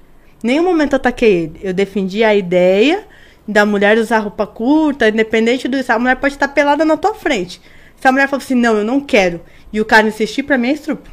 Nenhum 0.44 0.64
momento 0.64 0.96
ataquei 0.96 1.44
ele. 1.44 1.60
Eu 1.64 1.74
defendi 1.74 2.24
a 2.24 2.36
ideia 2.36 3.06
da 3.48 3.66
mulher 3.66 3.98
usar 3.98 4.20
roupa 4.20 4.48
curta, 4.48 5.10
independente 5.10 5.68
do 5.68 5.78
isso. 5.78 5.92
A 5.92 6.00
mulher 6.00 6.16
pode 6.16 6.34
estar 6.34 6.48
pelada 6.48 6.84
na 6.86 6.98
tua 6.98 7.14
frente. 7.14 7.62
Se 8.00 8.08
a 8.08 8.12
mulher 8.12 8.28
falou 8.28 8.44
assim, 8.44 8.56
não, 8.56 8.78
eu 8.78 8.84
não 8.84 9.00
quero. 9.00 9.42
E 9.72 9.80
o 9.80 9.86
cara 9.86 10.08
insistir, 10.08 10.44
pra 10.44 10.58
mim 10.58 10.70
é 10.70 10.74
estrupo. 10.74 11.10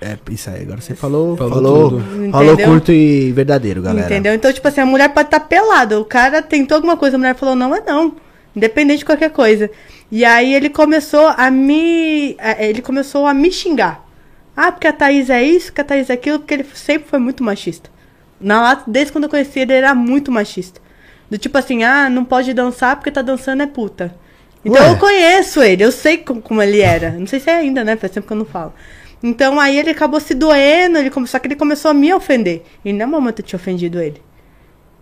É, 0.00 0.16
isso 0.30 0.50
aí, 0.50 0.62
agora 0.62 0.80
você 0.80 0.94
falou. 0.94 1.36
Falou 1.36 1.52
Falou, 2.00 2.30
falou 2.30 2.58
curto 2.58 2.92
e 2.92 3.32
verdadeiro, 3.32 3.80
galera. 3.80 4.06
Entendeu? 4.06 4.34
Então, 4.34 4.52
tipo 4.52 4.66
assim, 4.68 4.80
a 4.82 4.86
mulher 4.86 5.08
pode 5.08 5.28
estar 5.28 5.40
pelada. 5.40 5.98
O 5.98 6.04
cara 6.04 6.42
tentou 6.42 6.74
alguma 6.76 6.96
coisa, 6.96 7.16
a 7.16 7.18
mulher 7.18 7.34
falou, 7.34 7.54
não 7.54 7.74
é 7.74 7.80
não. 7.86 8.14
Independente 8.54 8.98
de 9.00 9.04
qualquer 9.06 9.30
coisa. 9.30 9.70
E 10.10 10.24
aí 10.24 10.54
ele 10.54 10.68
começou 10.70 11.28
a 11.28 11.50
me. 11.50 12.36
a- 12.38 12.62
Ele 12.62 12.82
começou 12.82 13.26
a 13.26 13.32
me 13.34 13.50
xingar. 13.50 14.04
Ah, 14.56 14.70
porque 14.72 14.86
a 14.86 14.92
Thaís 14.92 15.28
é 15.28 15.42
isso, 15.42 15.72
que 15.72 15.80
a 15.80 15.84
Thaís 15.84 16.08
é 16.08 16.14
aquilo, 16.14 16.38
porque 16.38 16.54
ele 16.54 16.66
sempre 16.74 17.08
foi 17.08 17.18
muito 17.18 17.42
machista. 17.44 17.90
Na 18.40 18.60
lata, 18.62 18.84
desde 18.86 19.12
quando 19.12 19.24
eu 19.24 19.30
conheci 19.30 19.60
ele, 19.60 19.72
ele 19.72 19.78
era 19.84 19.94
muito 19.94 20.30
machista. 20.32 20.80
Do 21.30 21.36
tipo 21.36 21.56
assim, 21.58 21.82
ah, 21.84 22.08
não 22.08 22.24
pode 22.24 22.54
dançar 22.54 22.96
porque 22.96 23.10
tá 23.10 23.20
dançando 23.20 23.62
é 23.62 23.66
puta. 23.66 24.14
Então 24.64 24.82
Ué. 24.82 24.90
eu 24.92 24.96
conheço 24.96 25.62
ele, 25.62 25.82
eu 25.84 25.92
sei 25.92 26.18
co- 26.18 26.40
como 26.40 26.62
ele 26.62 26.80
era. 26.80 27.10
Não 27.12 27.26
sei 27.26 27.40
se 27.40 27.50
é 27.50 27.54
ainda, 27.56 27.82
né? 27.84 27.96
Faz 27.96 28.12
tempo 28.12 28.26
que 28.26 28.32
eu 28.32 28.36
não 28.36 28.44
falo. 28.46 28.72
Então 29.22 29.58
aí 29.58 29.78
ele 29.78 29.90
acabou 29.90 30.20
se 30.20 30.34
doendo, 30.34 30.98
ele 30.98 31.10
come... 31.10 31.26
só 31.26 31.38
que 31.38 31.46
ele 31.48 31.56
começou 31.56 31.90
a 31.90 31.94
me 31.94 32.12
ofender. 32.12 32.62
E 32.84 32.90
em 32.90 32.92
nenhum 32.92 33.10
momento 33.10 33.40
eu 33.40 33.44
tinha 33.44 33.56
ofendido 33.58 34.00
ele. 34.00 34.20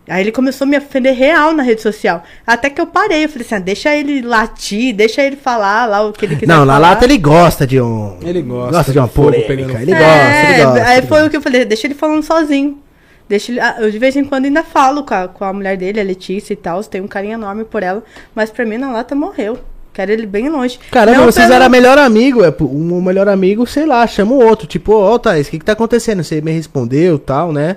Aí 0.09 0.23
ele 0.23 0.33
começou 0.33 0.67
a 0.67 0.69
me 0.69 0.77
ofender 0.77 1.15
real 1.15 1.55
na 1.55 1.63
rede 1.63 1.81
social. 1.81 2.23
Até 2.47 2.69
que 2.69 2.79
eu 2.81 2.87
parei, 2.87 3.25
eu 3.25 3.29
falei 3.29 3.47
assim, 3.47 3.55
ah, 3.55 3.59
deixa 3.59 3.97
ele 3.97 4.21
latir, 4.21 4.95
deixa 4.95 5.23
ele 5.23 5.35
falar 5.37 5.87
lá 5.87 6.03
o 6.07 6.13
que 6.13 6.27
ele 6.27 6.37
quiser 6.37 6.47
Não, 6.53 6.65
na 6.67 6.75
falar. 6.75 6.89
lata 6.91 7.05
ele 7.07 7.17
gosta 7.17 7.67
de 7.67 7.81
um. 7.81 8.19
Ele 8.23 8.43
gosta 8.43 8.71
Gosta 8.77 8.93
de 8.93 8.99
uma 8.99 9.09
polêmica. 9.09 9.47
pegando 9.49 9.79
Ele 9.81 9.93
É, 9.93 9.99
gosta, 9.99 10.53
ele 10.53 10.65
gosta. 10.65 10.85
Aí 10.85 10.99
ele 10.99 11.07
foi 11.07 11.17
gosta. 11.19 11.27
o 11.27 11.31
que 11.31 11.37
eu 11.39 11.43
falei, 11.43 11.65
deixa 11.65 11.87
ele 11.87 11.95
falando 11.95 12.23
sozinho. 12.23 12.79
Deixa 13.27 13.51
ele, 13.51 13.61
ah, 13.61 13.77
eu 13.81 13.91
de 13.91 13.99
vez 13.99 14.15
em 14.15 14.25
quando 14.25 14.45
ainda 14.45 14.63
falo 14.63 15.05
com 15.05 15.15
a, 15.15 15.27
com 15.29 15.43
a 15.45 15.53
mulher 15.55 15.79
dele, 15.79 15.99
a 15.99 16.05
Letícia 16.05 16.53
e 16.53 16.57
tal, 16.57 16.85
tenho 16.85 17.05
um 17.05 17.09
carinho 17.09 17.33
enorme 17.35 17.65
por 17.65 17.83
ela, 17.83 18.03
mas 18.35 18.51
pra 18.51 18.67
mim 18.67 18.77
na 18.77 18.93
lata 18.93 19.15
morreu. 19.15 19.59
Quero 19.95 20.11
ele 20.13 20.27
bem 20.27 20.49
longe. 20.51 20.79
Caramba, 20.91 21.19
Não 21.19 21.25
vocês 21.27 21.47
pelo- 21.47 21.55
eram 21.57 21.71
melhor 21.71 21.97
amigo. 21.97 22.45
É, 22.45 22.53
um 22.61 23.01
melhor 23.01 23.29
amigo, 23.29 23.67
sei 23.67 23.87
lá, 23.87 24.07
chama 24.07 24.33
o 24.35 24.45
outro. 24.45 24.67
Tipo, 24.67 24.93
ó, 24.93 25.17
Thaís, 25.19 25.47
o 25.47 25.51
que 25.53 25.59
que 25.61 25.65
tá 25.65 25.73
acontecendo? 25.73 26.23
Você 26.25 26.41
me 26.41 26.51
respondeu 26.51 27.19
tal, 27.19 27.53
né? 27.53 27.77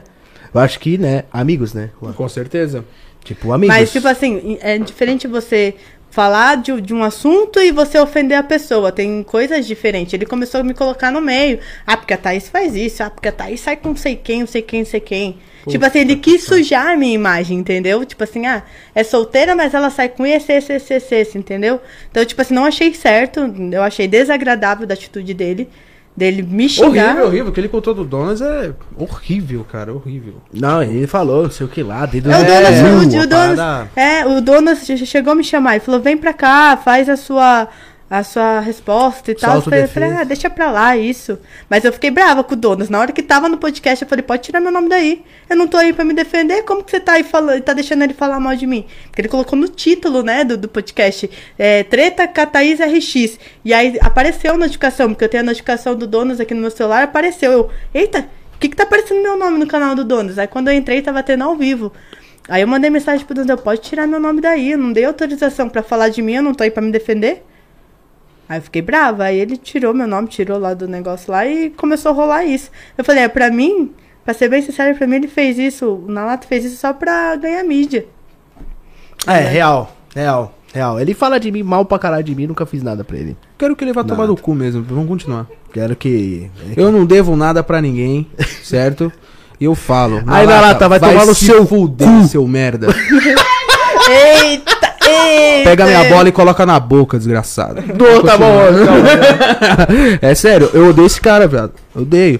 Eu 0.53 0.59
acho 0.59 0.79
que, 0.79 0.97
né? 0.97 1.23
Amigos, 1.31 1.73
né? 1.73 1.91
Juan? 2.01 2.13
Com 2.13 2.27
certeza. 2.27 2.83
Tipo, 3.23 3.51
amigos. 3.53 3.75
Mas, 3.75 3.91
tipo 3.91 4.07
assim, 4.07 4.57
é 4.61 4.77
diferente 4.79 5.27
você 5.27 5.75
falar 6.09 6.57
de, 6.57 6.81
de 6.81 6.93
um 6.93 7.03
assunto 7.03 7.59
e 7.59 7.71
você 7.71 7.99
ofender 7.99 8.37
a 8.37 8.43
pessoa. 8.43 8.91
Tem 8.91 9.23
coisas 9.23 9.67
diferentes. 9.67 10.13
Ele 10.13 10.25
começou 10.25 10.61
a 10.61 10.63
me 10.63 10.73
colocar 10.73 11.11
no 11.11 11.21
meio. 11.21 11.59
Ah, 11.85 11.97
porque 11.97 12.13
a 12.13 12.17
Thaís 12.17 12.49
faz 12.49 12.75
isso. 12.75 13.03
Ah, 13.03 13.09
porque 13.09 13.27
a 13.27 13.31
Thaís 13.31 13.59
sai 13.61 13.77
com 13.77 13.89
não 13.89 13.95
sei 13.95 14.15
quem, 14.15 14.41
não 14.41 14.47
sei 14.47 14.61
quem, 14.61 14.79
não 14.79 14.87
sei 14.87 14.99
quem. 14.99 15.37
tipo 15.67 15.85
assim, 15.85 15.99
ele 15.99 16.15
quis 16.15 16.43
sujar 16.43 16.87
a 16.87 16.97
minha 16.97 17.13
imagem, 17.13 17.59
entendeu? 17.59 18.05
Tipo 18.05 18.23
assim, 18.23 18.45
ah, 18.45 18.63
é 18.95 19.03
solteira, 19.03 19.55
mas 19.55 19.73
ela 19.73 19.89
sai 19.89 20.09
com 20.09 20.25
esse, 20.25 20.51
esse, 20.51 20.73
esse, 20.73 20.93
esse, 20.93 21.15
esse, 21.15 21.37
entendeu? 21.37 21.79
Então, 22.09 22.25
tipo 22.25 22.41
assim, 22.41 22.53
não 22.53 22.65
achei 22.65 22.93
certo. 22.93 23.41
Eu 23.71 23.83
achei 23.83 24.07
desagradável 24.07 24.87
da 24.87 24.93
atitude 24.93 25.33
dele. 25.33 25.69
Dele 26.17 26.41
me 26.41 26.67
xingar. 26.67 27.09
Horrível, 27.11 27.25
horrível. 27.27 27.47
O 27.49 27.51
que 27.51 27.59
ele 27.59 27.69
contou 27.69 27.93
do 27.93 28.03
Donas 28.03 28.41
é 28.41 28.71
horrível, 28.97 29.63
cara. 29.71 29.93
Horrível. 29.93 30.33
Não, 30.51 30.81
ele 30.81 31.05
falou, 31.05 31.43
não 31.43 31.51
sei 31.51 31.67
o 31.67 31.69
que 31.69 31.83
lá, 31.83 32.07
dedo 32.07 32.31
É, 32.31 32.39
o 32.39 32.43
Donas, 32.43 32.81
cu, 32.81 32.87
o, 32.87 33.21
o 33.21 33.27
Donas, 33.27 33.87
é, 33.95 34.25
o 34.25 34.41
Donas 34.41 34.79
che- 34.83 35.05
chegou 35.05 35.33
a 35.33 35.35
me 35.35 35.43
chamar 35.43 35.77
e 35.77 35.79
falou, 35.79 36.01
vem 36.01 36.17
pra 36.17 36.33
cá, 36.33 36.75
faz 36.75 37.07
a 37.07 37.15
sua, 37.15 37.67
a 38.09 38.23
sua 38.23 38.61
resposta 38.61 39.31
e 39.31 39.35
tal. 39.35 39.57
Eu 39.57 39.87
falei, 39.87 40.11
ah, 40.11 40.23
deixa 40.23 40.49
pra 40.49 40.71
lá 40.71 40.95
isso. 40.95 41.37
Mas 41.69 41.83
eu 41.83 41.91
fiquei 41.91 42.09
brava 42.09 42.43
com 42.43 42.53
o 42.53 42.57
Donas. 42.57 42.89
Na 42.89 42.99
hora 42.99 43.11
que 43.11 43.21
tava 43.21 43.49
no 43.49 43.57
podcast, 43.57 44.01
eu 44.01 44.07
falei, 44.07 44.23
pode 44.23 44.43
tirar 44.43 44.61
meu 44.61 44.71
nome 44.71 44.87
daí. 44.87 45.23
Eu 45.49 45.57
não 45.57 45.67
tô 45.67 45.75
aí 45.75 45.91
pra 45.91 46.05
me 46.05 46.13
defender. 46.13 46.63
Como 46.63 46.83
que 46.83 46.91
você 46.91 46.99
tá 46.99 47.13
aí 47.13 47.23
falando, 47.23 47.61
tá 47.61 47.73
deixando 47.73 48.03
ele 48.03 48.13
falar 48.13 48.39
mal 48.39 48.55
de 48.55 48.65
mim? 48.65 48.85
Porque 49.07 49.21
ele 49.21 49.27
colocou 49.27 49.59
no 49.59 49.67
título, 49.67 50.23
né, 50.23 50.45
do, 50.45 50.57
do 50.57 50.69
podcast, 50.69 51.29
é, 51.59 51.83
treta 51.83 52.27
Thaís 52.27 52.79
RX. 52.79 53.39
E 53.65 53.73
aí 53.73 53.97
apareceu 54.01 54.53
a 54.53 54.57
notificação, 54.57 55.09
porque 55.09 55.25
eu 55.25 55.29
tenho 55.29 55.43
a 55.43 55.45
notificação 55.45 55.93
do 55.93 56.07
Donas 56.07 56.39
aqui 56.39 56.53
no 56.53 56.61
meu 56.61 56.71
celular, 56.71 57.03
apareceu. 57.03 57.51
Eu, 57.51 57.69
eita, 57.93 58.29
o 58.55 58.59
que 58.59 58.69
que 58.69 58.75
tá 58.75 58.83
aparecendo 58.83 59.21
meu 59.21 59.37
nome 59.37 59.59
no 59.59 59.67
canal 59.67 59.93
do 59.93 60.05
Donas? 60.05 60.39
Aí 60.39 60.47
quando 60.47 60.69
eu 60.69 60.73
entrei, 60.73 61.01
tava 61.01 61.21
tendo 61.21 61.43
ao 61.43 61.57
vivo. 61.57 61.91
Aí 62.47 62.61
eu 62.61 62.67
mandei 62.67 62.89
mensagem 62.89 63.25
pro 63.25 63.35
Donas, 63.35 63.49
eu 63.49 63.57
pode 63.57 63.81
tirar 63.81 64.07
meu 64.07 64.19
nome 64.19 64.39
daí, 64.39 64.71
eu 64.71 64.77
não 64.77 64.93
dei 64.93 65.03
autorização 65.03 65.67
pra 65.67 65.83
falar 65.83 66.07
de 66.07 66.21
mim, 66.21 66.35
eu 66.35 66.43
não 66.43 66.53
tô 66.53 66.63
aí 66.63 66.71
pra 66.71 66.81
me 66.81 66.89
defender. 66.89 67.43
Aí 68.49 68.59
eu 68.59 68.61
fiquei 68.61 68.81
brava, 68.81 69.25
aí 69.25 69.39
ele 69.39 69.57
tirou 69.57 69.93
meu 69.93 70.07
nome, 70.07 70.27
tirou 70.27 70.57
lá 70.57 70.73
do 70.73 70.87
negócio 70.87 71.31
lá 71.31 71.45
e 71.45 71.69
começou 71.71 72.11
a 72.11 72.15
rolar 72.15 72.45
isso. 72.45 72.71
Eu 72.97 73.03
falei, 73.03 73.23
é, 73.23 73.27
pra 73.27 73.51
mim, 73.51 73.91
pra 74.23 74.33
ser 74.33 74.49
bem 74.49 74.61
sincero, 74.61 74.97
pra 74.97 75.05
mim 75.05 75.17
ele 75.17 75.27
fez 75.27 75.57
isso, 75.57 76.03
o 76.07 76.11
Nalato 76.11 76.47
fez 76.47 76.63
isso 76.63 76.77
só 76.77 76.93
pra 76.93 77.35
ganhar 77.35 77.63
mídia. 77.63 78.05
É, 79.25 79.39
real, 79.39 79.93
real, 80.15 80.53
real. 80.73 80.99
Ele 80.99 81.13
fala 81.13 81.39
de 81.39 81.51
mim 81.51 81.61
mal 81.63 81.83
pra 81.83 81.99
caralho 81.99 82.23
de 82.23 82.33
mim, 82.33 82.47
nunca 82.47 82.65
fiz 82.65 82.81
nada 82.81 83.03
pra 83.03 83.17
ele. 83.17 83.35
Quero 83.57 83.75
que 83.75 83.83
ele 83.83 83.91
vá 83.91 84.03
tomar 84.03 84.19
Nada. 84.21 84.29
no 84.29 84.37
cu 84.37 84.55
mesmo. 84.55 84.81
Vamos 84.83 85.07
continuar. 85.07 85.47
Quero 85.73 85.95
que. 85.95 86.49
Eu 86.77 86.91
não 86.91 87.05
devo 87.05 87.35
nada 87.35 87.61
pra 87.61 87.81
ninguém, 87.81 88.25
certo? 88.63 89.11
E 89.59 89.65
eu 89.65 89.75
falo. 89.75 90.23
Aí, 90.27 90.47
Nalata, 90.47 90.87
vai 90.87 90.99
tomar 90.99 91.25
no 91.25 91.35
se 91.35 91.45
seu 91.45 91.65
fuder, 91.65 92.27
seu 92.27 92.47
merda. 92.47 92.87
Eita! 94.43 94.76
Pega 95.63 95.85
minha 95.85 96.03
bola 96.05 96.29
e 96.29 96.31
coloca 96.31 96.65
na 96.65 96.79
boca, 96.79 97.17
desgraçado. 97.17 97.83
Não, 97.87 98.23
tá 98.23 98.37
bom, 98.37 98.59
é 100.21 100.35
sério, 100.35 100.69
eu 100.73 100.89
odeio 100.89 101.05
esse 101.05 101.19
cara, 101.19 101.47
viado. 101.47 101.73
Odeio. 101.95 102.39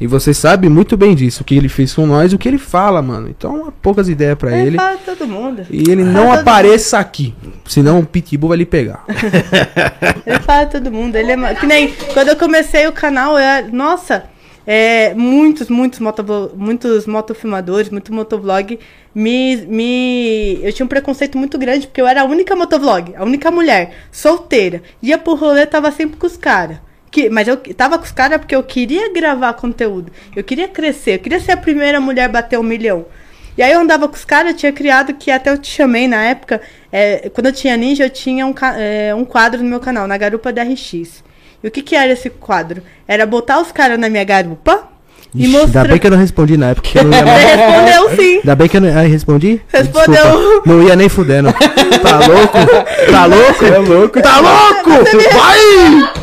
E 0.00 0.06
você 0.06 0.34
sabe 0.34 0.68
muito 0.68 0.96
bem 0.96 1.14
disso, 1.14 1.42
o 1.42 1.44
que 1.44 1.56
ele 1.56 1.68
fez 1.68 1.94
com 1.94 2.06
nós, 2.06 2.32
o 2.32 2.38
que 2.38 2.46
ele 2.48 2.58
fala, 2.58 3.00
mano. 3.00 3.28
Então, 3.28 3.72
poucas 3.80 4.08
ideias 4.08 4.36
pra 4.36 4.56
Ele 4.56 4.68
ele. 4.68 4.76
fala 4.76 4.96
de 4.96 5.02
todo 5.04 5.26
mundo. 5.26 5.66
E 5.70 5.90
ele 5.90 6.04
não 6.04 6.32
apareça 6.32 6.98
aqui. 6.98 7.34
Senão 7.66 8.00
o 8.00 8.06
Pitbull 8.06 8.50
vai 8.50 8.58
lhe 8.58 8.66
pegar. 8.66 9.04
Ele 10.26 10.38
fala 10.40 10.66
todo 10.66 10.90
mundo. 10.90 11.16
Ele 11.16 11.32
é 11.32 11.54
que 11.54 11.66
nem 11.66 11.92
quando 12.12 12.28
eu 12.28 12.36
comecei 12.36 12.86
o 12.86 12.92
canal, 12.92 13.38
eu, 13.38 13.72
nossa, 13.72 14.24
é, 14.70 15.14
muitos, 15.14 15.70
muitos, 15.70 15.98
motovlo- 15.98 16.52
muitos 16.54 17.06
motofilmadores, 17.06 17.88
muito 17.88 18.12
motovlog 18.12 18.78
me, 19.14 19.56
me. 19.66 20.60
Eu 20.62 20.70
tinha 20.74 20.84
um 20.84 20.88
preconceito 20.88 21.38
muito 21.38 21.56
grande 21.56 21.86
porque 21.86 22.02
eu 22.02 22.06
era 22.06 22.20
a 22.20 22.24
única 22.24 22.54
motovlog, 22.54 23.14
a 23.16 23.24
única 23.24 23.50
mulher, 23.50 23.94
solteira. 24.12 24.82
Ia 25.02 25.16
pro 25.16 25.34
rolê, 25.34 25.64
tava 25.64 25.90
sempre 25.90 26.18
com 26.18 26.26
os 26.26 26.36
caras. 26.36 26.76
Que, 27.10 27.30
mas 27.30 27.48
eu 27.48 27.56
tava 27.74 27.96
com 27.96 28.04
os 28.04 28.12
caras 28.12 28.36
porque 28.36 28.54
eu 28.54 28.62
queria 28.62 29.10
gravar 29.10 29.54
conteúdo. 29.54 30.12
Eu 30.36 30.44
queria 30.44 30.68
crescer, 30.68 31.14
eu 31.14 31.18
queria 31.20 31.40
ser 31.40 31.52
a 31.52 31.56
primeira 31.56 31.98
mulher 31.98 32.24
a 32.24 32.28
bater 32.28 32.58
um 32.58 32.62
milhão. 32.62 33.06
E 33.56 33.62
aí 33.62 33.72
eu 33.72 33.80
andava 33.80 34.06
com 34.06 34.14
os 34.16 34.24
caras, 34.26 34.52
eu 34.52 34.56
tinha 34.58 34.72
criado, 34.72 35.14
que 35.14 35.30
até 35.30 35.50
eu 35.50 35.56
te 35.56 35.68
chamei 35.68 36.06
na 36.06 36.22
época, 36.24 36.60
é, 36.92 37.30
quando 37.30 37.46
eu 37.46 37.52
tinha 37.54 37.74
ninja, 37.74 38.04
eu 38.04 38.10
tinha 38.10 38.46
um, 38.46 38.54
é, 38.76 39.14
um 39.14 39.24
quadro 39.24 39.62
no 39.62 39.68
meu 39.68 39.80
canal, 39.80 40.06
na 40.06 40.18
Garupa 40.18 40.52
DRX. 40.52 41.24
E 41.62 41.68
o 41.68 41.70
que 41.70 41.82
que 41.82 41.96
era 41.96 42.12
esse 42.12 42.30
quadro? 42.30 42.82
Era 43.06 43.26
botar 43.26 43.60
os 43.60 43.72
caras 43.72 43.98
na 43.98 44.08
minha 44.08 44.24
garupa 44.24 44.88
e 45.34 45.44
Ixi, 45.44 45.52
mostrar... 45.52 45.80
Ainda 45.82 45.92
bem 45.92 45.98
que 45.98 46.06
eu 46.06 46.10
não 46.10 46.18
respondi 46.18 46.56
na 46.56 46.70
época. 46.70 46.88
que 46.88 46.98
eu 46.98 47.04
não 47.04 47.16
ia 47.18 47.24
mais- 47.26 47.44
respondeu 47.44 48.16
sim. 48.16 48.36
Ainda 48.38 48.54
bem 48.54 48.68
que 48.68 48.76
eu 48.76 48.80
não. 48.80 48.98
Ai, 48.98 49.06
respondi? 49.08 49.60
Respondeu. 49.68 50.14
Desculpa, 50.24 50.62
não 50.66 50.82
ia 50.82 50.96
nem 50.96 51.08
fudendo. 51.08 51.52
Tá 51.52 52.18
louco? 52.26 52.58
Tá 53.10 53.24
louco? 53.26 53.64
É 53.64 53.78
louco? 53.78 54.22
Tá 54.22 54.40
louco? 54.40 54.90
Você 54.90 55.16
me- 55.16 55.28
Vai! 55.28 55.58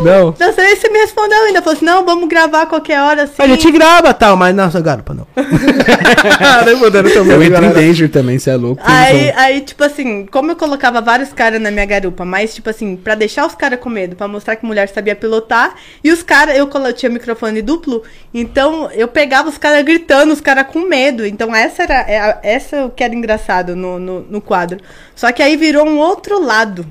Não. 0.02 0.36
Não 0.40 0.54
sei 0.54 0.76
se 0.76 0.82
você 0.82 0.90
me 0.90 1.00
respondeu 1.00 1.38
ainda. 1.44 1.62
Falou 1.62 1.76
assim, 1.76 1.86
não, 1.86 2.06
vamos 2.06 2.28
gravar 2.30 2.66
qualquer 2.66 3.00
hora, 3.02 3.24
assim. 3.24 3.34
A 3.40 3.48
gente 3.48 3.72
grava 3.72 4.14
tal, 4.14 4.36
mas 4.36 4.56
não, 4.56 4.70
garupa 4.82 5.14
não. 5.14 5.28
nem 6.66 6.78
fudendo 6.78 7.10
Eu 7.10 7.14
também. 7.26 7.48
entro 7.48 7.66
em 7.66 7.70
danger 7.72 8.10
também, 8.10 8.40
você 8.40 8.50
é 8.52 8.56
louco. 8.56 8.82
Aí, 8.86 9.32
aí, 9.36 9.62
tipo 9.62 9.84
assim, 9.84 10.26
como 10.32 10.52
eu 10.52 10.56
colocava 10.56 11.02
vários 11.02 11.32
caras 11.34 11.62
na 11.62 11.72
minha 11.72 11.86
garupa, 11.86 12.26
mas, 12.26 12.54
tipo 12.56 12.70
assim, 12.70 12.96
pra 12.96 13.16
deixar 13.16 13.46
os 13.46 13.56
caras 13.56 13.80
com 13.80 13.90
medo, 13.90 14.16
pra 14.16 14.28
mostrar 14.28 14.56
que 14.56 14.66
mulher 14.66 14.88
sabia 14.90 15.16
pilotar, 15.16 15.76
e 16.04 16.12
os 16.12 16.24
caras, 16.24 16.58
eu 16.58 16.68
colo- 16.68 16.92
tinha 16.94 17.10
microfone 17.10 17.62
duplo, 17.62 18.04
então 18.34 18.90
eu 18.96 19.08
pegava 19.08 19.50
os 19.50 19.58
caras 19.58 19.84
gritando, 19.84 20.34
os 20.34 20.42
caras 20.42 20.68
com 20.68 20.82
medo. 20.82 21.26
Então 21.26 21.54
essa 21.56 21.84
era 21.84 22.06
é 22.08 22.40
essa 22.42 22.76
é 22.78 22.86
o 22.86 22.90
que 22.90 23.04
era 23.04 23.14
engraçado 23.14 23.76
no, 23.76 24.00
no, 24.00 24.22
no 24.22 24.42
quadro. 24.42 24.80
Só 25.16 25.32
que 25.32 25.44
aí 25.44 25.56
virou 25.56 25.88
um 25.88 26.00
outro 26.00 26.42
lado. 26.42 26.86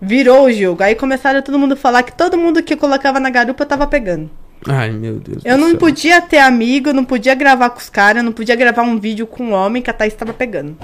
Virou 0.00 0.46
o 0.46 0.52
jogo. 0.52 0.82
Aí 0.82 0.94
começaram 0.94 1.42
todo 1.42 1.58
mundo 1.58 1.72
a 1.72 1.76
falar 1.76 2.02
que 2.02 2.12
todo 2.12 2.38
mundo 2.38 2.62
que 2.62 2.74
eu 2.74 2.78
colocava 2.78 3.18
na 3.18 3.30
garupa 3.30 3.66
tava 3.66 3.86
pegando. 3.86 4.30
Ai, 4.66 4.90
meu 4.90 5.14
Deus. 5.16 5.42
Eu 5.44 5.56
não 5.56 5.70
céu. 5.70 5.78
podia 5.78 6.20
ter 6.20 6.38
amigo, 6.38 6.92
não 6.92 7.04
podia 7.04 7.34
gravar 7.34 7.70
com 7.70 7.78
os 7.78 7.88
caras, 7.88 8.24
não 8.24 8.32
podia 8.32 8.56
gravar 8.56 8.82
um 8.82 8.98
vídeo 8.98 9.26
com 9.26 9.44
um 9.44 9.52
homem 9.52 9.82
que 9.82 9.90
a 9.90 9.92
Thaís 9.92 10.14
tava 10.14 10.32
pegando. 10.32 10.76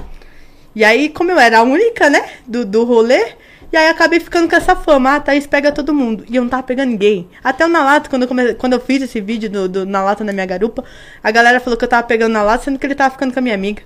E 0.75 0.85
aí, 0.85 1.09
como 1.09 1.31
eu 1.31 1.39
era 1.39 1.59
a 1.59 1.63
única, 1.63 2.11
né, 2.11 2.25
do, 2.47 2.65
do 2.65 2.85
rolê, 2.85 3.33
e 3.75 3.77
aí 3.77 3.89
acabei 3.89 4.21
ficando 4.21 4.49
com 4.49 4.55
essa 4.55 4.77
fama, 4.77 5.17
ah, 5.17 5.21
Thaís 5.21 5.49
pega 5.49 5.73
todo 5.73 5.93
mundo. 5.93 6.25
E 6.29 6.37
eu 6.37 6.43
não 6.43 6.49
tava 6.49 6.63
pegando 6.63 6.91
ninguém. 6.91 7.29
Até 7.43 7.67
o 7.67 7.69
Nalato, 7.69 8.09
quando 8.09 8.23
eu, 8.23 8.29
come... 8.29 8.55
quando 8.55 8.75
eu 8.75 8.81
fiz 8.81 9.03
esse 9.03 9.21
vídeo 9.21 9.51
do, 9.51 9.69
do 9.69 9.85
Nalato 9.85 10.23
na 10.23 10.33
minha 10.33 10.47
garupa, 10.47 10.85
a 11.21 11.31
galera 11.33 11.59
falou 11.59 11.77
que 11.77 11.85
eu 11.85 11.89
tava 11.89 12.07
pegando 12.07 12.33
Nalato, 12.33 12.63
sendo 12.63 12.79
que 12.79 12.87
ele 12.87 12.95
tava 12.95 13.11
ficando 13.11 13.33
com 13.33 13.41
a 13.41 13.43
minha 13.43 13.55
amiga. 13.57 13.83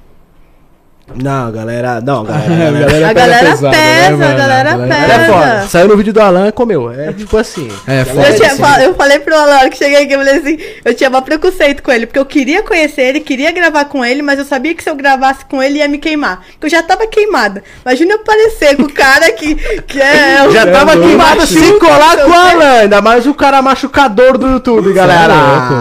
Não, 1.15 1.51
galera. 1.53 2.01
Não, 2.01 2.21
A 2.21 2.25
galera. 2.25 2.71
galera 2.87 3.09
A 3.09 3.13
galera 3.13 3.49
né, 3.49 3.51
pesa, 3.51 3.69
a 3.69 4.11
mano? 4.17 4.37
galera 4.39 4.71
Ela 4.71 4.87
pesa. 4.87 5.13
é 5.23 5.27
foda. 5.27 5.67
Saiu 5.69 5.89
no 5.89 5.97
vídeo 5.97 6.13
do 6.13 6.21
Alan, 6.21 6.51
comeu. 6.51 6.91
É 6.91 7.13
tipo 7.13 7.37
assim. 7.37 7.69
É, 7.87 8.03
Eu, 8.03 8.07
foda. 8.07 8.33
tinha- 8.35 8.53
assim. 8.53 8.83
eu 8.85 8.95
falei 8.95 9.19
pro 9.19 9.35
Alan 9.37 9.69
que 9.71 9.77
cheguei 9.79 10.03
aqui, 10.05 10.13
eu 10.13 10.19
falei 10.19 10.37
assim, 10.37 10.59
eu 10.85 10.95
tinha 10.95 11.11
maior 11.11 11.23
preconceito 11.23 11.83
com 11.83 11.91
ele, 11.91 12.07
porque 12.07 12.19
eu 12.19 12.27
queria 12.27 12.63
conhecer 12.63 13.03
ele, 13.03 13.21
queria 13.21 13.51
gravar 13.53 13.87
com 13.87 14.05
ele, 14.05 14.23
mas 14.23 14.39
eu 14.39 14.45
sabia 14.45 14.75
que 14.75 14.83
se 14.83 14.91
eu 14.91 14.95
gravasse 14.97 15.45
com 15.47 15.63
ele 15.63 15.79
ia 15.79 15.89
me 15.89 15.99
queimar. 15.99 16.43
Porque 16.53 16.67
eu 16.67 16.71
já 16.71 16.83
tava 16.83 17.07
queimada. 17.07 17.63
Imagina 17.85 18.13
eu 18.15 18.19
parecer 18.21 18.77
com 18.77 18.83
o 18.85 18.93
cara 18.93 19.31
que, 19.33 19.55
que 19.83 20.01
é. 20.01 20.45
o- 20.47 20.51
Já 20.51 20.67
tava 20.71 20.93
filho. 20.93 21.47
se 21.47 21.73
colar 21.79 22.17
com 22.19 22.31
o 22.31 22.35
Alan. 22.35 22.81
Ainda 22.83 23.01
mais 23.01 23.27
o 23.27 23.35
cara 23.35 23.61
machucador 23.63 24.37
do 24.39 24.47
YouTube, 24.49 24.91
é 24.91 24.93
galera. 24.95 25.35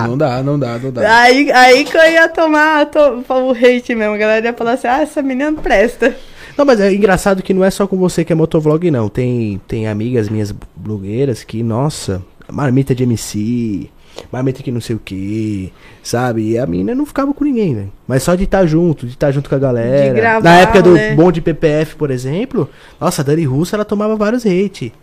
Não 0.07 0.17
dá, 0.17 0.41
não 0.43 0.57
dá, 0.57 0.77
não 0.81 0.91
dá. 0.91 1.19
Aí, 1.21 1.51
aí 1.51 1.83
que 1.83 1.97
eu 1.97 2.09
ia 2.11 2.27
tomar 2.29 2.85
to- 2.87 3.23
o 3.29 3.51
hate 3.51 3.93
mesmo, 3.95 4.13
a 4.15 4.17
galera 4.17 4.45
ia 4.47 4.53
falar 4.53 4.73
assim, 4.73 4.87
ah, 4.87 5.05
essa 5.17 5.27
menina 5.27 5.51
não 5.51 5.61
presta. 5.61 6.15
Não, 6.55 6.65
mas 6.65 6.79
é 6.79 6.93
engraçado 6.93 7.41
que 7.43 7.53
não 7.53 7.63
é 7.63 7.69
só 7.69 7.87
com 7.87 7.97
você 7.97 8.23
que 8.23 8.31
é 8.31 8.35
motovlog, 8.35 8.89
não. 8.89 9.09
Tem, 9.09 9.59
tem 9.67 9.87
amigas 9.87 10.29
minhas 10.29 10.53
blogueiras 10.75 11.43
que, 11.43 11.61
nossa, 11.63 12.21
marmita 12.51 12.95
de 12.95 13.03
MC, 13.03 13.89
marmita 14.31 14.63
que 14.63 14.71
não 14.71 14.81
sei 14.81 14.95
o 14.95 14.99
que, 14.99 15.71
sabe? 16.01 16.51
E 16.51 16.57
a 16.57 16.65
mina 16.65 16.95
não 16.95 17.05
ficava 17.05 17.33
com 17.33 17.43
ninguém, 17.43 17.75
velho. 17.75 17.91
Mas 18.07 18.23
só 18.23 18.35
de 18.35 18.43
estar 18.43 18.65
junto, 18.65 19.05
de 19.05 19.13
estar 19.13 19.31
junto 19.31 19.49
com 19.49 19.55
a 19.55 19.59
galera. 19.59 20.13
De 20.13 20.19
gravar, 20.19 20.43
Na 20.43 20.59
época 20.59 20.81
do 20.81 20.93
né? 20.93 21.15
bom 21.15 21.31
de 21.31 21.41
PPF, 21.41 21.95
por 21.95 22.11
exemplo, 22.11 22.69
nossa, 22.99 23.21
a 23.21 23.25
Dani 23.25 23.45
Russo, 23.45 23.75
ela 23.75 23.85
tomava 23.85 24.15
vários 24.15 24.45
hate. 24.45 24.93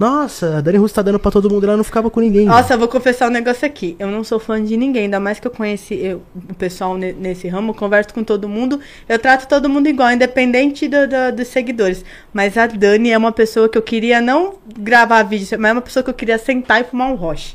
Nossa, 0.00 0.56
a 0.56 0.60
Dani 0.62 0.78
Russo 0.78 0.94
tá 0.94 1.02
dando 1.02 1.18
pra 1.18 1.30
todo 1.30 1.50
mundo, 1.50 1.64
ela 1.64 1.76
não 1.76 1.84
ficava 1.84 2.08
com 2.08 2.20
ninguém. 2.20 2.46
Nossa, 2.46 2.72
eu 2.72 2.78
vou 2.78 2.88
confessar 2.88 3.28
um 3.28 3.30
negócio 3.30 3.66
aqui. 3.66 3.96
Eu 3.98 4.06
não 4.08 4.24
sou 4.24 4.38
fã 4.40 4.64
de 4.64 4.74
ninguém, 4.74 5.02
ainda 5.02 5.20
mais 5.20 5.38
que 5.38 5.46
eu 5.46 5.50
conheci 5.50 5.94
eu- 5.94 6.22
o 6.48 6.54
pessoal 6.54 6.96
ne- 6.96 7.12
nesse 7.12 7.46
ramo, 7.48 7.74
converso 7.74 8.14
com 8.14 8.24
todo 8.24 8.48
mundo, 8.48 8.80
eu 9.06 9.18
trato 9.18 9.46
todo 9.46 9.68
mundo 9.68 9.88
igual, 9.90 10.10
independente 10.10 10.88
do- 10.88 11.06
do- 11.06 11.36
dos 11.36 11.48
seguidores. 11.48 12.02
Mas 12.32 12.56
a 12.56 12.66
Dani 12.66 13.10
é 13.10 13.18
uma 13.18 13.30
pessoa 13.30 13.68
que 13.68 13.76
eu 13.76 13.82
queria 13.82 14.22
não 14.22 14.54
gravar 14.78 15.22
vídeo, 15.22 15.46
mas 15.60 15.68
é 15.68 15.72
uma 15.74 15.82
pessoa 15.82 16.02
que 16.02 16.08
eu 16.08 16.14
queria 16.14 16.38
sentar 16.38 16.80
e 16.80 16.84
fumar 16.84 17.10
um 17.12 17.14
roche. 17.14 17.54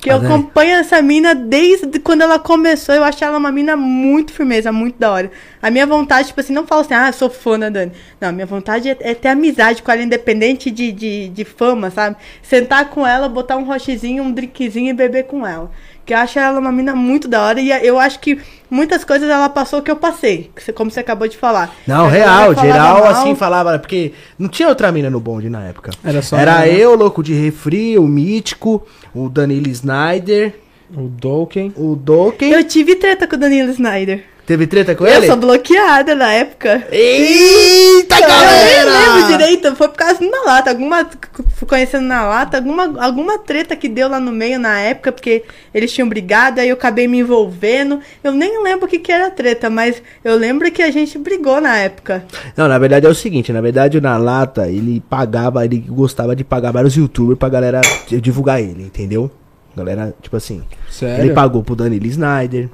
Que 0.00 0.10
eu 0.10 0.18
Dani? 0.18 0.32
acompanho 0.32 0.76
essa 0.76 1.02
mina 1.02 1.34
desde 1.34 1.98
quando 1.98 2.22
ela 2.22 2.38
começou. 2.38 2.94
Eu 2.94 3.04
acho 3.04 3.22
ela 3.22 3.36
uma 3.36 3.52
mina 3.52 3.76
muito 3.76 4.32
firmeza, 4.32 4.72
muito 4.72 4.98
da 4.98 5.10
hora. 5.10 5.30
A 5.62 5.70
minha 5.70 5.86
vontade, 5.86 6.28
tipo 6.28 6.40
assim, 6.40 6.54
não 6.54 6.66
falo 6.66 6.80
assim, 6.80 6.94
ah, 6.94 7.08
eu 7.08 7.12
sou 7.12 7.28
fã 7.28 7.58
da 7.58 7.68
Dani. 7.68 7.92
Não, 8.18 8.30
a 8.30 8.32
minha 8.32 8.46
vontade 8.46 8.88
é, 8.88 8.96
é 9.00 9.14
ter 9.14 9.28
amizade 9.28 9.82
com 9.82 9.92
ela, 9.92 10.02
independente 10.02 10.70
de, 10.70 10.90
de, 10.90 11.28
de 11.28 11.44
fama, 11.44 11.90
sabe? 11.90 12.16
Sentar 12.42 12.88
com 12.88 13.06
ela, 13.06 13.28
botar 13.28 13.58
um 13.58 13.64
rochezinho, 13.64 14.22
um 14.22 14.32
drinkzinho 14.32 14.88
e 14.88 14.94
beber 14.94 15.24
com 15.24 15.46
ela. 15.46 15.70
Que 16.06 16.14
eu 16.14 16.18
acho 16.18 16.38
ela 16.38 16.58
uma 16.58 16.72
mina 16.72 16.94
muito 16.94 17.28
da 17.28 17.42
hora. 17.42 17.60
E 17.60 17.70
eu 17.86 17.98
acho 17.98 18.20
que 18.20 18.40
muitas 18.70 19.04
coisas 19.04 19.28
ela 19.28 19.50
passou 19.50 19.82
que 19.82 19.90
eu 19.90 19.96
passei. 19.96 20.50
Como 20.74 20.90
você 20.90 21.00
acabou 21.00 21.28
de 21.28 21.36
falar. 21.36 21.74
Não, 21.86 22.08
real, 22.08 22.54
geral, 22.54 23.00
mal. 23.00 23.06
assim, 23.08 23.34
falava, 23.34 23.78
porque 23.78 24.12
não 24.38 24.48
tinha 24.48 24.68
outra 24.68 24.90
mina 24.90 25.10
no 25.10 25.20
bonde 25.20 25.50
na 25.50 25.66
época. 25.66 25.90
Era 26.02 26.22
só 26.22 26.38
Era 26.38 26.60
né? 26.60 26.74
eu, 26.74 26.94
louco 26.94 27.22
de 27.22 27.34
refri, 27.34 27.98
o 27.98 28.08
Mítico, 28.08 28.86
o 29.14 29.28
Danilo 29.28 29.68
Snyder, 29.68 30.54
O 30.96 31.02
Dolken. 31.08 31.72
o 31.76 31.94
Doken. 31.94 32.52
Eu 32.52 32.64
tive 32.64 32.96
treta 32.96 33.26
com 33.26 33.36
o 33.36 33.38
Danilo 33.38 33.70
Snyder. 33.70 34.24
Teve 34.50 34.66
treta 34.66 34.96
com 34.96 35.06
eu 35.06 35.14
ele? 35.18 35.26
sou 35.28 35.36
bloqueada 35.36 36.12
na 36.16 36.32
época. 36.32 36.82
Eita, 36.90 38.16
Eu 38.16 38.20
nem 38.20 38.28
galera! 38.28 38.90
lembro 38.90 39.28
direito, 39.28 39.76
foi 39.76 39.86
por 39.86 39.94
causa 39.96 40.18
de 40.18 40.24
uma 40.26 40.44
lata, 40.44 40.70
alguma. 40.70 41.08
Fui 41.54 41.68
conhecendo 41.68 42.06
na 42.08 42.26
lata, 42.26 42.56
alguma, 42.56 43.00
alguma 43.00 43.38
treta 43.38 43.76
que 43.76 43.88
deu 43.88 44.08
lá 44.08 44.18
no 44.18 44.32
meio 44.32 44.58
na 44.58 44.76
época, 44.80 45.12
porque 45.12 45.44
eles 45.72 45.92
tinham 45.92 46.08
brigado, 46.08 46.60
aí 46.60 46.68
eu 46.68 46.74
acabei 46.74 47.06
me 47.06 47.20
envolvendo. 47.20 48.00
Eu 48.24 48.32
nem 48.32 48.60
lembro 48.60 48.86
o 48.86 48.88
que, 48.88 48.98
que 48.98 49.12
era 49.12 49.30
treta, 49.30 49.70
mas 49.70 50.02
eu 50.24 50.34
lembro 50.34 50.68
que 50.72 50.82
a 50.82 50.90
gente 50.90 51.16
brigou 51.16 51.60
na 51.60 51.76
época. 51.76 52.24
Não, 52.56 52.66
na 52.66 52.76
verdade 52.76 53.06
é 53.06 53.08
o 53.08 53.14
seguinte, 53.14 53.52
na 53.52 53.60
verdade 53.60 53.98
o 53.98 54.00
Na 54.00 54.16
Lata, 54.16 54.66
ele 54.66 55.00
pagava, 55.08 55.64
ele 55.64 55.78
gostava 55.78 56.34
de 56.34 56.42
pagar 56.42 56.72
vários 56.72 56.96
youtubers 56.96 57.38
pra 57.38 57.48
galera 57.48 57.80
divulgar 58.20 58.60
ele, 58.60 58.82
entendeu? 58.82 59.30
Galera, 59.76 60.12
tipo 60.20 60.36
assim, 60.36 60.62
Sério? 60.90 61.24
ele 61.26 61.32
pagou 61.34 61.62
pro 61.62 61.76
Danilo 61.76 62.06
Snyder, 62.06 62.68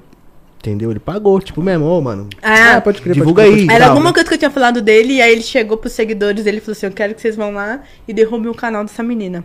entendeu? 0.69 0.91
Ele 0.91 1.01
pagou, 1.01 1.41
tipo 1.41 1.63
mesmo, 1.63 1.85
ô, 1.85 2.01
mano, 2.01 2.29
Ah, 2.43 2.77
Ah, 2.77 2.81
pode 2.81 3.01
crer, 3.01 3.15
divulga 3.15 3.43
pode 3.43 3.53
crer, 3.55 3.61
aí. 3.63 3.67
pode 3.67 3.77
Era 3.77 3.85
tal, 3.87 3.91
alguma 3.93 4.11
né? 4.11 4.15
coisa 4.15 4.29
que 4.29 4.35
eu 4.35 4.39
tinha 4.39 4.51
falado 4.51 4.81
dele, 4.83 5.15
e 5.15 5.23
aí 5.23 5.33
ele 5.33 5.43
chegou 5.43 5.77
pros 5.77 5.93
seguidores 5.93 6.45
dele 6.45 6.59
e 6.59 6.61
falou 6.61 6.73
assim: 6.73 6.87
Eu 6.87 6.93
quero 6.93 7.15
que 7.15 7.21
vocês 7.21 7.37
vão 7.37 7.53
lá 7.53 7.81
e 8.07 8.13
derrubem 8.13 8.51
o 8.51 8.55
canal 8.55 8.85
dessa 8.85 9.03
menina. 9.03 9.45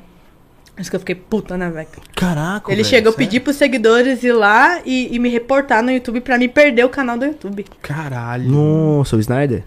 Acho 0.78 0.90
que 0.90 0.96
eu 0.96 1.00
fiquei 1.02 1.16
puta 1.16 1.58
na 1.58 1.70
veca. 1.70 2.00
Caraca, 2.16 2.72
Ele 2.72 2.78
velho, 2.82 2.86
chegou 2.90 3.12
a 3.12 3.16
pedir 3.16 3.42
pros 3.42 3.56
seguidores 3.58 4.24
ir 4.24 4.32
lá 4.32 4.80
e, 4.86 5.14
e 5.14 5.20
me 5.20 5.30
reportar 5.30 5.84
no 5.84 5.92
YouTube 5.92 6.22
pra 6.22 6.38
me 6.38 6.48
perder 6.48 6.86
o 6.86 6.90
canal 6.90 7.18
do 7.18 7.26
YouTube. 7.26 7.66
Caralho. 7.82 8.50
Nossa, 8.50 9.16
o 9.16 9.20
Snyder? 9.20 9.64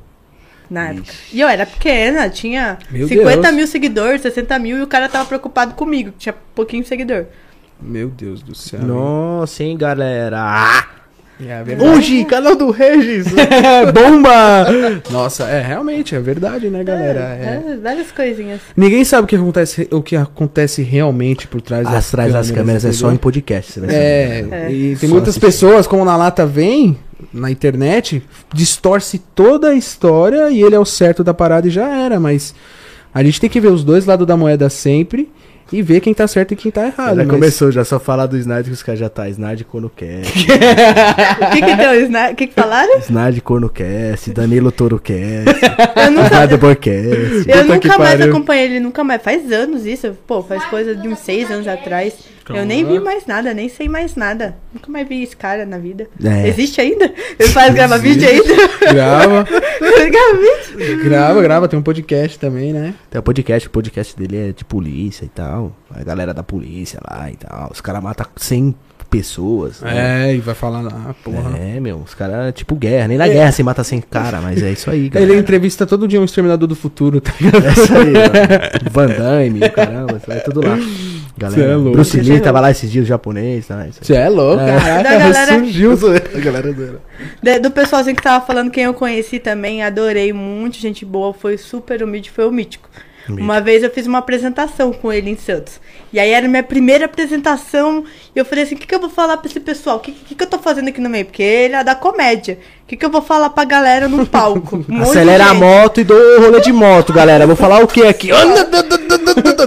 Na 0.68 0.88
época. 0.88 1.12
E 1.32 1.40
eu 1.40 1.46
era 1.46 1.66
pequena, 1.66 2.28
tinha 2.30 2.78
Meu 2.90 3.06
50 3.06 3.42
Deus. 3.42 3.54
mil 3.54 3.66
seguidores, 3.66 4.22
60 4.22 4.58
mil, 4.58 4.78
e 4.78 4.82
o 4.82 4.86
cara 4.86 5.08
tava 5.08 5.26
preocupado 5.26 5.74
comigo, 5.74 6.10
que 6.12 6.18
tinha 6.18 6.34
pouquinho 6.54 6.84
seguidor. 6.84 7.26
Meu 7.80 8.08
Deus 8.08 8.42
do 8.42 8.54
céu. 8.54 8.80
Nossa, 8.80 9.62
hein, 9.62 9.76
galera. 9.76 10.38
Ah! 10.40 10.86
É. 11.40 11.82
Hoje, 11.84 12.24
canal 12.24 12.54
do 12.54 12.70
Regis. 12.70 13.26
Bomba! 13.92 14.66
Nossa, 15.10 15.44
é 15.44 15.60
realmente, 15.60 16.14
é 16.14 16.20
verdade, 16.20 16.70
né, 16.70 16.84
galera? 16.84 17.20
É. 17.20 17.72
É, 17.72 17.76
várias 17.76 18.12
coisinhas. 18.12 18.60
Ninguém 18.76 19.04
sabe 19.04 19.24
o 19.24 19.26
que 19.26 19.34
acontece, 19.36 19.88
o 19.90 20.00
que 20.00 20.14
acontece 20.16 20.82
realmente 20.82 21.48
por 21.48 21.60
trás 21.60 21.84
das 21.88 22.08
Atrás 22.08 22.32
das 22.32 22.50
câmeras 22.50 22.84
é 22.84 22.92
só 22.92 23.10
em 23.12 23.16
podcast, 23.16 23.72
você 23.72 23.80
vai 23.80 23.88
saber. 23.90 24.02
É, 24.02 24.48
É. 24.66 24.72
e 24.72 24.96
tem 24.96 25.08
Só 25.08 25.14
muitas 25.14 25.30
assistir. 25.30 25.46
pessoas, 25.46 25.86
como 25.86 26.04
na 26.04 26.16
lata 26.16 26.46
vem, 26.46 26.96
na 27.32 27.50
internet, 27.50 28.22
distorce 28.52 29.18
toda 29.34 29.70
a 29.70 29.74
história 29.74 30.50
e 30.50 30.62
ele 30.62 30.74
é 30.76 30.78
o 30.78 30.84
certo 30.84 31.24
da 31.24 31.34
parada 31.34 31.66
e 31.66 31.70
já 31.70 31.88
era, 31.88 32.20
mas 32.20 32.54
a 33.12 33.22
gente 33.24 33.40
tem 33.40 33.50
que 33.50 33.60
ver 33.60 33.68
os 33.72 33.82
dois 33.82 34.06
lados 34.06 34.26
da 34.26 34.36
moeda 34.36 34.70
sempre 34.70 35.28
e 35.72 35.82
ver 35.82 36.00
quem 36.00 36.12
tá 36.14 36.26
certo 36.26 36.52
e 36.52 36.56
quem 36.56 36.70
tá 36.70 36.86
errado. 36.86 37.16
Já 37.16 37.22
mas- 37.24 37.26
começou, 37.28 37.72
já 37.72 37.84
só 37.84 37.98
falar 37.98 38.26
do 38.26 38.36
Snyder 38.36 38.64
que 38.66 38.72
os 38.72 38.82
caras 38.82 39.00
já 39.00 39.08
tá. 39.08 39.28
Snyder 39.28 39.64
Cornocast, 39.66 40.46
O 41.40 41.50
que 41.50 41.62
que 41.62 41.74
deu? 41.76 42.32
O 42.32 42.34
que 42.34 42.46
que 42.48 42.54
falaram? 42.54 42.98
Snyder 42.98 43.42
Cornocast, 43.42 44.30
Danilo 44.32 44.70
Torocast, 44.70 45.14
Eu 45.96 46.10
nunca, 46.12 47.48
eu 47.48 47.64
nunca 47.64 47.98
mais 47.98 48.20
acompanhei 48.20 48.64
ele, 48.66 48.80
nunca 48.80 49.02
mais. 49.04 49.22
Faz 49.22 49.50
anos 49.52 49.86
isso, 49.86 50.16
pô, 50.26 50.42
faz 50.42 50.64
coisa 50.66 50.94
de 50.94 51.08
uns 51.08 51.18
seis 51.20 51.50
anos 51.50 51.66
atrás. 51.66 52.14
Eu 52.48 52.66
nem 52.66 52.84
vi 52.84 52.98
mais 52.98 53.26
nada, 53.26 53.54
nem 53.54 53.68
sei 53.68 53.88
mais 53.88 54.16
nada. 54.16 54.56
Nunca 54.72 54.90
mais 54.90 55.08
vi 55.08 55.22
esse 55.22 55.36
cara 55.36 55.64
na 55.64 55.78
vida. 55.78 56.08
É. 56.22 56.48
Existe 56.48 56.80
ainda? 56.80 57.12
Ele 57.38 57.48
faz, 57.48 57.72
grava 57.72 57.96
vídeo 57.96 58.28
ainda? 58.28 58.54
Grava, 58.92 59.44
grava 59.48 60.38
vídeo? 60.76 61.04
grava, 61.04 61.42
grava, 61.42 61.68
tem 61.68 61.78
um 61.78 61.82
podcast 61.82 62.38
também, 62.38 62.72
né? 62.72 62.94
Tem 63.10 63.18
o 63.18 63.22
podcast, 63.22 63.68
o 63.68 63.70
podcast 63.70 64.16
dele 64.16 64.50
é 64.50 64.52
de 64.52 64.64
polícia 64.64 65.24
e 65.24 65.28
tal. 65.28 65.74
A 65.94 66.02
galera 66.02 66.34
da 66.34 66.42
polícia 66.42 67.00
lá 67.08 67.30
e 67.30 67.36
tal. 67.36 67.70
Os 67.72 67.80
caras 67.80 68.02
matam 68.02 68.26
100 68.36 68.74
pessoas. 69.08 69.80
né? 69.80 70.30
É, 70.30 70.34
e 70.34 70.40
vai 70.40 70.54
falar 70.56 70.80
lá, 70.80 71.14
porra. 71.22 71.56
É, 71.56 71.78
meu, 71.78 71.98
os 71.98 72.14
caras, 72.14 72.52
tipo 72.52 72.74
guerra. 72.74 73.06
Nem 73.06 73.16
na 73.16 73.28
guerra 73.28 73.52
você 73.52 73.62
mata 73.62 73.84
100 73.84 74.00
cara, 74.02 74.40
mas 74.40 74.60
é 74.60 74.72
isso 74.72 74.90
aí, 74.90 75.08
galera. 75.08 75.32
Ele 75.32 75.40
entrevista 75.40 75.86
todo 75.86 76.08
dia 76.08 76.20
um 76.20 76.24
exterminador 76.24 76.66
do 76.66 76.74
futuro, 76.74 77.20
tá 77.20 77.32
ligado? 77.40 77.64
É 77.64 77.72
isso 77.72 77.94
aí, 77.94 78.12
mano. 78.12 78.90
Van 78.90 79.06
Damme, 79.06 79.70
caramba, 79.70 80.20
vai 80.26 80.40
tudo 80.40 80.66
lá. 80.66 80.76
Galera, 81.36 81.62
Cê 81.62 81.68
é 81.68 81.74
louco. 81.74 81.92
Bruce 81.92 82.20
Lee 82.20 82.40
tava 82.40 82.60
lá 82.60 82.70
esses 82.70 82.90
dias, 82.90 83.06
japonês, 83.06 83.66
tá? 83.66 83.86
Você 84.00 84.14
é 84.14 84.28
louco, 84.28 84.62
É. 84.62 84.78
caraca, 84.78 85.02
Da 85.02 85.18
galera- 85.18 85.52
surgiu. 85.58 85.92
A 85.92 86.38
galera 86.38 86.72
zoeira. 86.72 87.00
De- 87.42 87.58
do 87.58 87.70
pessoalzinho 87.70 88.14
que 88.16 88.22
tava 88.22 88.44
falando, 88.46 88.70
quem 88.70 88.84
eu 88.84 88.94
conheci 88.94 89.38
também, 89.40 89.82
adorei 89.82 90.32
muito, 90.32 90.76
gente 90.78 91.04
boa, 91.04 91.32
foi 91.34 91.58
super 91.58 92.02
humilde, 92.02 92.30
foi 92.30 92.46
o 92.46 92.52
Mítico. 92.52 92.88
Uma 93.26 93.58
vez 93.58 93.82
eu 93.82 93.88
fiz 93.90 94.06
uma 94.06 94.18
apresentação 94.18 94.92
com 94.92 95.10
ele 95.10 95.30
em 95.30 95.36
Santos. 95.36 95.80
E 96.12 96.20
aí 96.20 96.30
era 96.30 96.46
minha 96.46 96.62
primeira 96.62 97.06
apresentação. 97.06 98.04
E 98.34 98.38
eu 98.38 98.44
falei 98.44 98.64
assim: 98.64 98.74
o 98.74 98.78
que, 98.78 98.86
que 98.86 98.94
eu 98.94 99.00
vou 99.00 99.10
falar 99.10 99.36
pra 99.36 99.48
esse 99.48 99.60
pessoal? 99.60 99.96
O 99.96 100.00
que, 100.00 100.12
que, 100.12 100.34
que 100.34 100.42
eu 100.42 100.46
tô 100.46 100.58
fazendo 100.58 100.88
aqui 100.88 101.00
no 101.00 101.08
meio? 101.08 101.24
Porque 101.24 101.42
ele 101.42 101.74
é 101.74 101.84
da 101.84 101.94
comédia. 101.94 102.58
O 102.82 102.86
que, 102.86 102.96
que 102.96 103.06
eu 103.06 103.10
vou 103.10 103.22
falar 103.22 103.50
pra 103.50 103.64
galera 103.64 104.08
no 104.08 104.26
palco? 104.26 104.84
Um 104.88 105.02
Acelera 105.02 105.46
a 105.46 105.54
moto 105.54 106.00
e 106.00 106.04
dou 106.04 106.40
rolê 106.40 106.60
de 106.60 106.72
moto, 106.72 107.12
galera. 107.12 107.46
Vou 107.46 107.56
falar 107.56 107.82
o 107.82 107.86
que 107.86 108.02
aqui? 108.02 108.30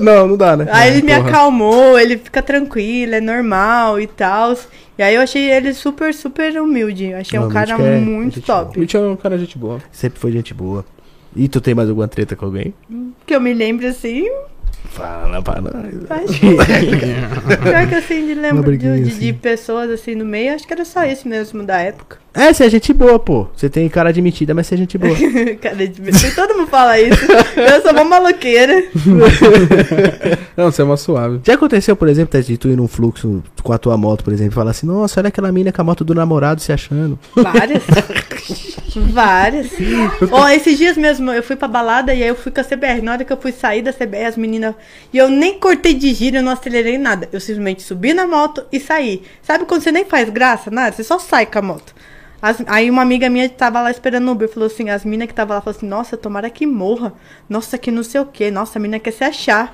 Não, 0.01 0.27
não 0.27 0.37
dá, 0.37 0.55
né? 0.55 0.67
Aí 0.71 0.91
ele 0.91 1.01
me 1.01 1.15
porra. 1.15 1.29
acalmou, 1.29 1.97
ele 1.97 2.17
fica 2.17 2.41
tranquilo, 2.41 3.15
é 3.15 3.21
normal 3.21 3.99
e 3.99 4.05
tal. 4.05 4.55
E 4.97 5.01
aí 5.01 5.15
eu 5.15 5.21
achei 5.21 5.51
ele 5.51 5.73
super, 5.73 6.13
super 6.13 6.59
humilde. 6.61 7.13
Achei 7.13 7.39
Não, 7.39 7.47
um 7.47 7.49
cara 7.51 7.71
é 7.71 7.99
muito 7.99 8.39
top. 8.41 8.77
O 8.77 8.79
Mitch 8.79 8.93
é 8.93 8.99
um 8.99 9.15
cara 9.15 9.37
gente 9.37 9.57
boa. 9.57 9.79
Sempre 9.91 10.19
foi 10.19 10.31
gente 10.31 10.53
boa. 10.53 10.85
E 11.35 11.47
tu 11.47 11.59
tem 11.59 11.73
mais 11.75 11.89
alguma 11.89 12.07
treta 12.07 12.35
com 12.35 12.45
alguém? 12.45 12.73
Que 13.25 13.35
eu 13.35 13.41
me 13.41 13.53
lembro 13.53 13.87
assim. 13.87 14.27
Fala 14.85 15.41
pra 15.41 15.61
nós. 15.61 15.73
Acho 16.09 16.39
que... 16.39 16.55
Pior 17.57 17.87
que 17.87 17.95
assim, 17.95 18.25
de 18.25 18.33
lembro 18.33 18.77
de, 18.77 18.77
de- 18.77 19.09
assim. 19.09 19.19
de 19.19 19.33
pessoas 19.33 19.89
assim 19.91 20.15
no 20.15 20.25
meio, 20.25 20.53
acho 20.55 20.65
que 20.65 20.73
era 20.73 20.85
só 20.85 21.03
esse 21.03 21.27
mesmo 21.27 21.63
da 21.63 21.79
época. 21.79 22.17
É, 22.37 22.53
você 22.53 22.65
é 22.65 22.69
gente 22.69 22.93
boa, 22.93 23.17
pô. 23.17 23.47
Você 23.55 23.67
tem 23.67 23.89
cara 23.89 24.13
de 24.13 24.21
metida, 24.21 24.53
mas 24.53 24.67
você 24.67 24.75
é 24.75 24.77
gente 24.77 24.95
boa. 24.95 25.15
Cara 25.59 25.87
de 25.87 26.35
Todo 26.35 26.55
mundo 26.55 26.67
fala 26.67 26.99
isso. 26.99 27.19
Eu 27.55 27.81
sou 27.81 27.91
uma 27.91 28.03
maloqueira. 28.03 28.83
Não, 30.55 30.71
você 30.71 30.83
é 30.83 30.85
uma 30.85 30.97
suave. 30.97 31.39
Já 31.43 31.55
aconteceu, 31.55 31.95
por 31.95 32.07
exemplo, 32.07 32.31
Tati, 32.31 32.51
de 32.51 32.57
tu 32.57 32.69
ir 32.69 32.77
num 32.77 32.87
fluxo 32.87 33.43
com 33.63 33.73
a 33.73 33.77
tua 33.79 33.97
moto, 33.97 34.23
por 34.23 34.31
exemplo, 34.31 34.51
e 34.51 34.55
falar 34.55 34.69
assim, 34.69 34.85
nossa, 34.85 35.19
olha 35.19 35.29
aquela 35.29 35.51
mina 35.51 35.71
com 35.71 35.81
a 35.81 35.83
moto 35.83 36.05
do 36.05 36.13
namorado 36.13 36.61
se 36.61 36.71
achando. 36.71 37.17
Várias. 37.35 37.83
Várias. 38.95 39.67
Ó, 40.31 40.47
esses 40.49 40.77
dias 40.77 40.95
mesmo, 40.95 41.31
eu 41.31 41.41
fui 41.41 41.55
pra 41.55 41.67
balada 41.67 42.13
e 42.13 42.21
aí 42.21 42.29
eu 42.29 42.35
fui 42.35 42.51
com 42.51 42.61
a 42.61 42.63
CBR. 42.63 43.01
Na 43.01 43.13
hora 43.13 43.25
que 43.25 43.33
eu 43.33 43.37
fui 43.37 43.51
sair 43.51 43.81
da 43.81 43.91
CBR, 43.91 44.25
as 44.25 44.37
meninas. 44.37 44.75
E 45.11 45.17
eu 45.17 45.27
nem 45.27 45.59
cortei 45.59 45.95
de 45.95 46.13
giro, 46.13 46.37
eu 46.37 46.43
não 46.43 46.51
acelerei 46.51 46.99
nada. 46.99 47.27
Eu 47.31 47.39
simplesmente 47.39 47.81
subi 47.81 48.13
na 48.13 48.27
moto 48.27 48.63
e 48.71 48.79
saí. 48.79 49.23
Sabe 49.41 49.65
quando 49.65 49.81
você 49.81 49.91
nem 49.91 50.05
faz 50.05 50.29
graça, 50.29 50.69
nada? 50.69 50.95
Você 50.95 51.03
só 51.03 51.17
sai 51.17 51.47
com 51.47 51.59
a 51.59 51.61
moto. 51.61 51.96
As- 52.41 52.63
aí 52.67 52.89
uma 52.89 53.01
amiga 53.01 53.29
minha 53.29 53.49
tava 53.49 53.81
lá 53.81 53.89
esperando 53.91 54.25
no 54.25 54.31
Uber, 54.33 54.47
falou 54.49 54.67
assim, 54.67 54.89
as 54.89 55.03
minas 55.03 55.27
que 55.27 55.33
tava 55.33 55.55
lá, 55.55 55.61
falou 55.61 55.75
assim, 55.75 55.87
nossa, 55.87 56.15
tomara 56.15 56.49
que 56.49 56.65
morra. 56.67 57.13
Nossa, 57.49 57.77
que 57.77 57.89
não 57.91 58.03
sei 58.03 58.21
o 58.21 58.25
que. 58.25 58.51
Nossa, 58.51 58.77
a 58.77 58.81
mina 58.81 58.99
quer 58.99 59.11
se 59.11 59.23
achar. 59.23 59.73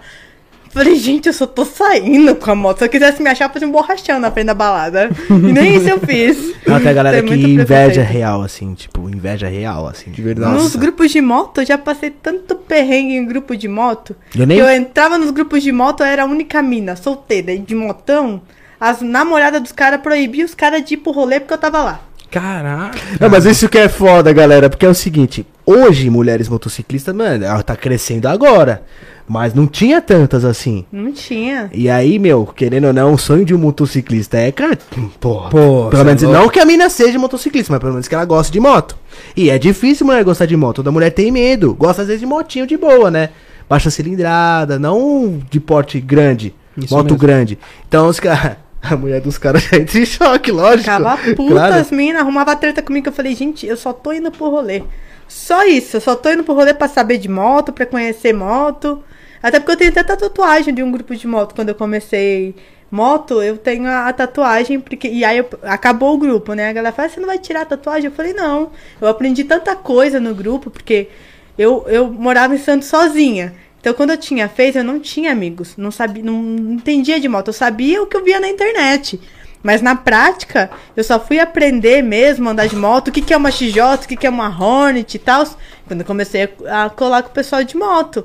Falei, 0.69 0.95
gente, 0.95 1.27
eu 1.27 1.33
só 1.33 1.45
tô 1.45 1.63
saindo 1.65 2.33
com 2.35 2.49
a 2.49 2.55
moto. 2.55 2.79
Se 2.79 2.85
eu 2.85 2.89
quisesse 2.89 3.21
me 3.21 3.29
achar, 3.29 3.45
eu 3.45 3.49
fazia 3.53 3.67
um 3.67 3.71
borrachão 3.71 4.19
na 4.19 4.31
frente 4.31 4.47
da 4.47 4.55
balada. 4.55 5.07
E 5.29 5.33
nem 5.51 5.75
isso 5.75 5.87
eu 5.87 5.99
fiz. 5.99 6.51
Não, 6.65 6.79
tem 6.79 6.89
a 6.89 6.93
galera 6.93 7.21
Tem 7.21 7.27
que 7.27 7.45
inveja 7.45 8.01
real, 8.01 8.41
assim, 8.41 8.73
tipo, 8.73 9.07
inveja 9.07 9.47
real, 9.47 9.85
assim. 9.87 10.09
De 10.09 10.19
verdade. 10.19 10.51
Nos 10.53 10.63
Nossa. 10.63 10.77
grupos 10.79 11.11
de 11.11 11.21
moto, 11.21 11.61
eu 11.61 11.65
já 11.67 11.77
passei 11.77 12.09
tanto 12.09 12.55
perrengue 12.55 13.13
em 13.13 13.23
grupo 13.25 13.55
de 13.55 13.67
moto. 13.67 14.15
Eu 14.35 14.47
nem- 14.47 14.57
Que 14.57 14.63
eu 14.63 14.69
entrava 14.71 15.15
nos 15.19 15.29
grupos 15.29 15.61
de 15.61 15.71
moto, 15.71 15.99
eu 16.01 16.07
era 16.07 16.23
a 16.23 16.25
única 16.25 16.59
mina, 16.63 16.95
solteira, 16.95 17.51
e 17.51 17.59
de 17.59 17.75
motão. 17.75 18.41
As 18.79 18.99
namoradas 18.99 19.61
dos 19.61 19.71
caras 19.71 20.01
proibiam 20.01 20.43
os 20.45 20.55
caras 20.55 20.83
de 20.83 20.95
ir 20.95 20.97
pro 20.97 21.11
rolê 21.11 21.39
porque 21.39 21.53
eu 21.53 21.57
tava 21.59 21.83
lá. 21.83 22.01
Caraca. 22.33 22.97
Não, 23.19 23.29
mas 23.29 23.45
isso 23.45 23.69
que 23.69 23.77
é 23.77 23.87
foda, 23.87 24.33
galera, 24.33 24.67
porque 24.69 24.85
é 24.85 24.89
o 24.89 24.93
seguinte, 24.95 25.45
hoje 25.63 26.09
mulheres 26.09 26.49
motociclistas, 26.49 27.13
mano, 27.15 27.45
ela 27.45 27.61
tá 27.61 27.75
crescendo 27.75 28.27
agora, 28.27 28.81
mas 29.27 29.53
não 29.53 29.67
tinha 29.67 30.01
tantas 30.01 30.43
assim. 30.43 30.83
Não 30.91 31.11
tinha. 31.11 31.69
E 31.71 31.87
aí, 31.89 32.17
meu, 32.17 32.45
querendo 32.45 32.87
ou 32.87 32.93
não, 32.93 33.13
o 33.13 33.17
sonho 33.19 33.45
de 33.45 33.53
um 33.53 33.59
motociclista 33.59 34.37
é, 34.37 34.51
cara, 34.51 34.75
porra, 35.19 35.49
Pô, 35.51 35.83
cê 35.85 35.89
pelo 35.91 36.01
é 36.01 36.05
menos 36.05 36.21
não 36.23 36.49
que 36.49 36.59
a 36.59 36.65
mina 36.65 36.89
seja 36.89 37.19
motociclista, 37.19 37.71
mas 37.71 37.79
pelo 37.79 37.91
menos 37.93 38.07
que 38.07 38.15
ela 38.15 38.25
goste 38.25 38.51
de 38.51 38.59
moto. 38.59 38.97
E 39.37 39.51
é 39.51 39.59
difícil 39.59 40.05
mulher 40.07 40.23
gostar 40.23 40.47
de 40.47 40.57
moto, 40.57 40.77
toda 40.77 40.91
mulher 40.91 41.11
tem 41.11 41.31
medo, 41.31 41.75
gosta 41.75 42.01
às 42.01 42.07
vezes 42.07 42.21
de 42.21 42.25
motinho 42.25 42.65
de 42.65 42.75
boa, 42.77 43.11
né? 43.11 43.29
Baixa 43.69 43.91
cilindrada, 43.91 44.79
não 44.79 45.39
de 45.51 45.59
porte 45.59 45.99
grande, 46.01 46.53
Isso 46.75 46.93
moto 46.93 47.11
mesmo. 47.11 47.17
grande. 47.19 47.59
Então 47.87 48.07
os 48.07 48.19
caras, 48.19 48.57
a 48.91 48.97
mulher 48.97 49.21
dos 49.21 49.37
caras 49.37 49.63
já 49.63 49.77
entra 49.77 49.99
em 49.99 50.05
choque, 50.05 50.51
lógico. 50.51 50.81
Ficava 50.83 51.17
puta, 51.35 51.51
Claro. 51.53 51.75
as 51.75 51.91
meninas 51.91 52.21
arrumavam 52.21 52.55
treta 52.55 52.81
comigo. 52.81 53.07
Eu 53.07 53.13
falei, 53.13 53.33
gente, 53.35 53.65
eu 53.65 53.77
só 53.77 53.93
tô 53.93 54.11
indo 54.11 54.31
pro 54.31 54.49
rolê. 54.49 54.83
Só 55.27 55.63
isso, 55.65 55.97
eu 55.97 56.01
só 56.01 56.15
tô 56.15 56.29
indo 56.31 56.43
pro 56.43 56.53
rolê 56.53 56.73
pra 56.73 56.87
saber 56.87 57.17
de 57.17 57.29
moto, 57.29 57.71
pra 57.71 57.85
conhecer 57.85 58.33
moto. 58.33 59.03
Até 59.41 59.59
porque 59.59 59.71
eu 59.71 59.77
tenho 59.77 59.91
até 59.91 60.03
tatuagem 60.03 60.73
de 60.73 60.83
um 60.83 60.91
grupo 60.91 61.15
de 61.15 61.25
moto. 61.27 61.55
Quando 61.55 61.69
eu 61.69 61.75
comecei 61.75 62.55
moto, 62.91 63.41
eu 63.41 63.57
tenho 63.57 63.87
a, 63.87 64.07
a 64.09 64.13
tatuagem, 64.13 64.79
porque. 64.79 65.07
E 65.07 65.23
aí 65.25 65.37
eu- 65.39 65.49
acabou 65.63 66.13
o 66.13 66.17
grupo, 66.17 66.53
né? 66.53 66.69
A 66.69 66.73
galera 66.73 66.93
fala, 66.95 67.07
"Ah, 67.07 67.09
você 67.09 67.19
não 67.19 67.27
vai 67.27 67.39
tirar 67.39 67.61
a 67.61 67.65
tatuagem? 67.65 68.05
Eu 68.05 68.11
falei, 68.11 68.33
não. 68.33 68.71
Eu 69.01 69.07
aprendi 69.07 69.43
tanta 69.43 69.75
coisa 69.75 70.19
no 70.19 70.35
grupo, 70.35 70.69
porque 70.69 71.07
eu, 71.57 71.83
eu 71.87 72.07
morava 72.11 72.53
em 72.53 72.57
Santos 72.59 72.87
sozinha. 72.87 73.53
Então, 73.83 73.93
quando 73.93 74.11
eu 74.11 74.17
tinha 74.17 74.47
feito, 74.47 74.77
eu 74.77 74.83
não 74.83 74.97
tinha 74.97 75.29
amigos. 75.29 75.75
Não 75.75 75.91
sabia, 75.91 76.23
não 76.23 76.41
entendia 76.71 77.19
de 77.19 77.27
moto. 77.27 77.49
Eu 77.49 77.53
sabia 77.53 78.01
o 78.01 78.07
que 78.07 78.15
eu 78.15 78.23
via 78.23 78.39
na 78.39 78.47
internet. 78.47 79.19
Mas 79.61 79.81
na 79.81 79.93
prática, 79.93 80.71
eu 80.95 81.03
só 81.03 81.19
fui 81.19 81.37
aprender 81.37 82.01
mesmo 82.01 82.47
a 82.47 82.53
andar 82.53 82.67
de 82.67 82.77
moto, 82.77 83.09
o 83.09 83.11
que, 83.11 83.21
que 83.21 83.33
é 83.33 83.37
uma 83.37 83.51
XJ, 83.51 83.81
o 83.95 84.07
que, 84.07 84.15
que 84.15 84.25
é 84.25 84.29
uma 84.29 84.47
Hornet 84.47 85.15
e 85.15 85.19
tal, 85.19 85.45
quando 85.85 85.99
eu 85.99 86.05
comecei 86.05 86.49
a, 86.65 86.85
a 86.85 86.89
colar 86.89 87.23
com 87.23 87.29
o 87.29 87.33
pessoal 87.33 87.61
de 87.61 87.75
moto. 87.75 88.23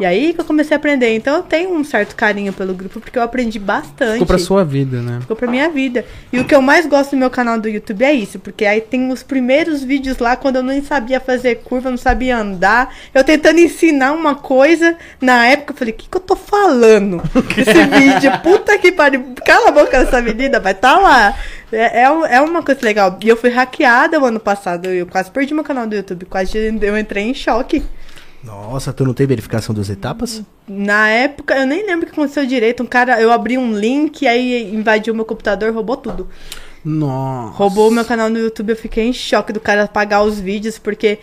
E 0.00 0.04
aí 0.04 0.32
que 0.32 0.40
eu 0.40 0.44
comecei 0.44 0.74
a 0.74 0.78
aprender. 0.78 1.14
Então 1.14 1.36
eu 1.36 1.42
tenho 1.42 1.74
um 1.74 1.84
certo 1.84 2.16
carinho 2.16 2.52
pelo 2.52 2.74
grupo, 2.74 3.00
porque 3.00 3.18
eu 3.18 3.22
aprendi 3.22 3.58
bastante. 3.58 4.14
Ficou 4.14 4.26
pra 4.26 4.38
sua 4.38 4.64
vida, 4.64 5.00
né? 5.00 5.18
Ficou 5.20 5.36
pra 5.36 5.50
minha 5.50 5.68
vida. 5.68 6.04
E 6.32 6.40
o 6.40 6.44
que 6.44 6.54
eu 6.54 6.62
mais 6.62 6.86
gosto 6.86 7.12
do 7.12 7.16
meu 7.16 7.30
canal 7.30 7.60
do 7.60 7.68
YouTube 7.68 8.02
é 8.02 8.12
isso, 8.12 8.38
porque 8.38 8.64
aí 8.64 8.80
tem 8.80 9.10
os 9.10 9.22
primeiros 9.22 9.82
vídeos 9.82 10.18
lá 10.18 10.34
quando 10.34 10.56
eu 10.56 10.62
nem 10.62 10.82
sabia 10.82 11.20
fazer 11.20 11.56
curva, 11.56 11.90
não 11.90 11.96
sabia 11.96 12.38
andar. 12.38 12.94
Eu 13.14 13.22
tentando 13.22 13.60
ensinar 13.60 14.12
uma 14.12 14.34
coisa, 14.34 14.96
na 15.20 15.46
época 15.46 15.72
eu 15.72 15.76
falei, 15.76 15.94
o 15.94 15.96
que, 15.96 16.08
que 16.08 16.16
eu 16.16 16.20
tô 16.20 16.34
falando? 16.34 17.22
Esse 17.56 17.84
vídeo, 17.84 18.32
puta 18.42 18.78
que 18.78 18.92
pariu, 18.92 19.34
cala 19.44 19.68
a 19.68 19.72
boca 19.72 20.04
dessa 20.04 20.20
menina, 20.20 20.58
vai 20.58 20.74
tá 20.74 20.98
lá. 20.98 21.36
É, 21.70 22.02
é, 22.02 22.02
é 22.02 22.40
uma 22.40 22.62
coisa 22.62 22.80
legal. 22.82 23.18
E 23.22 23.28
eu 23.28 23.36
fui 23.36 23.50
hackeada 23.50 24.20
o 24.20 24.24
ano 24.24 24.40
passado, 24.40 24.86
eu 24.86 25.06
quase 25.06 25.30
perdi 25.30 25.54
meu 25.54 25.64
canal 25.64 25.86
do 25.86 25.94
YouTube, 25.94 26.26
quase 26.26 26.58
eu 26.58 26.98
entrei 26.98 27.24
em 27.24 27.34
choque. 27.34 27.82
Nossa, 28.44 28.92
tu 28.92 29.04
não 29.04 29.14
tem 29.14 29.26
verificação 29.26 29.74
das 29.74 29.88
etapas? 29.88 30.42
Na 30.66 31.08
época, 31.08 31.54
eu 31.56 31.66
nem 31.66 31.86
lembro 31.86 32.06
o 32.06 32.06
que 32.06 32.12
aconteceu 32.12 32.44
direito. 32.44 32.82
Um 32.82 32.86
cara, 32.86 33.20
eu 33.20 33.30
abri 33.30 33.56
um 33.56 33.72
link, 33.78 34.26
aí 34.26 34.74
invadiu 34.74 35.14
meu 35.14 35.24
computador, 35.24 35.72
roubou 35.72 35.96
tudo. 35.96 36.28
Nossa. 36.84 37.56
Roubou 37.56 37.88
o 37.88 37.92
meu 37.92 38.04
canal 38.04 38.28
no 38.28 38.38
YouTube, 38.38 38.70
eu 38.70 38.76
fiquei 38.76 39.04
em 39.04 39.12
choque 39.12 39.52
do 39.52 39.60
cara 39.60 39.84
apagar 39.84 40.24
os 40.24 40.40
vídeos, 40.40 40.78
porque. 40.78 41.20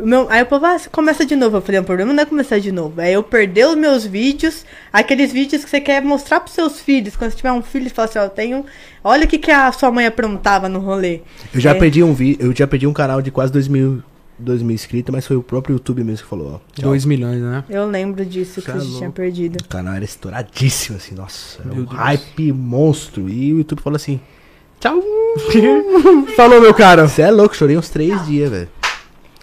o 0.00 0.06
meu, 0.06 0.28
aí 0.30 0.42
o 0.42 0.46
povo, 0.46 0.64
ah, 0.66 0.78
você 0.78 0.88
começa 0.88 1.26
de 1.26 1.34
novo. 1.34 1.56
Eu 1.56 1.60
falei, 1.60 1.80
o 1.80 1.84
problema 1.84 2.12
não 2.12 2.22
é 2.22 2.26
começar 2.26 2.60
de 2.60 2.70
novo. 2.70 3.00
É 3.00 3.10
eu 3.10 3.22
perder 3.24 3.66
os 3.66 3.74
meus 3.74 4.06
vídeos, 4.06 4.64
aqueles 4.92 5.32
vídeos 5.32 5.64
que 5.64 5.70
você 5.70 5.80
quer 5.80 6.00
mostrar 6.02 6.38
pros 6.38 6.54
seus 6.54 6.80
filhos. 6.80 7.16
Quando 7.16 7.32
você 7.32 7.36
tiver 7.38 7.50
um 7.50 7.62
filho, 7.62 7.88
você 7.88 7.94
fala 7.94 8.08
assim, 8.08 8.18
ó, 8.20 8.22
eu 8.24 8.30
tenho. 8.30 8.64
Olha 9.02 9.24
o 9.24 9.28
que, 9.28 9.38
que 9.38 9.50
a 9.50 9.72
sua 9.72 9.90
mãe 9.90 10.06
aprontava 10.06 10.68
no 10.68 10.78
rolê. 10.78 11.22
Eu 11.52 11.58
já 11.60 11.70
É. 11.70 11.74
perdi 11.74 12.04
um 12.04 12.14
vi 12.14 12.36
eu 12.38 12.54
já 12.54 12.66
perdi 12.68 12.86
um 12.86 12.92
canal 12.92 13.20
de 13.20 13.32
quase 13.32 13.52
2 13.52 13.66
mil, 13.66 14.00
2 14.40 14.62
mil 14.62 14.74
inscritos, 14.74 15.12
mas 15.12 15.26
foi 15.26 15.36
o 15.36 15.42
próprio 15.42 15.74
YouTube 15.74 16.02
mesmo 16.04 16.24
que 16.24 16.28
falou, 16.28 16.54
ó. 16.54 16.58
tchau. 16.74 16.90
2 16.90 17.04
milhões, 17.04 17.40
né? 17.40 17.64
Eu 17.68 17.86
lembro 17.86 18.24
disso 18.24 18.60
que 18.60 18.66
Cê 18.66 18.70
é 18.70 18.74
a 18.74 18.78
gente 18.78 18.96
tinha 18.98 19.10
perdido. 19.10 19.58
O 19.64 19.68
canal 19.68 19.94
era 19.94 20.04
estouradíssimo, 20.04 20.96
assim, 20.96 21.14
nossa. 21.14 21.60
Era 21.62 21.72
Meu 21.74 21.82
um 21.82 21.86
Deus. 21.86 21.96
hype 21.98 22.52
monstro. 22.52 23.28
E 23.28 23.52
o 23.54 23.58
YouTube 23.58 23.80
falou 23.80 23.96
assim: 23.96 24.20
tchau. 24.80 25.00
Falou, 26.36 26.60
meu 26.60 26.74
cara. 26.74 27.06
Você 27.08 27.22
é 27.22 27.30
louco, 27.30 27.54
chorei 27.56 27.76
uns 27.76 27.88
três 27.88 28.26
dias, 28.26 28.50
velho. 28.50 28.68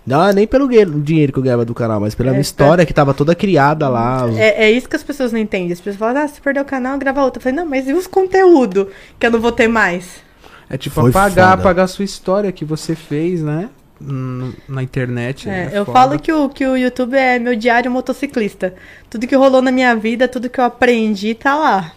Não, 0.05 0.31
nem 0.31 0.47
pelo 0.47 0.69
dinheiro 1.01 1.33
que 1.33 1.39
eu 1.39 1.43
ganhava 1.43 1.65
do 1.65 1.73
canal, 1.73 1.99
mas 1.99 2.15
pela 2.15 2.29
É, 2.29 2.31
minha 2.31 2.41
história 2.41 2.85
que 2.85 2.93
tava 2.93 3.13
toda 3.13 3.35
criada 3.35 3.89
lá. 3.89 4.25
os- 4.25 4.37
É, 4.37 4.63
é 4.63 4.71
isso 4.71 4.87
que 4.87 4.95
as 4.95 5.03
pessoas 5.03 5.33
não 5.33 5.39
entendem. 5.39 5.71
As 5.73 5.79
pessoas 5.81 5.97
falam, 5.97 6.21
ah, 6.23 6.27
você 6.27 6.39
perdeu 6.39 6.63
o 6.63 6.65
canal, 6.65 6.97
grava 6.97 7.21
outro. 7.23 7.39
Eu 7.39 7.43
falei, 7.43 7.57
não, 7.57 7.65
mas 7.65 7.87
e 7.89 7.93
os 7.93 8.07
conteúdos 8.07 8.87
que 9.19 9.25
eu 9.25 9.31
não 9.31 9.39
vou 9.41 9.51
ter 9.51 9.67
mais? 9.67 10.25
É 10.69 10.77
tipo 10.77 10.95
Foi 10.95 11.09
apagar, 11.09 11.49
foda. 11.51 11.61
apagar 11.61 11.85
a 11.85 11.87
sua 11.89 12.05
história 12.05 12.51
que 12.53 12.63
você 12.63 12.95
fez, 12.95 13.41
né? 13.41 13.69
Na 13.99 14.83
internet. 14.83 15.49
É, 15.49 15.71
é 15.73 15.79
eu 15.79 15.85
foda. 15.85 15.99
falo 15.99 16.19
que 16.19 16.31
o, 16.31 16.49
que 16.49 16.65
o 16.65 16.75
YouTube 16.75 17.15
é 17.15 17.39
meu 17.39 17.55
diário 17.55 17.89
motociclista. 17.89 18.75
Tudo 19.09 19.25
que 19.27 19.35
rolou 19.35 19.61
na 19.61 19.71
minha 19.71 19.95
vida, 19.95 20.27
tudo 20.27 20.49
que 20.49 20.59
eu 20.59 20.65
aprendi, 20.65 21.33
tá 21.33 21.55
lá. 21.55 21.93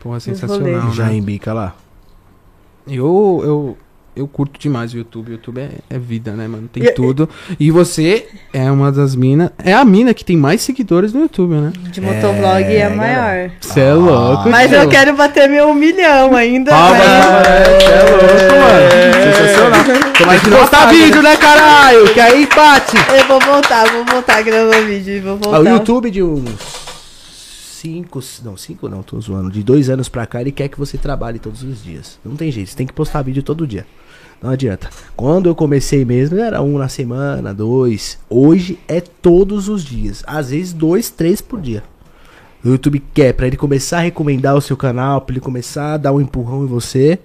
Porra, 0.00 0.18
sensacional, 0.18 0.92
já 0.92 1.06
né? 1.06 1.14
embica 1.14 1.52
lá. 1.52 1.76
Eu, 2.86 3.40
eu, 3.44 3.78
eu 4.14 4.28
curto 4.28 4.58
demais 4.60 4.92
o 4.92 4.98
YouTube. 4.98 5.30
O 5.30 5.32
YouTube 5.32 5.58
é, 5.60 5.70
é 5.88 5.98
vida, 5.98 6.32
né, 6.32 6.46
mano? 6.46 6.68
Tem 6.72 6.82
E- 6.84 6.92
tudo. 6.92 7.28
E 7.58 7.70
você 7.70 8.26
é 8.52 8.70
uma 8.70 8.92
das 8.92 9.14
minas. 9.14 9.50
É 9.64 9.72
a 9.72 9.84
mina 9.84 10.12
que 10.12 10.24
tem 10.24 10.36
mais 10.36 10.60
seguidores 10.62 11.12
no 11.12 11.20
YouTube, 11.22 11.54
né? 11.54 11.72
De 11.90 12.00
motovlog 12.00 12.62
é, 12.64 12.84
a 12.86 12.90
maior. 12.90 13.50
Você 13.60 13.80
é 13.80 13.94
louco, 13.94 14.48
Mas 14.50 14.68
tio. 14.70 14.78
eu 14.80 14.88
quero 14.88 15.16
bater 15.16 15.48
meu 15.48 15.68
um 15.68 15.74
milhão 15.74 16.36
ainda. 16.36 16.70
Palmas, 16.70 16.98
mas- 16.98 17.24
palmas, 17.26 17.46
Você 17.82 17.90
é 17.90 18.02
louco, 18.10 18.54
mano. 18.60 19.22
Sensacional. 19.22 20.12
Como 20.18 20.30
é 20.32 20.38
que 20.38 20.50
postar 20.50 20.86
vídeo, 20.90 21.22
né, 21.22 21.36
caralho? 21.36 22.12
Que 22.14 22.20
aí 22.20 22.42
empate. 22.44 22.96
Eu 23.18 23.26
vou 23.26 23.40
voltar, 23.40 23.90
vou 23.90 24.04
voltar 24.04 24.36
a 24.38 24.42
gravar 24.42 24.80
vídeo. 24.82 25.22
Vou 25.22 25.36
voltar. 25.38 25.56
Ah, 25.56 25.60
o 25.60 25.68
YouTube 25.68 26.10
de 26.10 26.22
uns. 26.22 26.82
Cinco. 27.82 28.20
Não, 28.44 28.56
cinco 28.56 28.88
não, 28.88 29.02
tô 29.02 29.20
zoando. 29.20 29.50
De 29.50 29.62
dois 29.62 29.90
anos 29.90 30.08
pra 30.08 30.24
cá, 30.26 30.40
ele 30.40 30.52
quer 30.52 30.68
que 30.68 30.78
você 30.78 30.96
trabalhe 30.96 31.38
todos 31.40 31.62
os 31.64 31.82
dias. 31.82 32.18
Não 32.24 32.36
tem 32.36 32.50
jeito, 32.52 32.70
você 32.70 32.76
tem 32.76 32.86
que 32.86 32.92
postar 32.92 33.22
vídeo 33.22 33.42
todo 33.42 33.66
dia. 33.66 33.84
Não 34.42 34.50
adianta. 34.50 34.90
Quando 35.14 35.48
eu 35.48 35.54
comecei 35.54 36.04
mesmo, 36.04 36.38
era 36.38 36.60
um 36.60 36.76
na 36.76 36.88
semana, 36.88 37.54
dois. 37.54 38.18
Hoje 38.28 38.78
é 38.88 39.00
todos 39.00 39.68
os 39.68 39.84
dias. 39.84 40.24
Às 40.26 40.50
vezes 40.50 40.72
dois, 40.72 41.10
três 41.10 41.40
por 41.40 41.60
dia. 41.60 41.84
O 42.64 42.68
YouTube 42.68 43.02
quer, 43.14 43.34
pra 43.34 43.46
ele 43.46 43.56
começar 43.56 43.98
a 43.98 44.02
recomendar 44.02 44.56
o 44.56 44.60
seu 44.60 44.76
canal, 44.76 45.20
pra 45.20 45.32
ele 45.34 45.40
começar 45.40 45.94
a 45.94 45.96
dar 45.96 46.12
um 46.12 46.20
empurrão 46.20 46.64
em 46.64 46.66
você. 46.66 47.18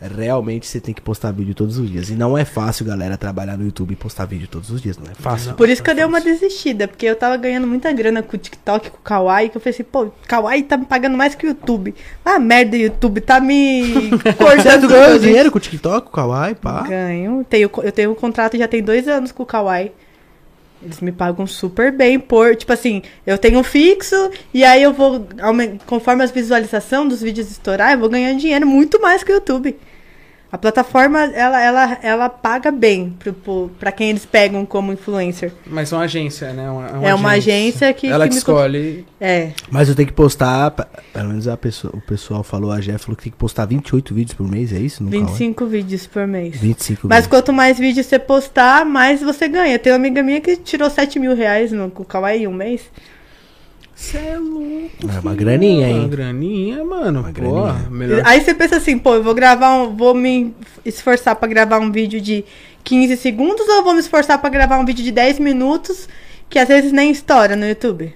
Realmente 0.00 0.66
você 0.66 0.80
tem 0.80 0.94
que 0.94 1.00
postar 1.00 1.32
vídeo 1.32 1.54
todos 1.54 1.78
os 1.78 1.90
dias. 1.90 2.10
E 2.10 2.14
não 2.14 2.36
é 2.36 2.44
fácil, 2.44 2.84
galera, 2.84 3.16
trabalhar 3.16 3.56
no 3.56 3.64
YouTube 3.64 3.92
e 3.92 3.96
postar 3.96 4.26
vídeo 4.26 4.46
todos 4.46 4.70
os 4.70 4.80
dias. 4.82 4.98
Não 4.98 5.10
é 5.10 5.14
fácil. 5.14 5.54
Por 5.54 5.68
isso 5.68 5.82
que 5.82 5.90
eu 5.90 5.94
dei 5.94 6.04
uma 6.04 6.20
desistida, 6.20 6.86
porque 6.86 7.06
eu 7.06 7.16
tava 7.16 7.36
ganhando 7.36 7.66
muita 7.66 7.90
grana 7.92 8.22
com 8.22 8.36
o 8.36 8.38
TikTok, 8.38 8.90
com 8.90 8.98
o 8.98 9.00
Kawaii, 9.00 9.48
que 9.48 9.56
eu 9.56 9.60
falei 9.60 9.74
assim, 9.74 9.84
pô, 9.84 10.08
Kawaii 10.28 10.62
tá 10.64 10.76
me 10.76 10.84
pagando 10.84 11.16
mais 11.16 11.34
que 11.34 11.46
o 11.46 11.48
YouTube. 11.48 11.94
Ah, 12.24 12.38
merda, 12.38 12.76
YouTube 12.76 13.20
tá 13.20 13.40
me 13.40 14.10
Você 14.20 14.32
cortando. 14.34 14.88
ganhou 14.88 15.12
tudo. 15.12 15.20
dinheiro 15.22 15.50
com 15.50 15.58
o 15.58 15.60
TikTok, 15.60 16.02
com 16.06 16.10
o 16.10 16.14
Kawaii, 16.14 16.54
pá? 16.54 16.82
Ganho. 16.82 17.44
Tenho, 17.48 17.70
eu 17.82 17.92
tenho 17.92 18.10
um 18.12 18.14
contrato 18.14 18.56
já 18.58 18.68
tem 18.68 18.82
dois 18.82 19.08
anos 19.08 19.32
com 19.32 19.42
o 19.42 19.46
Kawaii. 19.46 19.92
Eles 20.82 21.00
me 21.00 21.10
pagam 21.10 21.46
super 21.46 21.90
bem 21.90 22.18
por, 22.18 22.54
tipo 22.54 22.72
assim, 22.72 23.02
eu 23.26 23.38
tenho 23.38 23.58
um 23.58 23.64
fixo 23.64 24.30
e 24.52 24.62
aí 24.62 24.82
eu 24.82 24.92
vou, 24.92 25.26
conforme 25.86 26.22
as 26.22 26.30
visualizações 26.30 27.08
dos 27.08 27.22
vídeos 27.22 27.50
estourar, 27.50 27.92
eu 27.92 27.98
vou 27.98 28.08
ganhando 28.08 28.38
dinheiro 28.38 28.66
muito 28.66 29.00
mais 29.00 29.24
que 29.24 29.32
o 29.32 29.36
YouTube. 29.36 29.76
A 30.56 30.58
plataforma, 30.58 31.22
ela, 31.34 31.60
ela, 31.62 31.98
ela 32.02 32.28
paga 32.30 32.70
bem 32.70 33.14
pra 33.78 33.92
quem 33.92 34.08
eles 34.08 34.24
pegam 34.24 34.64
como 34.64 34.90
influencer. 34.90 35.52
Mas 35.66 35.90
são 35.90 36.00
agência, 36.00 36.50
né? 36.54 36.70
Uma, 36.70 37.06
É 37.06 37.14
uma 37.14 37.32
agência 37.32 37.92
que- 37.92 38.06
Ela 38.06 38.24
que 38.24 38.30
que, 38.30 38.34
me 38.36 38.38
escolhe. 38.38 39.04
É, 39.20 39.50
Mas 39.70 39.90
eu 39.90 39.94
tenho 39.94 40.08
que 40.08 40.14
postar, 40.14 40.70
pelo 41.12 41.28
menos 41.28 41.46
a 41.46 41.58
pessoa, 41.58 41.92
o 41.94 42.00
pessoal 42.00 42.42
falou, 42.42 42.72
a 42.72 42.80
Jeff 42.80 43.04
falou 43.04 43.14
que 43.18 43.24
tem 43.24 43.32
que 43.32 43.36
postar 43.36 43.66
28 43.66 44.14
vídeos 44.14 44.34
por 44.34 44.48
mês, 44.48 44.72
é 44.72 44.78
isso? 44.78 45.04
Kawaii? 45.04 45.26
25 45.26 45.66
vídeos 45.66 46.06
por 46.06 46.26
mês. 46.26 46.56
25 46.56 47.06
Mas 47.06 47.16
vídeos. 47.18 47.26
quanto 47.28 47.52
mais 47.52 47.78
vídeos 47.78 48.06
você 48.06 48.18
postar, 48.18 48.86
mais 48.86 49.20
você 49.20 49.48
ganha. 49.48 49.78
Tem 49.78 49.92
uma 49.92 49.96
amiga 49.98 50.22
minha 50.22 50.40
que 50.40 50.56
tirou 50.56 50.88
7 50.88 51.18
mil 51.18 51.34
reais 51.36 51.70
no 51.70 51.90
Kawaii 51.90 52.48
um 52.48 52.54
mês. 52.54 52.80
Você 53.96 54.18
é 54.18 54.36
louco. 54.38 54.90
É 55.16 55.20
uma 55.20 55.34
graninha, 55.34 55.88
Uma 55.88 55.96
hein? 56.02 56.08
graninha, 56.08 56.84
mano. 56.84 57.20
Uma 57.20 57.32
Pô, 57.32 57.32
graninha. 57.32 57.90
melhor. 57.90 58.22
Aí 58.26 58.42
você 58.42 58.54
pensa 58.54 58.76
assim, 58.76 58.98
pô, 58.98 59.14
eu 59.14 59.22
vou 59.22 59.34
gravar 59.34 59.72
um. 59.74 59.96
Vou 59.96 60.14
me 60.14 60.54
esforçar 60.84 61.34
pra 61.34 61.48
gravar 61.48 61.78
um 61.78 61.90
vídeo 61.90 62.20
de 62.20 62.44
15 62.84 63.16
segundos 63.16 63.66
ou 63.66 63.76
eu 63.76 63.82
vou 63.84 63.94
me 63.94 64.00
esforçar 64.00 64.38
pra 64.38 64.50
gravar 64.50 64.78
um 64.78 64.84
vídeo 64.84 65.02
de 65.02 65.10
10 65.10 65.38
minutos 65.40 66.06
que 66.50 66.58
às 66.58 66.68
vezes 66.68 66.92
nem 66.92 67.10
estoura 67.10 67.56
no 67.56 67.66
YouTube? 67.66 68.14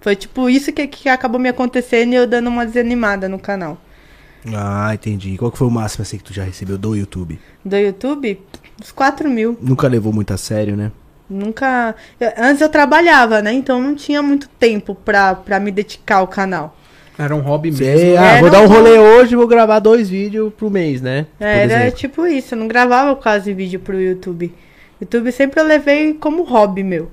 Foi 0.00 0.16
tipo 0.16 0.50
isso 0.50 0.72
que, 0.72 0.86
que 0.88 1.08
acabou 1.08 1.40
me 1.40 1.48
acontecendo 1.48 2.12
e 2.12 2.16
eu 2.16 2.26
dando 2.26 2.48
uma 2.48 2.66
desanimada 2.66 3.28
no 3.28 3.38
canal. 3.38 3.78
Ah, 4.54 4.90
entendi. 4.92 5.36
Qual 5.38 5.50
que 5.50 5.58
foi 5.58 5.66
o 5.66 5.70
máximo 5.70 6.02
assim 6.02 6.18
que 6.18 6.24
tu 6.24 6.32
já 6.34 6.42
recebeu 6.44 6.76
do 6.76 6.94
YouTube? 6.94 7.38
Do 7.64 7.76
YouTube, 7.76 8.40
uns 8.80 8.92
4 8.92 9.28
mil. 9.30 9.56
Nunca 9.60 9.88
levou 9.88 10.12
muito 10.12 10.32
a 10.34 10.36
sério, 10.36 10.76
né? 10.76 10.92
Nunca. 11.28 11.94
eu- 12.20 12.32
antes 12.38 12.60
eu 12.60 12.68
trabalhava, 12.68 13.42
né? 13.42 13.52
Então 13.52 13.80
não 13.80 13.94
tinha 13.94 14.22
muito 14.22 14.48
tempo 14.48 14.94
pra, 14.94 15.34
pra 15.34 15.58
me 15.58 15.70
dedicar 15.72 16.16
ao 16.16 16.28
canal. 16.28 16.76
Era 17.18 17.34
um 17.34 17.40
hobby 17.40 17.70
mesmo. 17.70 17.84
Sei, 17.86 18.16
ah, 18.16 18.40
vou 18.40 18.50
dar 18.50 18.60
um 18.60 18.66
rolê 18.66 18.98
hoje 18.98 19.32
e 19.32 19.36
vou 19.36 19.46
gravar 19.46 19.78
dois 19.78 20.08
vídeos 20.08 20.52
pro 20.52 20.70
mês, 20.70 21.00
né? 21.00 21.26
Por 21.38 21.44
Era 21.46 21.64
exemplo. 21.64 21.98
tipo 21.98 22.26
isso, 22.26 22.54
eu 22.54 22.58
não 22.58 22.68
gravava 22.68 23.16
quase 23.16 23.52
vídeo 23.54 23.80
pro 23.80 23.98
YouTube. 24.00 24.54
YouTube 25.00 25.32
sempre 25.32 25.58
eu 25.60 25.64
levei 25.64 26.12
como 26.14 26.42
hobby 26.44 26.82
meu. 26.84 27.10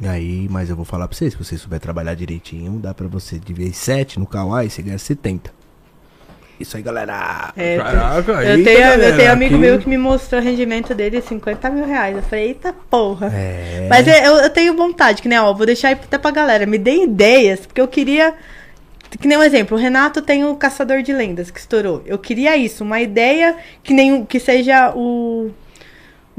E 0.00 0.06
aí, 0.06 0.48
mas 0.50 0.68
eu 0.68 0.76
vou 0.76 0.84
falar 0.84 1.06
pra 1.08 1.16
vocês, 1.16 1.32
se 1.32 1.38
você 1.38 1.56
souber 1.56 1.78
trabalhar 1.80 2.14
direitinho, 2.14 2.72
dá 2.78 2.92
pra 2.92 3.06
você 3.06 3.38
dividir 3.38 3.72
7 3.74 4.18
no 4.18 4.26
Kawaii, 4.26 4.68
você 4.68 4.82
ganha 4.82 4.98
70. 4.98 5.52
Isso 6.60 6.76
aí, 6.76 6.82
galera. 6.82 7.52
É, 7.56 7.76
Caraca, 7.78 8.32
eu, 8.32 8.56
eita, 8.58 8.64
tenho, 8.70 8.78
eu 8.84 8.90
galera, 8.90 9.16
tenho 9.16 9.32
amigo 9.32 9.54
aqui- 9.54 9.60
meu 9.60 9.78
que 9.80 9.88
me 9.88 9.98
mostrou 9.98 10.40
o 10.40 10.44
rendimento 10.44 10.94
dele 10.94 11.20
50 11.20 11.70
mil 11.70 11.84
reais. 11.86 12.16
Eu 12.16 12.22
falei, 12.22 12.48
eita 12.48 12.72
porra. 12.88 13.32
É. 13.34 13.86
Mas 13.90 14.06
é, 14.06 14.26
eu, 14.26 14.36
eu 14.36 14.50
tenho 14.50 14.76
vontade, 14.76 15.20
que 15.22 15.28
nem, 15.28 15.38
ó, 15.38 15.52
vou 15.52 15.66
deixar 15.66 15.88
aí 15.88 15.94
até 15.94 16.18
pra 16.18 16.30
galera. 16.30 16.64
Me 16.66 16.78
dê 16.78 17.02
ideias, 17.04 17.66
porque 17.66 17.80
eu 17.80 17.88
queria. 17.88 18.34
Que 19.20 19.28
nem 19.28 19.36
um 19.36 19.42
exemplo, 19.42 19.76
o 19.76 19.80
Renato 19.80 20.22
tem 20.22 20.42
o 20.44 20.54
Caçador 20.56 21.02
de 21.02 21.12
Lendas, 21.12 21.50
que 21.50 21.58
estourou. 21.60 22.02
Eu 22.06 22.16
queria 22.18 22.56
isso, 22.56 22.82
uma 22.82 22.98
ideia 23.00 23.56
que, 23.82 23.92
nem, 23.92 24.24
que 24.24 24.38
seja 24.40 24.92
o. 24.94 25.50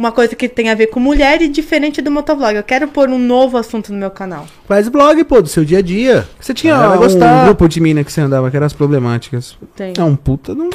Uma 0.03 0.11
coisa 0.11 0.35
que 0.35 0.49
tenha 0.49 0.73
a 0.73 0.75
ver 0.75 0.87
com 0.87 0.99
mulher 0.99 1.41
e 1.41 1.47
diferente 1.47 2.01
do 2.01 2.11
motovlog. 2.11 2.53
Eu 2.57 2.63
quero 2.63 2.89
pôr 2.89 3.07
um 3.07 3.17
novo 3.17 3.57
assunto 3.57 3.93
no 3.93 3.97
meu 3.97 4.11
canal. 4.11 4.45
Faz 4.67 4.89
blog, 4.89 5.23
pô, 5.23 5.41
do 5.41 5.47
seu 5.47 5.63
dia 5.63 5.77
a 5.77 5.81
dia. 5.81 6.27
Você 6.41 6.53
tinha 6.53 6.75
Ah, 6.75 6.91
um 6.91 6.97
gostar. 6.97 7.45
grupo 7.45 7.69
de 7.69 7.79
mina 7.79 8.03
que 8.03 8.11
você 8.11 8.19
andava, 8.19 8.51
que 8.51 8.57
eram 8.57 8.65
as 8.65 8.73
problemáticas. 8.73 9.57
Tem. 9.77 9.93
É 9.97 10.03
um 10.03 10.17
puta 10.17 10.51
um 10.51 10.69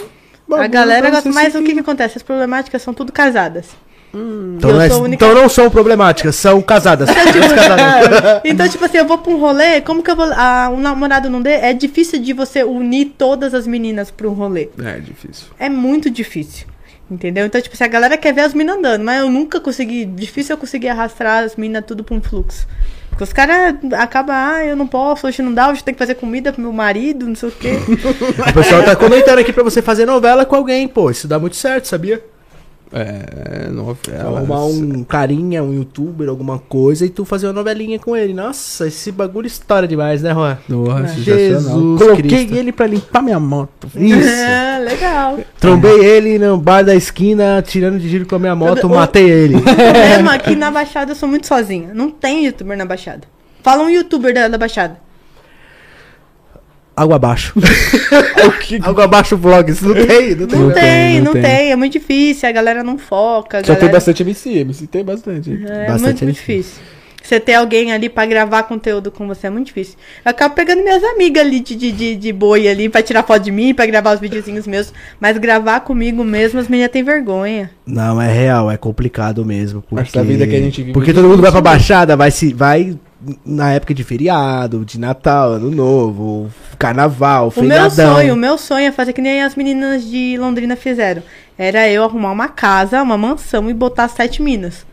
a 0.55 0.67
galera 0.67 1.11
gosta. 1.11 1.29
Mas 1.31 1.55
o 1.55 1.63
que, 1.63 1.75
que 1.75 1.81
acontece? 1.81 2.17
As 2.17 2.23
problemáticas 2.23 2.81
são 2.81 2.95
tudo 2.95 3.13
casadas. 3.13 3.67
Então, 4.15 4.71
eu 4.71 4.77
não 4.77 4.81
é- 4.81 4.89
sou 4.89 5.03
única- 5.03 5.23
então 5.27 5.39
não 5.43 5.47
são 5.47 5.69
problemáticas, 5.69 6.35
são 6.35 6.63
casadas. 6.63 7.11
Então, 7.13 7.43
tipo, 7.43 7.55
casadas. 7.55 8.41
então, 8.47 8.67
tipo 8.67 8.85
assim, 8.87 8.97
eu 8.97 9.05
vou 9.07 9.19
pra 9.19 9.31
um 9.31 9.39
rolê, 9.39 9.83
como 9.83 10.03
que 10.03 10.11
eu 10.11 10.17
vou. 10.17 10.25
Ah, 10.33 10.71
um 10.73 10.81
namorado 10.81 11.29
não 11.29 11.43
dê? 11.43 11.51
É 11.51 11.75
difícil 11.75 12.19
de 12.19 12.33
você 12.33 12.65
unir 12.65 13.13
todas 13.19 13.53
as 13.53 13.67
meninas 13.67 14.11
pra 14.11 14.27
um 14.27 14.33
rolê. 14.33 14.71
É 14.83 14.99
difícil. 14.99 15.49
É 15.59 15.69
muito 15.69 16.09
difícil. 16.09 16.67
Entendeu? 17.11 17.47
Então, 17.47 17.61
tipo, 17.61 17.77
se 17.77 17.83
a 17.83 17.89
galera 17.89 18.19
quer 18.19 18.35
ver 18.35 18.43
as 18.43 18.53
minas 18.53 18.77
andando, 18.77 19.03
mas 19.03 19.21
eu 19.21 19.31
nunca 19.31 19.59
consegui. 19.61 20.05
Difícil 20.05 20.55
eu 20.55 20.59
conseguir 20.59 20.89
arrastar 20.89 21.45
as 21.45 21.57
minas 21.57 21.85
tudo 21.87 22.05
pra 22.05 22.15
um 22.15 22.21
fluxo. 22.21 22.67
Porque 23.09 23.25
os 23.25 23.33
caras 23.33 23.77
acabam, 23.95 24.37
ah, 24.37 24.65
eu 24.65 24.77
não 24.77 24.87
posso, 24.87 25.27
hoje 25.27 25.43
não 25.43 25.53
dá, 25.53 25.71
hoje 25.71 25.83
tem 25.83 25.95
que 25.95 25.99
fazer 25.99 26.15
comida 26.15 26.53
pro 26.53 26.63
meu 26.63 26.73
marido, 26.73 27.27
não 27.27 27.35
sei 27.35 27.49
o 27.49 27.53
quê. 27.53 27.73
O 28.49 28.53
pessoal 28.53 28.85
tá 28.85 28.95
comentando 28.95 29.39
aqui 29.39 29.53
pra 29.53 29.65
você 29.65 29.81
fazer 29.83 30.07
novela 30.07 30.45
com 30.45 30.55
alguém, 30.55 30.87
pô. 30.87 31.11
Isso 31.11 31.27
dá 31.27 31.39
muito 31.39 31.57
certo, 31.57 31.87
sabia? 31.87 32.23
É, 32.93 33.69
novela. 33.69 34.39
Arrumar 34.39 34.65
um 34.65 35.05
carinha, 35.05 35.63
um 35.63 35.75
youtuber, 35.75 36.29
alguma 36.29 36.59
coisa 36.59 37.05
e 37.05 37.09
tu 37.09 37.25
fazer 37.25 37.47
uma 37.47 37.53
novelinha 37.53 37.99
com 37.99 38.17
ele. 38.17 38.33
Nossa, 38.33 38.87
esse 38.87 39.13
bagulho 39.13 39.47
estoura 39.47 39.87
demais, 39.87 40.23
né, 40.23 40.33
Juan? 40.33 40.59
Nossa, 40.69 41.15
Jesus 41.15 41.65
Jesus 41.65 41.99
Coloquei 42.03 42.23
Cristo. 42.23 42.55
ele 42.55 42.73
pra 42.73 42.87
limpar 42.87 43.23
minha 43.23 43.39
moto. 43.39 43.89
Isso. 43.97 44.29
É, 44.29 44.79
legal. 44.79 45.39
Trombei 45.61 46.05
ele 46.05 46.39
no 46.39 46.57
bar 46.57 46.83
da 46.83 46.95
esquina, 46.95 47.63
tirando 47.67 47.99
de 47.99 48.09
giro 48.09 48.27
com 48.27 48.37
a 48.37 48.39
minha 48.39 48.57
moto, 48.57 48.89
matei 48.89 49.29
ele. 49.29 49.57
O 49.57 49.63
problema 49.63 50.35
é 50.35 50.39
que 50.39 50.57
na 50.57 50.71
Baixada 50.71 51.13
eu 51.13 51.17
sou 51.17 51.29
muito 51.29 51.47
sozinha. 51.47 51.93
Não 51.93 52.11
tem 52.11 52.47
youtuber 52.47 52.77
na 52.77 52.85
Baixada. 52.85 53.23
Fala 53.63 53.83
um 53.83 53.91
youtuber 53.91 54.33
da, 54.33 54.49
da 54.49 54.57
Baixada. 54.57 55.08
Água 57.03 57.17
abaixo. 57.17 57.55
Água 58.83 59.05
abaixo 59.05 59.37
vlogs. 59.37 59.81
Não 59.83 59.95
tem, 59.95 60.35
não 60.35 60.47
tem. 60.47 60.59
Não, 60.59 60.67
Não 60.69 60.73
tem, 60.75 60.83
tem, 60.83 61.17
não 61.19 61.25
não 61.27 61.33
tem. 61.33 61.43
tem. 61.43 61.73
É 61.73 61.77
muito 61.77 61.93
difícil, 61.93 62.49
a 62.49 62.53
galera 62.53 62.83
não 62.83 62.99
foca. 62.99 63.59
Só 63.59 63.67
tem 63.67 63.75
galera- 63.77 63.93
bastante 63.93 64.23
MC, 64.23 64.59
MC 64.59 64.87
tem 64.87 65.05
bastante. 65.05 65.53
É 65.67 65.87
Bastante 65.87 66.03
muito, 66.03 66.25
muito 66.25 66.35
difícil. 66.37 66.75
Você 67.23 67.39
ter 67.39 67.55
alguém 67.55 67.93
ali 67.93 68.09
pra 68.09 68.25
gravar 68.25 68.63
conteúdo 68.63 69.11
com 69.11 69.27
você 69.27 69.49
é 69.49 69.51
muito 69.51 69.67
difícil. 69.67 69.97
Eu 70.25 70.31
acabo 70.31 70.55
pegando 70.55 70.83
minhas 70.83 71.05
amigas 71.05 71.45
ali 71.45 71.61
de, 71.61 71.75
de, 71.77 71.93
de, 71.93 72.17
de 72.17 72.33
boi 72.33 72.67
ali 72.67 72.89
pra 72.89 73.03
tirar 73.03 73.23
foto 73.23 73.43
de 73.43 73.51
mim, 73.51 73.75
pra 73.75 73.85
gravar 73.85 74.15
os 74.15 74.21
videozinhos 74.21 74.67
meus. 74.67 74.95
Mas 75.21 75.37
gravar 75.37 75.81
comigo 75.81 76.25
mesmo, 76.25 76.59
as 76.59 76.69
meninas 76.69 76.91
têm 76.91 77.03
vergonha. 77.03 77.71
Não, 77.87 78.19
é 78.23 78.33
real, 78.33 78.71
é 78.71 78.79
complicado 78.79 79.45
mesmo. 79.45 79.83
Porque, 79.91 80.09
Essa 80.09 80.25
vida 80.25 80.47
que 80.47 80.57
a 80.57 80.61
gente 80.61 80.81
vive 80.81 80.93
Porque 80.95 81.13
todo 81.13 81.29
mundo 81.29 81.43
vai 81.43 81.51
pra. 81.51 81.61
Baixada, 81.61 82.17
vai 82.17 82.31
se 82.31 82.55
vai 82.55 82.97
na 83.45 83.73
época 83.73 83.93
de 83.93 84.05
feriado, 84.05 84.85
de 84.85 84.99
Natal, 84.99 85.53
Ano 85.55 85.71
Novo, 85.71 86.51
Carnaval, 86.79 87.53
O 87.57 87.61
meu 87.63 87.71
feriadão. 87.71 88.15
sonho, 88.15 88.35
o 88.35 88.37
meu 88.37 88.57
sonho 88.59 88.87
é 88.87 88.93
fazer 88.93 89.13
que 89.13 89.21
nem 89.21 89.43
as 89.43 89.55
meninas 89.57 90.05
de 90.05 90.37
Londrina 90.39 90.77
fizeram. 90.77 91.23
Era 91.59 91.89
eu 91.89 92.05
arrumar 92.05 92.31
uma 92.31 92.49
casa, 92.49 93.03
uma 93.03 93.19
mansão 93.19 93.69
e 93.69 93.75
botar 93.75 94.07
sete 94.09 94.41
minas. 94.41 94.87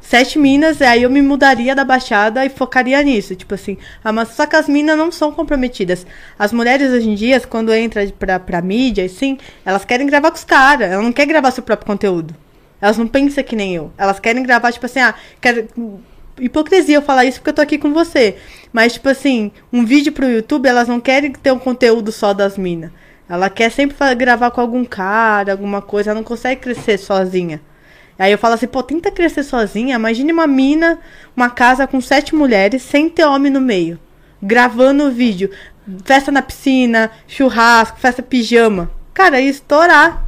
Sete 0.00 0.38
minas, 0.38 0.80
aí 0.80 1.02
eu 1.02 1.10
me 1.10 1.20
mudaria 1.20 1.74
da 1.74 1.84
Baixada 1.84 2.44
e 2.46 2.48
focaria 2.48 3.02
nisso. 3.02 3.34
Tipo 3.34 3.54
assim, 3.54 3.76
a 4.04 4.12
mas- 4.12 4.28
só 4.28 4.46
que 4.46 4.54
as 4.54 4.68
minas 4.68 4.96
não 4.96 5.10
são 5.10 5.32
comprometidas. 5.32 6.06
As 6.38 6.52
mulheres 6.52 6.92
hoje 6.92 7.10
em 7.10 7.14
dia, 7.16 7.40
quando 7.40 7.74
entra 7.74 8.06
pra, 8.16 8.38
pra 8.38 8.62
mídia, 8.62 9.04
assim, 9.04 9.36
elas 9.64 9.84
querem 9.84 10.06
gravar 10.06 10.30
com 10.30 10.36
os 10.36 10.44
caras. 10.44 10.92
Elas 10.92 11.04
não 11.04 11.12
querem 11.12 11.28
gravar 11.28 11.50
seu 11.50 11.62
próprio 11.64 11.86
conteúdo. 11.88 12.34
Elas 12.80 12.96
não 12.96 13.08
pensam 13.08 13.42
que 13.42 13.56
nem 13.56 13.74
eu. 13.74 13.90
Elas 13.98 14.20
querem 14.20 14.44
gravar, 14.44 14.70
tipo 14.70 14.86
assim, 14.86 15.00
ah, 15.00 15.14
quero. 15.40 15.66
Hipocrisia 16.38 16.96
eu 16.96 17.02
falar 17.02 17.24
isso 17.24 17.38
porque 17.38 17.50
eu 17.50 17.54
tô 17.54 17.62
aqui 17.62 17.78
com 17.78 17.92
você. 17.92 18.36
Mas, 18.72 18.94
tipo 18.94 19.08
assim, 19.08 19.50
um 19.72 19.84
vídeo 19.84 20.12
pro 20.12 20.30
YouTube, 20.30 20.68
elas 20.68 20.88
não 20.88 21.00
querem 21.00 21.32
ter 21.32 21.52
um 21.52 21.58
conteúdo 21.58 22.12
só 22.12 22.32
das 22.32 22.58
minas. 22.58 22.90
Ela 23.28 23.50
quer 23.50 23.70
sempre 23.70 23.96
gravar 24.14 24.50
com 24.50 24.60
algum 24.60 24.84
cara, 24.84 25.52
alguma 25.52 25.82
coisa. 25.82 26.10
Ela 26.10 26.20
não 26.20 26.24
consegue 26.24 26.60
crescer 26.60 26.98
sozinha. 26.98 27.60
Aí 28.18 28.32
eu 28.32 28.38
falo 28.38 28.54
assim, 28.54 28.66
pô, 28.66 28.82
tenta 28.82 29.10
crescer 29.10 29.42
sozinha. 29.42 29.96
Imagine 29.96 30.32
uma 30.32 30.46
mina, 30.46 30.98
uma 31.34 31.50
casa 31.50 31.86
com 31.86 32.00
sete 32.00 32.34
mulheres, 32.34 32.82
sem 32.82 33.08
ter 33.08 33.24
homem 33.24 33.50
no 33.50 33.60
meio. 33.60 33.98
Gravando 34.42 35.10
vídeo. 35.10 35.50
Festa 36.04 36.30
na 36.30 36.42
piscina, 36.42 37.10
churrasco, 37.26 37.98
festa 37.98 38.22
pijama. 38.22 38.90
Cara, 39.12 39.40
ia 39.40 39.50
estourar. 39.50 40.26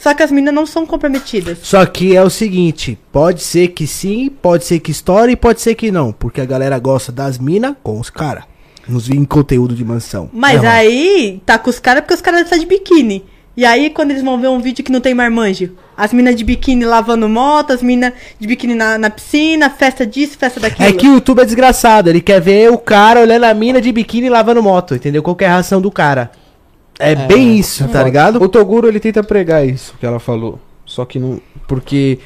Só 0.00 0.14
que 0.14 0.22
as 0.22 0.30
meninas 0.30 0.54
não 0.54 0.64
são 0.64 0.86
comprometidas. 0.86 1.58
Só 1.62 1.84
que 1.84 2.16
é 2.16 2.22
o 2.22 2.30
seguinte, 2.30 2.98
pode 3.12 3.42
ser 3.42 3.68
que 3.68 3.86
sim, 3.86 4.30
pode 4.40 4.64
ser 4.64 4.80
que 4.80 4.90
estoure 4.90 5.32
e 5.32 5.36
pode 5.36 5.60
ser 5.60 5.74
que 5.74 5.90
não. 5.90 6.10
Porque 6.10 6.40
a 6.40 6.46
galera 6.46 6.78
gosta 6.78 7.12
das 7.12 7.38
minas 7.38 7.74
com 7.82 8.00
os 8.00 8.08
caras. 8.08 8.44
Nos 8.88 9.06
vi 9.06 9.18
em 9.18 9.26
conteúdo 9.26 9.74
de 9.74 9.84
mansão. 9.84 10.30
Mas 10.32 10.64
É, 10.64 10.66
aí 10.66 11.42
tá 11.44 11.58
com 11.58 11.68
os 11.68 11.78
caras 11.78 12.00
porque 12.00 12.14
os 12.14 12.22
caras 12.22 12.40
estão 12.40 12.58
de 12.58 12.64
biquíni. 12.64 13.24
E 13.56 13.64
aí, 13.64 13.90
quando 13.90 14.12
eles 14.12 14.22
vão 14.22 14.40
ver 14.40 14.48
um 14.48 14.58
vídeo 14.58 14.82
que 14.82 14.90
não 14.90 15.00
tem 15.00 15.12
marmanjo, 15.12 15.72
as 15.94 16.14
minas 16.14 16.34
de 16.34 16.44
biquíni 16.44 16.84
lavando 16.86 17.28
moto, 17.28 17.72
as 17.72 17.82
minas 17.82 18.14
de 18.38 18.46
biquíni 18.48 18.74
na, 18.74 18.96
na 18.96 19.10
piscina, 19.10 19.68
festa 19.68 20.06
disso, 20.06 20.38
festa 20.38 20.58
daquilo. 20.58 20.88
É 20.88 20.92
que 20.92 21.06
o 21.06 21.14
YouTube 21.14 21.42
é 21.42 21.44
desgraçado, 21.44 22.08
ele 22.08 22.22
quer 22.22 22.40
ver 22.40 22.70
o 22.70 22.78
cara 22.78 23.20
olhando 23.20 23.44
a 23.44 23.52
mina 23.52 23.80
de 23.80 23.92
biquíni 23.92 24.30
lavando 24.30 24.62
moto, 24.62 24.94
entendeu? 24.94 25.22
Qual 25.22 25.36
que 25.36 25.44
é 25.44 25.48
a 25.48 25.50
reação 25.50 25.78
do 25.78 25.90
cara. 25.90 26.30
É, 27.00 27.14
bem 27.14 27.58
isso, 27.58 27.88
tá 27.88 28.02
ligado? 28.02 28.42
O 28.42 28.48
Toguro, 28.48 28.86
ele 28.86 29.00
tenta 29.00 29.22
pregar 29.22 29.66
isso 29.66 29.94
que 29.98 30.06
ela 30.06 30.20
falou. 30.20 30.60
Só 30.84 31.04
que 31.04 31.18
não. 31.18 31.40
Porque 31.66 32.18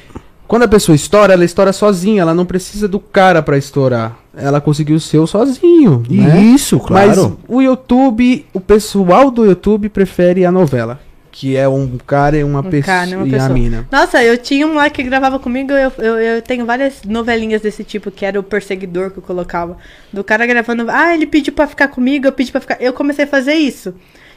quando 0.47 0.63
a 0.63 0.67
pessoa 0.67 0.95
estoura, 0.95 1.33
ela 1.33 1.45
estoura 1.45 1.71
sozinha. 1.71 2.21
Ela 2.21 2.33
não 2.33 2.45
precisa 2.45 2.87
do 2.87 2.99
cara 2.99 3.41
pra 3.41 3.57
estourar. 3.57 4.17
Ela 4.35 4.59
conseguiu 4.59 4.97
o 4.97 4.99
seu 4.99 5.25
sozinho. 5.25 6.03
Né? 6.09 6.41
Isso, 6.41 6.79
claro. 6.79 7.07
Mas 7.07 7.31
o 7.47 7.61
YouTube, 7.61 8.45
o 8.53 8.59
pessoal 8.59 9.31
do 9.31 9.45
YouTube 9.45 9.89
prefere 9.89 10.45
a 10.45 10.51
novela. 10.51 10.99
Que 11.31 11.57
é 11.57 11.67
um 11.67 11.97
cara 12.07 12.37
e 12.37 12.43
uma, 12.45 12.59
Um 12.61 12.63
pessoa, 12.63 12.83
cara 12.83 13.09
e 13.09 13.15
uma 13.15 13.25
e 13.25 13.29
a 13.29 13.33
pessoa. 13.33 13.49
mina. 13.53 13.87
Nossa, 13.91 14.23
eu 14.23 14.37
tinha 14.37 14.65
um 14.65 14.73
lá 14.75 14.89
que 14.89 15.03
gravava 15.03 15.37
comigo, 15.37 15.73
eu, 15.73 15.91
eu, 15.97 16.15
eu 16.17 16.41
tenho 16.41 16.65
várias 16.65 17.03
novelinhas 17.03 17.61
desse 17.61 17.83
tipo, 17.83 18.09
que 18.09 18.25
era 18.25 18.39
o 18.39 18.43
perseguidor 18.43 19.11
que 19.11 19.17
eu 19.17 19.23
colocava. 19.23 19.75
Do 20.13 20.23
cara 20.23 20.45
gravando, 20.45 20.85
ah, 20.89 21.13
ele 21.13 21.27
pediu 21.27 21.51
pra 21.51 21.67
ficar 21.67 21.89
comigo, 21.89 22.25
eu 22.25 22.31
pedi 22.31 22.53
pra 22.53 22.61
ficar. 22.61 22.77
Eu 22.81 22.93
comecei 22.93 23.25
a 23.25 23.27
fazer 23.27 23.53
isso. 23.55 23.93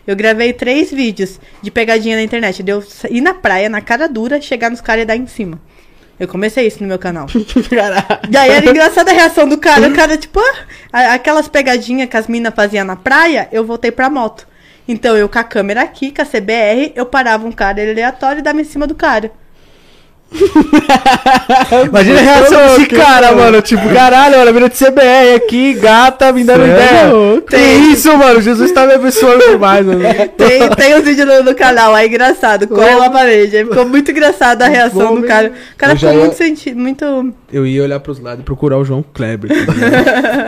Eu 0.09 0.16
gravei 0.16 0.55
três 0.55 0.90
vídeos 0.90 1.39
de 1.60 1.70
pegadinha 1.70 2.16
na 2.16 2.22
internet. 2.22 2.62
Deu 2.62 2.82
ir 3.10 3.20
na 3.20 3.35
praia, 3.35 3.68
na 3.68 3.82
cara 3.82 4.09
dura, 4.09 4.40
chegar 4.40 4.70
nos 4.70 4.80
caras 4.80 5.02
e 5.02 5.05
dar 5.05 5.16
em 5.16 5.26
cima. 5.26 5.60
Eu 6.18 6.26
comecei 6.26 6.66
isso 6.66 6.80
no 6.80 6.89
meu 6.89 6.98
canal. 6.98 7.26
Daí 8.30 8.51
era 8.51 8.70
engraçada 8.70 9.10
a 9.10 9.14
reação 9.14 9.47
do 9.47 9.59
cara. 9.59 9.86
O 9.86 9.94
cara, 9.94 10.16
tipo, 10.16 10.40
ah, 10.90 11.12
aquelas 11.12 11.47
pegadinhas 11.47 12.09
que 12.09 12.16
as 12.16 12.26
minas 12.26 12.55
faziam 12.55 12.86
na 12.86 12.97
praia, 12.97 13.51
eu 13.52 13.66
voltei 13.66 13.90
pra 13.90 14.09
moto. 14.09 14.48
Então 14.89 15.14
eu 15.14 15.28
com 15.28 15.39
a 15.40 15.44
câmera 15.44 15.82
aqui, 15.82 16.10
com 16.10 16.22
a 16.22 16.24
CBR, 16.24 16.93
eu 16.97 17.05
parava 17.05 17.47
um 17.47 17.52
cara 17.52 17.82
aleatório 17.82 18.39
e 18.39 18.43
dava 18.43 18.62
em 18.62 18.64
cima 18.64 18.86
do 18.86 18.94
cara. 18.94 19.30
Imagina 21.89 22.19
a 22.19 22.23
reação 22.23 22.67
desse 22.67 22.87
cara, 22.87 23.29
mano. 23.33 23.43
mano. 23.43 23.63
Tipo, 23.63 23.89
caralho, 23.93 24.39
olha, 24.39 24.53
mina 24.53 24.69
de 24.69 24.77
CBR 24.77 25.35
aqui, 25.37 25.75
gata, 25.75 26.33
me 26.33 26.45
dando 26.45 26.65
Cê 26.65 26.71
é 26.71 26.75
ideia. 26.75 27.13
louco. 27.13 27.47
Que 27.49 27.57
isso, 27.57 28.17
mano? 28.17 28.41
Jesus 28.41 28.73
tá 28.73 28.87
me 28.87 28.95
abençoando 28.95 29.45
demais, 29.49 29.85
mano. 29.87 30.01
Tem, 30.37 30.69
tem 30.71 30.95
os 30.95 31.05
vídeos 31.05 31.27
no, 31.27 31.43
no 31.43 31.55
canal, 31.55 31.97
é 31.97 32.07
engraçado. 32.07 32.67
Corre 32.69 32.95
lá 32.95 33.09
pra 33.11 33.25
ver, 33.25 33.49
gente. 33.51 33.69
Ficou 33.69 33.87
muito 33.87 34.11
engraçado 34.11 34.63
a 34.63 34.69
reação 34.69 35.09
Vou 35.09 35.21
do 35.21 35.27
cara. 35.27 35.53
O 35.75 35.77
cara 35.79 35.95
ficou 35.97 36.13
ia- 36.13 36.19
muito 36.21 36.37
sentido, 36.37 36.79
muito. 36.79 37.35
Eu 37.51 37.67
ia 37.67 37.83
olhar 37.83 37.99
pros 38.01 38.21
lados 38.21 38.41
e 38.41 38.45
procurar 38.45 38.77
o 38.79 38.85
João 38.85 39.03
Kleber. 39.15 39.51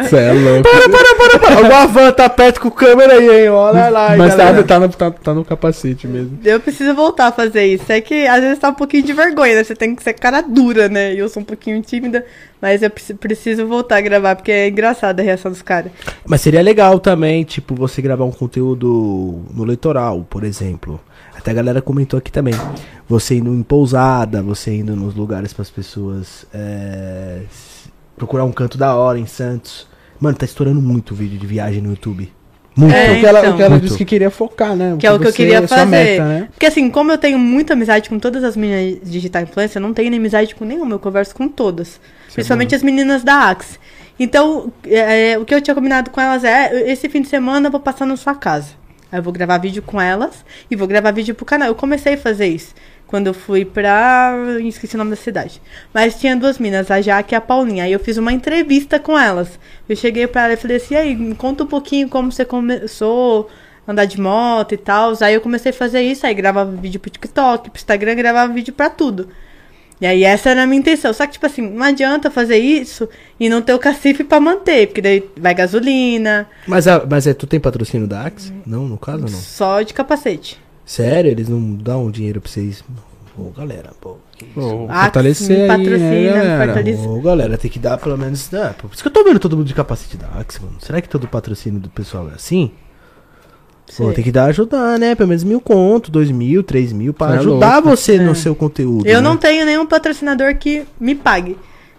Você 0.04 0.16
é 0.18 0.32
louco. 0.32 0.62
Para, 0.62 0.88
para, 0.88 1.14
para, 1.14 1.38
para. 1.38 1.54
Alguma 1.56 1.86
van 1.86 2.12
tá 2.12 2.28
perto 2.28 2.60
com 2.60 2.70
câmera 2.70 3.14
aí, 3.14 3.44
hein? 3.44 3.48
Olha 3.48 3.88
lá, 3.88 4.14
Mas 4.16 4.34
tá, 4.34 4.62
tá, 4.62 4.78
no, 4.80 4.88
tá, 4.90 5.10
tá 5.10 5.34
no 5.34 5.44
capacete 5.44 6.06
mesmo. 6.06 6.38
Eu 6.44 6.60
preciso 6.60 6.94
voltar 6.94 7.28
a 7.28 7.32
fazer 7.32 7.64
isso. 7.66 7.84
É 7.90 8.00
que 8.00 8.26
às 8.26 8.40
vezes 8.40 8.58
tá 8.58 8.68
um 8.68 8.74
pouquinho 8.74 9.02
de 9.02 9.12
vergonha, 9.12 9.54
né? 9.56 9.64
Você 9.70 9.76
tem 9.76 9.94
que 9.94 10.02
ser 10.02 10.14
cara 10.14 10.40
dura, 10.40 10.88
né? 10.88 11.14
E 11.14 11.18
eu 11.18 11.28
sou 11.28 11.42
um 11.42 11.44
pouquinho 11.44 11.80
tímida, 11.80 12.24
mas 12.60 12.82
eu 12.82 12.90
preci- 12.90 13.14
preciso 13.14 13.66
voltar 13.68 13.98
a 13.98 14.00
gravar, 14.00 14.34
porque 14.34 14.50
é 14.50 14.68
engraçada 14.68 15.22
a 15.22 15.24
reação 15.24 15.50
dos 15.50 15.62
caras. 15.62 15.92
Mas 16.26 16.40
seria 16.40 16.60
legal 16.60 16.98
também, 16.98 17.44
tipo, 17.44 17.74
você 17.76 18.02
gravar 18.02 18.24
um 18.24 18.32
conteúdo 18.32 19.44
no 19.54 19.64
litoral, 19.64 20.26
por 20.28 20.42
exemplo. 20.42 21.00
Até 21.36 21.52
a 21.52 21.54
galera 21.54 21.80
comentou 21.80 22.18
aqui 22.18 22.32
também. 22.32 22.54
Você 23.08 23.36
indo 23.36 23.54
em 23.54 23.62
pousada, 23.62 24.42
você 24.42 24.74
indo 24.74 24.96
nos 24.96 25.14
lugares 25.14 25.52
para 25.52 25.62
as 25.62 25.70
pessoas 25.70 26.44
é, 26.52 27.42
procurar 28.16 28.44
um 28.44 28.52
canto 28.52 28.76
da 28.76 28.94
hora 28.96 29.18
em 29.18 29.26
Santos. 29.26 29.86
Mano, 30.18 30.36
tá 30.36 30.44
estourando 30.44 30.82
muito 30.82 31.14
vídeo 31.14 31.38
de 31.38 31.46
viagem 31.46 31.80
no 31.80 31.90
YouTube. 31.90 32.30
Muito. 32.76 32.94
É, 32.94 33.12
o 33.12 33.20
que 33.20 33.26
ela, 33.26 33.40
então. 33.40 33.52
o 33.52 33.56
que 33.56 33.62
ela 33.62 33.70
Muito. 33.70 33.82
disse 33.82 33.98
que 33.98 34.04
queria 34.04 34.30
focar, 34.30 34.76
né? 34.76 34.96
Que 34.98 35.06
é 35.06 35.12
o 35.12 35.18
que 35.18 35.26
eu 35.26 35.32
queria 35.32 35.66
fazer. 35.66 35.86
meta, 35.86 36.24
né? 36.24 36.48
Porque 36.50 36.66
assim, 36.66 36.88
como 36.88 37.10
eu 37.12 37.18
tenho 37.18 37.38
muita 37.38 37.72
amizade 37.72 38.08
com 38.08 38.18
todas 38.18 38.44
as 38.44 38.56
meninas 38.56 39.00
digital 39.10 39.42
influencer, 39.42 39.82
eu 39.82 39.86
não 39.86 39.92
tenho 39.92 40.14
amizade 40.14 40.54
com 40.54 40.64
nenhuma, 40.64 40.94
eu 40.94 40.98
converso 40.98 41.34
com 41.34 41.48
todas. 41.48 42.00
principalmente 42.32 42.74
as 42.74 42.82
meninas 42.82 43.24
da 43.24 43.50
Axe. 43.50 43.78
Então, 44.18 44.72
é, 44.86 45.32
é, 45.32 45.38
o 45.38 45.44
que 45.44 45.54
eu 45.54 45.60
tinha 45.60 45.74
combinado 45.74 46.10
com 46.10 46.20
elas 46.20 46.44
é, 46.44 46.90
esse 46.90 47.08
fim 47.08 47.22
de 47.22 47.28
semana 47.28 47.68
eu 47.68 47.70
vou 47.70 47.80
passar 47.80 48.06
na 48.06 48.16
sua 48.16 48.34
casa. 48.34 48.68
Aí 49.10 49.18
eu 49.18 49.22
vou 49.22 49.32
gravar 49.32 49.58
vídeo 49.58 49.82
com 49.82 50.00
elas 50.00 50.44
e 50.70 50.76
vou 50.76 50.86
gravar 50.86 51.10
vídeo 51.10 51.34
pro 51.34 51.44
canal. 51.44 51.68
Eu 51.68 51.74
comecei 51.74 52.14
a 52.14 52.18
fazer 52.18 52.46
isso 52.46 52.74
quando 53.10 53.26
eu 53.26 53.34
fui 53.34 53.64
pra. 53.64 54.32
esqueci 54.64 54.94
o 54.94 54.98
nome 54.98 55.10
da 55.10 55.16
cidade. 55.16 55.60
Mas 55.92 56.14
tinha 56.14 56.36
duas 56.36 56.58
minas, 56.60 56.90
a 56.92 57.00
Jaque 57.00 57.34
e 57.34 57.36
a 57.36 57.40
Paulinha. 57.40 57.82
Aí 57.82 57.92
eu 57.92 57.98
fiz 57.98 58.16
uma 58.16 58.32
entrevista 58.32 59.00
com 59.00 59.18
elas. 59.18 59.58
Eu 59.88 59.96
cheguei 59.96 60.28
pra 60.28 60.44
ela 60.44 60.52
e 60.52 60.56
falei 60.56 60.76
assim: 60.76 60.94
e 60.94 60.96
aí, 60.96 61.16
me 61.16 61.34
conta 61.34 61.64
um 61.64 61.66
pouquinho 61.66 62.08
como 62.08 62.30
você 62.30 62.44
começou 62.44 63.50
a 63.86 63.90
andar 63.90 64.04
de 64.04 64.20
moto 64.20 64.72
e 64.74 64.76
tal. 64.76 65.12
Aí 65.20 65.34
eu 65.34 65.40
comecei 65.40 65.70
a 65.70 65.74
fazer 65.74 66.00
isso, 66.02 66.24
aí 66.24 66.32
gravava 66.34 66.70
vídeo 66.70 67.00
pro 67.00 67.10
TikTok, 67.10 67.70
pro 67.70 67.78
Instagram, 67.80 68.14
gravava 68.14 68.52
vídeo 68.52 68.72
pra 68.72 68.88
tudo. 68.88 69.28
E 70.00 70.06
aí 70.06 70.22
essa 70.24 70.48
era 70.50 70.62
a 70.62 70.66
minha 70.66 70.78
intenção. 70.78 71.12
Só 71.12 71.26
que, 71.26 71.32
tipo 71.32 71.44
assim, 71.46 71.60
não 71.62 71.82
adianta 71.84 72.30
fazer 72.30 72.58
isso 72.58 73.08
e 73.40 73.48
não 73.50 73.60
ter 73.60 73.74
o 73.74 73.78
cacife 73.78 74.22
pra 74.24 74.38
manter, 74.40 74.86
porque 74.86 75.02
daí 75.02 75.28
vai 75.36 75.52
gasolina, 75.52 76.48
Mas, 76.66 76.86
a- 76.86 77.04
mas 77.10 77.26
é, 77.26 77.34
tu 77.34 77.46
tem 77.46 77.58
patrocínio 77.60 78.06
da 78.06 78.22
Axe? 78.22 78.52
Não, 78.64 78.86
no 78.88 78.96
caso 78.96 79.22
não. 79.24 79.28
só 79.28 79.82
de 79.82 79.92
capacete. 79.92 80.58
Sério? 80.90 81.30
Eles 81.30 81.48
não 81.48 81.74
dão 81.74 82.10
dinheiro 82.10 82.40
pra 82.40 82.50
vocês? 82.50 82.82
Ô, 83.38 83.50
galera, 83.56 83.90
pô. 84.00 84.16
que 84.36 84.44
isso? 84.44 84.54
Pô, 84.54 84.86
Axe, 84.88 85.02
fortalecer 85.04 85.56
me 85.56 85.62
aí, 85.62 85.68
patrocina, 85.68 85.98
né, 86.00 86.18
me 86.20 86.30
galera? 86.32 86.66
fortalece. 86.74 87.06
Ô, 87.08 87.20
galera, 87.20 87.58
tem 87.58 87.70
que 87.70 87.78
dar 87.78 87.96
pelo 87.96 88.18
menos. 88.18 88.52
Ah, 88.54 88.74
por 88.76 88.90
isso 88.92 89.00
que 89.02 89.08
eu 89.08 89.12
tô 89.12 89.22
vendo 89.22 89.38
todo 89.38 89.56
mundo 89.56 89.66
de 89.66 89.74
capacete 89.74 90.16
da 90.16 90.26
Axe, 90.38 90.60
mano. 90.60 90.74
Será 90.80 91.00
que 91.00 91.08
todo 91.08 91.28
patrocínio 91.28 91.78
do 91.78 91.88
pessoal 91.88 92.28
é 92.30 92.34
assim? 92.34 92.72
Pô, 93.96 94.12
tem 94.12 94.22
que 94.24 94.32
dar 94.32 94.46
ajudar, 94.46 94.98
né? 94.98 95.14
Pelo 95.14 95.28
menos 95.28 95.42
mil 95.44 95.60
conto, 95.60 96.10
dois 96.10 96.30
mil, 96.30 96.62
três 96.62 96.92
mil, 96.92 97.12
pra 97.14 97.28
Tá 97.28 97.32
ajudar 97.34 97.74
louco. 97.82 97.88
você 97.96 98.16
É. 98.16 98.18
no 98.18 98.34
seu 98.34 98.54
conteúdo. 98.54 99.06
Eu 99.06 99.16
né? 99.16 99.20
não 99.20 99.36
tenho 99.36 99.64
nenhum 99.64 99.86
patrocinador 99.86 100.56
que 100.56 100.84
me 100.98 101.14
pague. 101.14 101.56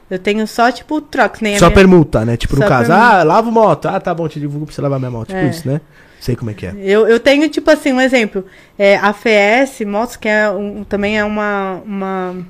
Eu 0.10 0.20
tenho 0.20 0.46
só, 0.48 0.70
tipo, 0.72 1.00
troca, 1.00 1.40
nem 1.42 1.56
a 1.56 1.60
Só 1.60 1.66
minha- 1.68 1.76
permuta, 1.76 2.26
né? 2.26 2.36
Tipo, 2.36 2.56
no 2.58 2.62
Só 2.64 2.68
caso, 2.68 2.90
permuta. 2.90 3.08
ah, 3.20 3.24
lava 3.24 3.50
moto. 3.52 3.86
Ah, 3.88 4.00
tá 4.02 4.14
bom, 4.14 4.28
te 4.28 4.38
divulgo 4.40 4.66
pra 4.66 4.76
você 4.76 4.82
lavar 4.82 5.00
minha 5.00 5.12
moto. 5.12 5.28
Tipo 5.28 5.40
É. 5.40 5.50
isso, 5.50 5.66
né? 5.68 5.80
Sei 6.22 6.36
como 6.36 6.52
é 6.52 6.54
que 6.54 6.68
é. 6.68 6.74
Eu, 6.78 7.08
eu 7.08 7.20
tenho, 7.20 7.50
tipo 7.50 7.70
assim, 7.72 7.92
um 7.92 8.00
exemplo. 8.00 8.46
É, 8.78 8.96
a 8.96 9.12
FS 9.12 9.84
Motos, 9.86 10.16
que 10.16 10.30
é 10.30 10.50
um- 10.52 10.84
também 10.84 11.18
é 11.18 11.26
uma, 11.26 11.82
uma 11.84 12.46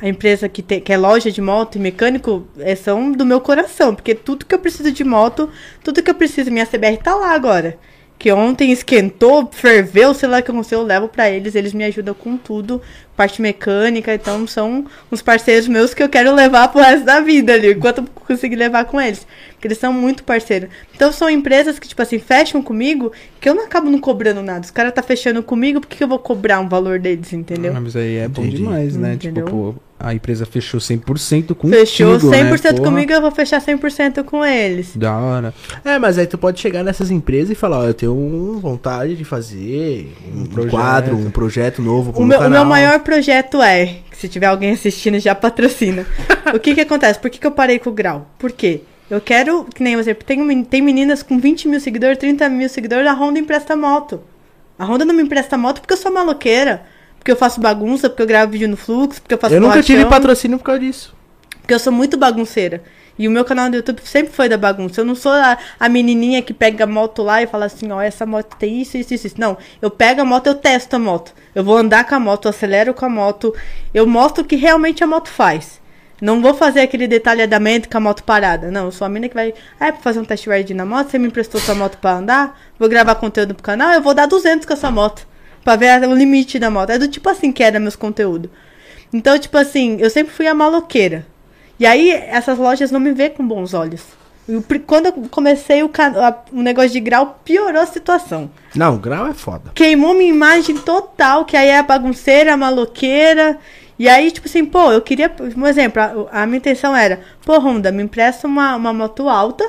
a 0.00 0.08
empresa 0.08 0.48
que, 0.48 0.62
te- 0.62 0.80
que 0.80 0.92
é 0.92 0.96
loja 0.96 1.30
de 1.30 1.40
moto 1.40 1.76
e 1.76 1.78
mecânico, 1.78 2.44
é, 2.58 2.74
são 2.74 3.12
do 3.12 3.24
meu 3.24 3.40
coração. 3.40 3.94
Porque 3.94 4.16
tudo 4.16 4.44
que 4.44 4.52
eu 4.52 4.58
preciso 4.58 4.90
de 4.90 5.04
moto, 5.04 5.48
tudo 5.84 6.02
que 6.02 6.10
eu 6.10 6.14
preciso, 6.16 6.50
minha 6.50 6.66
CBR 6.66 6.96
tá 6.96 7.14
lá 7.14 7.32
agora. 7.32 7.78
Que 8.22 8.30
ontem 8.30 8.70
esquentou, 8.70 9.50
ferveu, 9.50 10.14
sei 10.14 10.28
lá 10.28 10.38
o 10.38 10.42
que 10.44 10.50
aconteceu, 10.52 10.78
eu 10.78 10.86
levo 10.86 11.08
pra 11.08 11.28
eles, 11.28 11.56
eles 11.56 11.72
me 11.72 11.82
ajudam 11.82 12.14
com 12.14 12.36
tudo, 12.36 12.80
parte 13.16 13.42
mecânica, 13.42 14.14
então 14.14 14.46
são 14.46 14.86
uns 15.10 15.20
parceiros 15.20 15.66
meus 15.66 15.92
que 15.92 16.00
eu 16.00 16.08
quero 16.08 16.32
levar 16.32 16.68
pro 16.68 16.80
resto 16.80 17.04
da 17.04 17.18
vida 17.20 17.52
ali, 17.52 17.72
enquanto 17.72 17.98
eu 17.98 18.04
conseguir 18.14 18.54
levar 18.54 18.84
com 18.84 19.00
eles. 19.00 19.26
Porque 19.50 19.66
eles 19.66 19.78
são 19.78 19.92
muito 19.92 20.22
parceiros. 20.22 20.70
Então 20.94 21.10
são 21.10 21.28
empresas 21.28 21.80
que, 21.80 21.88
tipo 21.88 22.00
assim, 22.00 22.20
fecham 22.20 22.62
comigo, 22.62 23.10
que 23.40 23.48
eu 23.48 23.56
não 23.56 23.64
acabo 23.64 23.90
não 23.90 23.98
cobrando 23.98 24.40
nada. 24.40 24.60
Os 24.60 24.70
caras 24.70 24.94
tá 24.94 25.02
fechando 25.02 25.42
comigo, 25.42 25.80
por 25.80 25.88
que 25.88 25.96
que 25.96 26.04
eu 26.04 26.08
vou 26.08 26.20
cobrar 26.20 26.60
um 26.60 26.68
valor 26.68 27.00
deles, 27.00 27.32
entendeu? 27.32 27.72
Ah, 27.76 27.80
mas 27.80 27.96
aí 27.96 28.18
é 28.18 28.28
bom 28.28 28.42
Entendi. 28.42 28.58
demais, 28.58 28.96
né? 28.96 29.14
Entendeu? 29.14 29.46
Tipo, 29.46 29.74
pô, 29.74 29.74
a 30.02 30.12
empresa 30.12 30.44
fechou 30.44 30.80
100% 30.80 31.54
contigo, 31.54 31.68
Fechou 31.70 32.18
100% 32.18 32.72
né? 32.72 32.84
Comigo, 32.84 33.12
eu 33.12 33.20
vou 33.20 33.30
fechar 33.30 33.60
100% 33.60 34.24
com 34.24 34.44
eles. 34.44 34.96
Da 34.96 35.16
hora. 35.16 35.54
É, 35.84 35.98
mas 35.98 36.18
aí 36.18 36.26
tu 36.26 36.36
pode 36.36 36.60
chegar 36.60 36.82
nessas 36.82 37.10
empresas 37.10 37.50
e 37.50 37.54
falar, 37.54 37.78
ó, 37.78 37.84
eu 37.84 37.94
tenho 37.94 38.12
um- 38.12 38.58
vontade 38.58 39.14
de 39.16 39.24
fazer 39.24 40.12
um, 40.34 40.44
projeto. 40.46 40.70
quadro, 40.70 41.16
um 41.16 41.30
projeto 41.30 41.80
novo 41.80 42.12
pro 42.12 42.22
O 42.22 42.24
meu 42.26 42.30
meu, 42.30 42.38
o 42.38 42.42
canal. 42.42 42.64
meu 42.64 42.68
maior 42.68 42.98
projeto 43.00 43.62
é, 43.62 43.98
que 44.10 44.16
se 44.16 44.28
tiver 44.28 44.46
alguém 44.46 44.72
assistindo, 44.72 45.18
já 45.20 45.34
patrocina. 45.34 46.04
o 46.54 46.58
que 46.58 46.74
que 46.74 46.80
acontece? 46.80 47.18
Por 47.18 47.30
que, 47.30 47.38
que 47.38 47.46
eu 47.46 47.52
parei 47.52 47.78
com 47.78 47.90
o 47.90 47.92
grau? 47.92 48.28
Por 48.38 48.50
quê? 48.50 48.80
Eu 49.08 49.20
quero, 49.20 49.64
que 49.74 49.82
nem 49.82 49.96
um 49.96 50.00
exemplo, 50.00 50.24
tem, 50.24 50.64
tem 50.64 50.80
meninas 50.82 51.22
com 51.22 51.38
20 51.38 51.68
mil 51.68 51.78
seguidores, 51.78 52.18
30 52.18 52.48
mil 52.48 52.68
seguidores, 52.68 53.06
a 53.06 53.12
Honda 53.12 53.38
empresta 53.38 53.76
moto. 53.76 54.20
A 54.78 54.84
Honda 54.84 55.04
não 55.04 55.14
me 55.14 55.22
empresta 55.22 55.56
moto 55.58 55.80
porque 55.80 55.92
eu 55.92 55.98
sou 55.98 56.10
maloqueira. 56.12 56.82
Porque 57.22 57.30
eu 57.30 57.36
faço 57.36 57.60
bagunça, 57.60 58.10
porque 58.10 58.20
eu 58.20 58.26
gravo 58.26 58.50
vídeo 58.50 58.68
no 58.68 58.76
fluxo, 58.76 59.22
porque 59.22 59.34
eu 59.34 59.38
faço 59.38 59.54
Eu 59.54 59.60
nunca 59.60 59.80
tive 59.80 60.04
patrocínio 60.06 60.58
por 60.58 60.64
causa 60.64 60.80
disso. 60.80 61.14
Porque 61.60 61.72
eu 61.72 61.78
sou 61.78 61.92
muito 61.92 62.16
bagunceira. 62.16 62.82
E 63.16 63.28
o 63.28 63.30
meu 63.30 63.44
canal 63.44 63.70
do 63.70 63.76
YouTube 63.76 64.00
sempre 64.02 64.32
foi 64.32 64.48
da 64.48 64.58
bagunça. 64.58 65.00
Eu 65.00 65.04
não 65.04 65.14
sou 65.14 65.30
a, 65.30 65.56
a 65.78 65.88
menininha 65.88 66.42
que 66.42 66.52
pega 66.52 66.82
a 66.82 66.86
moto 66.86 67.22
lá 67.22 67.40
e 67.40 67.46
fala 67.46 67.66
assim, 67.66 67.92
ó, 67.92 68.00
essa 68.02 68.26
moto 68.26 68.56
tem 68.56 68.82
isso, 68.82 68.96
isso, 68.96 69.14
isso, 69.14 69.28
isso. 69.28 69.36
Não, 69.40 69.56
eu 69.80 69.88
pego 69.88 70.22
a 70.22 70.24
moto, 70.24 70.48
eu 70.48 70.54
testo 70.56 70.96
a 70.96 70.98
moto. 70.98 71.32
Eu 71.54 71.62
vou 71.62 71.76
andar 71.76 72.08
com 72.08 72.16
a 72.16 72.18
moto, 72.18 72.46
eu 72.46 72.50
acelero 72.50 72.92
com 72.92 73.06
a 73.06 73.08
moto. 73.08 73.54
Eu 73.94 74.04
mostro 74.04 74.42
o 74.42 74.44
que 74.44 74.56
realmente 74.56 75.04
a 75.04 75.06
moto 75.06 75.28
faz. 75.28 75.80
Não 76.20 76.42
vou 76.42 76.54
fazer 76.54 76.80
aquele 76.80 77.06
detalhamento 77.06 77.88
com 77.88 77.98
a 77.98 78.00
moto 78.00 78.24
parada. 78.24 78.68
Não, 78.68 78.86
eu 78.86 78.90
sou 78.90 79.04
a 79.04 79.08
menina 79.08 79.28
que 79.28 79.34
vai... 79.36 79.54
Ah, 79.78 79.86
é 79.86 79.92
pra 79.92 80.00
fazer 80.00 80.18
um 80.18 80.24
test 80.24 80.44
ride 80.48 80.74
na 80.74 80.84
moto? 80.84 81.08
Você 81.08 81.20
me 81.20 81.28
emprestou 81.28 81.60
sua 81.60 81.76
moto 81.76 81.98
pra 81.98 82.14
andar? 82.14 82.60
Vou 82.80 82.88
gravar 82.88 83.14
conteúdo 83.14 83.54
pro 83.54 83.62
canal? 83.62 83.92
Eu 83.92 84.02
vou 84.02 84.12
dar 84.12 84.26
200 84.26 84.66
com 84.66 84.72
essa 84.72 84.90
moto. 84.90 85.30
Pra 85.64 85.76
ver 85.76 86.02
o 86.08 86.14
limite 86.14 86.58
da 86.58 86.70
moto. 86.70 86.90
É 86.90 86.98
do 86.98 87.08
tipo 87.08 87.28
assim 87.28 87.52
que 87.52 87.62
era 87.62 87.78
meus 87.78 87.96
conteúdos. 87.96 88.50
Então, 89.12 89.38
tipo 89.38 89.56
assim, 89.58 89.96
eu 90.00 90.10
sempre 90.10 90.32
fui 90.32 90.46
a 90.46 90.54
maloqueira. 90.54 91.26
E 91.78 91.86
aí, 91.86 92.10
essas 92.10 92.58
lojas 92.58 92.90
não 92.90 93.00
me 93.00 93.12
vê 93.12 93.28
com 93.30 93.46
bons 93.46 93.74
olhos. 93.74 94.02
Eu 94.48 94.62
quando 94.86 95.06
eu 95.06 95.12
comecei 95.30 95.82
o, 95.82 95.90
a- 95.96 96.42
o 96.52 96.62
negócio 96.62 96.90
de 96.90 97.00
grau, 97.00 97.40
piorou 97.44 97.80
a 97.80 97.86
situação. 97.86 98.50
Não, 98.74 98.96
grau 98.98 99.26
é 99.28 99.32
foda. 99.34 99.70
Queimou 99.74 100.14
minha 100.14 100.30
imagem 100.30 100.76
total, 100.78 101.44
que 101.44 101.56
aí 101.56 101.68
é 101.68 101.78
a 101.78 101.82
bagunceira, 101.82 102.54
a 102.54 102.56
maloqueira. 102.56 103.58
E 103.98 104.08
aí, 104.08 104.30
tipo 104.32 104.48
assim, 104.48 104.64
pô, 104.64 104.90
eu 104.90 105.00
queria. 105.00 105.30
Um 105.56 105.66
exemplo, 105.66 106.02
a, 106.32 106.42
a 106.42 106.46
minha 106.46 106.56
intenção 106.58 106.94
era, 106.96 107.20
pô, 107.44 107.56
Honda, 107.58 107.92
me 107.92 108.02
empresta 108.02 108.48
uma, 108.48 108.74
uma 108.74 108.92
moto 108.92 109.28
alta, 109.28 109.64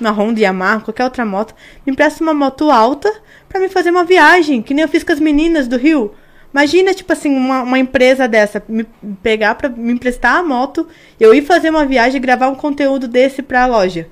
uma 0.00 0.10
Honda 0.10 0.40
Yamaha, 0.40 0.80
qualquer 0.80 1.04
outra 1.04 1.24
moto, 1.24 1.54
me 1.86 1.92
empresta 1.92 2.22
uma 2.22 2.34
moto 2.34 2.70
alta 2.70 3.12
pra 3.48 3.60
me 3.60 3.68
fazer 3.68 3.90
uma 3.90 4.04
viagem, 4.04 4.62
que 4.62 4.74
nem 4.74 4.82
eu 4.82 4.88
fiz 4.88 5.02
com 5.02 5.12
as 5.12 5.20
meninas 5.20 5.68
do 5.68 5.76
Rio. 5.76 6.12
Imagina, 6.52 6.92
tipo 6.92 7.12
assim, 7.12 7.34
uma, 7.34 7.62
uma 7.62 7.78
empresa 7.78 8.26
dessa 8.26 8.62
me 8.68 8.84
pegar 9.22 9.54
pra 9.54 9.68
me 9.68 9.92
emprestar 9.92 10.36
a 10.36 10.42
moto, 10.42 10.86
eu 11.18 11.32
ir 11.32 11.42
fazer 11.42 11.70
uma 11.70 11.86
viagem 11.86 12.16
e 12.16 12.20
gravar 12.20 12.48
um 12.48 12.54
conteúdo 12.54 13.06
desse 13.06 13.40
pra 13.40 13.66
loja. 13.66 14.08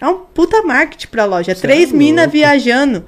É 0.00 0.08
um 0.08 0.18
puta 0.18 0.62
marketing 0.62 1.08
pra 1.08 1.26
loja. 1.26 1.52
É 1.52 1.54
Cê 1.54 1.60
três 1.60 1.92
é 1.92 1.96
minas 1.96 2.30
viajando. 2.30 3.04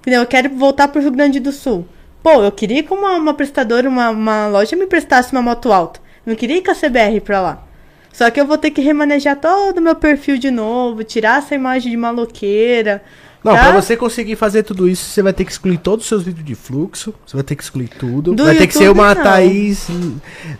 Entendeu? 0.00 0.20
Eu 0.20 0.26
quero 0.26 0.50
voltar 0.50 0.88
pro 0.88 1.00
Rio 1.00 1.12
Grande 1.12 1.38
do 1.38 1.52
Sul. 1.52 1.86
Pô, 2.22 2.42
eu 2.42 2.52
queria 2.52 2.82
que 2.82 2.92
uma, 2.92 3.14
uma 3.14 3.34
prestadora, 3.34 3.88
uma, 3.88 4.10
uma 4.10 4.48
loja 4.48 4.76
me 4.76 4.86
prestasse 4.86 5.32
uma 5.32 5.40
moto 5.40 5.72
alta. 5.72 6.00
Não 6.26 6.34
queria 6.34 6.58
ir 6.58 6.62
com 6.62 6.70
a 6.70 6.74
CBR 6.74 7.20
pra 7.20 7.40
lá. 7.40 7.64
Só 8.12 8.30
que 8.30 8.40
eu 8.40 8.46
vou 8.46 8.58
ter 8.58 8.70
que 8.70 8.80
remanejar 8.80 9.36
todo 9.36 9.78
o 9.78 9.80
meu 9.80 9.94
perfil 9.94 10.38
de 10.38 10.50
novo, 10.50 11.02
tirar 11.02 11.38
essa 11.38 11.54
imagem 11.54 11.90
de 11.90 11.96
maloqueira. 11.96 13.02
Não, 13.42 13.54
tá? 13.54 13.72
pra 13.72 13.80
você 13.80 13.96
conseguir 13.96 14.36
fazer 14.36 14.62
tudo 14.62 14.88
isso, 14.88 15.04
você 15.04 15.20
vai 15.20 15.32
ter 15.32 15.44
que 15.44 15.50
excluir 15.50 15.78
todos 15.78 16.04
os 16.04 16.08
seus 16.08 16.22
vídeos 16.22 16.44
de 16.44 16.54
fluxo. 16.54 17.12
Você 17.26 17.36
vai 17.36 17.42
ter 17.42 17.56
que 17.56 17.62
excluir 17.62 17.88
tudo. 17.88 18.34
Do 18.34 18.44
vai 18.44 18.54
ter 18.54 18.68
que 18.68 18.74
ser 18.74 18.84
YouTube, 18.84 19.00
uma 19.00 19.14
não. 19.14 19.22
Thaís. 19.22 19.88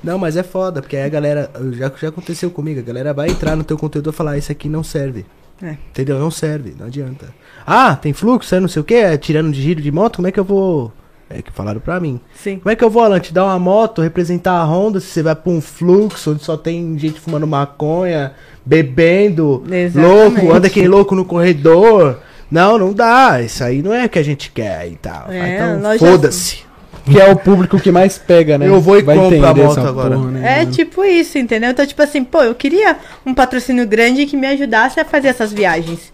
Não, 0.02 0.18
mas 0.18 0.36
é 0.36 0.42
foda, 0.42 0.82
porque 0.82 0.96
aí 0.96 1.04
a 1.04 1.08
galera. 1.08 1.50
Já, 1.72 1.92
já 2.00 2.08
aconteceu 2.08 2.50
comigo, 2.50 2.80
a 2.80 2.82
galera 2.82 3.14
vai 3.14 3.28
entrar 3.28 3.54
no 3.54 3.62
teu 3.62 3.78
conteúdo 3.78 4.10
e 4.10 4.12
falar, 4.12 4.32
"Ah, 4.32 4.38
isso 4.38 4.50
aqui 4.50 4.68
não 4.68 4.82
serve. 4.82 5.24
É. 5.62 5.76
Entendeu? 5.90 6.18
Não 6.18 6.30
serve, 6.30 6.74
não 6.76 6.86
adianta. 6.86 7.32
Ah, 7.64 7.94
tem 7.94 8.12
fluxo, 8.12 8.52
é 8.52 8.58
não 8.58 8.66
sei 8.66 8.82
o 8.82 8.84
que, 8.84 8.94
é 8.94 9.16
tirando 9.16 9.52
de 9.52 9.62
giro 9.62 9.80
de 9.80 9.92
moto, 9.92 10.16
como 10.16 10.26
é 10.26 10.32
que 10.32 10.40
eu 10.40 10.44
vou. 10.44 10.92
É 11.34 11.42
que 11.42 11.50
falaram 11.52 11.80
pra 11.80 11.98
mim. 11.98 12.20
Sim. 12.34 12.58
Como 12.58 12.70
é 12.72 12.76
que 12.76 12.84
eu 12.84 12.90
vou, 12.90 13.02
Alan, 13.02 13.18
te 13.20 13.32
dar 13.32 13.44
uma 13.44 13.58
moto, 13.58 14.02
representar 14.02 14.52
a 14.52 14.64
Honda, 14.64 15.00
se 15.00 15.06
você 15.06 15.22
vai 15.22 15.34
pra 15.34 15.50
um 15.50 15.60
fluxo 15.60 16.32
onde 16.32 16.44
só 16.44 16.56
tem 16.56 16.98
gente 16.98 17.18
fumando 17.20 17.46
maconha, 17.46 18.32
bebendo, 18.64 19.62
Exatamente. 19.70 19.98
louco, 20.40 20.52
anda 20.52 20.66
aquele 20.66 20.88
louco 20.88 21.14
no 21.14 21.24
corredor. 21.24 22.18
Não, 22.50 22.76
não 22.76 22.92
dá. 22.92 23.40
Isso 23.40 23.64
aí 23.64 23.80
não 23.82 23.94
é 23.94 24.04
o 24.04 24.08
que 24.08 24.18
a 24.18 24.22
gente 24.24 24.50
quer 24.50 24.86
e 24.88 24.96
tal. 24.96 25.30
É, 25.30 25.54
então, 25.54 25.80
nós 25.80 26.00
já- 26.00 26.06
foda-se. 26.06 26.58
Que 27.04 27.20
é 27.20 27.28
o 27.28 27.34
público 27.36 27.80
que 27.80 27.90
mais 27.90 28.16
pega, 28.16 28.56
né? 28.56 28.68
Eu 28.68 28.80
vou 28.80 28.96
e 28.96 29.02
Vai 29.02 29.16
compro 29.16 29.44
a 29.44 29.52
moto 29.52 29.80
agora. 29.80 30.16
né, 30.18 30.60
É 30.62 30.66
tipo 30.66 31.02
isso, 31.02 31.36
entendeu? 31.36 31.70
Então, 31.70 31.84
tipo 31.84 32.00
assim, 32.00 32.22
pô, 32.22 32.42
eu 32.44 32.54
queria 32.54 32.96
um 33.26 33.34
patrocínio 33.34 33.84
grande 33.88 34.24
que 34.24 34.36
me 34.36 34.46
ajudasse 34.46 35.00
a 35.00 35.04
fazer 35.04 35.26
essas 35.28 35.52
viagens. 35.52 36.11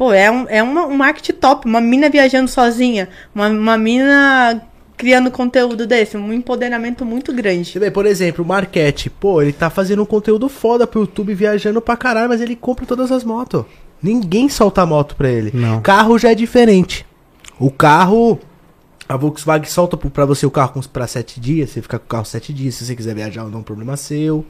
Pô, 0.00 0.14
é 0.14 0.30
um, 0.30 0.46
é 0.48 0.62
uma, 0.62 0.86
um 0.86 0.96
marketing 0.96 1.32
top. 1.34 1.68
Uma 1.68 1.78
mina 1.78 2.08
viajando 2.08 2.48
sozinha. 2.50 3.06
Uma, 3.34 3.48
uma 3.48 3.76
mina 3.76 4.62
criando 4.96 5.30
conteúdo 5.30 5.86
desse, 5.86 6.16
um 6.16 6.32
empoderamento 6.32 7.04
muito 7.04 7.34
grande. 7.34 7.78
Vê, 7.78 7.90
por 7.90 8.06
exemplo, 8.06 8.42
o 8.42 8.48
Marquete, 8.48 9.10
pô, 9.10 9.42
ele 9.42 9.52
tá 9.52 9.68
fazendo 9.68 10.02
um 10.02 10.06
conteúdo 10.06 10.48
foda 10.48 10.86
pro 10.86 11.02
YouTube, 11.02 11.34
viajando 11.34 11.82
pra 11.82 11.98
caralho, 11.98 12.30
mas 12.30 12.40
ele 12.40 12.56
compra 12.56 12.86
todas 12.86 13.12
as 13.12 13.24
motos. 13.24 13.64
Ninguém 14.02 14.48
solta 14.48 14.86
moto 14.86 15.14
pra 15.16 15.28
ele. 15.28 15.50
Não. 15.52 15.82
Carro 15.82 16.18
já 16.18 16.30
é 16.30 16.34
diferente. 16.34 17.04
O 17.58 17.70
carro. 17.70 18.40
A 19.06 19.18
Volkswagen 19.18 19.68
solta 19.68 19.98
pra 19.98 20.24
você 20.24 20.46
o 20.46 20.50
carro 20.50 20.72
com- 20.72 20.80
pra 20.80 21.06
sete 21.06 21.38
dias, 21.38 21.68
você 21.68 21.82
fica 21.82 21.98
com 21.98 22.06
o 22.06 22.08
carro 22.08 22.24
sete 22.24 22.54
dias. 22.54 22.74
Se 22.76 22.86
você 22.86 22.96
quiser 22.96 23.14
viajar 23.14 23.44
ou 23.44 23.50
não, 23.50 23.58
é 23.58 23.60
um 23.60 23.64
problema 23.64 23.98
seu. 23.98 24.46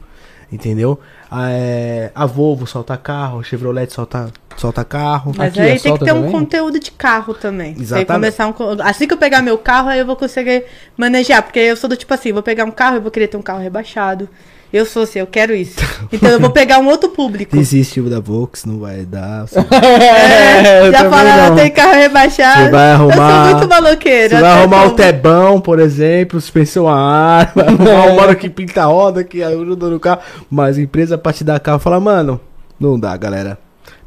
Entendeu? 0.51 0.99
A, 1.29 1.49
é, 1.49 2.11
a 2.13 2.25
Volvo 2.25 2.67
solta 2.67 2.97
carro, 2.97 3.39
a 3.39 3.43
Chevrolet 3.43 3.89
solta, 3.89 4.29
solta 4.57 4.83
carro. 4.83 5.31
Mas 5.35 5.53
Aqui, 5.53 5.61
aí 5.61 5.69
é 5.77 5.79
tem 5.79 5.93
que 5.93 6.03
ter 6.03 6.11
um 6.11 6.17
também? 6.17 6.31
conteúdo 6.31 6.77
de 6.77 6.91
carro 6.91 7.33
também. 7.33 7.67
Tem 7.67 7.75
que 7.75 7.81
Exatamente. 7.83 8.41
um 8.41 8.81
assim 8.83 9.07
que 9.07 9.13
eu 9.13 9.17
pegar 9.17 9.41
meu 9.41 9.57
carro, 9.57 9.87
aí 9.87 9.99
eu 9.99 10.05
vou 10.05 10.17
conseguir 10.17 10.65
manejar. 10.97 11.41
Porque 11.41 11.59
eu 11.59 11.77
sou 11.77 11.89
do 11.89 11.95
tipo 11.95 12.13
assim, 12.13 12.33
vou 12.33 12.43
pegar 12.43 12.65
um 12.65 12.71
carro, 12.71 12.97
eu 12.97 13.01
vou 13.01 13.11
querer 13.11 13.27
ter 13.27 13.37
um 13.37 13.41
carro 13.41 13.61
rebaixado. 13.61 14.27
Eu 14.73 14.85
sou 14.85 15.03
assim, 15.03 15.19
eu 15.19 15.27
quero 15.27 15.53
isso. 15.53 15.75
Então 16.13 16.29
eu 16.29 16.39
vou 16.39 16.49
pegar 16.49 16.79
um 16.79 16.87
outro 16.87 17.09
público. 17.09 17.55
Desiste 17.57 17.99
o 17.99 18.09
da 18.09 18.21
Volks, 18.21 18.63
não 18.63 18.79
vai 18.79 19.05
dar. 19.05 19.45
Você 19.45 19.59
É, 19.75 20.87
eu 20.87 20.91
já 20.91 21.09
falaram, 21.09 21.55
tem 21.55 21.69
carro 21.71 21.93
rebaixado. 21.93 22.63
Você 22.65 22.69
vai 22.71 22.89
Eu 22.91 22.93
arrumar- 22.95 23.45
sou 23.49 23.55
muito 23.55 23.69
maloqueira. 23.69 24.35
Você 24.37 24.41
vai 24.41 24.51
até 24.51 24.59
arrumar 24.61 24.79
o 24.79 24.83
como. 24.85 24.95
Tebão, 24.95 25.59
por 25.61 25.79
exemplo, 25.79 26.39
suspensão 26.39 26.87
a 26.87 26.95
ar, 26.97 27.51
vai 27.53 27.67
arrumar 27.69 28.05
o 28.07 28.15
mano 28.15 28.35
que 28.35 28.49
pinta 28.49 28.83
a 28.83 28.85
roda, 28.85 29.23
que 29.25 29.43
ajuda 29.43 29.89
no 29.89 29.99
carro. 29.99 30.21
Mas 30.49 30.77
empresa 30.77 31.17
pra 31.17 31.33
te 31.33 31.43
dar 31.43 31.59
carro 31.59 31.79
fala, 31.79 31.99
mano, 31.99 32.39
não 32.79 32.97
dá, 32.99 33.15
galera. 33.17 33.57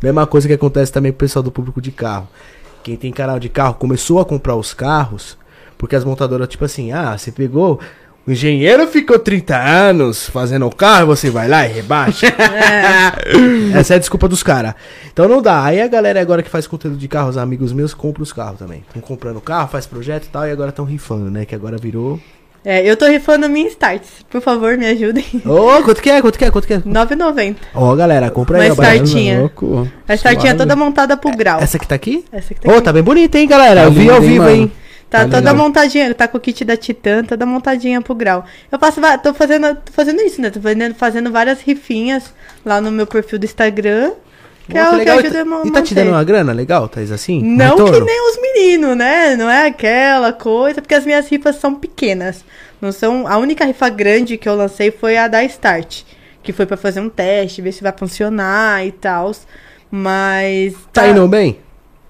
Mesma 0.02 0.26
coisa 0.26 0.48
que 0.48 0.54
acontece 0.54 0.90
também 0.92 1.12
pro 1.12 1.20
pessoal 1.26 1.42
do 1.42 1.50
público 1.52 1.80
de 1.80 1.90
carro. 1.90 2.26
Quem 2.82 2.96
tem 2.96 3.12
canal 3.12 3.38
de 3.38 3.48
carro 3.50 3.74
começou 3.74 4.18
a 4.20 4.24
comprar 4.24 4.54
os 4.56 4.72
carros, 4.74 5.36
porque 5.78 5.96
as 5.96 6.04
montadoras, 6.04 6.48
tipo 6.48 6.64
assim, 6.64 6.92
ah, 6.92 7.16
você 7.16 7.30
pegou. 7.30 7.80
O 8.26 8.32
engenheiro 8.32 8.86
ficou 8.86 9.18
30 9.18 9.54
anos 9.54 10.28
fazendo 10.30 10.66
o 10.66 10.74
carro, 10.74 11.06
você 11.08 11.28
vai 11.28 11.46
lá 11.46 11.66
e 11.68 11.72
rebaixa. 11.72 12.26
Essa 13.74 13.94
é 13.94 13.96
a 13.96 13.98
desculpa 14.00 14.26
dos 14.28 14.42
caras. 14.42 14.74
Então 15.12 15.28
não 15.28 15.42
dá. 15.42 15.62
Aí 15.62 15.80
a 15.80 15.86
galera 15.86 16.20
agora 16.20 16.42
que 16.42 16.48
faz 16.48 16.66
conteúdo 16.66 16.96
de 16.96 17.06
carro, 17.06 17.28
os 17.28 17.36
amigos 17.36 17.72
meus, 17.72 17.92
compram 17.92 18.22
os 18.22 18.32
carros 18.32 18.58
também. 18.58 18.82
Estão 18.86 19.02
comprando 19.02 19.40
carro, 19.40 19.68
faz 19.68 19.86
projeto 19.86 20.24
e 20.24 20.28
tal, 20.28 20.46
e 20.46 20.50
agora 20.50 20.70
estão 20.70 20.84
rifando, 20.86 21.30
né? 21.30 21.44
Que 21.44 21.54
agora 21.54 21.76
virou. 21.76 22.18
É, 22.64 22.82
eu 22.88 22.96
tô 22.96 23.06
rifando 23.06 23.46
minha 23.46 23.68
Starts. 23.68 24.08
Por 24.30 24.40
favor, 24.40 24.78
me 24.78 24.86
ajudem. 24.86 25.22
Ô, 25.44 25.82
quanto 25.82 26.00
que 26.00 26.08
é? 26.08 26.22
Quanto 26.22 26.38
que 26.38 26.46
é? 26.46 26.50
Quanto 26.50 26.66
que 26.66 26.72
é? 26.72 26.78
9,90. 26.78 27.56
Ó, 27.74 27.94
galera, 27.94 28.30
compra 28.30 28.56
aí, 28.62 28.68
Uma 28.70 28.72
ó. 28.72 28.76
barato. 28.76 28.96
Startinha. 29.04 29.40
Louco. 29.40 29.86
A 30.08 30.14
Startinha 30.14 30.52
é 30.52 30.54
Suave. 30.54 30.58
toda 30.58 30.74
montada 30.74 31.14
pro 31.14 31.36
grau. 31.36 31.60
Essa 31.60 31.76
aqui 31.76 31.86
tá 31.86 31.94
aqui? 31.94 32.24
Essa 32.32 32.54
aqui 32.54 32.62
tá 32.62 32.70
Ô, 32.70 32.72
aqui. 32.76 32.82
tá 32.84 32.90
bem 32.90 33.02
bonita, 33.02 33.38
hein, 33.38 33.46
galera? 33.46 33.82
Tá 33.82 33.86
Eu 33.88 33.92
vi 33.92 34.08
ao 34.08 34.22
hein, 34.22 34.28
vivo, 34.30 34.44
mano? 34.44 34.56
hein? 34.56 34.72
Tá 35.14 35.20
Tá 35.20 35.24
toda 35.26 35.36
legal. 35.52 35.54
montadinha, 35.56 36.12
tá 36.12 36.26
com 36.26 36.38
o 36.38 36.40
kit 36.40 36.64
da 36.64 36.76
Titan, 36.76 37.22
toda 37.22 37.46
montadinha 37.46 38.02
pro 38.02 38.16
grau. 38.16 38.44
Eu 38.72 38.78
faço, 38.80 39.00
tô 39.22 39.32
fazendo, 39.32 39.72
tô 39.76 39.92
fazendo 39.92 40.20
isso, 40.20 40.40
né? 40.40 40.50
Tô 40.50 40.60
fazendo, 40.60 40.94
fazendo 40.96 41.30
várias 41.30 41.60
rifinhas 41.60 42.34
lá 42.66 42.80
no 42.80 42.90
meu 42.90 43.06
perfil 43.06 43.38
do 43.38 43.44
Instagram. 43.44 44.10
Que 44.68 44.76
é 44.76 44.82
Ó, 44.82 44.86
o 44.88 44.90
que 44.90 44.96
legal. 44.96 45.18
ajuda 45.20 45.42
a 45.42 45.44
mo- 45.44 45.60
E 45.64 45.70
tá 45.70 45.82
te 45.82 45.90
manter. 45.90 45.94
dando 45.94 46.08
uma 46.10 46.24
grana 46.24 46.52
legal, 46.52 46.88
Thaís, 46.88 47.12
assim? 47.12 47.40
Não 47.42 47.76
que 47.76 48.00
nem 48.00 48.30
os 48.30 48.40
meninos, 48.40 48.96
né? 48.96 49.36
Não 49.36 49.48
é 49.48 49.66
aquela 49.68 50.32
coisa, 50.32 50.80
porque 50.82 50.94
as 50.94 51.04
minhas 51.06 51.28
rifas 51.28 51.56
são 51.56 51.74
pequenas. 51.76 52.44
Não 52.80 52.90
são. 52.90 53.28
A 53.28 53.36
única 53.38 53.64
rifa 53.64 53.88
grande 53.90 54.36
que 54.36 54.48
eu 54.48 54.56
lancei 54.56 54.90
foi 54.90 55.16
a 55.16 55.28
da 55.28 55.44
Start, 55.44 56.02
que 56.42 56.52
foi 56.52 56.66
pra 56.66 56.76
fazer 56.76 56.98
um 56.98 57.08
teste, 57.08 57.62
ver 57.62 57.70
se 57.72 57.84
vai 57.84 57.92
funcionar 57.96 58.84
e 58.84 58.90
tal. 58.90 59.30
Mas 59.90 60.74
Tá 60.92 61.06
indo 61.06 61.28
bem? 61.28 61.58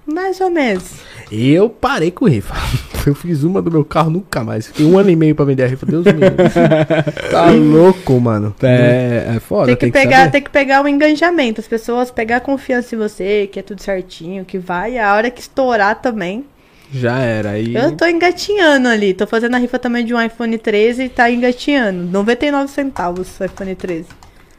mais 0.06 0.40
ou 0.40 0.50
menos. 0.50 0.84
Eu 1.30 1.68
parei 1.68 2.10
com 2.10 2.26
rifa. 2.26 2.54
Eu 3.06 3.14
fiz 3.14 3.42
uma 3.42 3.60
do 3.60 3.70
meu 3.70 3.84
carro, 3.84 4.08
nunca 4.08 4.42
mais. 4.42 4.68
Fiquei 4.68 4.86
um 4.86 4.98
ano 4.98 5.10
e 5.10 5.16
meio 5.16 5.34
pra 5.34 5.44
vender 5.44 5.64
a 5.64 5.66
rifa. 5.66 5.84
Deus 5.84 6.04
me 6.06 6.12
livre. 6.12 6.34
Tá 7.30 7.50
louco, 7.50 8.18
mano. 8.18 8.54
É, 8.62 9.34
é 9.36 9.40
foda, 9.40 9.66
Tem 9.66 9.76
que, 9.76 9.90
pegar, 9.90 10.18
saber. 10.18 10.30
tem 10.30 10.42
que 10.42 10.50
pegar 10.50 10.82
o 10.82 10.88
engajamento, 10.88 11.60
as 11.60 11.66
pessoas 11.66 12.10
pegar 12.10 12.40
confiança 12.40 12.94
em 12.94 12.98
você, 12.98 13.48
que 13.50 13.58
é 13.58 13.62
tudo 13.62 13.82
certinho, 13.82 14.44
que 14.44 14.58
vai, 14.58 14.98
a 14.98 15.14
hora 15.14 15.30
que 15.30 15.40
estourar 15.40 16.00
também. 16.00 16.44
Já 16.92 17.18
era. 17.18 17.50
Aí... 17.50 17.74
Eu 17.74 17.92
tô 17.92 18.06
engatinhando 18.06 18.88
ali, 18.88 19.12
tô 19.12 19.26
fazendo 19.26 19.54
a 19.54 19.58
rifa 19.58 19.78
também 19.78 20.04
de 20.04 20.14
um 20.14 20.22
iPhone 20.22 20.56
13 20.56 21.04
e 21.04 21.08
tá 21.08 21.30
engatinhando. 21.30 22.04
99 22.10 22.70
centavos 22.70 23.38
o 23.40 23.44
iPhone 23.44 23.74
13. 23.74 24.06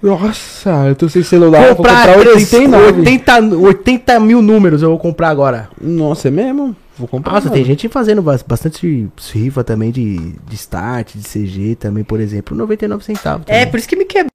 Nossa, 0.05 0.69
eu 0.87 0.95
tô 0.95 1.09
sem 1.09 1.23
celular. 1.23 1.65
vou 1.67 1.75
Comprar, 1.77 2.07
comprar 2.15 2.33
89. 2.35 2.99
80, 3.01 3.55
80 3.57 4.19
mil 4.19 4.41
números 4.41 4.81
eu 4.83 4.89
vou 4.89 4.99
comprar 4.99 5.29
agora. 5.29 5.67
Nossa, 5.81 6.27
é 6.27 6.31
mesmo? 6.31 6.75
Vou 6.97 7.07
comprar. 7.07 7.33
Nossa, 7.33 7.49
tem 7.49 7.65
gente 7.65 7.89
fazendo 7.89 8.21
bas- 8.21 8.41
bastante 8.43 9.09
rifa 9.33 9.63
também 9.63 9.91
de, 9.91 10.17
de 10.47 10.55
start, 10.55 11.15
de 11.15 11.27
CG 11.27 11.75
também, 11.75 12.03
por 12.03 12.19
exemplo, 12.19 12.55
99 12.55 13.03
centavos. 13.03 13.45
É, 13.47 13.59
também. 13.59 13.71
por 13.71 13.79
isso 13.79 13.89
que 13.89 13.95
me 13.95 14.05
quebrou. 14.05 14.29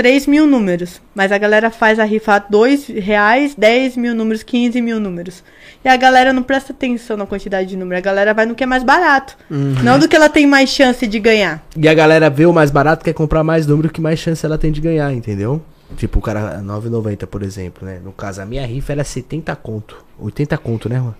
3 0.00 0.26
mil 0.26 0.46
números. 0.46 0.98
Mas 1.14 1.30
a 1.30 1.36
galera 1.36 1.70
faz 1.70 1.98
a 1.98 2.04
rifa 2.04 2.36
a 2.36 2.38
2 2.38 2.86
reais, 2.88 3.54
10 3.54 3.98
mil 3.98 4.14
números, 4.14 4.42
15 4.42 4.80
mil 4.80 4.98
números. 4.98 5.44
E 5.84 5.88
a 5.90 5.94
galera 5.94 6.32
não 6.32 6.42
presta 6.42 6.72
atenção 6.72 7.18
na 7.18 7.26
quantidade 7.26 7.68
de 7.68 7.76
número. 7.76 7.98
A 7.98 8.00
galera 8.00 8.32
vai 8.32 8.46
no 8.46 8.54
que 8.54 8.64
é 8.64 8.66
mais 8.66 8.82
barato. 8.82 9.36
Uhum. 9.50 9.74
Não 9.82 9.98
do 9.98 10.08
que 10.08 10.16
ela 10.16 10.30
tem 10.30 10.46
mais 10.46 10.70
chance 10.70 11.06
de 11.06 11.18
ganhar. 11.18 11.62
E 11.76 11.86
a 11.86 11.92
galera 11.92 12.30
vê 12.30 12.46
o 12.46 12.52
mais 12.52 12.70
barato, 12.70 13.04
quer 13.04 13.12
comprar 13.12 13.44
mais 13.44 13.66
número, 13.66 13.90
que 13.90 14.00
mais 14.00 14.18
chance 14.18 14.44
ela 14.46 14.56
tem 14.56 14.72
de 14.72 14.80
ganhar, 14.80 15.12
entendeu? 15.12 15.62
Tipo, 15.98 16.18
o 16.18 16.22
cara, 16.22 16.62
9,90, 16.62 17.26
por 17.26 17.42
exemplo, 17.42 17.86
né? 17.86 18.00
No 18.02 18.12
caso, 18.12 18.40
a 18.40 18.46
minha 18.46 18.66
rifa 18.66 18.92
era 18.92 19.04
70 19.04 19.54
conto. 19.56 20.02
80 20.18 20.56
conto, 20.56 20.88
né, 20.88 20.98
mano? 20.98 21.16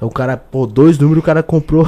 Então 0.00 0.08
o 0.08 0.12
cara, 0.12 0.34
pô, 0.34 0.66
dois 0.66 0.98
números 0.98 1.22
o 1.22 1.26
cara 1.26 1.42
comprou. 1.42 1.86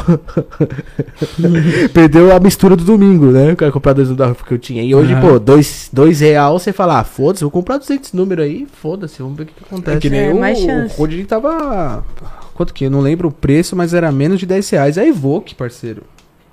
Perdeu 1.95 2.37
a 2.37 2.39
mistura 2.39 2.77
do 2.77 2.85
domingo, 2.85 3.29
né? 3.31 3.55
O 3.55 3.57
cara 3.57 3.73
comprar 3.73 3.95
dois 3.95 4.11
números 4.11 4.37
que 4.43 4.53
eu 4.53 4.59
tinha. 4.59 4.83
E 4.83 4.95
hoje, 4.95 5.19
pô, 5.19 5.39
dois, 5.39 5.89
dois 5.91 6.21
real, 6.21 6.59
você 6.59 6.75
fala, 6.75 7.01
ah, 7.01 7.05
foda-se, 7.05 7.43
vou 7.43 7.51
comprar 7.51 7.79
200 7.79 8.13
números 8.13 8.45
aí, 8.45 8.67
foda-se, 8.71 9.23
vamos 9.23 9.39
ver 9.39 9.45
o 9.45 9.47
que, 9.47 9.55
que 9.55 9.65
acontece. 9.65 9.97
É 9.97 10.01
que 10.01 10.11
nem 10.11 10.27
É, 10.27 10.31
o, 10.31 10.39
mais 10.39 10.59
o. 10.63 10.95
Code 10.95 11.25
tava. 11.25 12.05
Quanto 12.53 12.75
que? 12.75 12.85
Eu 12.85 12.91
não 12.91 13.01
lembro 13.01 13.29
o 13.29 13.33
preço, 13.33 13.75
mas 13.75 13.95
era 13.95 14.13
menos 14.13 14.39
de 14.39 14.45
10 14.45 14.69
reais. 14.69 14.99
A 14.99 15.07
Evoque, 15.07 15.55
parceiro. 15.55 16.03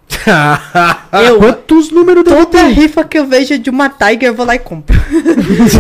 Eu, 1.27 1.37
Quantos 1.39 1.91
números 1.91 2.23
dele 2.23 2.35
toda 2.35 2.45
tem? 2.63 2.71
rifa 2.71 3.03
que 3.03 3.17
eu 3.17 3.25
vejo 3.25 3.57
de 3.57 3.69
uma 3.69 3.89
Tiger, 3.89 4.29
eu 4.29 4.33
vou 4.33 4.45
lá 4.45 4.55
e 4.55 4.59
compro. 4.59 4.95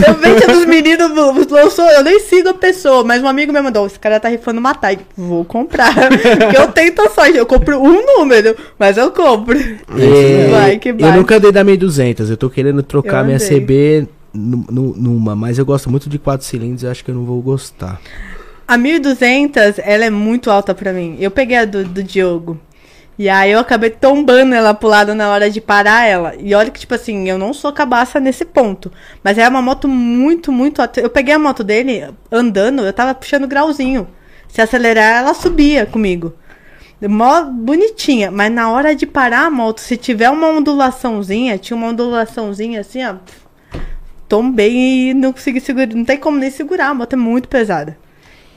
eu 0.07 0.13
vejo 0.15 0.47
dos 0.47 0.65
meninos, 0.65 1.11
eu, 1.51 1.69
sou, 1.71 1.85
eu 1.85 2.03
nem 2.03 2.19
sigo 2.19 2.49
a 2.49 2.53
pessoa, 2.53 3.03
mas 3.03 3.21
um 3.21 3.27
amigo 3.27 3.51
me 3.53 3.61
mandou, 3.61 3.85
esse 3.85 3.99
cara 3.99 4.19
tá 4.19 4.29
rifando 4.29 4.59
uma 4.59 4.73
Tiger. 4.73 5.05
Vou 5.17 5.43
comprar. 5.45 5.93
Porque 6.39 6.57
eu 6.57 6.67
tento 6.71 7.01
a 7.01 7.09
sorte, 7.09 7.37
eu 7.37 7.45
compro 7.45 7.79
um 7.81 8.05
número, 8.05 8.55
mas 8.77 8.97
eu 8.97 9.11
compro. 9.11 9.57
É, 9.57 10.47
Vai 10.51 10.77
que 10.77 10.89
Eu 10.89 11.11
nunca 11.13 11.37
andei 11.37 11.51
da 11.51 11.63
1200, 11.63 12.29
eu 12.29 12.37
tô 12.37 12.49
querendo 12.49 12.81
trocar 12.83 13.23
minha. 13.23 13.39
CB 13.39 14.07
nu- 14.33 14.65
nu- 14.69 14.95
numa, 14.97 15.35
mas 15.35 15.57
eu 15.57 15.65
gosto 15.65 15.89
muito 15.89 16.09
de 16.09 16.17
4 16.19 16.45
cilindros, 16.45 16.83
eu 16.83 16.91
acho 16.91 17.03
que 17.03 17.11
eu 17.11 17.15
não 17.15 17.25
vou 17.25 17.41
gostar. 17.41 17.99
A 18.67 18.77
1200, 18.77 19.79
ela 19.79 20.05
é 20.05 20.09
muito 20.11 20.51
alta 20.51 20.75
pra 20.75 20.93
mim. 20.93 21.17
Eu 21.19 21.31
peguei 21.31 21.57
a 21.57 21.65
do, 21.65 21.83
do 21.83 22.03
Diogo. 22.03 22.59
E 23.19 23.27
aí 23.27 23.51
eu 23.51 23.59
acabei 23.59 23.89
tombando 23.89 24.55
ela 24.55 24.73
pro 24.73 24.87
lado 24.87 25.13
na 25.13 25.29
hora 25.29 25.49
de 25.49 25.59
parar 25.59 26.05
ela. 26.07 26.35
E 26.39 26.55
olha 26.55 26.71
que, 26.71 26.79
tipo 26.79 26.95
assim, 26.95 27.27
eu 27.27 27.37
não 27.37 27.53
sou 27.53 27.73
cabaça 27.73 28.17
nesse 28.17 28.45
ponto. 28.45 28.89
Mas 29.21 29.37
é 29.37 29.45
uma 29.45 29.61
moto 29.61 29.89
muito, 29.89 30.53
muito. 30.53 30.81
Eu 30.95 31.09
peguei 31.09 31.33
a 31.33 31.39
moto 31.39 31.61
dele 31.61 32.15
andando, 32.31 32.81
eu 32.81 32.93
tava 32.93 33.13
puxando 33.13 33.45
grauzinho. 33.45 34.07
Se 34.47 34.61
acelerar, 34.61 35.17
ela 35.21 35.33
subia 35.33 35.85
comigo. 35.85 36.33
Mó 37.01 37.43
bonitinha. 37.43 38.31
Mas 38.31 38.53
na 38.53 38.71
hora 38.71 38.95
de 38.95 39.05
parar 39.05 39.47
a 39.47 39.51
moto, 39.51 39.81
se 39.81 39.97
tiver 39.97 40.29
uma 40.29 40.47
ondulaçãozinha, 40.47 41.57
tinha 41.57 41.75
uma 41.75 41.87
ondulaçãozinha 41.87 42.79
assim, 42.79 43.03
ó. 43.03 43.15
Tombei 44.29 45.09
e 45.09 45.13
não 45.13 45.33
consegui 45.33 45.59
segurar. 45.59 45.93
Não 45.93 46.05
tem 46.05 46.17
como 46.17 46.37
nem 46.37 46.49
segurar, 46.49 46.87
a 46.87 46.93
moto 46.93 47.13
é 47.13 47.17
muito 47.17 47.49
pesada. 47.49 47.97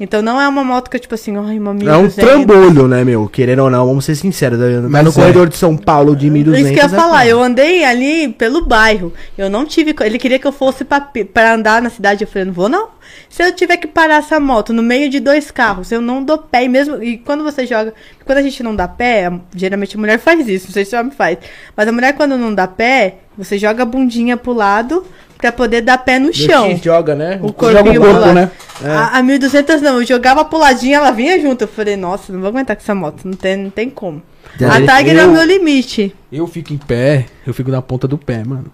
Então 0.03 0.20
não 0.20 0.41
é 0.41 0.49
uma 0.49 0.65
moto 0.65 0.91
que 0.91 0.97
eu, 0.97 1.01
tipo 1.01 1.15
assim, 1.15 1.37
ai, 1.37 1.61
uma 1.61 1.70
É 1.70 1.74
um 1.74 2.03
1200. 2.03 2.15
trambolho, 2.16 2.89
né, 2.89 3.05
meu? 3.05 3.29
Querendo 3.29 3.62
ou 3.62 3.70
não, 3.70 3.87
vamos 3.87 4.05
ser 4.05 4.16
sinceros. 4.16 4.59
Mas 4.59 4.91
Mas 4.91 5.05
no 5.05 5.11
é. 5.11 5.15
corredor 5.15 5.49
de 5.49 5.57
São 5.57 5.77
Paulo 5.77 6.16
de 6.16 6.29
1200. 6.29 6.61
Isso 6.61 6.74
que 6.74 6.81
eu 6.81 6.91
ia 6.91 6.95
é 6.95 7.01
falar, 7.01 7.19
foda. 7.20 7.29
eu 7.31 7.41
andei 7.41 7.85
ali 7.85 8.29
pelo 8.33 8.66
bairro. 8.66 9.12
Eu 9.39 9.49
não 9.49 9.65
tive. 9.65 9.95
Ele 10.01 10.19
queria 10.19 10.41
que 10.41 10.47
eu 10.47 10.51
fosse 10.51 10.85
pra, 10.85 11.09
andar 11.55 11.81
na 11.81 11.89
cidade. 11.89 12.24
Eu 12.24 12.29
falei, 12.29 12.47
não 12.47 12.53
vou 12.53 12.69
não. 12.69 12.89
Se 13.29 13.45
eu 13.45 13.53
tiver 13.55 13.77
que 13.77 13.87
parar 13.87 14.16
essa 14.16 14.41
moto 14.41 14.73
no 14.73 14.83
meio 14.83 15.09
de 15.09 15.20
dois 15.20 15.51
carros, 15.51 15.93
eu 15.93 16.01
não 16.01 16.24
dou 16.24 16.39
pé. 16.39 16.65
E 16.65 16.69
mesmo. 16.69 17.01
E 17.03 17.19
quando 17.19 17.45
você 17.45 17.65
joga. 17.65 17.95
Quando 18.24 18.39
a 18.39 18.43
gente 18.43 18.61
não 18.62 18.74
dá 18.74 18.89
pé, 18.89 19.33
geralmente 19.55 19.97
a 19.97 20.01
mulher 20.01 20.19
faz 20.19 20.49
isso. 20.49 20.66
Não 20.66 20.73
sei 20.73 20.85
se 20.85 20.97
o 20.97 20.99
homem 21.01 21.12
faz. 21.12 21.39
Mas 21.77 21.87
a 21.87 21.93
mulher, 21.93 22.12
quando 22.15 22.37
não 22.37 22.53
dá 22.53 22.66
pé, 22.66 23.19
você 23.37 23.59
joga 23.59 23.83
a 23.83 23.87
bundinha 23.87 24.37
pro 24.37 24.53
lado 24.53 25.05
pra 25.39 25.51
poder 25.51 25.81
dar 25.81 25.99
pé 25.99 26.19
no 26.19 26.33
chão. 26.33 26.71
X 26.71 26.81
joga, 26.83 27.15
né? 27.15 27.39
O 27.43 27.49
Joga 27.49 27.55
corpinho 27.83 28.01
o 28.01 28.05
corpo, 28.05 28.15
pro 28.21 28.21
lado. 28.27 28.35
né? 28.35 28.51
A, 28.85 29.19
a 29.19 29.23
1200 29.23 29.81
não, 29.83 30.01
eu 30.01 30.07
jogava 30.07 30.45
puladinha, 30.45 30.99
ela 30.99 31.11
vinha 31.11 31.41
junto. 31.41 31.63
Eu 31.63 31.69
falei, 31.69 31.97
nossa, 31.97 32.33
não 32.33 32.41
vou 32.41 32.49
aguentar 32.49 32.77
com 32.77 32.83
essa 32.83 32.95
moto, 32.95 33.23
não 33.25 33.33
tem, 33.35 33.57
não 33.57 33.71
tem 33.71 33.91
como. 33.91 34.23
Já 34.59 34.69
a 34.77 34.81
Tiger 34.99 35.17
é 35.19 35.23
eu- 35.25 35.29
o 35.29 35.33
meu 35.33 35.45
limite. 35.45 36.15
Eu 36.31 36.47
fico 36.47 36.73
em 36.73 36.79
pé, 36.79 37.27
eu 37.47 37.53
fico 37.55 37.71
na 37.71 37.83
ponta 37.83 38.07
do 38.07 38.17
pé, 38.19 38.43
mano. 38.45 38.67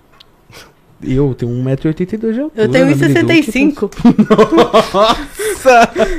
Eu 1.03 1.33
tenho 1.35 1.53
1,82m 1.53 2.33
de 2.33 2.41
altura. 2.41 2.51
Eu 2.65 2.69
tenho 2.70 2.87
na 2.87 2.93
Habiliduc, 2.93 3.51
1,65. 3.53 3.91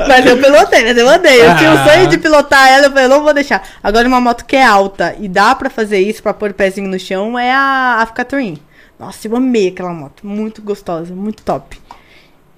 Mas 0.08 0.26
eu 0.26 0.38
pilotei, 0.38 0.84
mas 0.86 0.98
eu 0.98 1.10
andei. 1.10 1.42
Eu 1.42 1.56
tinha 1.58 1.74
o 1.74 1.78
Ah. 1.78 1.86
sonho 1.88 2.08
de 2.08 2.18
pilotar 2.18 2.68
ela, 2.70 2.86
eu 2.88 2.92
falei, 2.92 3.08
não 3.08 3.24
vou 3.24 3.34
deixar. 3.34 3.62
Agora, 3.84 4.08
uma 4.08 4.22
moto 4.22 4.46
que 4.46 4.56
é 4.56 4.66
alta 4.66 5.16
e 5.20 5.28
dá 5.28 5.54
pra 5.56 5.70
fazer 5.70 6.00
isso, 6.00 6.24
pra 6.24 6.34
pôr 6.34 6.52
o 6.52 6.54
pezinho 6.54 6.88
no 6.88 7.00
chão, 7.00 7.38
é 7.38 7.52
a 7.52 7.98
Africa 8.02 8.24
Twin. 8.24 8.58
Nossa, 8.98 9.28
eu 9.28 9.36
amei 9.36 9.68
aquela 9.70 9.94
moto. 9.94 10.26
Muito 10.26 10.62
gostosa, 10.62 11.14
muito 11.14 11.44
top. 11.44 11.78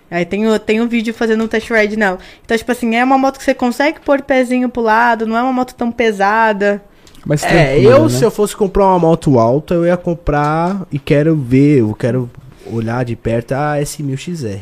Aí 0.10 0.26
tem, 0.26 0.44
tem 0.60 0.82
um 0.82 0.88
vídeo 0.88 1.14
fazendo 1.14 1.44
um 1.44 1.48
test 1.48 1.70
ride 1.72 1.96
nela. 1.98 2.20
Então, 2.44 2.58
tipo 2.58 2.72
assim, 2.72 2.96
é 2.96 3.04
uma 3.04 3.18
moto 3.18 3.38
que 3.38 3.44
você 3.44 3.54
consegue 3.54 4.00
pôr 4.02 4.20
o 4.20 4.24
pezinho 4.24 4.68
pro 4.70 4.82
lado, 4.82 5.26
não 5.26 5.38
é 5.38 5.42
uma 5.42 5.54
moto 5.54 5.74
tão 5.74 5.92
pesada. 5.92 6.84
Mas 7.26 7.44
É, 7.44 7.80
eu, 7.80 8.04
né? 8.04 8.10
se 8.10 8.24
eu 8.24 8.32
fosse 8.32 8.56
comprar 8.56 8.86
uma 8.88 9.00
moto 9.00 9.38
alta, 9.38 9.74
eu 9.74 9.86
ia 9.86 9.98
comprar 9.98 10.86
e 10.92 10.98
quero 10.98 11.36
ver, 11.36 11.80
eu 11.80 11.94
quero 11.94 12.30
olhar 12.72 13.06
de 13.06 13.16
perto 13.16 13.54
a 13.54 13.76
S1000XR. 13.78 14.60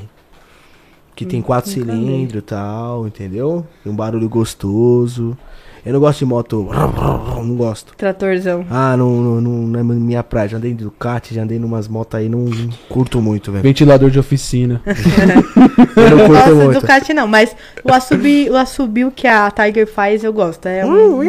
Que 1.15 1.25
tem 1.25 1.41
quatro 1.41 1.69
nunca 1.71 1.91
cilindros 1.91 2.39
e 2.39 2.45
tal, 2.45 3.05
entendeu? 3.07 3.65
Tem 3.83 3.91
um 3.91 3.95
barulho 3.95 4.29
gostoso. 4.29 5.37
Eu 5.85 5.93
não 5.93 5.99
gosto 5.99 6.19
de 6.19 6.25
moto. 6.25 6.69
Não 7.37 7.55
gosto. 7.55 7.93
Tratorzão. 7.95 8.65
Ah, 8.69 8.95
não, 8.97 9.09
não, 9.21 9.41
não, 9.41 9.51
não 9.67 9.79
é 9.79 9.83
minha 9.83 10.23
praia. 10.23 10.49
Já 10.49 10.57
andei 10.57 10.73
de 10.73 10.83
Ducati, 10.83 11.33
já 11.33 11.43
andei 11.43 11.57
numas 11.59 11.87
motos 11.87 12.19
aí, 12.19 12.27
não, 12.29 12.39
não 12.39 12.69
curto 12.89 13.21
muito, 13.21 13.51
velho. 13.51 13.63
Ventilador 13.63 14.09
de 14.09 14.19
oficina. 14.19 14.81
Eu 15.95 16.09
não 16.09 16.17
curto 16.17 16.33
gosto 16.33 16.49
do 16.49 16.55
muito. 16.55 16.81
Ducati, 16.81 17.13
não, 17.13 17.27
mas 17.27 17.55
o 17.83 17.93
assobio, 17.93 18.53
o 18.53 18.57
assobio 18.57 19.11
que 19.11 19.27
a 19.27 19.49
Tiger 19.51 19.87
faz, 19.87 20.23
eu 20.23 20.33
gosto. 20.33 20.65
É 20.67 20.85
um... 20.85 21.19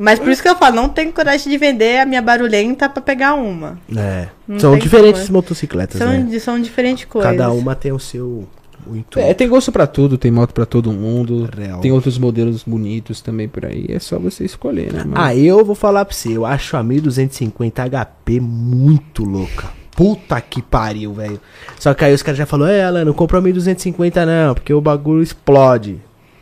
Mas 0.00 0.18
por 0.18 0.28
isso 0.30 0.42
que 0.42 0.48
eu 0.48 0.56
falo, 0.56 0.76
não 0.76 0.88
tenho 0.88 1.12
coragem 1.12 1.50
de 1.50 1.58
vender 1.58 2.00
a 2.00 2.06
minha 2.06 2.22
barulhenta 2.22 2.88
pra 2.88 3.02
pegar 3.02 3.34
uma. 3.34 3.78
É. 3.96 4.28
Não 4.46 4.58
São 4.58 4.76
diferentes 4.76 5.22
como. 5.22 5.34
motocicletas, 5.34 5.98
São, 5.98 6.08
né? 6.08 6.38
são 6.38 6.60
diferentes 6.60 7.04
coisas. 7.04 7.30
Cada 7.30 7.50
uma 7.52 7.74
tem 7.74 7.92
o 7.92 7.98
seu 7.98 8.46
o 8.86 8.96
intuito. 8.96 9.18
É, 9.18 9.34
tem 9.34 9.48
gosto 9.48 9.70
pra 9.70 9.86
tudo, 9.86 10.18
tem 10.18 10.30
moto 10.30 10.52
pra 10.52 10.66
todo 10.66 10.92
mundo. 10.92 11.48
Real. 11.56 11.80
Tem 11.80 11.92
outros 11.92 12.18
modelos 12.18 12.62
bonitos 12.62 13.20
também 13.20 13.48
por 13.48 13.64
aí. 13.64 13.86
É 13.88 13.98
só 13.98 14.18
você 14.18 14.44
escolher, 14.44 14.92
né, 14.92 15.00
mano? 15.00 15.14
Ah, 15.16 15.34
eu 15.34 15.64
vou 15.64 15.74
falar 15.74 16.04
pra 16.04 16.14
você, 16.14 16.36
eu 16.36 16.44
acho 16.44 16.76
a 16.76 16.82
1250 16.82 17.82
HP 17.88 18.40
muito 18.40 19.24
louca. 19.24 19.70
Puta 19.94 20.40
que 20.40 20.62
pariu, 20.62 21.12
velho. 21.12 21.40
Só 21.78 21.92
que 21.92 22.04
aí 22.04 22.14
os 22.14 22.22
caras 22.22 22.38
já 22.38 22.46
falaram, 22.46 22.72
é, 22.72 22.84
Alan, 22.84 23.04
não 23.04 23.12
comprou 23.12 23.38
a 23.38 23.42
1250 23.42 24.24
não, 24.24 24.54
porque 24.54 24.72
o 24.72 24.80
bagulho 24.80 25.22
explode. 25.22 26.00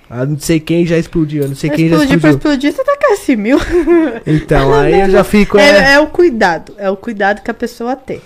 Ah, 0.09 0.27
não 0.27 0.39
sei 0.39 0.59
quem 0.59 0.85
já 0.85 0.99
explodiu, 0.99 1.47
não 1.49 1.55
sei 1.55 1.71
quem 1.71 1.89
já 1.89 1.95
explodir 1.95 2.21
pra 2.21 2.31
explodiu. 2.31 2.71
explodir, 2.71 2.73
você 2.73 2.85
tá 2.85 3.07
com 3.07 3.13
esse 3.13 3.37
mil. 3.37 3.59
Então, 4.27 4.75
aí 4.75 5.03
eu 5.03 5.11
já 5.11 5.23
fico, 5.23 5.57
é... 5.57 5.71
É, 5.71 5.93
é 5.95 6.01
o 6.01 6.09
cuidado. 6.09 6.75
É 6.77 6.91
o 6.91 6.97
cuidado 6.97 7.43
que 7.43 7.51
a 7.51 7.55
pessoa 7.55 7.95
tem. 7.95 8.21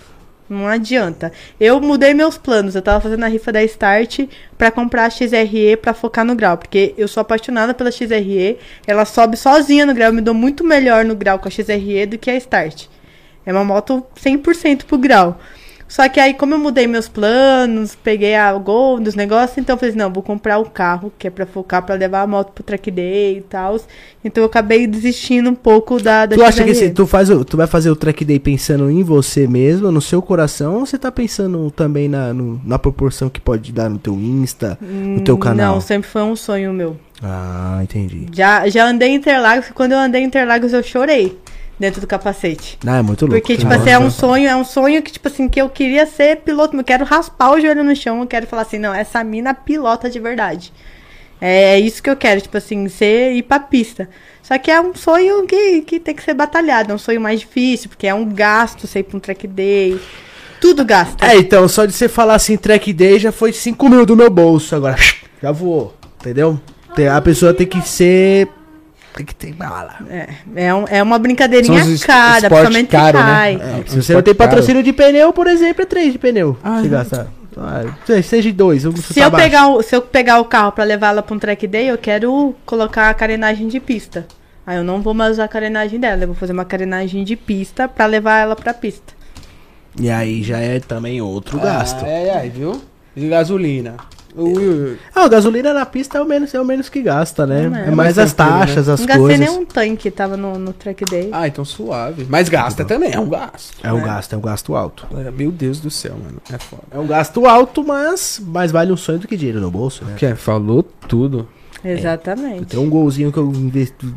Não 0.49 0.67
adianta. 0.67 1.33
Eu 1.59 1.81
mudei 1.81 2.13
meus 2.13 2.37
planos. 2.37 2.75
Eu 2.75 2.83
tava 2.83 3.01
fazendo 3.01 3.25
a 3.25 3.29
rifa 3.29 3.51
da 3.51 3.63
Start 3.65 4.21
pra 4.59 4.71
comprar 4.71 5.07
a 5.07 5.11
XRE 5.11 5.77
pra 5.81 5.95
focar 5.95 6.25
no 6.25 6.35
grau. 6.35 6.59
Porque 6.59 6.95
eu 6.99 7.09
sou 7.09 7.21
apaixonada 7.21 7.73
pela 7.73 7.91
XRE. 7.91 8.59
Ela 8.87 9.05
sobe 9.05 9.37
sozinha 9.37 9.87
no 9.87 9.95
grau. 9.95 10.09
Eu 10.09 10.15
me 10.15 10.21
dou 10.21 10.35
muito 10.35 10.63
melhor 10.63 11.05
no 11.05 11.15
grau 11.17 11.39
com 11.39 11.49
a 11.49 11.51
XRE 11.51 12.07
do 12.07 12.19
que 12.19 12.31
a 12.31 12.37
Start. 12.37 12.87
É 13.47 13.53
uma 13.53 13.65
moto 13.65 14.05
100% 14.17 14.85
pro 14.85 14.99
grau. 14.99 15.39
Só 15.87 16.09
que 16.09 16.19
aí, 16.19 16.35
como 16.35 16.55
eu 16.55 16.59
mudei 16.59 16.87
meus 16.87 17.09
planos, 17.09 17.95
peguei 17.95 18.35
a 18.35 18.53
Gol 18.55 18.99
dos 18.99 19.15
negócios, 19.15 19.59
então 19.59 19.75
eu 19.75 19.79
falei, 19.79 19.91
assim, 19.91 19.99
não, 19.99 20.11
vou 20.13 20.23
comprar 20.23 20.59
o 20.59 20.65
carro, 20.69 21.13
que 21.19 21.27
é 21.29 21.31
pra 21.31 21.47
focar, 21.47 21.83
pra 21.85 21.95
levar 21.95 22.23
a 22.23 22.27
moto 22.27 22.53
pro 22.53 22.65
track 22.65 22.91
day 22.91 23.39
e 23.39 23.41
tal. 23.43 23.79
Então 24.25 24.43
eu 24.43 24.47
acabei 24.47 24.87
desistindo 24.87 25.51
um 25.51 25.55
pouco 25.55 26.03
da, 26.03 26.27
da 26.27 26.35
Tu 26.37 26.43
acha 26.43 26.65
que 26.65 26.75
se 26.75 26.91
tu, 26.91 27.07
faz 27.07 27.29
o- 27.31 27.45
tu 27.45 27.57
vai 27.57 27.67
fazer 27.67 27.91
o 27.91 27.97
track 27.97 28.25
day 28.25 28.39
pensando 28.41 28.91
em 28.91 29.03
você 29.03 29.47
mesmo, 29.47 29.93
no 29.93 30.01
seu 30.01 30.21
coração, 30.23 30.77
ou 30.77 30.87
você 30.87 30.99
tá 30.99 31.13
pensando 31.13 31.71
também 31.71 32.09
na, 32.09 32.33
no- 32.33 32.61
na 32.65 32.79
proporção 32.79 33.29
que 33.29 33.41
pode 33.41 33.71
dar 33.71 33.89
no 33.91 33.99
teu 33.99 34.15
Insta, 34.15 34.79
no 34.81 35.21
teu 35.21 35.37
canal? 35.39 35.75
Não, 35.75 35.81
sempre 35.81 36.09
foi 36.09 36.23
um 36.23 36.35
sonho 36.35 36.73
meu. 36.73 36.97
Ah, 37.23 37.79
entendi. 37.83 38.27
Já, 38.33 38.67
já 38.69 38.87
andei 38.87 39.11
em 39.11 39.15
Interlagos, 39.17 39.69
e 39.69 39.73
quando 39.73 39.93
eu 39.93 39.99
andei 39.99 40.23
em 40.23 40.27
Interlagos 40.27 40.73
eu 40.73 40.83
chorei 40.83 41.39
dentro 41.79 42.01
do 42.01 42.07
capacete. 42.07 42.79
Ah, 42.87 42.99
é 42.99 43.03
muito 43.03 43.27
louco. 43.27 43.41
Porque, 43.41 43.57
tipo 43.57 43.69
Nossa. 43.69 43.83
assim, 43.83 43.91
é 43.91 43.99
um 43.99 44.11
sonho, 44.11 44.49
é 44.49 44.57
um 44.57 44.65
sonho 44.65 45.03
que, 45.03 45.13
tipo 45.13 45.29
assim, 45.29 45.49
que 45.49 45.61
eu 45.61 45.69
queria 45.69 46.07
ser 46.07 46.39
piloto. 46.39 46.77
Eu 46.77 46.85
quero 46.85 47.05
raspar 47.05 47.53
o 47.53 47.61
joelho 47.61 47.85
no 47.85 47.95
chão, 47.95 48.21
eu 48.21 48.27
quero 48.27 48.47
falar 48.47 48.63
assim, 48.63 48.79
não, 48.79 48.95
essa 48.95 49.23
mina 49.25 49.55
pilota 49.55 50.09
de 50.09 50.19
verdade. 50.19 50.73
É, 51.41 51.75
é 51.75 51.81
isso 51.81 52.03
que 52.03 52.09
eu 52.09 52.17
quero, 52.17 52.41
tipo 52.41 52.57
assim, 52.57 52.89
ser 52.89 53.33
ir 53.33 53.43
pra 53.43 53.61
pista. 53.61 54.09
Só 54.43 54.59
que 54.59 54.71
é 54.71 54.81
um 54.81 54.95
sonho 54.95 55.47
que, 55.47 55.83
que 55.83 55.99
tem 55.99 56.15
que 56.15 56.23
ser 56.23 56.35
batalhado, 56.35 56.93
é 56.93 56.95
um 56.95 56.99
sonho 56.99 57.21
mais 57.21 57.41
difícil, 57.41 57.89
porque 57.89 58.07
é 58.07 58.15
um 58.15 58.27
gasto 58.27 58.87
ir 58.97 59.03
pra 59.03 59.17
um 59.17 59.21
track 59.21 59.47
day. 59.47 59.99
Tudo 60.61 60.85
gasta. 60.85 61.27
É, 61.27 61.37
então, 61.37 61.69
só 61.69 61.85
de 61.85 61.93
você 61.93 62.09
falar 62.09 62.35
assim, 62.35 62.57
track 62.57 62.93
day 62.93 63.19
já 63.19 63.33
foi 63.33 63.53
5 63.53 63.89
mil 63.89 64.07
do 64.07 64.17
meu 64.17 64.31
bolso. 64.31 64.75
Agora, 64.75 64.97
já 65.43 65.51
voou. 65.53 65.95
Entendeu? 66.21 66.59
A 67.13 67.21
pessoa 67.21 67.53
tem 67.53 67.67
que 67.67 67.87
ser. 67.87 68.49
Tem 69.17 69.25
que 69.25 69.35
ter 69.35 69.53
bala. 69.53 69.95
É, 70.11 70.29
é, 70.57 70.75
um- 70.75 70.85
é 70.89 71.01
uma 71.03 71.19
brincadeirinha 71.21 71.79
São 71.85 71.89
os 71.89 71.95
es- 72.01 72.05
cara, 72.05 72.49
principalmente 72.51 72.89
caro, 72.89 73.19
né? 73.19 73.25
cai. 73.25 73.55
É, 73.55 73.83
Se 73.87 73.99
um 73.99 74.03
você 74.03 74.13
não 74.15 74.23
tem 74.23 74.35
caro. 74.35 74.51
patrocínio 74.51 74.83
de 74.83 74.93
pneu, 74.93 75.33
por 75.33 75.47
exemplo, 75.47 75.83
é 75.83 75.87
3 75.87 76.13
de 76.13 76.19
pneu. 76.19 76.57
Ah, 76.65 76.81
se 76.81 76.87
é. 76.87 76.91
gastar. 76.91 77.27
Ah, 77.57 77.85
se- 78.05 78.23
seja 78.25 78.53
dois, 78.53 78.83
Se 78.83 79.21
eu, 79.21 79.31
pegar 79.31 79.69
o, 79.69 79.81
se 79.83 79.95
eu 79.95 80.03
pegar 80.03 80.41
o 80.41 80.45
carro 80.45 80.73
pra 80.73 80.83
levar 80.83 81.11
ela 81.11 81.23
pra 81.23 81.37
um 81.37 81.39
track 81.39 81.65
day, 81.69 81.89
eu 81.89 81.97
quero 81.97 82.53
colocar 82.67 83.09
a 83.09 83.15
carenagem 83.15 83.69
de 83.69 83.79
pista. 83.79 84.27
Aí 84.67 84.77
eu 84.79 84.83
não 84.83 85.01
vou 85.01 85.15
mais 85.15 85.33
usar 85.33 85.45
a 85.45 85.49
carenagem 85.49 86.01
dela, 86.01 86.25
eu 86.25 86.27
vou 86.29 86.35
fazer 86.37 86.53
uma 86.53 86.65
carenagem 86.65 87.23
de 87.23 87.37
pista 87.37 87.87
pra 87.87 88.07
levar 88.07 88.41
ela 88.41 88.57
pra 88.57 88.75
pista. 88.75 89.13
E 90.01 90.11
aí 90.11 90.43
já 90.43 90.59
é 90.59 90.81
também 90.81 91.21
outro 91.21 91.61
gasto. 91.61 92.05
Ah, 92.05 92.09
é, 92.09 92.47
é, 92.47 92.49
viu? 92.49 92.83
De 93.15 93.29
gasolina. 93.29 93.95
Ui. 94.37 94.99
Ah, 95.15 95.25
a 95.25 95.29
gasolina 95.29 95.73
na 95.73 95.87
pista 95.87 96.19
é 96.19 96.21
o 96.21 96.25
menos, 96.25 96.53
é 96.53 96.61
o 96.61 96.65
menos 96.65 96.89
que 96.89 97.01
gasta, 97.01 97.47
né? 97.47 97.69
Não 97.69 97.77
é. 97.77 97.87
É, 97.87 97.91
mais 97.91 98.19
as 98.19 98.33
né? 98.33 98.37
taxas, 98.37 98.89
as 98.89 99.01
não 99.01 99.07
gastei 99.07 99.23
coisas. 99.23 99.41
nem 99.41 99.49
um 99.49 99.65
tanque, 99.65 100.11
tava 100.11 100.37
no, 100.37 100.59
no 100.59 100.73
track 100.73 101.05
day. 101.05 101.31
Ah, 101.33 101.47
então 101.47 101.65
suave. 101.65 102.27
Mas 102.29 102.49
gasta 102.49 102.85
também, 102.85 103.13
é 103.13 103.21
um 103.21 103.29
gasto. 103.29 103.77
É 103.83 103.93
um 103.93 103.99
né? 103.99 104.05
gasto, 104.05 104.33
é 104.33 104.37
um 104.37 104.41
gasto 104.41 104.75
alto. 104.75 105.07
É, 105.17 105.31
Meu 105.31 105.53
Deus 105.53 105.79
do 105.79 105.91
céu, 105.91 106.17
mano. 106.21 106.43
É 106.53 106.59
foda. 106.59 106.83
É 106.91 106.99
um 106.99 107.07
gasto 107.07 107.47
alto, 107.47 107.85
mas 107.85 108.43
mais 108.45 108.73
vale 108.73 108.93
um 108.93 108.97
sonho 108.97 109.21
do 109.21 109.29
que 109.29 109.37
dinheiro 109.37 109.61
no 109.61 109.71
bolso, 109.71 110.05
né? 110.05 110.15
Que 110.17 110.27
é, 110.27 110.35
falou 110.35 110.83
tudo. 110.83 111.49
Exatamente. 111.85 112.67
Tem 112.67 112.81
um 112.81 112.91
golzinho 112.91 113.31
que 113.31 113.39
eu 113.39 113.47
investo, 113.53 114.13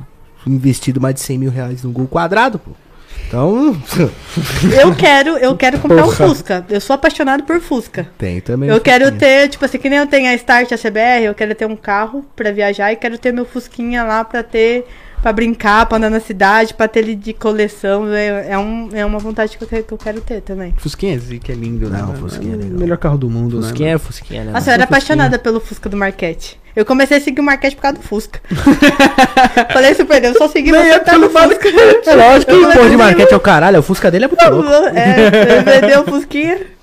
investido 0.47 0.99
mais 0.99 1.15
de 1.15 1.21
100 1.21 1.37
mil 1.37 1.51
reais 1.51 1.83
num 1.83 1.91
gol 1.91 2.07
quadrado, 2.07 2.57
pô. 2.57 2.71
Então, 3.27 3.75
Eu 4.79 4.95
quero, 4.95 5.37
eu 5.37 5.55
quero 5.57 5.79
comprar 5.79 6.03
um 6.03 6.05
Porra. 6.05 6.27
Fusca. 6.27 6.65
Eu 6.69 6.79
sou 6.79 6.93
apaixonado 6.93 7.43
por 7.43 7.59
Fusca. 7.59 8.07
tem 8.17 8.39
também. 8.39 8.69
Eu 8.69 8.77
um 8.77 8.79
quero 8.79 9.11
ter, 9.11 9.49
tipo 9.49 9.65
assim, 9.65 9.77
que 9.77 9.89
nem 9.89 9.99
eu 9.99 10.07
tenho 10.07 10.29
a 10.29 10.33
Start, 10.35 10.71
a 10.71 10.77
CBR, 10.77 11.25
eu 11.25 11.35
quero 11.35 11.53
ter 11.53 11.65
um 11.65 11.75
carro 11.75 12.25
pra 12.35 12.51
viajar 12.51 12.91
e 12.91 12.95
quero 12.95 13.17
ter 13.17 13.33
meu 13.33 13.45
Fusquinha 13.45 14.03
lá 14.03 14.23
pra 14.23 14.43
ter, 14.43 14.87
pra 15.27 15.33
brincar, 15.33 15.85
pra 15.85 15.97
andar 15.97 16.09
na 16.09 16.21
cidade, 16.21 16.73
pra 16.73 16.87
ter 16.87 16.99
ele 16.99 17.15
de 17.15 17.33
coleção. 17.33 18.07
É, 18.13 18.51
é, 18.51 18.57
um, 18.57 18.89
é 18.93 19.05
uma 19.05 19.19
vontade 19.19 19.57
que 19.57 19.63
eu, 19.63 19.67
quero, 19.67 19.83
que 19.83 19.93
eu 19.93 19.97
quero 19.97 20.21
ter 20.21 20.41
também. 20.41 20.73
Fusquinha 20.77 21.15
é 21.15 21.17
zica, 21.17 21.51
é 21.51 21.55
lindo, 21.55 21.89
né? 21.89 21.99
Não? 21.99 22.15
Fusquinha 22.15 22.53
é 22.53 22.55
o 22.55 22.59
legal. 22.59 22.79
melhor 22.79 22.97
carro 22.97 23.17
do 23.17 23.29
mundo, 23.29 23.57
Fusquinha 23.61 23.89
né? 23.89 23.95
é 23.95 23.97
Fusquinha, 23.97 24.43
né? 24.45 24.51
Nossa, 24.53 24.69
eu 24.69 24.73
era 24.75 24.85
apaixonada 24.85 25.37
pelo 25.37 25.59
Fusca 25.59 25.89
do 25.89 25.97
Marquete. 25.97 26.57
Eu 26.73 26.85
comecei 26.85 27.17
a 27.17 27.19
seguir 27.19 27.41
o 27.41 27.43
Marquete 27.43 27.75
por 27.75 27.81
causa 27.81 27.97
do 27.97 28.03
Fusca. 28.03 28.39
Falei 29.73 29.95
super, 29.95 30.23
eu 30.23 30.33
só 30.35 30.47
segui 30.47 30.71
você 30.71 30.99
pelo 30.99 31.29
Fusca. 31.29 31.67
É 32.05 32.15
lógico 32.15 32.51
que 32.53 32.57
o 32.57 32.71
porra 32.71 32.89
de 32.89 32.97
marquete 32.97 33.33
é 33.33 33.35
o 33.35 33.39
caralho, 33.39 33.79
o 33.79 33.83
Fusca 33.83 34.09
dele 34.09 34.25
é 34.25 34.27
muito 34.29 34.49
louco. 34.49 34.69
É, 34.97 35.81
vendeu 35.81 36.01
o 36.01 36.05
Fusquinha. 36.05 36.76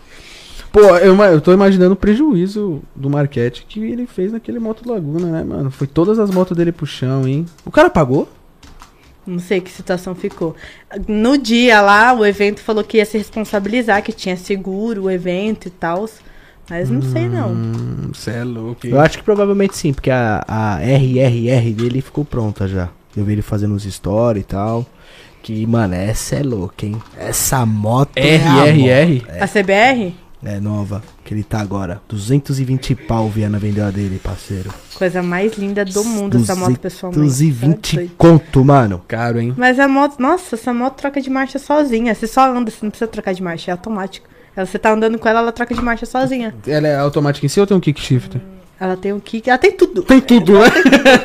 Pô, 0.74 0.80
eu, 0.96 1.14
eu 1.14 1.40
tô 1.40 1.52
imaginando 1.52 1.92
o 1.92 1.96
prejuízo 1.96 2.82
do 2.96 3.08
Marquete 3.08 3.64
que 3.68 3.78
ele 3.78 4.08
fez 4.08 4.32
naquele 4.32 4.58
Moto 4.58 4.90
Laguna, 4.90 5.28
né, 5.28 5.44
mano? 5.44 5.70
Foi 5.70 5.86
todas 5.86 6.18
as 6.18 6.32
motos 6.32 6.56
dele 6.56 6.72
pro 6.72 6.84
chão, 6.84 7.28
hein? 7.28 7.46
O 7.64 7.70
cara 7.70 7.88
pagou? 7.88 8.28
Não 9.24 9.38
sei 9.38 9.60
que 9.60 9.70
situação 9.70 10.16
ficou. 10.16 10.56
No 11.06 11.38
dia 11.38 11.80
lá, 11.80 12.12
o 12.12 12.26
evento 12.26 12.60
falou 12.60 12.82
que 12.82 12.96
ia 12.96 13.06
se 13.06 13.16
responsabilizar, 13.16 14.02
que 14.02 14.12
tinha 14.12 14.36
seguro, 14.36 15.04
o 15.04 15.10
evento 15.12 15.68
e 15.68 15.70
tal. 15.70 16.10
Mas 16.68 16.90
não 16.90 17.02
sei 17.02 17.28
não. 17.28 17.52
Hum, 17.52 18.10
cê 18.12 18.32
é 18.32 18.42
louco. 18.42 18.84
Eu 18.84 19.00
acho 19.00 19.18
que 19.18 19.22
provavelmente 19.22 19.76
sim, 19.76 19.92
porque 19.92 20.10
a, 20.10 20.44
a 20.48 20.78
RRR 20.80 21.72
dele 21.72 22.00
ficou 22.00 22.24
pronta 22.24 22.66
já. 22.66 22.88
Eu 23.16 23.24
vi 23.24 23.34
ele 23.34 23.42
fazendo 23.42 23.76
uns 23.76 23.84
stories 23.84 24.42
e 24.42 24.46
tal. 24.46 24.84
Que, 25.40 25.64
mano, 25.68 25.94
essa 25.94 26.34
é 26.34 26.42
louca, 26.42 26.84
hein? 26.84 27.00
Essa 27.16 27.64
moto 27.64 28.16
é 28.16 28.38
a 28.38 28.50
moto. 28.50 28.66
RRR? 28.66 29.22
A 29.40 29.46
CBR? 29.46 30.23
É 30.44 30.60
nova, 30.60 31.02
que 31.24 31.32
ele 31.32 31.42
tá 31.42 31.60
agora. 31.60 32.02
220 32.08 32.94
pau 32.94 33.28
Viana 33.28 33.58
vendeu 33.58 33.86
a 33.86 33.90
dele, 33.90 34.20
parceiro. 34.22 34.70
Coisa 34.94 35.22
mais 35.22 35.54
linda 35.54 35.84
do 35.84 36.04
mundo 36.04 36.36
essa 36.36 36.54
moto 36.54 36.78
pessoalmente. 36.78 37.20
220 37.22 37.96
Tá 37.96 38.14
conto, 38.18 38.64
mano. 38.64 39.02
Caro, 39.08 39.40
hein? 39.40 39.54
Mas 39.56 39.78
a 39.80 39.88
moto, 39.88 40.20
nossa, 40.20 40.54
essa 40.54 40.72
moto 40.74 40.96
troca 40.96 41.20
de 41.20 41.30
marcha 41.30 41.58
sozinha. 41.58 42.14
Você 42.14 42.26
só 42.26 42.54
anda, 42.54 42.70
você 42.70 42.78
não 42.82 42.90
precisa 42.90 43.08
trocar 43.08 43.32
de 43.32 43.42
marcha, 43.42 43.70
é 43.70 43.72
automático. 43.72 44.28
Ela, 44.54 44.66
você 44.66 44.78
tá 44.78 44.92
andando 44.92 45.18
com 45.18 45.28
ela, 45.28 45.40
ela 45.40 45.50
troca 45.50 45.74
de 45.74 45.80
marcha 45.80 46.06
sozinha. 46.06 46.54
Ela 46.66 46.88
é 46.88 46.96
automática 46.96 47.44
em 47.44 47.48
si 47.48 47.58
ou 47.58 47.66
tem 47.66 47.76
um 47.76 47.80
kick 47.80 48.00
shifter? 48.00 48.40
Ela 48.78 48.96
tem 48.96 49.12
um 49.12 49.20
kick, 49.20 49.48
ela 49.48 49.58
tem 49.58 49.72
tudo. 49.72 50.02
Tem 50.02 50.20
tudo, 50.20 50.58
né? 50.58 50.66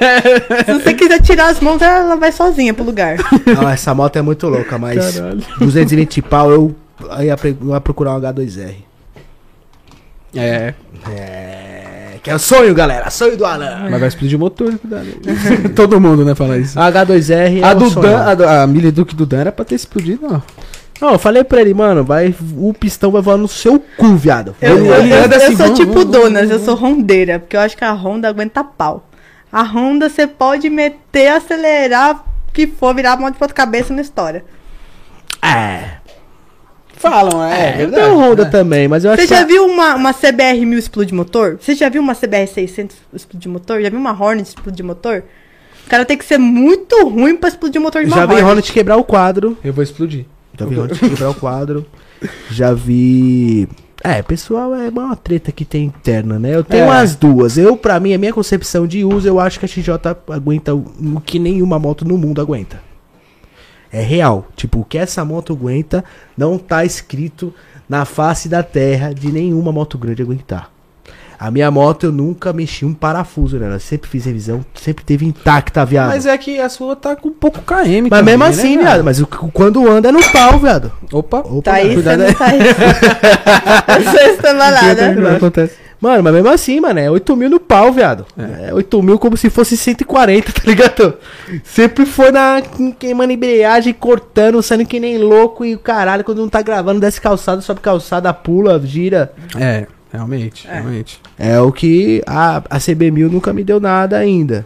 Se 0.66 0.74
você 0.74 0.94
quiser 0.94 1.22
tirar 1.22 1.50
as 1.50 1.60
mãos, 1.60 1.82
ela 1.82 2.16
vai 2.16 2.32
sozinha 2.32 2.74
pro 2.74 2.86
lugar. 2.86 3.18
Não, 3.46 3.68
essa 3.70 3.94
moto 3.94 4.16
é 4.16 4.22
muito 4.22 4.48
louca, 4.48 4.78
mas 4.78 5.16
Caralho. 5.16 5.44
220 5.60 6.22
pau 6.22 6.52
eu 6.52 6.76
ia 7.22 7.36
procurar 7.82 8.16
um 8.16 8.22
H2R. 8.22 8.89
É, 10.36 10.74
É. 11.10 11.86
Que 12.22 12.30
é 12.30 12.36
o 12.36 12.40
sonho, 12.40 12.74
galera. 12.76 13.10
Sonho 13.10 13.38
do 13.38 13.46
Alan. 13.46 13.88
mas 13.90 14.00
vai 14.00 14.10
explodir 14.10 14.36
o 14.36 14.40
motor, 14.40 14.78
cuidado. 14.78 15.08
Todo 15.74 16.02
mundo, 16.02 16.26
né, 16.26 16.36
fala 16.36 16.58
isso. 16.58 16.78
H2R 16.78 17.62
é 17.62 17.64
A 17.64 17.72
o 17.72 17.76
do 17.76 17.90
sonho. 17.90 18.06
Dan, 18.08 18.18
a, 18.26 18.34
do- 18.36 18.48
a 18.48 18.68
Millie 18.68 18.92
Duke 18.92 19.16
do 19.16 19.26
Dan 19.26 19.40
era 19.40 19.52
pra 19.52 19.64
ter 19.64 19.76
explodido, 19.76 20.28
ó. 20.30 20.42
Não, 21.02 21.14
eu 21.14 21.20
falei 21.20 21.46
pra 21.46 21.62
ele, 21.62 21.74
mano, 21.74 22.04
vai, 22.04 22.36
o 22.58 22.74
pistão 22.74 23.10
vai 23.10 23.22
voar 23.22 23.38
no 23.38 23.48
seu 23.48 23.80
cu, 23.98 24.16
viado. 24.18 24.54
Eu, 24.62 24.86
eu- 24.86 24.96
ele 24.96 25.14
eu- 25.14 25.20
eu 25.50 25.56
sou 25.56 25.74
tipo 25.74 26.04
donas, 26.04 26.50
eu 26.52 26.60
sou 26.60 26.76
rondeira, 26.76 27.40
porque 27.40 27.56
eu 27.56 27.62
acho 27.62 27.78
que 27.78 27.86
a 27.86 27.94
Honda 27.94 28.28
aguenta 28.28 28.66
pau. 28.66 29.08
A 29.50 29.64
Honda 29.64 30.10
você 30.10 30.28
pode 30.28 30.70
meter, 30.70 31.30
acelerar, 31.30 32.26
que 32.52 32.68
for, 32.68 32.94
virar 32.94 33.14
a 33.14 33.18
mão 33.18 33.32
de 33.32 33.38
ponta 33.38 33.54
cabeça 33.54 33.94
na 33.94 34.02
história. 34.02 34.44
É. 35.42 35.99
Falam, 37.00 37.42
É, 37.44 37.82
eu 37.82 37.92
tenho 37.92 38.18
Honda 38.20 38.46
também, 38.46 38.88
mas 38.88 39.06
eu 39.06 39.12
acho 39.12 39.22
Você 39.22 39.28
que. 39.28 39.34
já 39.34 39.46
viu 39.46 39.66
uma, 39.66 39.96
uma 39.96 40.14
CBR 40.14 40.66
1000 40.66 40.78
explodir 40.80 41.16
motor? 41.16 41.58
Você 41.60 41.74
já 41.74 41.88
viu 41.88 42.02
uma 42.02 42.14
CBR 42.14 42.46
600 42.46 42.96
explodir 43.14 43.50
motor? 43.50 43.82
Já 43.82 43.90
viu 43.90 43.98
uma 44.00 44.12
Hornet 44.12 44.50
explodir 44.50 44.84
motor? 44.86 45.24
O 45.88 45.90
cara 45.90 46.04
tem 46.06 46.18
que 46.18 46.26
ser 46.26 46.38
muito 46.38 47.08
ruim 47.08 47.38
pra 47.38 47.48
explodir 47.50 47.80
o 47.80 47.84
motor 47.84 48.04
de 48.04 48.10
uma 48.10 48.18
Já 48.18 48.26
vi 48.26 48.34
Hornet. 48.34 48.48
Hornet 48.50 48.72
quebrar 48.74 48.98
o 48.98 49.04
quadro. 49.06 49.58
Eu 49.64 49.72
vou 49.72 49.82
explodir. 49.84 50.26
Já 50.60 50.66
vi 50.66 50.78
Hornet 50.78 51.00
quebrar 51.00 51.30
o 51.30 51.34
quadro. 51.36 51.86
Já 52.52 52.74
vi. 52.74 53.68
É, 54.04 54.22
pessoal, 54.22 54.76
é 54.76 54.90
uma 54.90 55.16
treta 55.16 55.52
que 55.54 55.64
tem 55.66 55.86
interna, 55.86 56.38
né? 56.38 56.54
Eu 56.54 56.64
tenho 56.66 56.86
É. 56.86 56.98
as 56.98 57.16
duas. 57.16 57.58
Eu, 57.58 57.78
pra 57.78 57.98
mim, 58.00 58.14
a 58.14 58.18
minha 58.18 58.34
concepção 58.34 58.86
de 58.86 59.04
uso, 59.06 59.26
eu 59.28 59.40
acho 59.40 59.58
que 59.58 59.66
a 59.66 59.68
XJ 59.70 59.94
aguenta 60.30 60.76
o 60.76 61.22
que 61.26 61.40
nenhuma 61.40 61.80
moto 61.80 62.04
no 62.06 62.18
mundo 62.18 62.42
aguenta. 62.42 62.82
É 63.91 64.02
real. 64.02 64.48
Tipo, 64.56 64.80
o 64.82 64.86
que 64.86 64.98
essa 64.98 65.24
moto 65.26 65.53
aguenta 65.53 66.03
não 66.38 66.57
tá 66.57 66.86
escrito 66.86 67.53
na 67.88 68.06
face 68.06 68.48
da 68.48 68.61
terra 68.64 69.14
de 69.14 69.32
nenhuma 69.32 69.72
moto 69.72 69.98
grande 69.98 70.22
aguentar. 70.22 70.70
A 71.40 71.49
minha 71.49 71.72
moto 71.72 72.06
eu 72.07 72.11
nunca 72.11 72.52
mexi 72.52 72.84
um 72.86 72.94
parafuso 72.94 73.57
nela. 73.57 73.76
Eu 73.76 73.80
sempre 73.80 74.10
fiz 74.10 74.26
revisão, 74.26 74.64
sempre 74.76 75.06
teve 75.06 75.26
intacta, 75.26 75.86
viado. 75.86 76.10
Mas 76.10 76.26
é 76.26 76.38
que 76.38 76.60
a 76.60 76.68
sua 76.68 76.98
tá 76.98 77.16
com 77.16 77.32
pouco 77.32 77.61
KM 77.61 78.10
Mas 78.10 78.20
também, 78.20 78.38
mesmo 78.38 78.44
né, 78.44 78.49
assim, 78.49 78.74
cara? 78.78 78.90
viado. 78.90 79.03
Mas 79.06 79.22
o- 79.22 79.26
quando 79.28 79.88
anda 79.90 80.10
é 80.10 80.11
no 80.11 80.22
pau, 80.34 80.60
viado. 80.60 80.91
Opa. 81.14 81.40
Opa, 81.40 81.61
Tá 81.61 81.74
aí, 81.76 81.88
você 81.88 81.94
cuidado 81.94 82.24
não 82.24 82.34
tá 82.34 82.45
aí. 82.45 82.60
Você 84.03 84.18
está 84.32 84.53
balada. 84.53 85.36
acontece. 85.38 85.76
Mano, 86.02 86.24
mas 86.24 86.34
mesmo 86.34 86.50
assim, 86.50 86.80
mano, 86.80 86.98
é 87.00 87.12
8 87.12 87.36
mil 87.36 87.50
no 87.50 87.60
pau, 87.60 87.92
viado. 87.92 88.26
É, 88.68 88.74
8 88.74 89.04
mil 89.04 89.20
como 89.20 89.36
se 89.36 89.50
fosse 89.50 89.76
140, 89.76 90.52
tá 90.54 90.62
ligado? 90.66 91.18
Sempre 91.64 92.06
foi 92.06 92.32
na 92.32 92.62
queimando 92.98 93.34
embreagem, 93.34 93.94
cortando, 93.94 94.62
saindo 94.64 94.86
que 94.86 95.00
nem 95.00 95.18
louco 95.18 95.66
e 95.66 95.76
o 95.76 95.80
caralho, 95.80 96.24
quando 96.24 96.40
não 96.40 96.48
tá 96.50 96.62
gravando, 96.62 97.02
desce 97.02 97.20
calçada, 97.20 97.62
sobe 97.62 97.82
calçada, 97.82 98.34
pula, 98.34 98.80
gira. 98.86 99.34
É, 99.60 99.88
realmente, 100.12 100.66
É. 100.70 100.74
realmente. 100.76 101.20
É 101.38 101.60
o 101.60 101.70
que 101.72 102.24
a, 102.26 102.58
a 102.70 102.78
CB1000 102.80 103.30
nunca 103.30 103.52
me 103.52 103.64
deu 103.64 103.80
nada 103.82 104.18
ainda. 104.18 104.66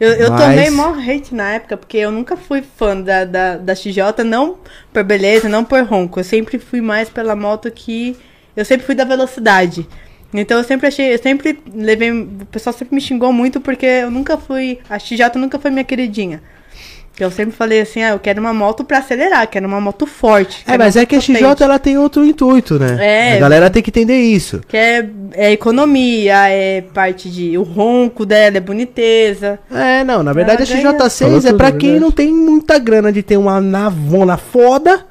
Eu, 0.00 0.12
eu 0.14 0.30
Mas- 0.30 0.40
tomei 0.40 0.70
mó 0.70 0.94
hate 0.98 1.34
na 1.34 1.50
época, 1.50 1.76
porque 1.76 1.98
eu 1.98 2.10
nunca 2.10 2.34
fui 2.34 2.62
fã 2.62 2.98
da, 2.98 3.26
da, 3.26 3.56
da 3.58 3.74
XJ, 3.74 4.24
não 4.24 4.56
por 4.94 5.04
beleza, 5.04 5.46
não 5.46 5.62
por 5.62 5.82
ronco. 5.84 6.20
Eu 6.20 6.24
sempre 6.24 6.58
fui 6.58 6.80
mais 6.80 7.10
pela 7.10 7.36
moto 7.36 7.70
que. 7.70 8.16
Eu 8.56 8.64
sempre 8.64 8.86
fui 8.86 8.94
da 8.94 9.04
velocidade. 9.04 9.86
Então 10.32 10.58
eu 10.58 10.64
sempre 10.64 10.86
achei. 10.86 11.12
Eu 11.14 11.18
sempre 11.18 11.58
levei. 11.74 12.12
O 12.12 12.46
pessoal 12.50 12.72
sempre 12.72 12.94
me 12.94 13.00
xingou 13.00 13.32
muito 13.32 13.60
porque 13.60 13.86
eu 13.86 14.10
nunca 14.10 14.36
fui. 14.36 14.78
A 14.88 14.98
XJ 14.98 15.36
nunca 15.36 15.58
foi 15.58 15.70
minha 15.70 15.84
queridinha. 15.84 16.40
Eu 17.18 17.30
sempre 17.30 17.54
falei 17.54 17.82
assim, 17.82 18.02
ah, 18.02 18.10
eu 18.10 18.18
quero 18.18 18.40
uma 18.40 18.54
moto 18.54 18.82
pra 18.82 18.98
acelerar, 18.98 19.46
quero 19.46 19.66
uma 19.66 19.78
moto 19.78 20.06
forte. 20.06 20.64
É, 20.66 20.78
mas 20.78 20.96
é 20.96 21.04
que 21.04 21.14
a 21.14 21.20
XJ 21.20 21.42
potente. 21.42 21.62
ela 21.62 21.78
tem 21.78 21.98
outro 21.98 22.24
intuito, 22.24 22.78
né? 22.78 22.96
É. 22.98 23.36
A 23.36 23.40
galera 23.40 23.68
tem 23.68 23.82
que 23.82 23.90
entender 23.90 24.18
isso. 24.18 24.62
Que 24.66 24.76
é, 24.76 25.06
é 25.34 25.52
economia, 25.52 26.48
é 26.48 26.80
parte 26.80 27.28
de. 27.28 27.58
O 27.58 27.62
ronco 27.62 28.24
dela, 28.24 28.56
é 28.56 28.60
boniteza. 28.60 29.58
É, 29.70 30.02
não, 30.02 30.22
na 30.22 30.32
verdade 30.32 30.62
Ela 30.62 30.80
a 30.80 30.82
ganha. 30.82 30.98
XJ6 30.98 31.18
Falou 31.18 31.46
é 31.46 31.52
pra 31.52 31.68
é 31.68 31.72
quem 31.72 31.90
verdade. 31.90 32.00
não 32.00 32.10
tem 32.10 32.32
muita 32.32 32.78
grana 32.78 33.12
de 33.12 33.22
ter 33.22 33.36
uma 33.36 33.60
navona 33.60 34.38
foda, 34.38 35.04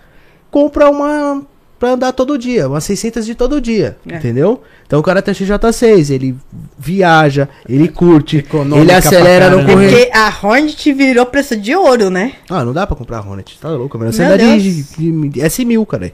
compra 0.50 0.90
uma 0.90 1.46
pra 1.80 1.92
andar 1.92 2.12
todo 2.12 2.38
dia, 2.38 2.68
uma 2.68 2.82
600 2.82 3.26
de 3.26 3.34
todo 3.34 3.62
dia, 3.62 3.98
É. 4.08 4.18
entendeu? 4.18 4.62
Então 4.86 5.00
o 5.00 5.04
cara 5.04 5.22
tem 5.22 5.32
a 5.32 5.36
XJ6, 5.36 6.10
ele 6.14 6.36
viaja, 6.78 7.48
ele 7.68 7.88
curte, 7.88 8.38
Econômica 8.38 8.82
ele 8.82 8.92
acelera 8.92 9.50
no 9.50 9.66
correr. 9.66 9.90
Porque 9.90 10.12
a 10.14 10.34
Hornet 10.44 10.94
virou 10.94 11.26
preço 11.26 11.56
de 11.56 11.74
ouro, 11.76 12.10
né? 12.10 12.34
Ah, 12.50 12.66
não 12.66 12.74
dá 12.74 12.86
pra 12.86 12.96
comprar 12.96 13.22
Hornet, 13.26 13.58
tá 13.60 13.70
louco, 13.70 13.98
meu. 13.98 14.12
Você 14.12 14.24
anda 14.24 14.38
de, 14.38 14.84
de, 14.84 15.30
de 15.30 15.40
S1000, 15.42 15.86
cara. 15.88 16.14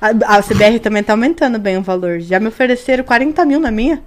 A, 0.00 0.36
a 0.36 0.42
CBR 0.42 0.78
também 0.80 1.02
tá 1.02 1.12
aumentando 1.14 1.58
bem 1.58 1.78
o 1.78 1.82
valor. 1.82 2.20
Já 2.20 2.38
me 2.38 2.48
ofereceram 2.48 3.02
40 3.04 3.44
mil 3.46 3.58
na 3.60 3.70
minha. 3.70 4.02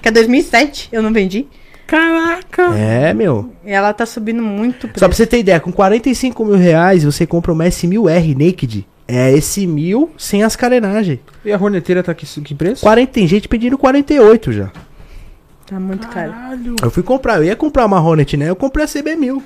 Que 0.00 0.08
é 0.08 0.10
2007, 0.12 0.88
eu 0.92 1.02
não 1.02 1.12
vendi. 1.12 1.46
Caraca! 1.86 2.74
É, 2.76 3.12
meu. 3.12 3.50
E 3.64 3.70
ela 3.70 3.92
tá 3.92 4.06
subindo 4.06 4.42
muito 4.42 4.86
o 4.86 4.88
Só 4.88 4.92
pra 5.00 5.08
preço. 5.08 5.16
você 5.16 5.26
ter 5.26 5.38
ideia, 5.38 5.60
com 5.60 5.70
45 5.70 6.44
mil 6.44 6.56
reais 6.56 7.04
você 7.04 7.26
compra 7.26 7.52
uma 7.52 7.64
S1000R 7.64 8.36
Naked. 8.36 8.86
É 9.06 9.32
esse 9.32 9.66
mil 9.66 10.10
sem 10.16 10.42
as 10.42 10.56
carenagens. 10.56 11.18
E 11.44 11.52
a 11.52 11.56
horneteira 11.60 12.02
tá 12.02 12.12
aqui 12.12 12.26
que 12.42 12.54
preço? 12.54 12.82
40, 12.82 13.12
tem 13.12 13.26
gente 13.26 13.48
pedindo 13.48 13.76
48 13.76 14.52
já. 14.52 14.70
Tá 15.66 15.78
muito 15.80 16.06
caro. 16.08 16.32
Caralho. 16.32 16.76
Eu 16.82 16.90
fui 16.90 17.02
comprar, 17.02 17.36
eu 17.38 17.44
ia 17.44 17.56
comprar 17.56 17.86
uma 17.86 18.00
Hornet, 18.00 18.36
né? 18.36 18.48
Eu 18.50 18.56
comprei 18.56 18.84
a 18.84 18.88
CB1000. 18.88 19.42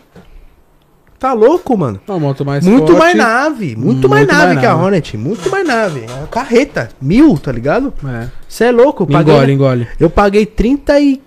Tá 1.19 1.33
louco, 1.33 1.77
mano? 1.77 2.01
Uma 2.07 2.19
moto 2.21 2.45
mais 2.45 2.65
muito 2.65 2.87
forte. 2.93 2.99
mais 2.99 3.17
nave, 3.17 3.75
muito, 3.75 3.85
Muito 3.85 4.09
mais 4.09 4.27
mais 4.27 4.39
nave 4.39 4.61
que 4.61 4.67
a 4.67 4.71
nave. 4.71 4.85
Hornet, 4.85 5.17
muito 5.17 5.51
mais 5.51 5.67
nave. 5.67 6.05
É 6.09 6.13
uma 6.15 6.27
carreta, 6.29 6.91
mil, 7.01 7.37
tá 7.39 7.51
ligado? 7.51 7.93
É. 8.07 8.29
Você 8.49 8.65
é 8.65 8.71
louco, 8.73 9.03
eu 9.03 9.07
paguei, 9.09 9.35
Engole, 9.35 9.53
engole. 9.53 9.89
eu 9.99 10.09
paguei 10.09 10.47
30 10.47 11.01
e 11.01 11.21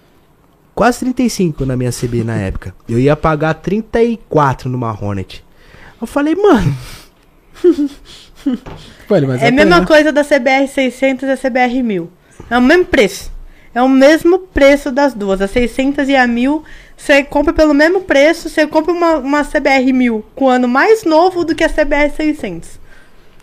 quase 0.74 1.00
35 1.00 1.66
na 1.66 1.76
minha 1.76 1.92
CB 1.92 2.24
na 2.24 2.36
época. 2.38 2.74
Eu 2.88 3.00
ia 3.00 3.18
pagar 3.18 3.54
34 3.56 4.70
numa 4.70 4.92
Hornet. 4.92 5.44
Eu 6.00 6.08
falei, 6.08 6.36
mano, 6.36 6.74
Velho, 9.10 9.28
mas 9.28 9.42
É 9.42 9.48
a 9.48 9.52
mesma 9.52 9.86
coisa 9.86 10.12
da 10.12 10.24
CBR 10.24 10.68
600 10.68 11.28
e 11.28 11.32
a 11.32 11.38
CBR 11.38 11.84
1000. 11.84 12.12
É 12.50 12.58
o 12.58 12.62
mesmo 12.62 12.86
preço. 12.86 13.32
É 13.74 13.82
o 13.82 13.88
mesmo 13.88 14.40
preço 14.40 14.92
das 14.92 15.14
duas. 15.14 15.42
A 15.42 15.48
600 15.48 16.10
e 16.10 16.16
a 16.16 16.28
1000, 16.28 16.64
você 16.98 17.24
compra 17.24 17.54
pelo 17.54 17.74
mesmo 17.74 18.02
preço, 18.02 18.50
você 18.50 18.68
compra 18.68 18.92
uma, 18.92 19.18
uma 19.18 19.44
CBR 19.44 19.94
1000 19.94 20.26
com 20.36 20.50
ano 20.50 20.68
mais 20.68 21.04
novo 21.04 21.46
do 21.46 21.56
que 21.56 21.64
a 21.64 21.70
CBR 21.70 22.12
600. 22.16 22.80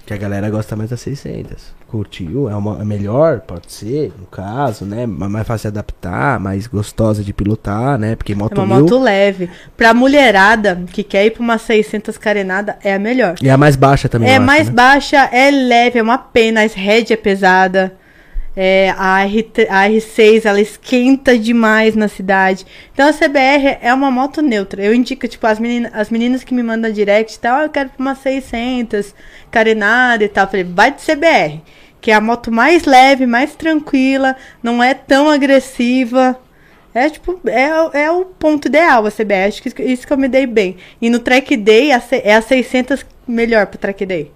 que 0.05 0.13
a 0.13 0.17
galera 0.17 0.51
gosta 0.51 0.77
mais 0.77 0.91
da 0.91 0.97
600. 0.97 1.78
Curtiu, 1.89 2.51
é 2.51 2.55
uma 2.55 2.83
é 2.83 2.85
melhor, 2.85 3.41
pode 3.41 3.73
ser, 3.73 4.13
no 4.21 4.27
caso, 4.27 4.85
né? 4.85 5.07
Ma- 5.07 5.27
Mais 5.29 5.47
fácil 5.47 5.71
de 5.73 5.79
adaptar, 5.79 6.39
mais 6.39 6.67
gostosa 6.67 7.25
de 7.25 7.33
pilotar, 7.33 7.99
né? 7.99 8.15
Porque 8.15 8.33
É 8.33 8.37
moto 8.37 8.59
uma 8.59 8.67
mil 8.77 8.85
moto 8.85 8.99
leve. 8.99 9.49
Pra 9.75 9.95
mulherada 9.95 10.85
que 10.93 11.03
quer 11.03 11.25
ir 11.25 11.31
pra 11.31 11.43
uma 11.43 11.57
600 11.57 12.19
carenada, 12.19 12.77
é 12.85 12.93
a 12.95 12.99
melhor. 12.99 13.37
e 13.43 13.49
é 13.49 13.53
a 13.53 13.57
mais 13.57 13.75
baixa 13.75 14.07
também, 14.07 14.29
É 14.29 14.37
acho, 14.37 14.45
mais 14.45 14.67
né? 14.69 14.75
baixa, 14.75 15.17
é 15.33 15.51
leve, 15.51 15.99
é 15.99 16.03
uma 16.03 16.19
pena. 16.19 16.61
A 16.63 16.67
head 16.67 17.11
é 17.13 17.17
pesada. 17.17 17.95
É, 18.61 18.91
a, 18.99 19.25
R3 19.25 19.67
a 19.71 19.89
R6 19.89 20.45
ela 20.45 20.61
esquenta 20.61 21.39
demais 21.39 21.95
na 21.95 22.09
cidade. 22.09 22.67
Então 22.93 23.09
a 23.09 23.13
CBR 23.13 23.79
é 23.81 23.95
uma 23.95 24.11
moto 24.11 24.43
neutra. 24.43 24.83
Eu 24.83 24.93
indico, 24.93 25.29
tipo, 25.29 25.47
as 25.47 25.61
meninas, 25.61 25.93
as 25.95 26.11
meninas 26.11 26.43
que 26.43 26.53
me 26.53 26.61
mandam 26.63 26.91
direct 26.91 27.37
e 27.37 27.39
tal, 27.39 27.61
"Ah, 27.61 27.63
eu 27.63 27.69
quero 27.69 27.89
uma 27.97 28.17
600, 28.17 29.15
carenada 29.49 30.25
e 30.25 30.29
tal. 30.29 30.45
Eu 30.47 30.51
falei, 30.51 30.65
vai 30.65 30.91
de 30.93 31.01
CBR, 31.03 31.61
que 32.01 32.11
é 32.11 32.15
a 32.15 32.21
moto 32.21 32.51
mais 32.53 32.85
leve, 32.85 33.27
mais 33.27 33.55
tranquila, 33.55 34.37
não 34.63 34.83
é 34.83 34.95
tão 34.95 35.29
agressiva. 35.29 36.39
É 36.95 37.09
tipo, 37.11 37.39
é, 37.47 37.83
o- 37.83 37.91
é 37.93 38.11
o 38.11 38.25
ponto 38.25 38.67
ideal 38.67 39.05
a 39.07 39.11
CBR, 39.11 39.49
acho 39.49 39.63
que 39.63 39.69
isso- 39.69 39.83
isso 39.83 40.07
que 40.07 40.13
eu 40.13 40.17
me 40.19 40.27
dei 40.29 40.47
bem. 40.47 40.77
E 41.01 41.09
no 41.11 41.19
track 41.19 41.57
day 41.57 41.91
é 41.91 42.35
a 42.35 42.43
600 42.43 43.05
melhor 43.27 43.67
pro 43.67 43.79
track 43.79 44.05
day. 44.07 44.33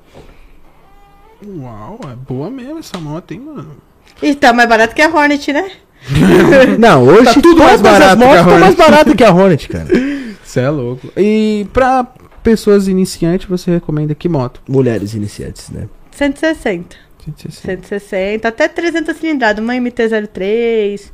Uau, 1.45 1.99
é 2.05 2.15
boa 2.15 2.51
mesmo 2.51 2.79
essa 2.79 2.99
moto, 2.99 3.33
hein, 3.33 3.41
mano. 3.41 3.77
E 4.23 4.35
tá 4.35 4.53
mais 4.53 4.69
barato 4.69 4.95
que 4.95 5.03
a 5.03 5.09
Hornet, 5.09 5.53
né? 5.53 5.71
Não, 6.79 7.05
hoje 7.05 7.25
Tá 7.25 7.41
tudo 7.41 7.57
mais 7.59 7.81
barato 7.81 8.17
que 8.19 8.23
a 8.25 8.27
motos 8.27 8.41
estão 8.41 8.59
mais 8.59 8.63
Hornet. 8.75 8.77
baratas 8.91 9.15
que 9.15 9.25
a 9.25 9.33
Hornet, 9.35 9.69
cara. 9.69 9.89
Você 10.45 10.61
é 10.61 10.69
louco. 10.71 11.09
E 11.17 11.67
pra 11.73 12.07
pessoas 12.43 12.87
iniciantes, 12.87 13.49
você 13.49 13.71
recomenda 13.71 14.15
que 14.15 14.29
moto? 14.29 14.61
Mulheres 14.69 15.15
iniciantes, 15.15 15.71
né? 15.71 15.89
160. 16.11 16.97
160. 17.25 17.83
160, 17.83 18.49
até 18.49 18.69
300 18.69 19.17
cilindradas, 19.17 19.63
uma 19.63 19.75
MT-03. 19.75 21.11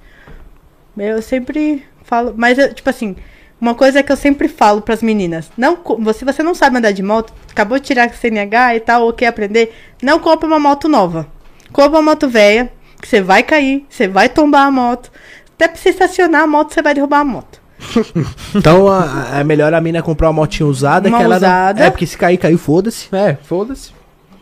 Eu 0.96 1.22
sempre 1.22 1.84
falo, 2.02 2.34
mas 2.36 2.58
eu, 2.58 2.72
tipo 2.74 2.88
assim, 2.90 3.14
uma 3.60 3.74
coisa 3.74 4.02
que 4.02 4.10
eu 4.10 4.16
sempre 4.16 4.48
falo 4.48 4.80
pras 4.82 5.02
meninas, 5.02 5.50
não, 5.56 5.78
você 6.00 6.24
você 6.24 6.42
não 6.42 6.54
sabe 6.54 6.78
andar 6.78 6.92
de 6.92 7.02
moto, 7.02 7.32
acabou 7.50 7.78
de 7.78 7.84
tirar 7.86 8.04
a 8.06 8.12
CNH 8.12 8.76
e 8.76 8.80
tal, 8.80 9.02
ou 9.04 9.12
quer 9.12 9.26
aprender, 9.28 9.72
não 10.02 10.18
compra 10.18 10.46
uma 10.46 10.58
moto 10.58 10.88
nova. 10.88 11.26
Compra 11.72 11.98
uma 12.00 12.02
moto 12.10 12.28
velha, 12.28 12.72
que 13.00 13.06
você 13.06 13.20
vai 13.20 13.42
cair, 13.42 13.84
você 13.88 14.08
vai 14.08 14.28
tombar 14.28 14.66
a 14.66 14.70
moto. 14.70 15.10
Até 15.54 15.68
pra 15.68 15.76
você 15.76 15.90
estacionar 15.90 16.42
a 16.42 16.46
moto, 16.46 16.72
você 16.72 16.80
vai 16.82 16.94
derrubar 16.94 17.20
a 17.20 17.24
moto. 17.24 17.60
Então 18.56 18.88
a, 18.88 19.34
a- 19.36 19.38
é 19.40 19.44
melhor 19.44 19.72
a 19.74 19.80
mina 19.80 20.02
comprar 20.02 20.28
uma 20.28 20.32
motinha 20.32 20.66
usada 20.66 21.08
Uma 21.08 21.18
que 21.18 21.24
ela 21.24 21.34
não- 21.38 21.46
usada. 21.46 21.84
É, 21.84 21.90
porque 21.90 22.06
se 22.06 22.16
cair, 22.16 22.38
caiu, 22.38 22.58
foda-se. 22.58 23.08
É, 23.14 23.36
foda-se. 23.44 23.92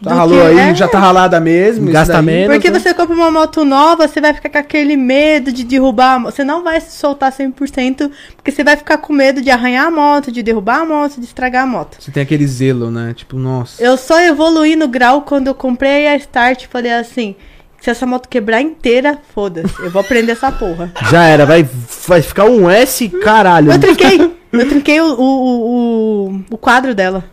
Tá 0.02 0.14
ralou 0.14 0.47
aí, 0.47 0.59
é. 0.59 0.74
já 0.74 0.86
tá 0.86 0.98
ralada 0.98 1.40
mesmo. 1.40 1.90
Gasta 1.90 2.20
menos. 2.20 2.55
Porque 2.55 2.70
né? 2.70 2.78
você 2.78 2.93
compra 2.93 3.14
uma 3.14 3.31
moto 3.31 3.64
nova, 3.64 4.06
você 4.06 4.20
vai 4.20 4.35
ficar 4.35 4.51
com 4.51 4.59
aquele 4.59 4.97
medo 4.97 5.51
de 5.52 5.64
derrubar 5.64 6.14
a 6.14 6.18
moto. 6.18 6.35
Você 6.35 6.44
não 6.44 6.62
vai 6.62 6.81
se 6.81 6.98
soltar 6.98 7.32
100%, 7.32 8.10
porque 8.36 8.51
você 8.51 8.62
vai 8.62 8.77
ficar 8.77 8.98
com 8.98 9.12
medo 9.12 9.40
de 9.40 9.51
arranhar 9.51 9.86
a 9.86 9.90
moto, 9.90 10.31
de 10.31 10.43
derrubar 10.43 10.81
a 10.81 10.85
moto, 10.85 11.18
de 11.18 11.27
estragar 11.27 11.64
a 11.64 11.66
moto. 11.66 11.97
Você 11.98 12.10
tem 12.10 12.23
aquele 12.23 12.47
zelo, 12.47 12.90
né? 12.90 13.14
Tipo, 13.14 13.39
nossa. 13.39 13.82
Eu 13.82 13.97
só 13.97 14.20
evoluí 14.20 14.77
no 14.77 14.89
grau 14.89 15.23
quando 15.23 15.47
eu 15.47 15.55
comprei 15.55 16.06
a 16.09 16.16
Start 16.16 16.64
e 16.64 16.68
falei 16.68 16.93
assim: 16.93 17.35
se 17.81 17.90
essa 17.90 18.06
moto 18.06 18.28
quebrar 18.28 18.60
inteira, 18.60 19.18
foda-se, 19.35 19.73
eu 19.81 19.90
vou 19.90 20.01
aprender 20.01 20.32
essa 20.32 20.52
porra. 20.52 20.93
Já 21.10 21.24
era, 21.24 21.47
vai, 21.47 21.66
vai 22.06 22.20
ficar 22.20 22.44
um 22.44 22.68
S, 22.68 23.09
caralho. 23.09 23.73
Eu 23.73 23.78
trinquei, 23.78 24.32
eu 24.52 24.68
trinquei 24.68 25.01
o, 25.01 25.06
o, 25.06 26.28
o, 26.28 26.40
o 26.51 26.59
quadro 26.59 26.94
dela. 26.94 27.24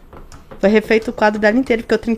Foi 0.59 0.69
refeito 0.69 1.09
o 1.09 1.13
quadro 1.13 1.41
dela 1.41 1.57
inteiro, 1.57 1.83
porque 1.83 1.93
eu 1.93 1.99
trinquei 1.99 2.13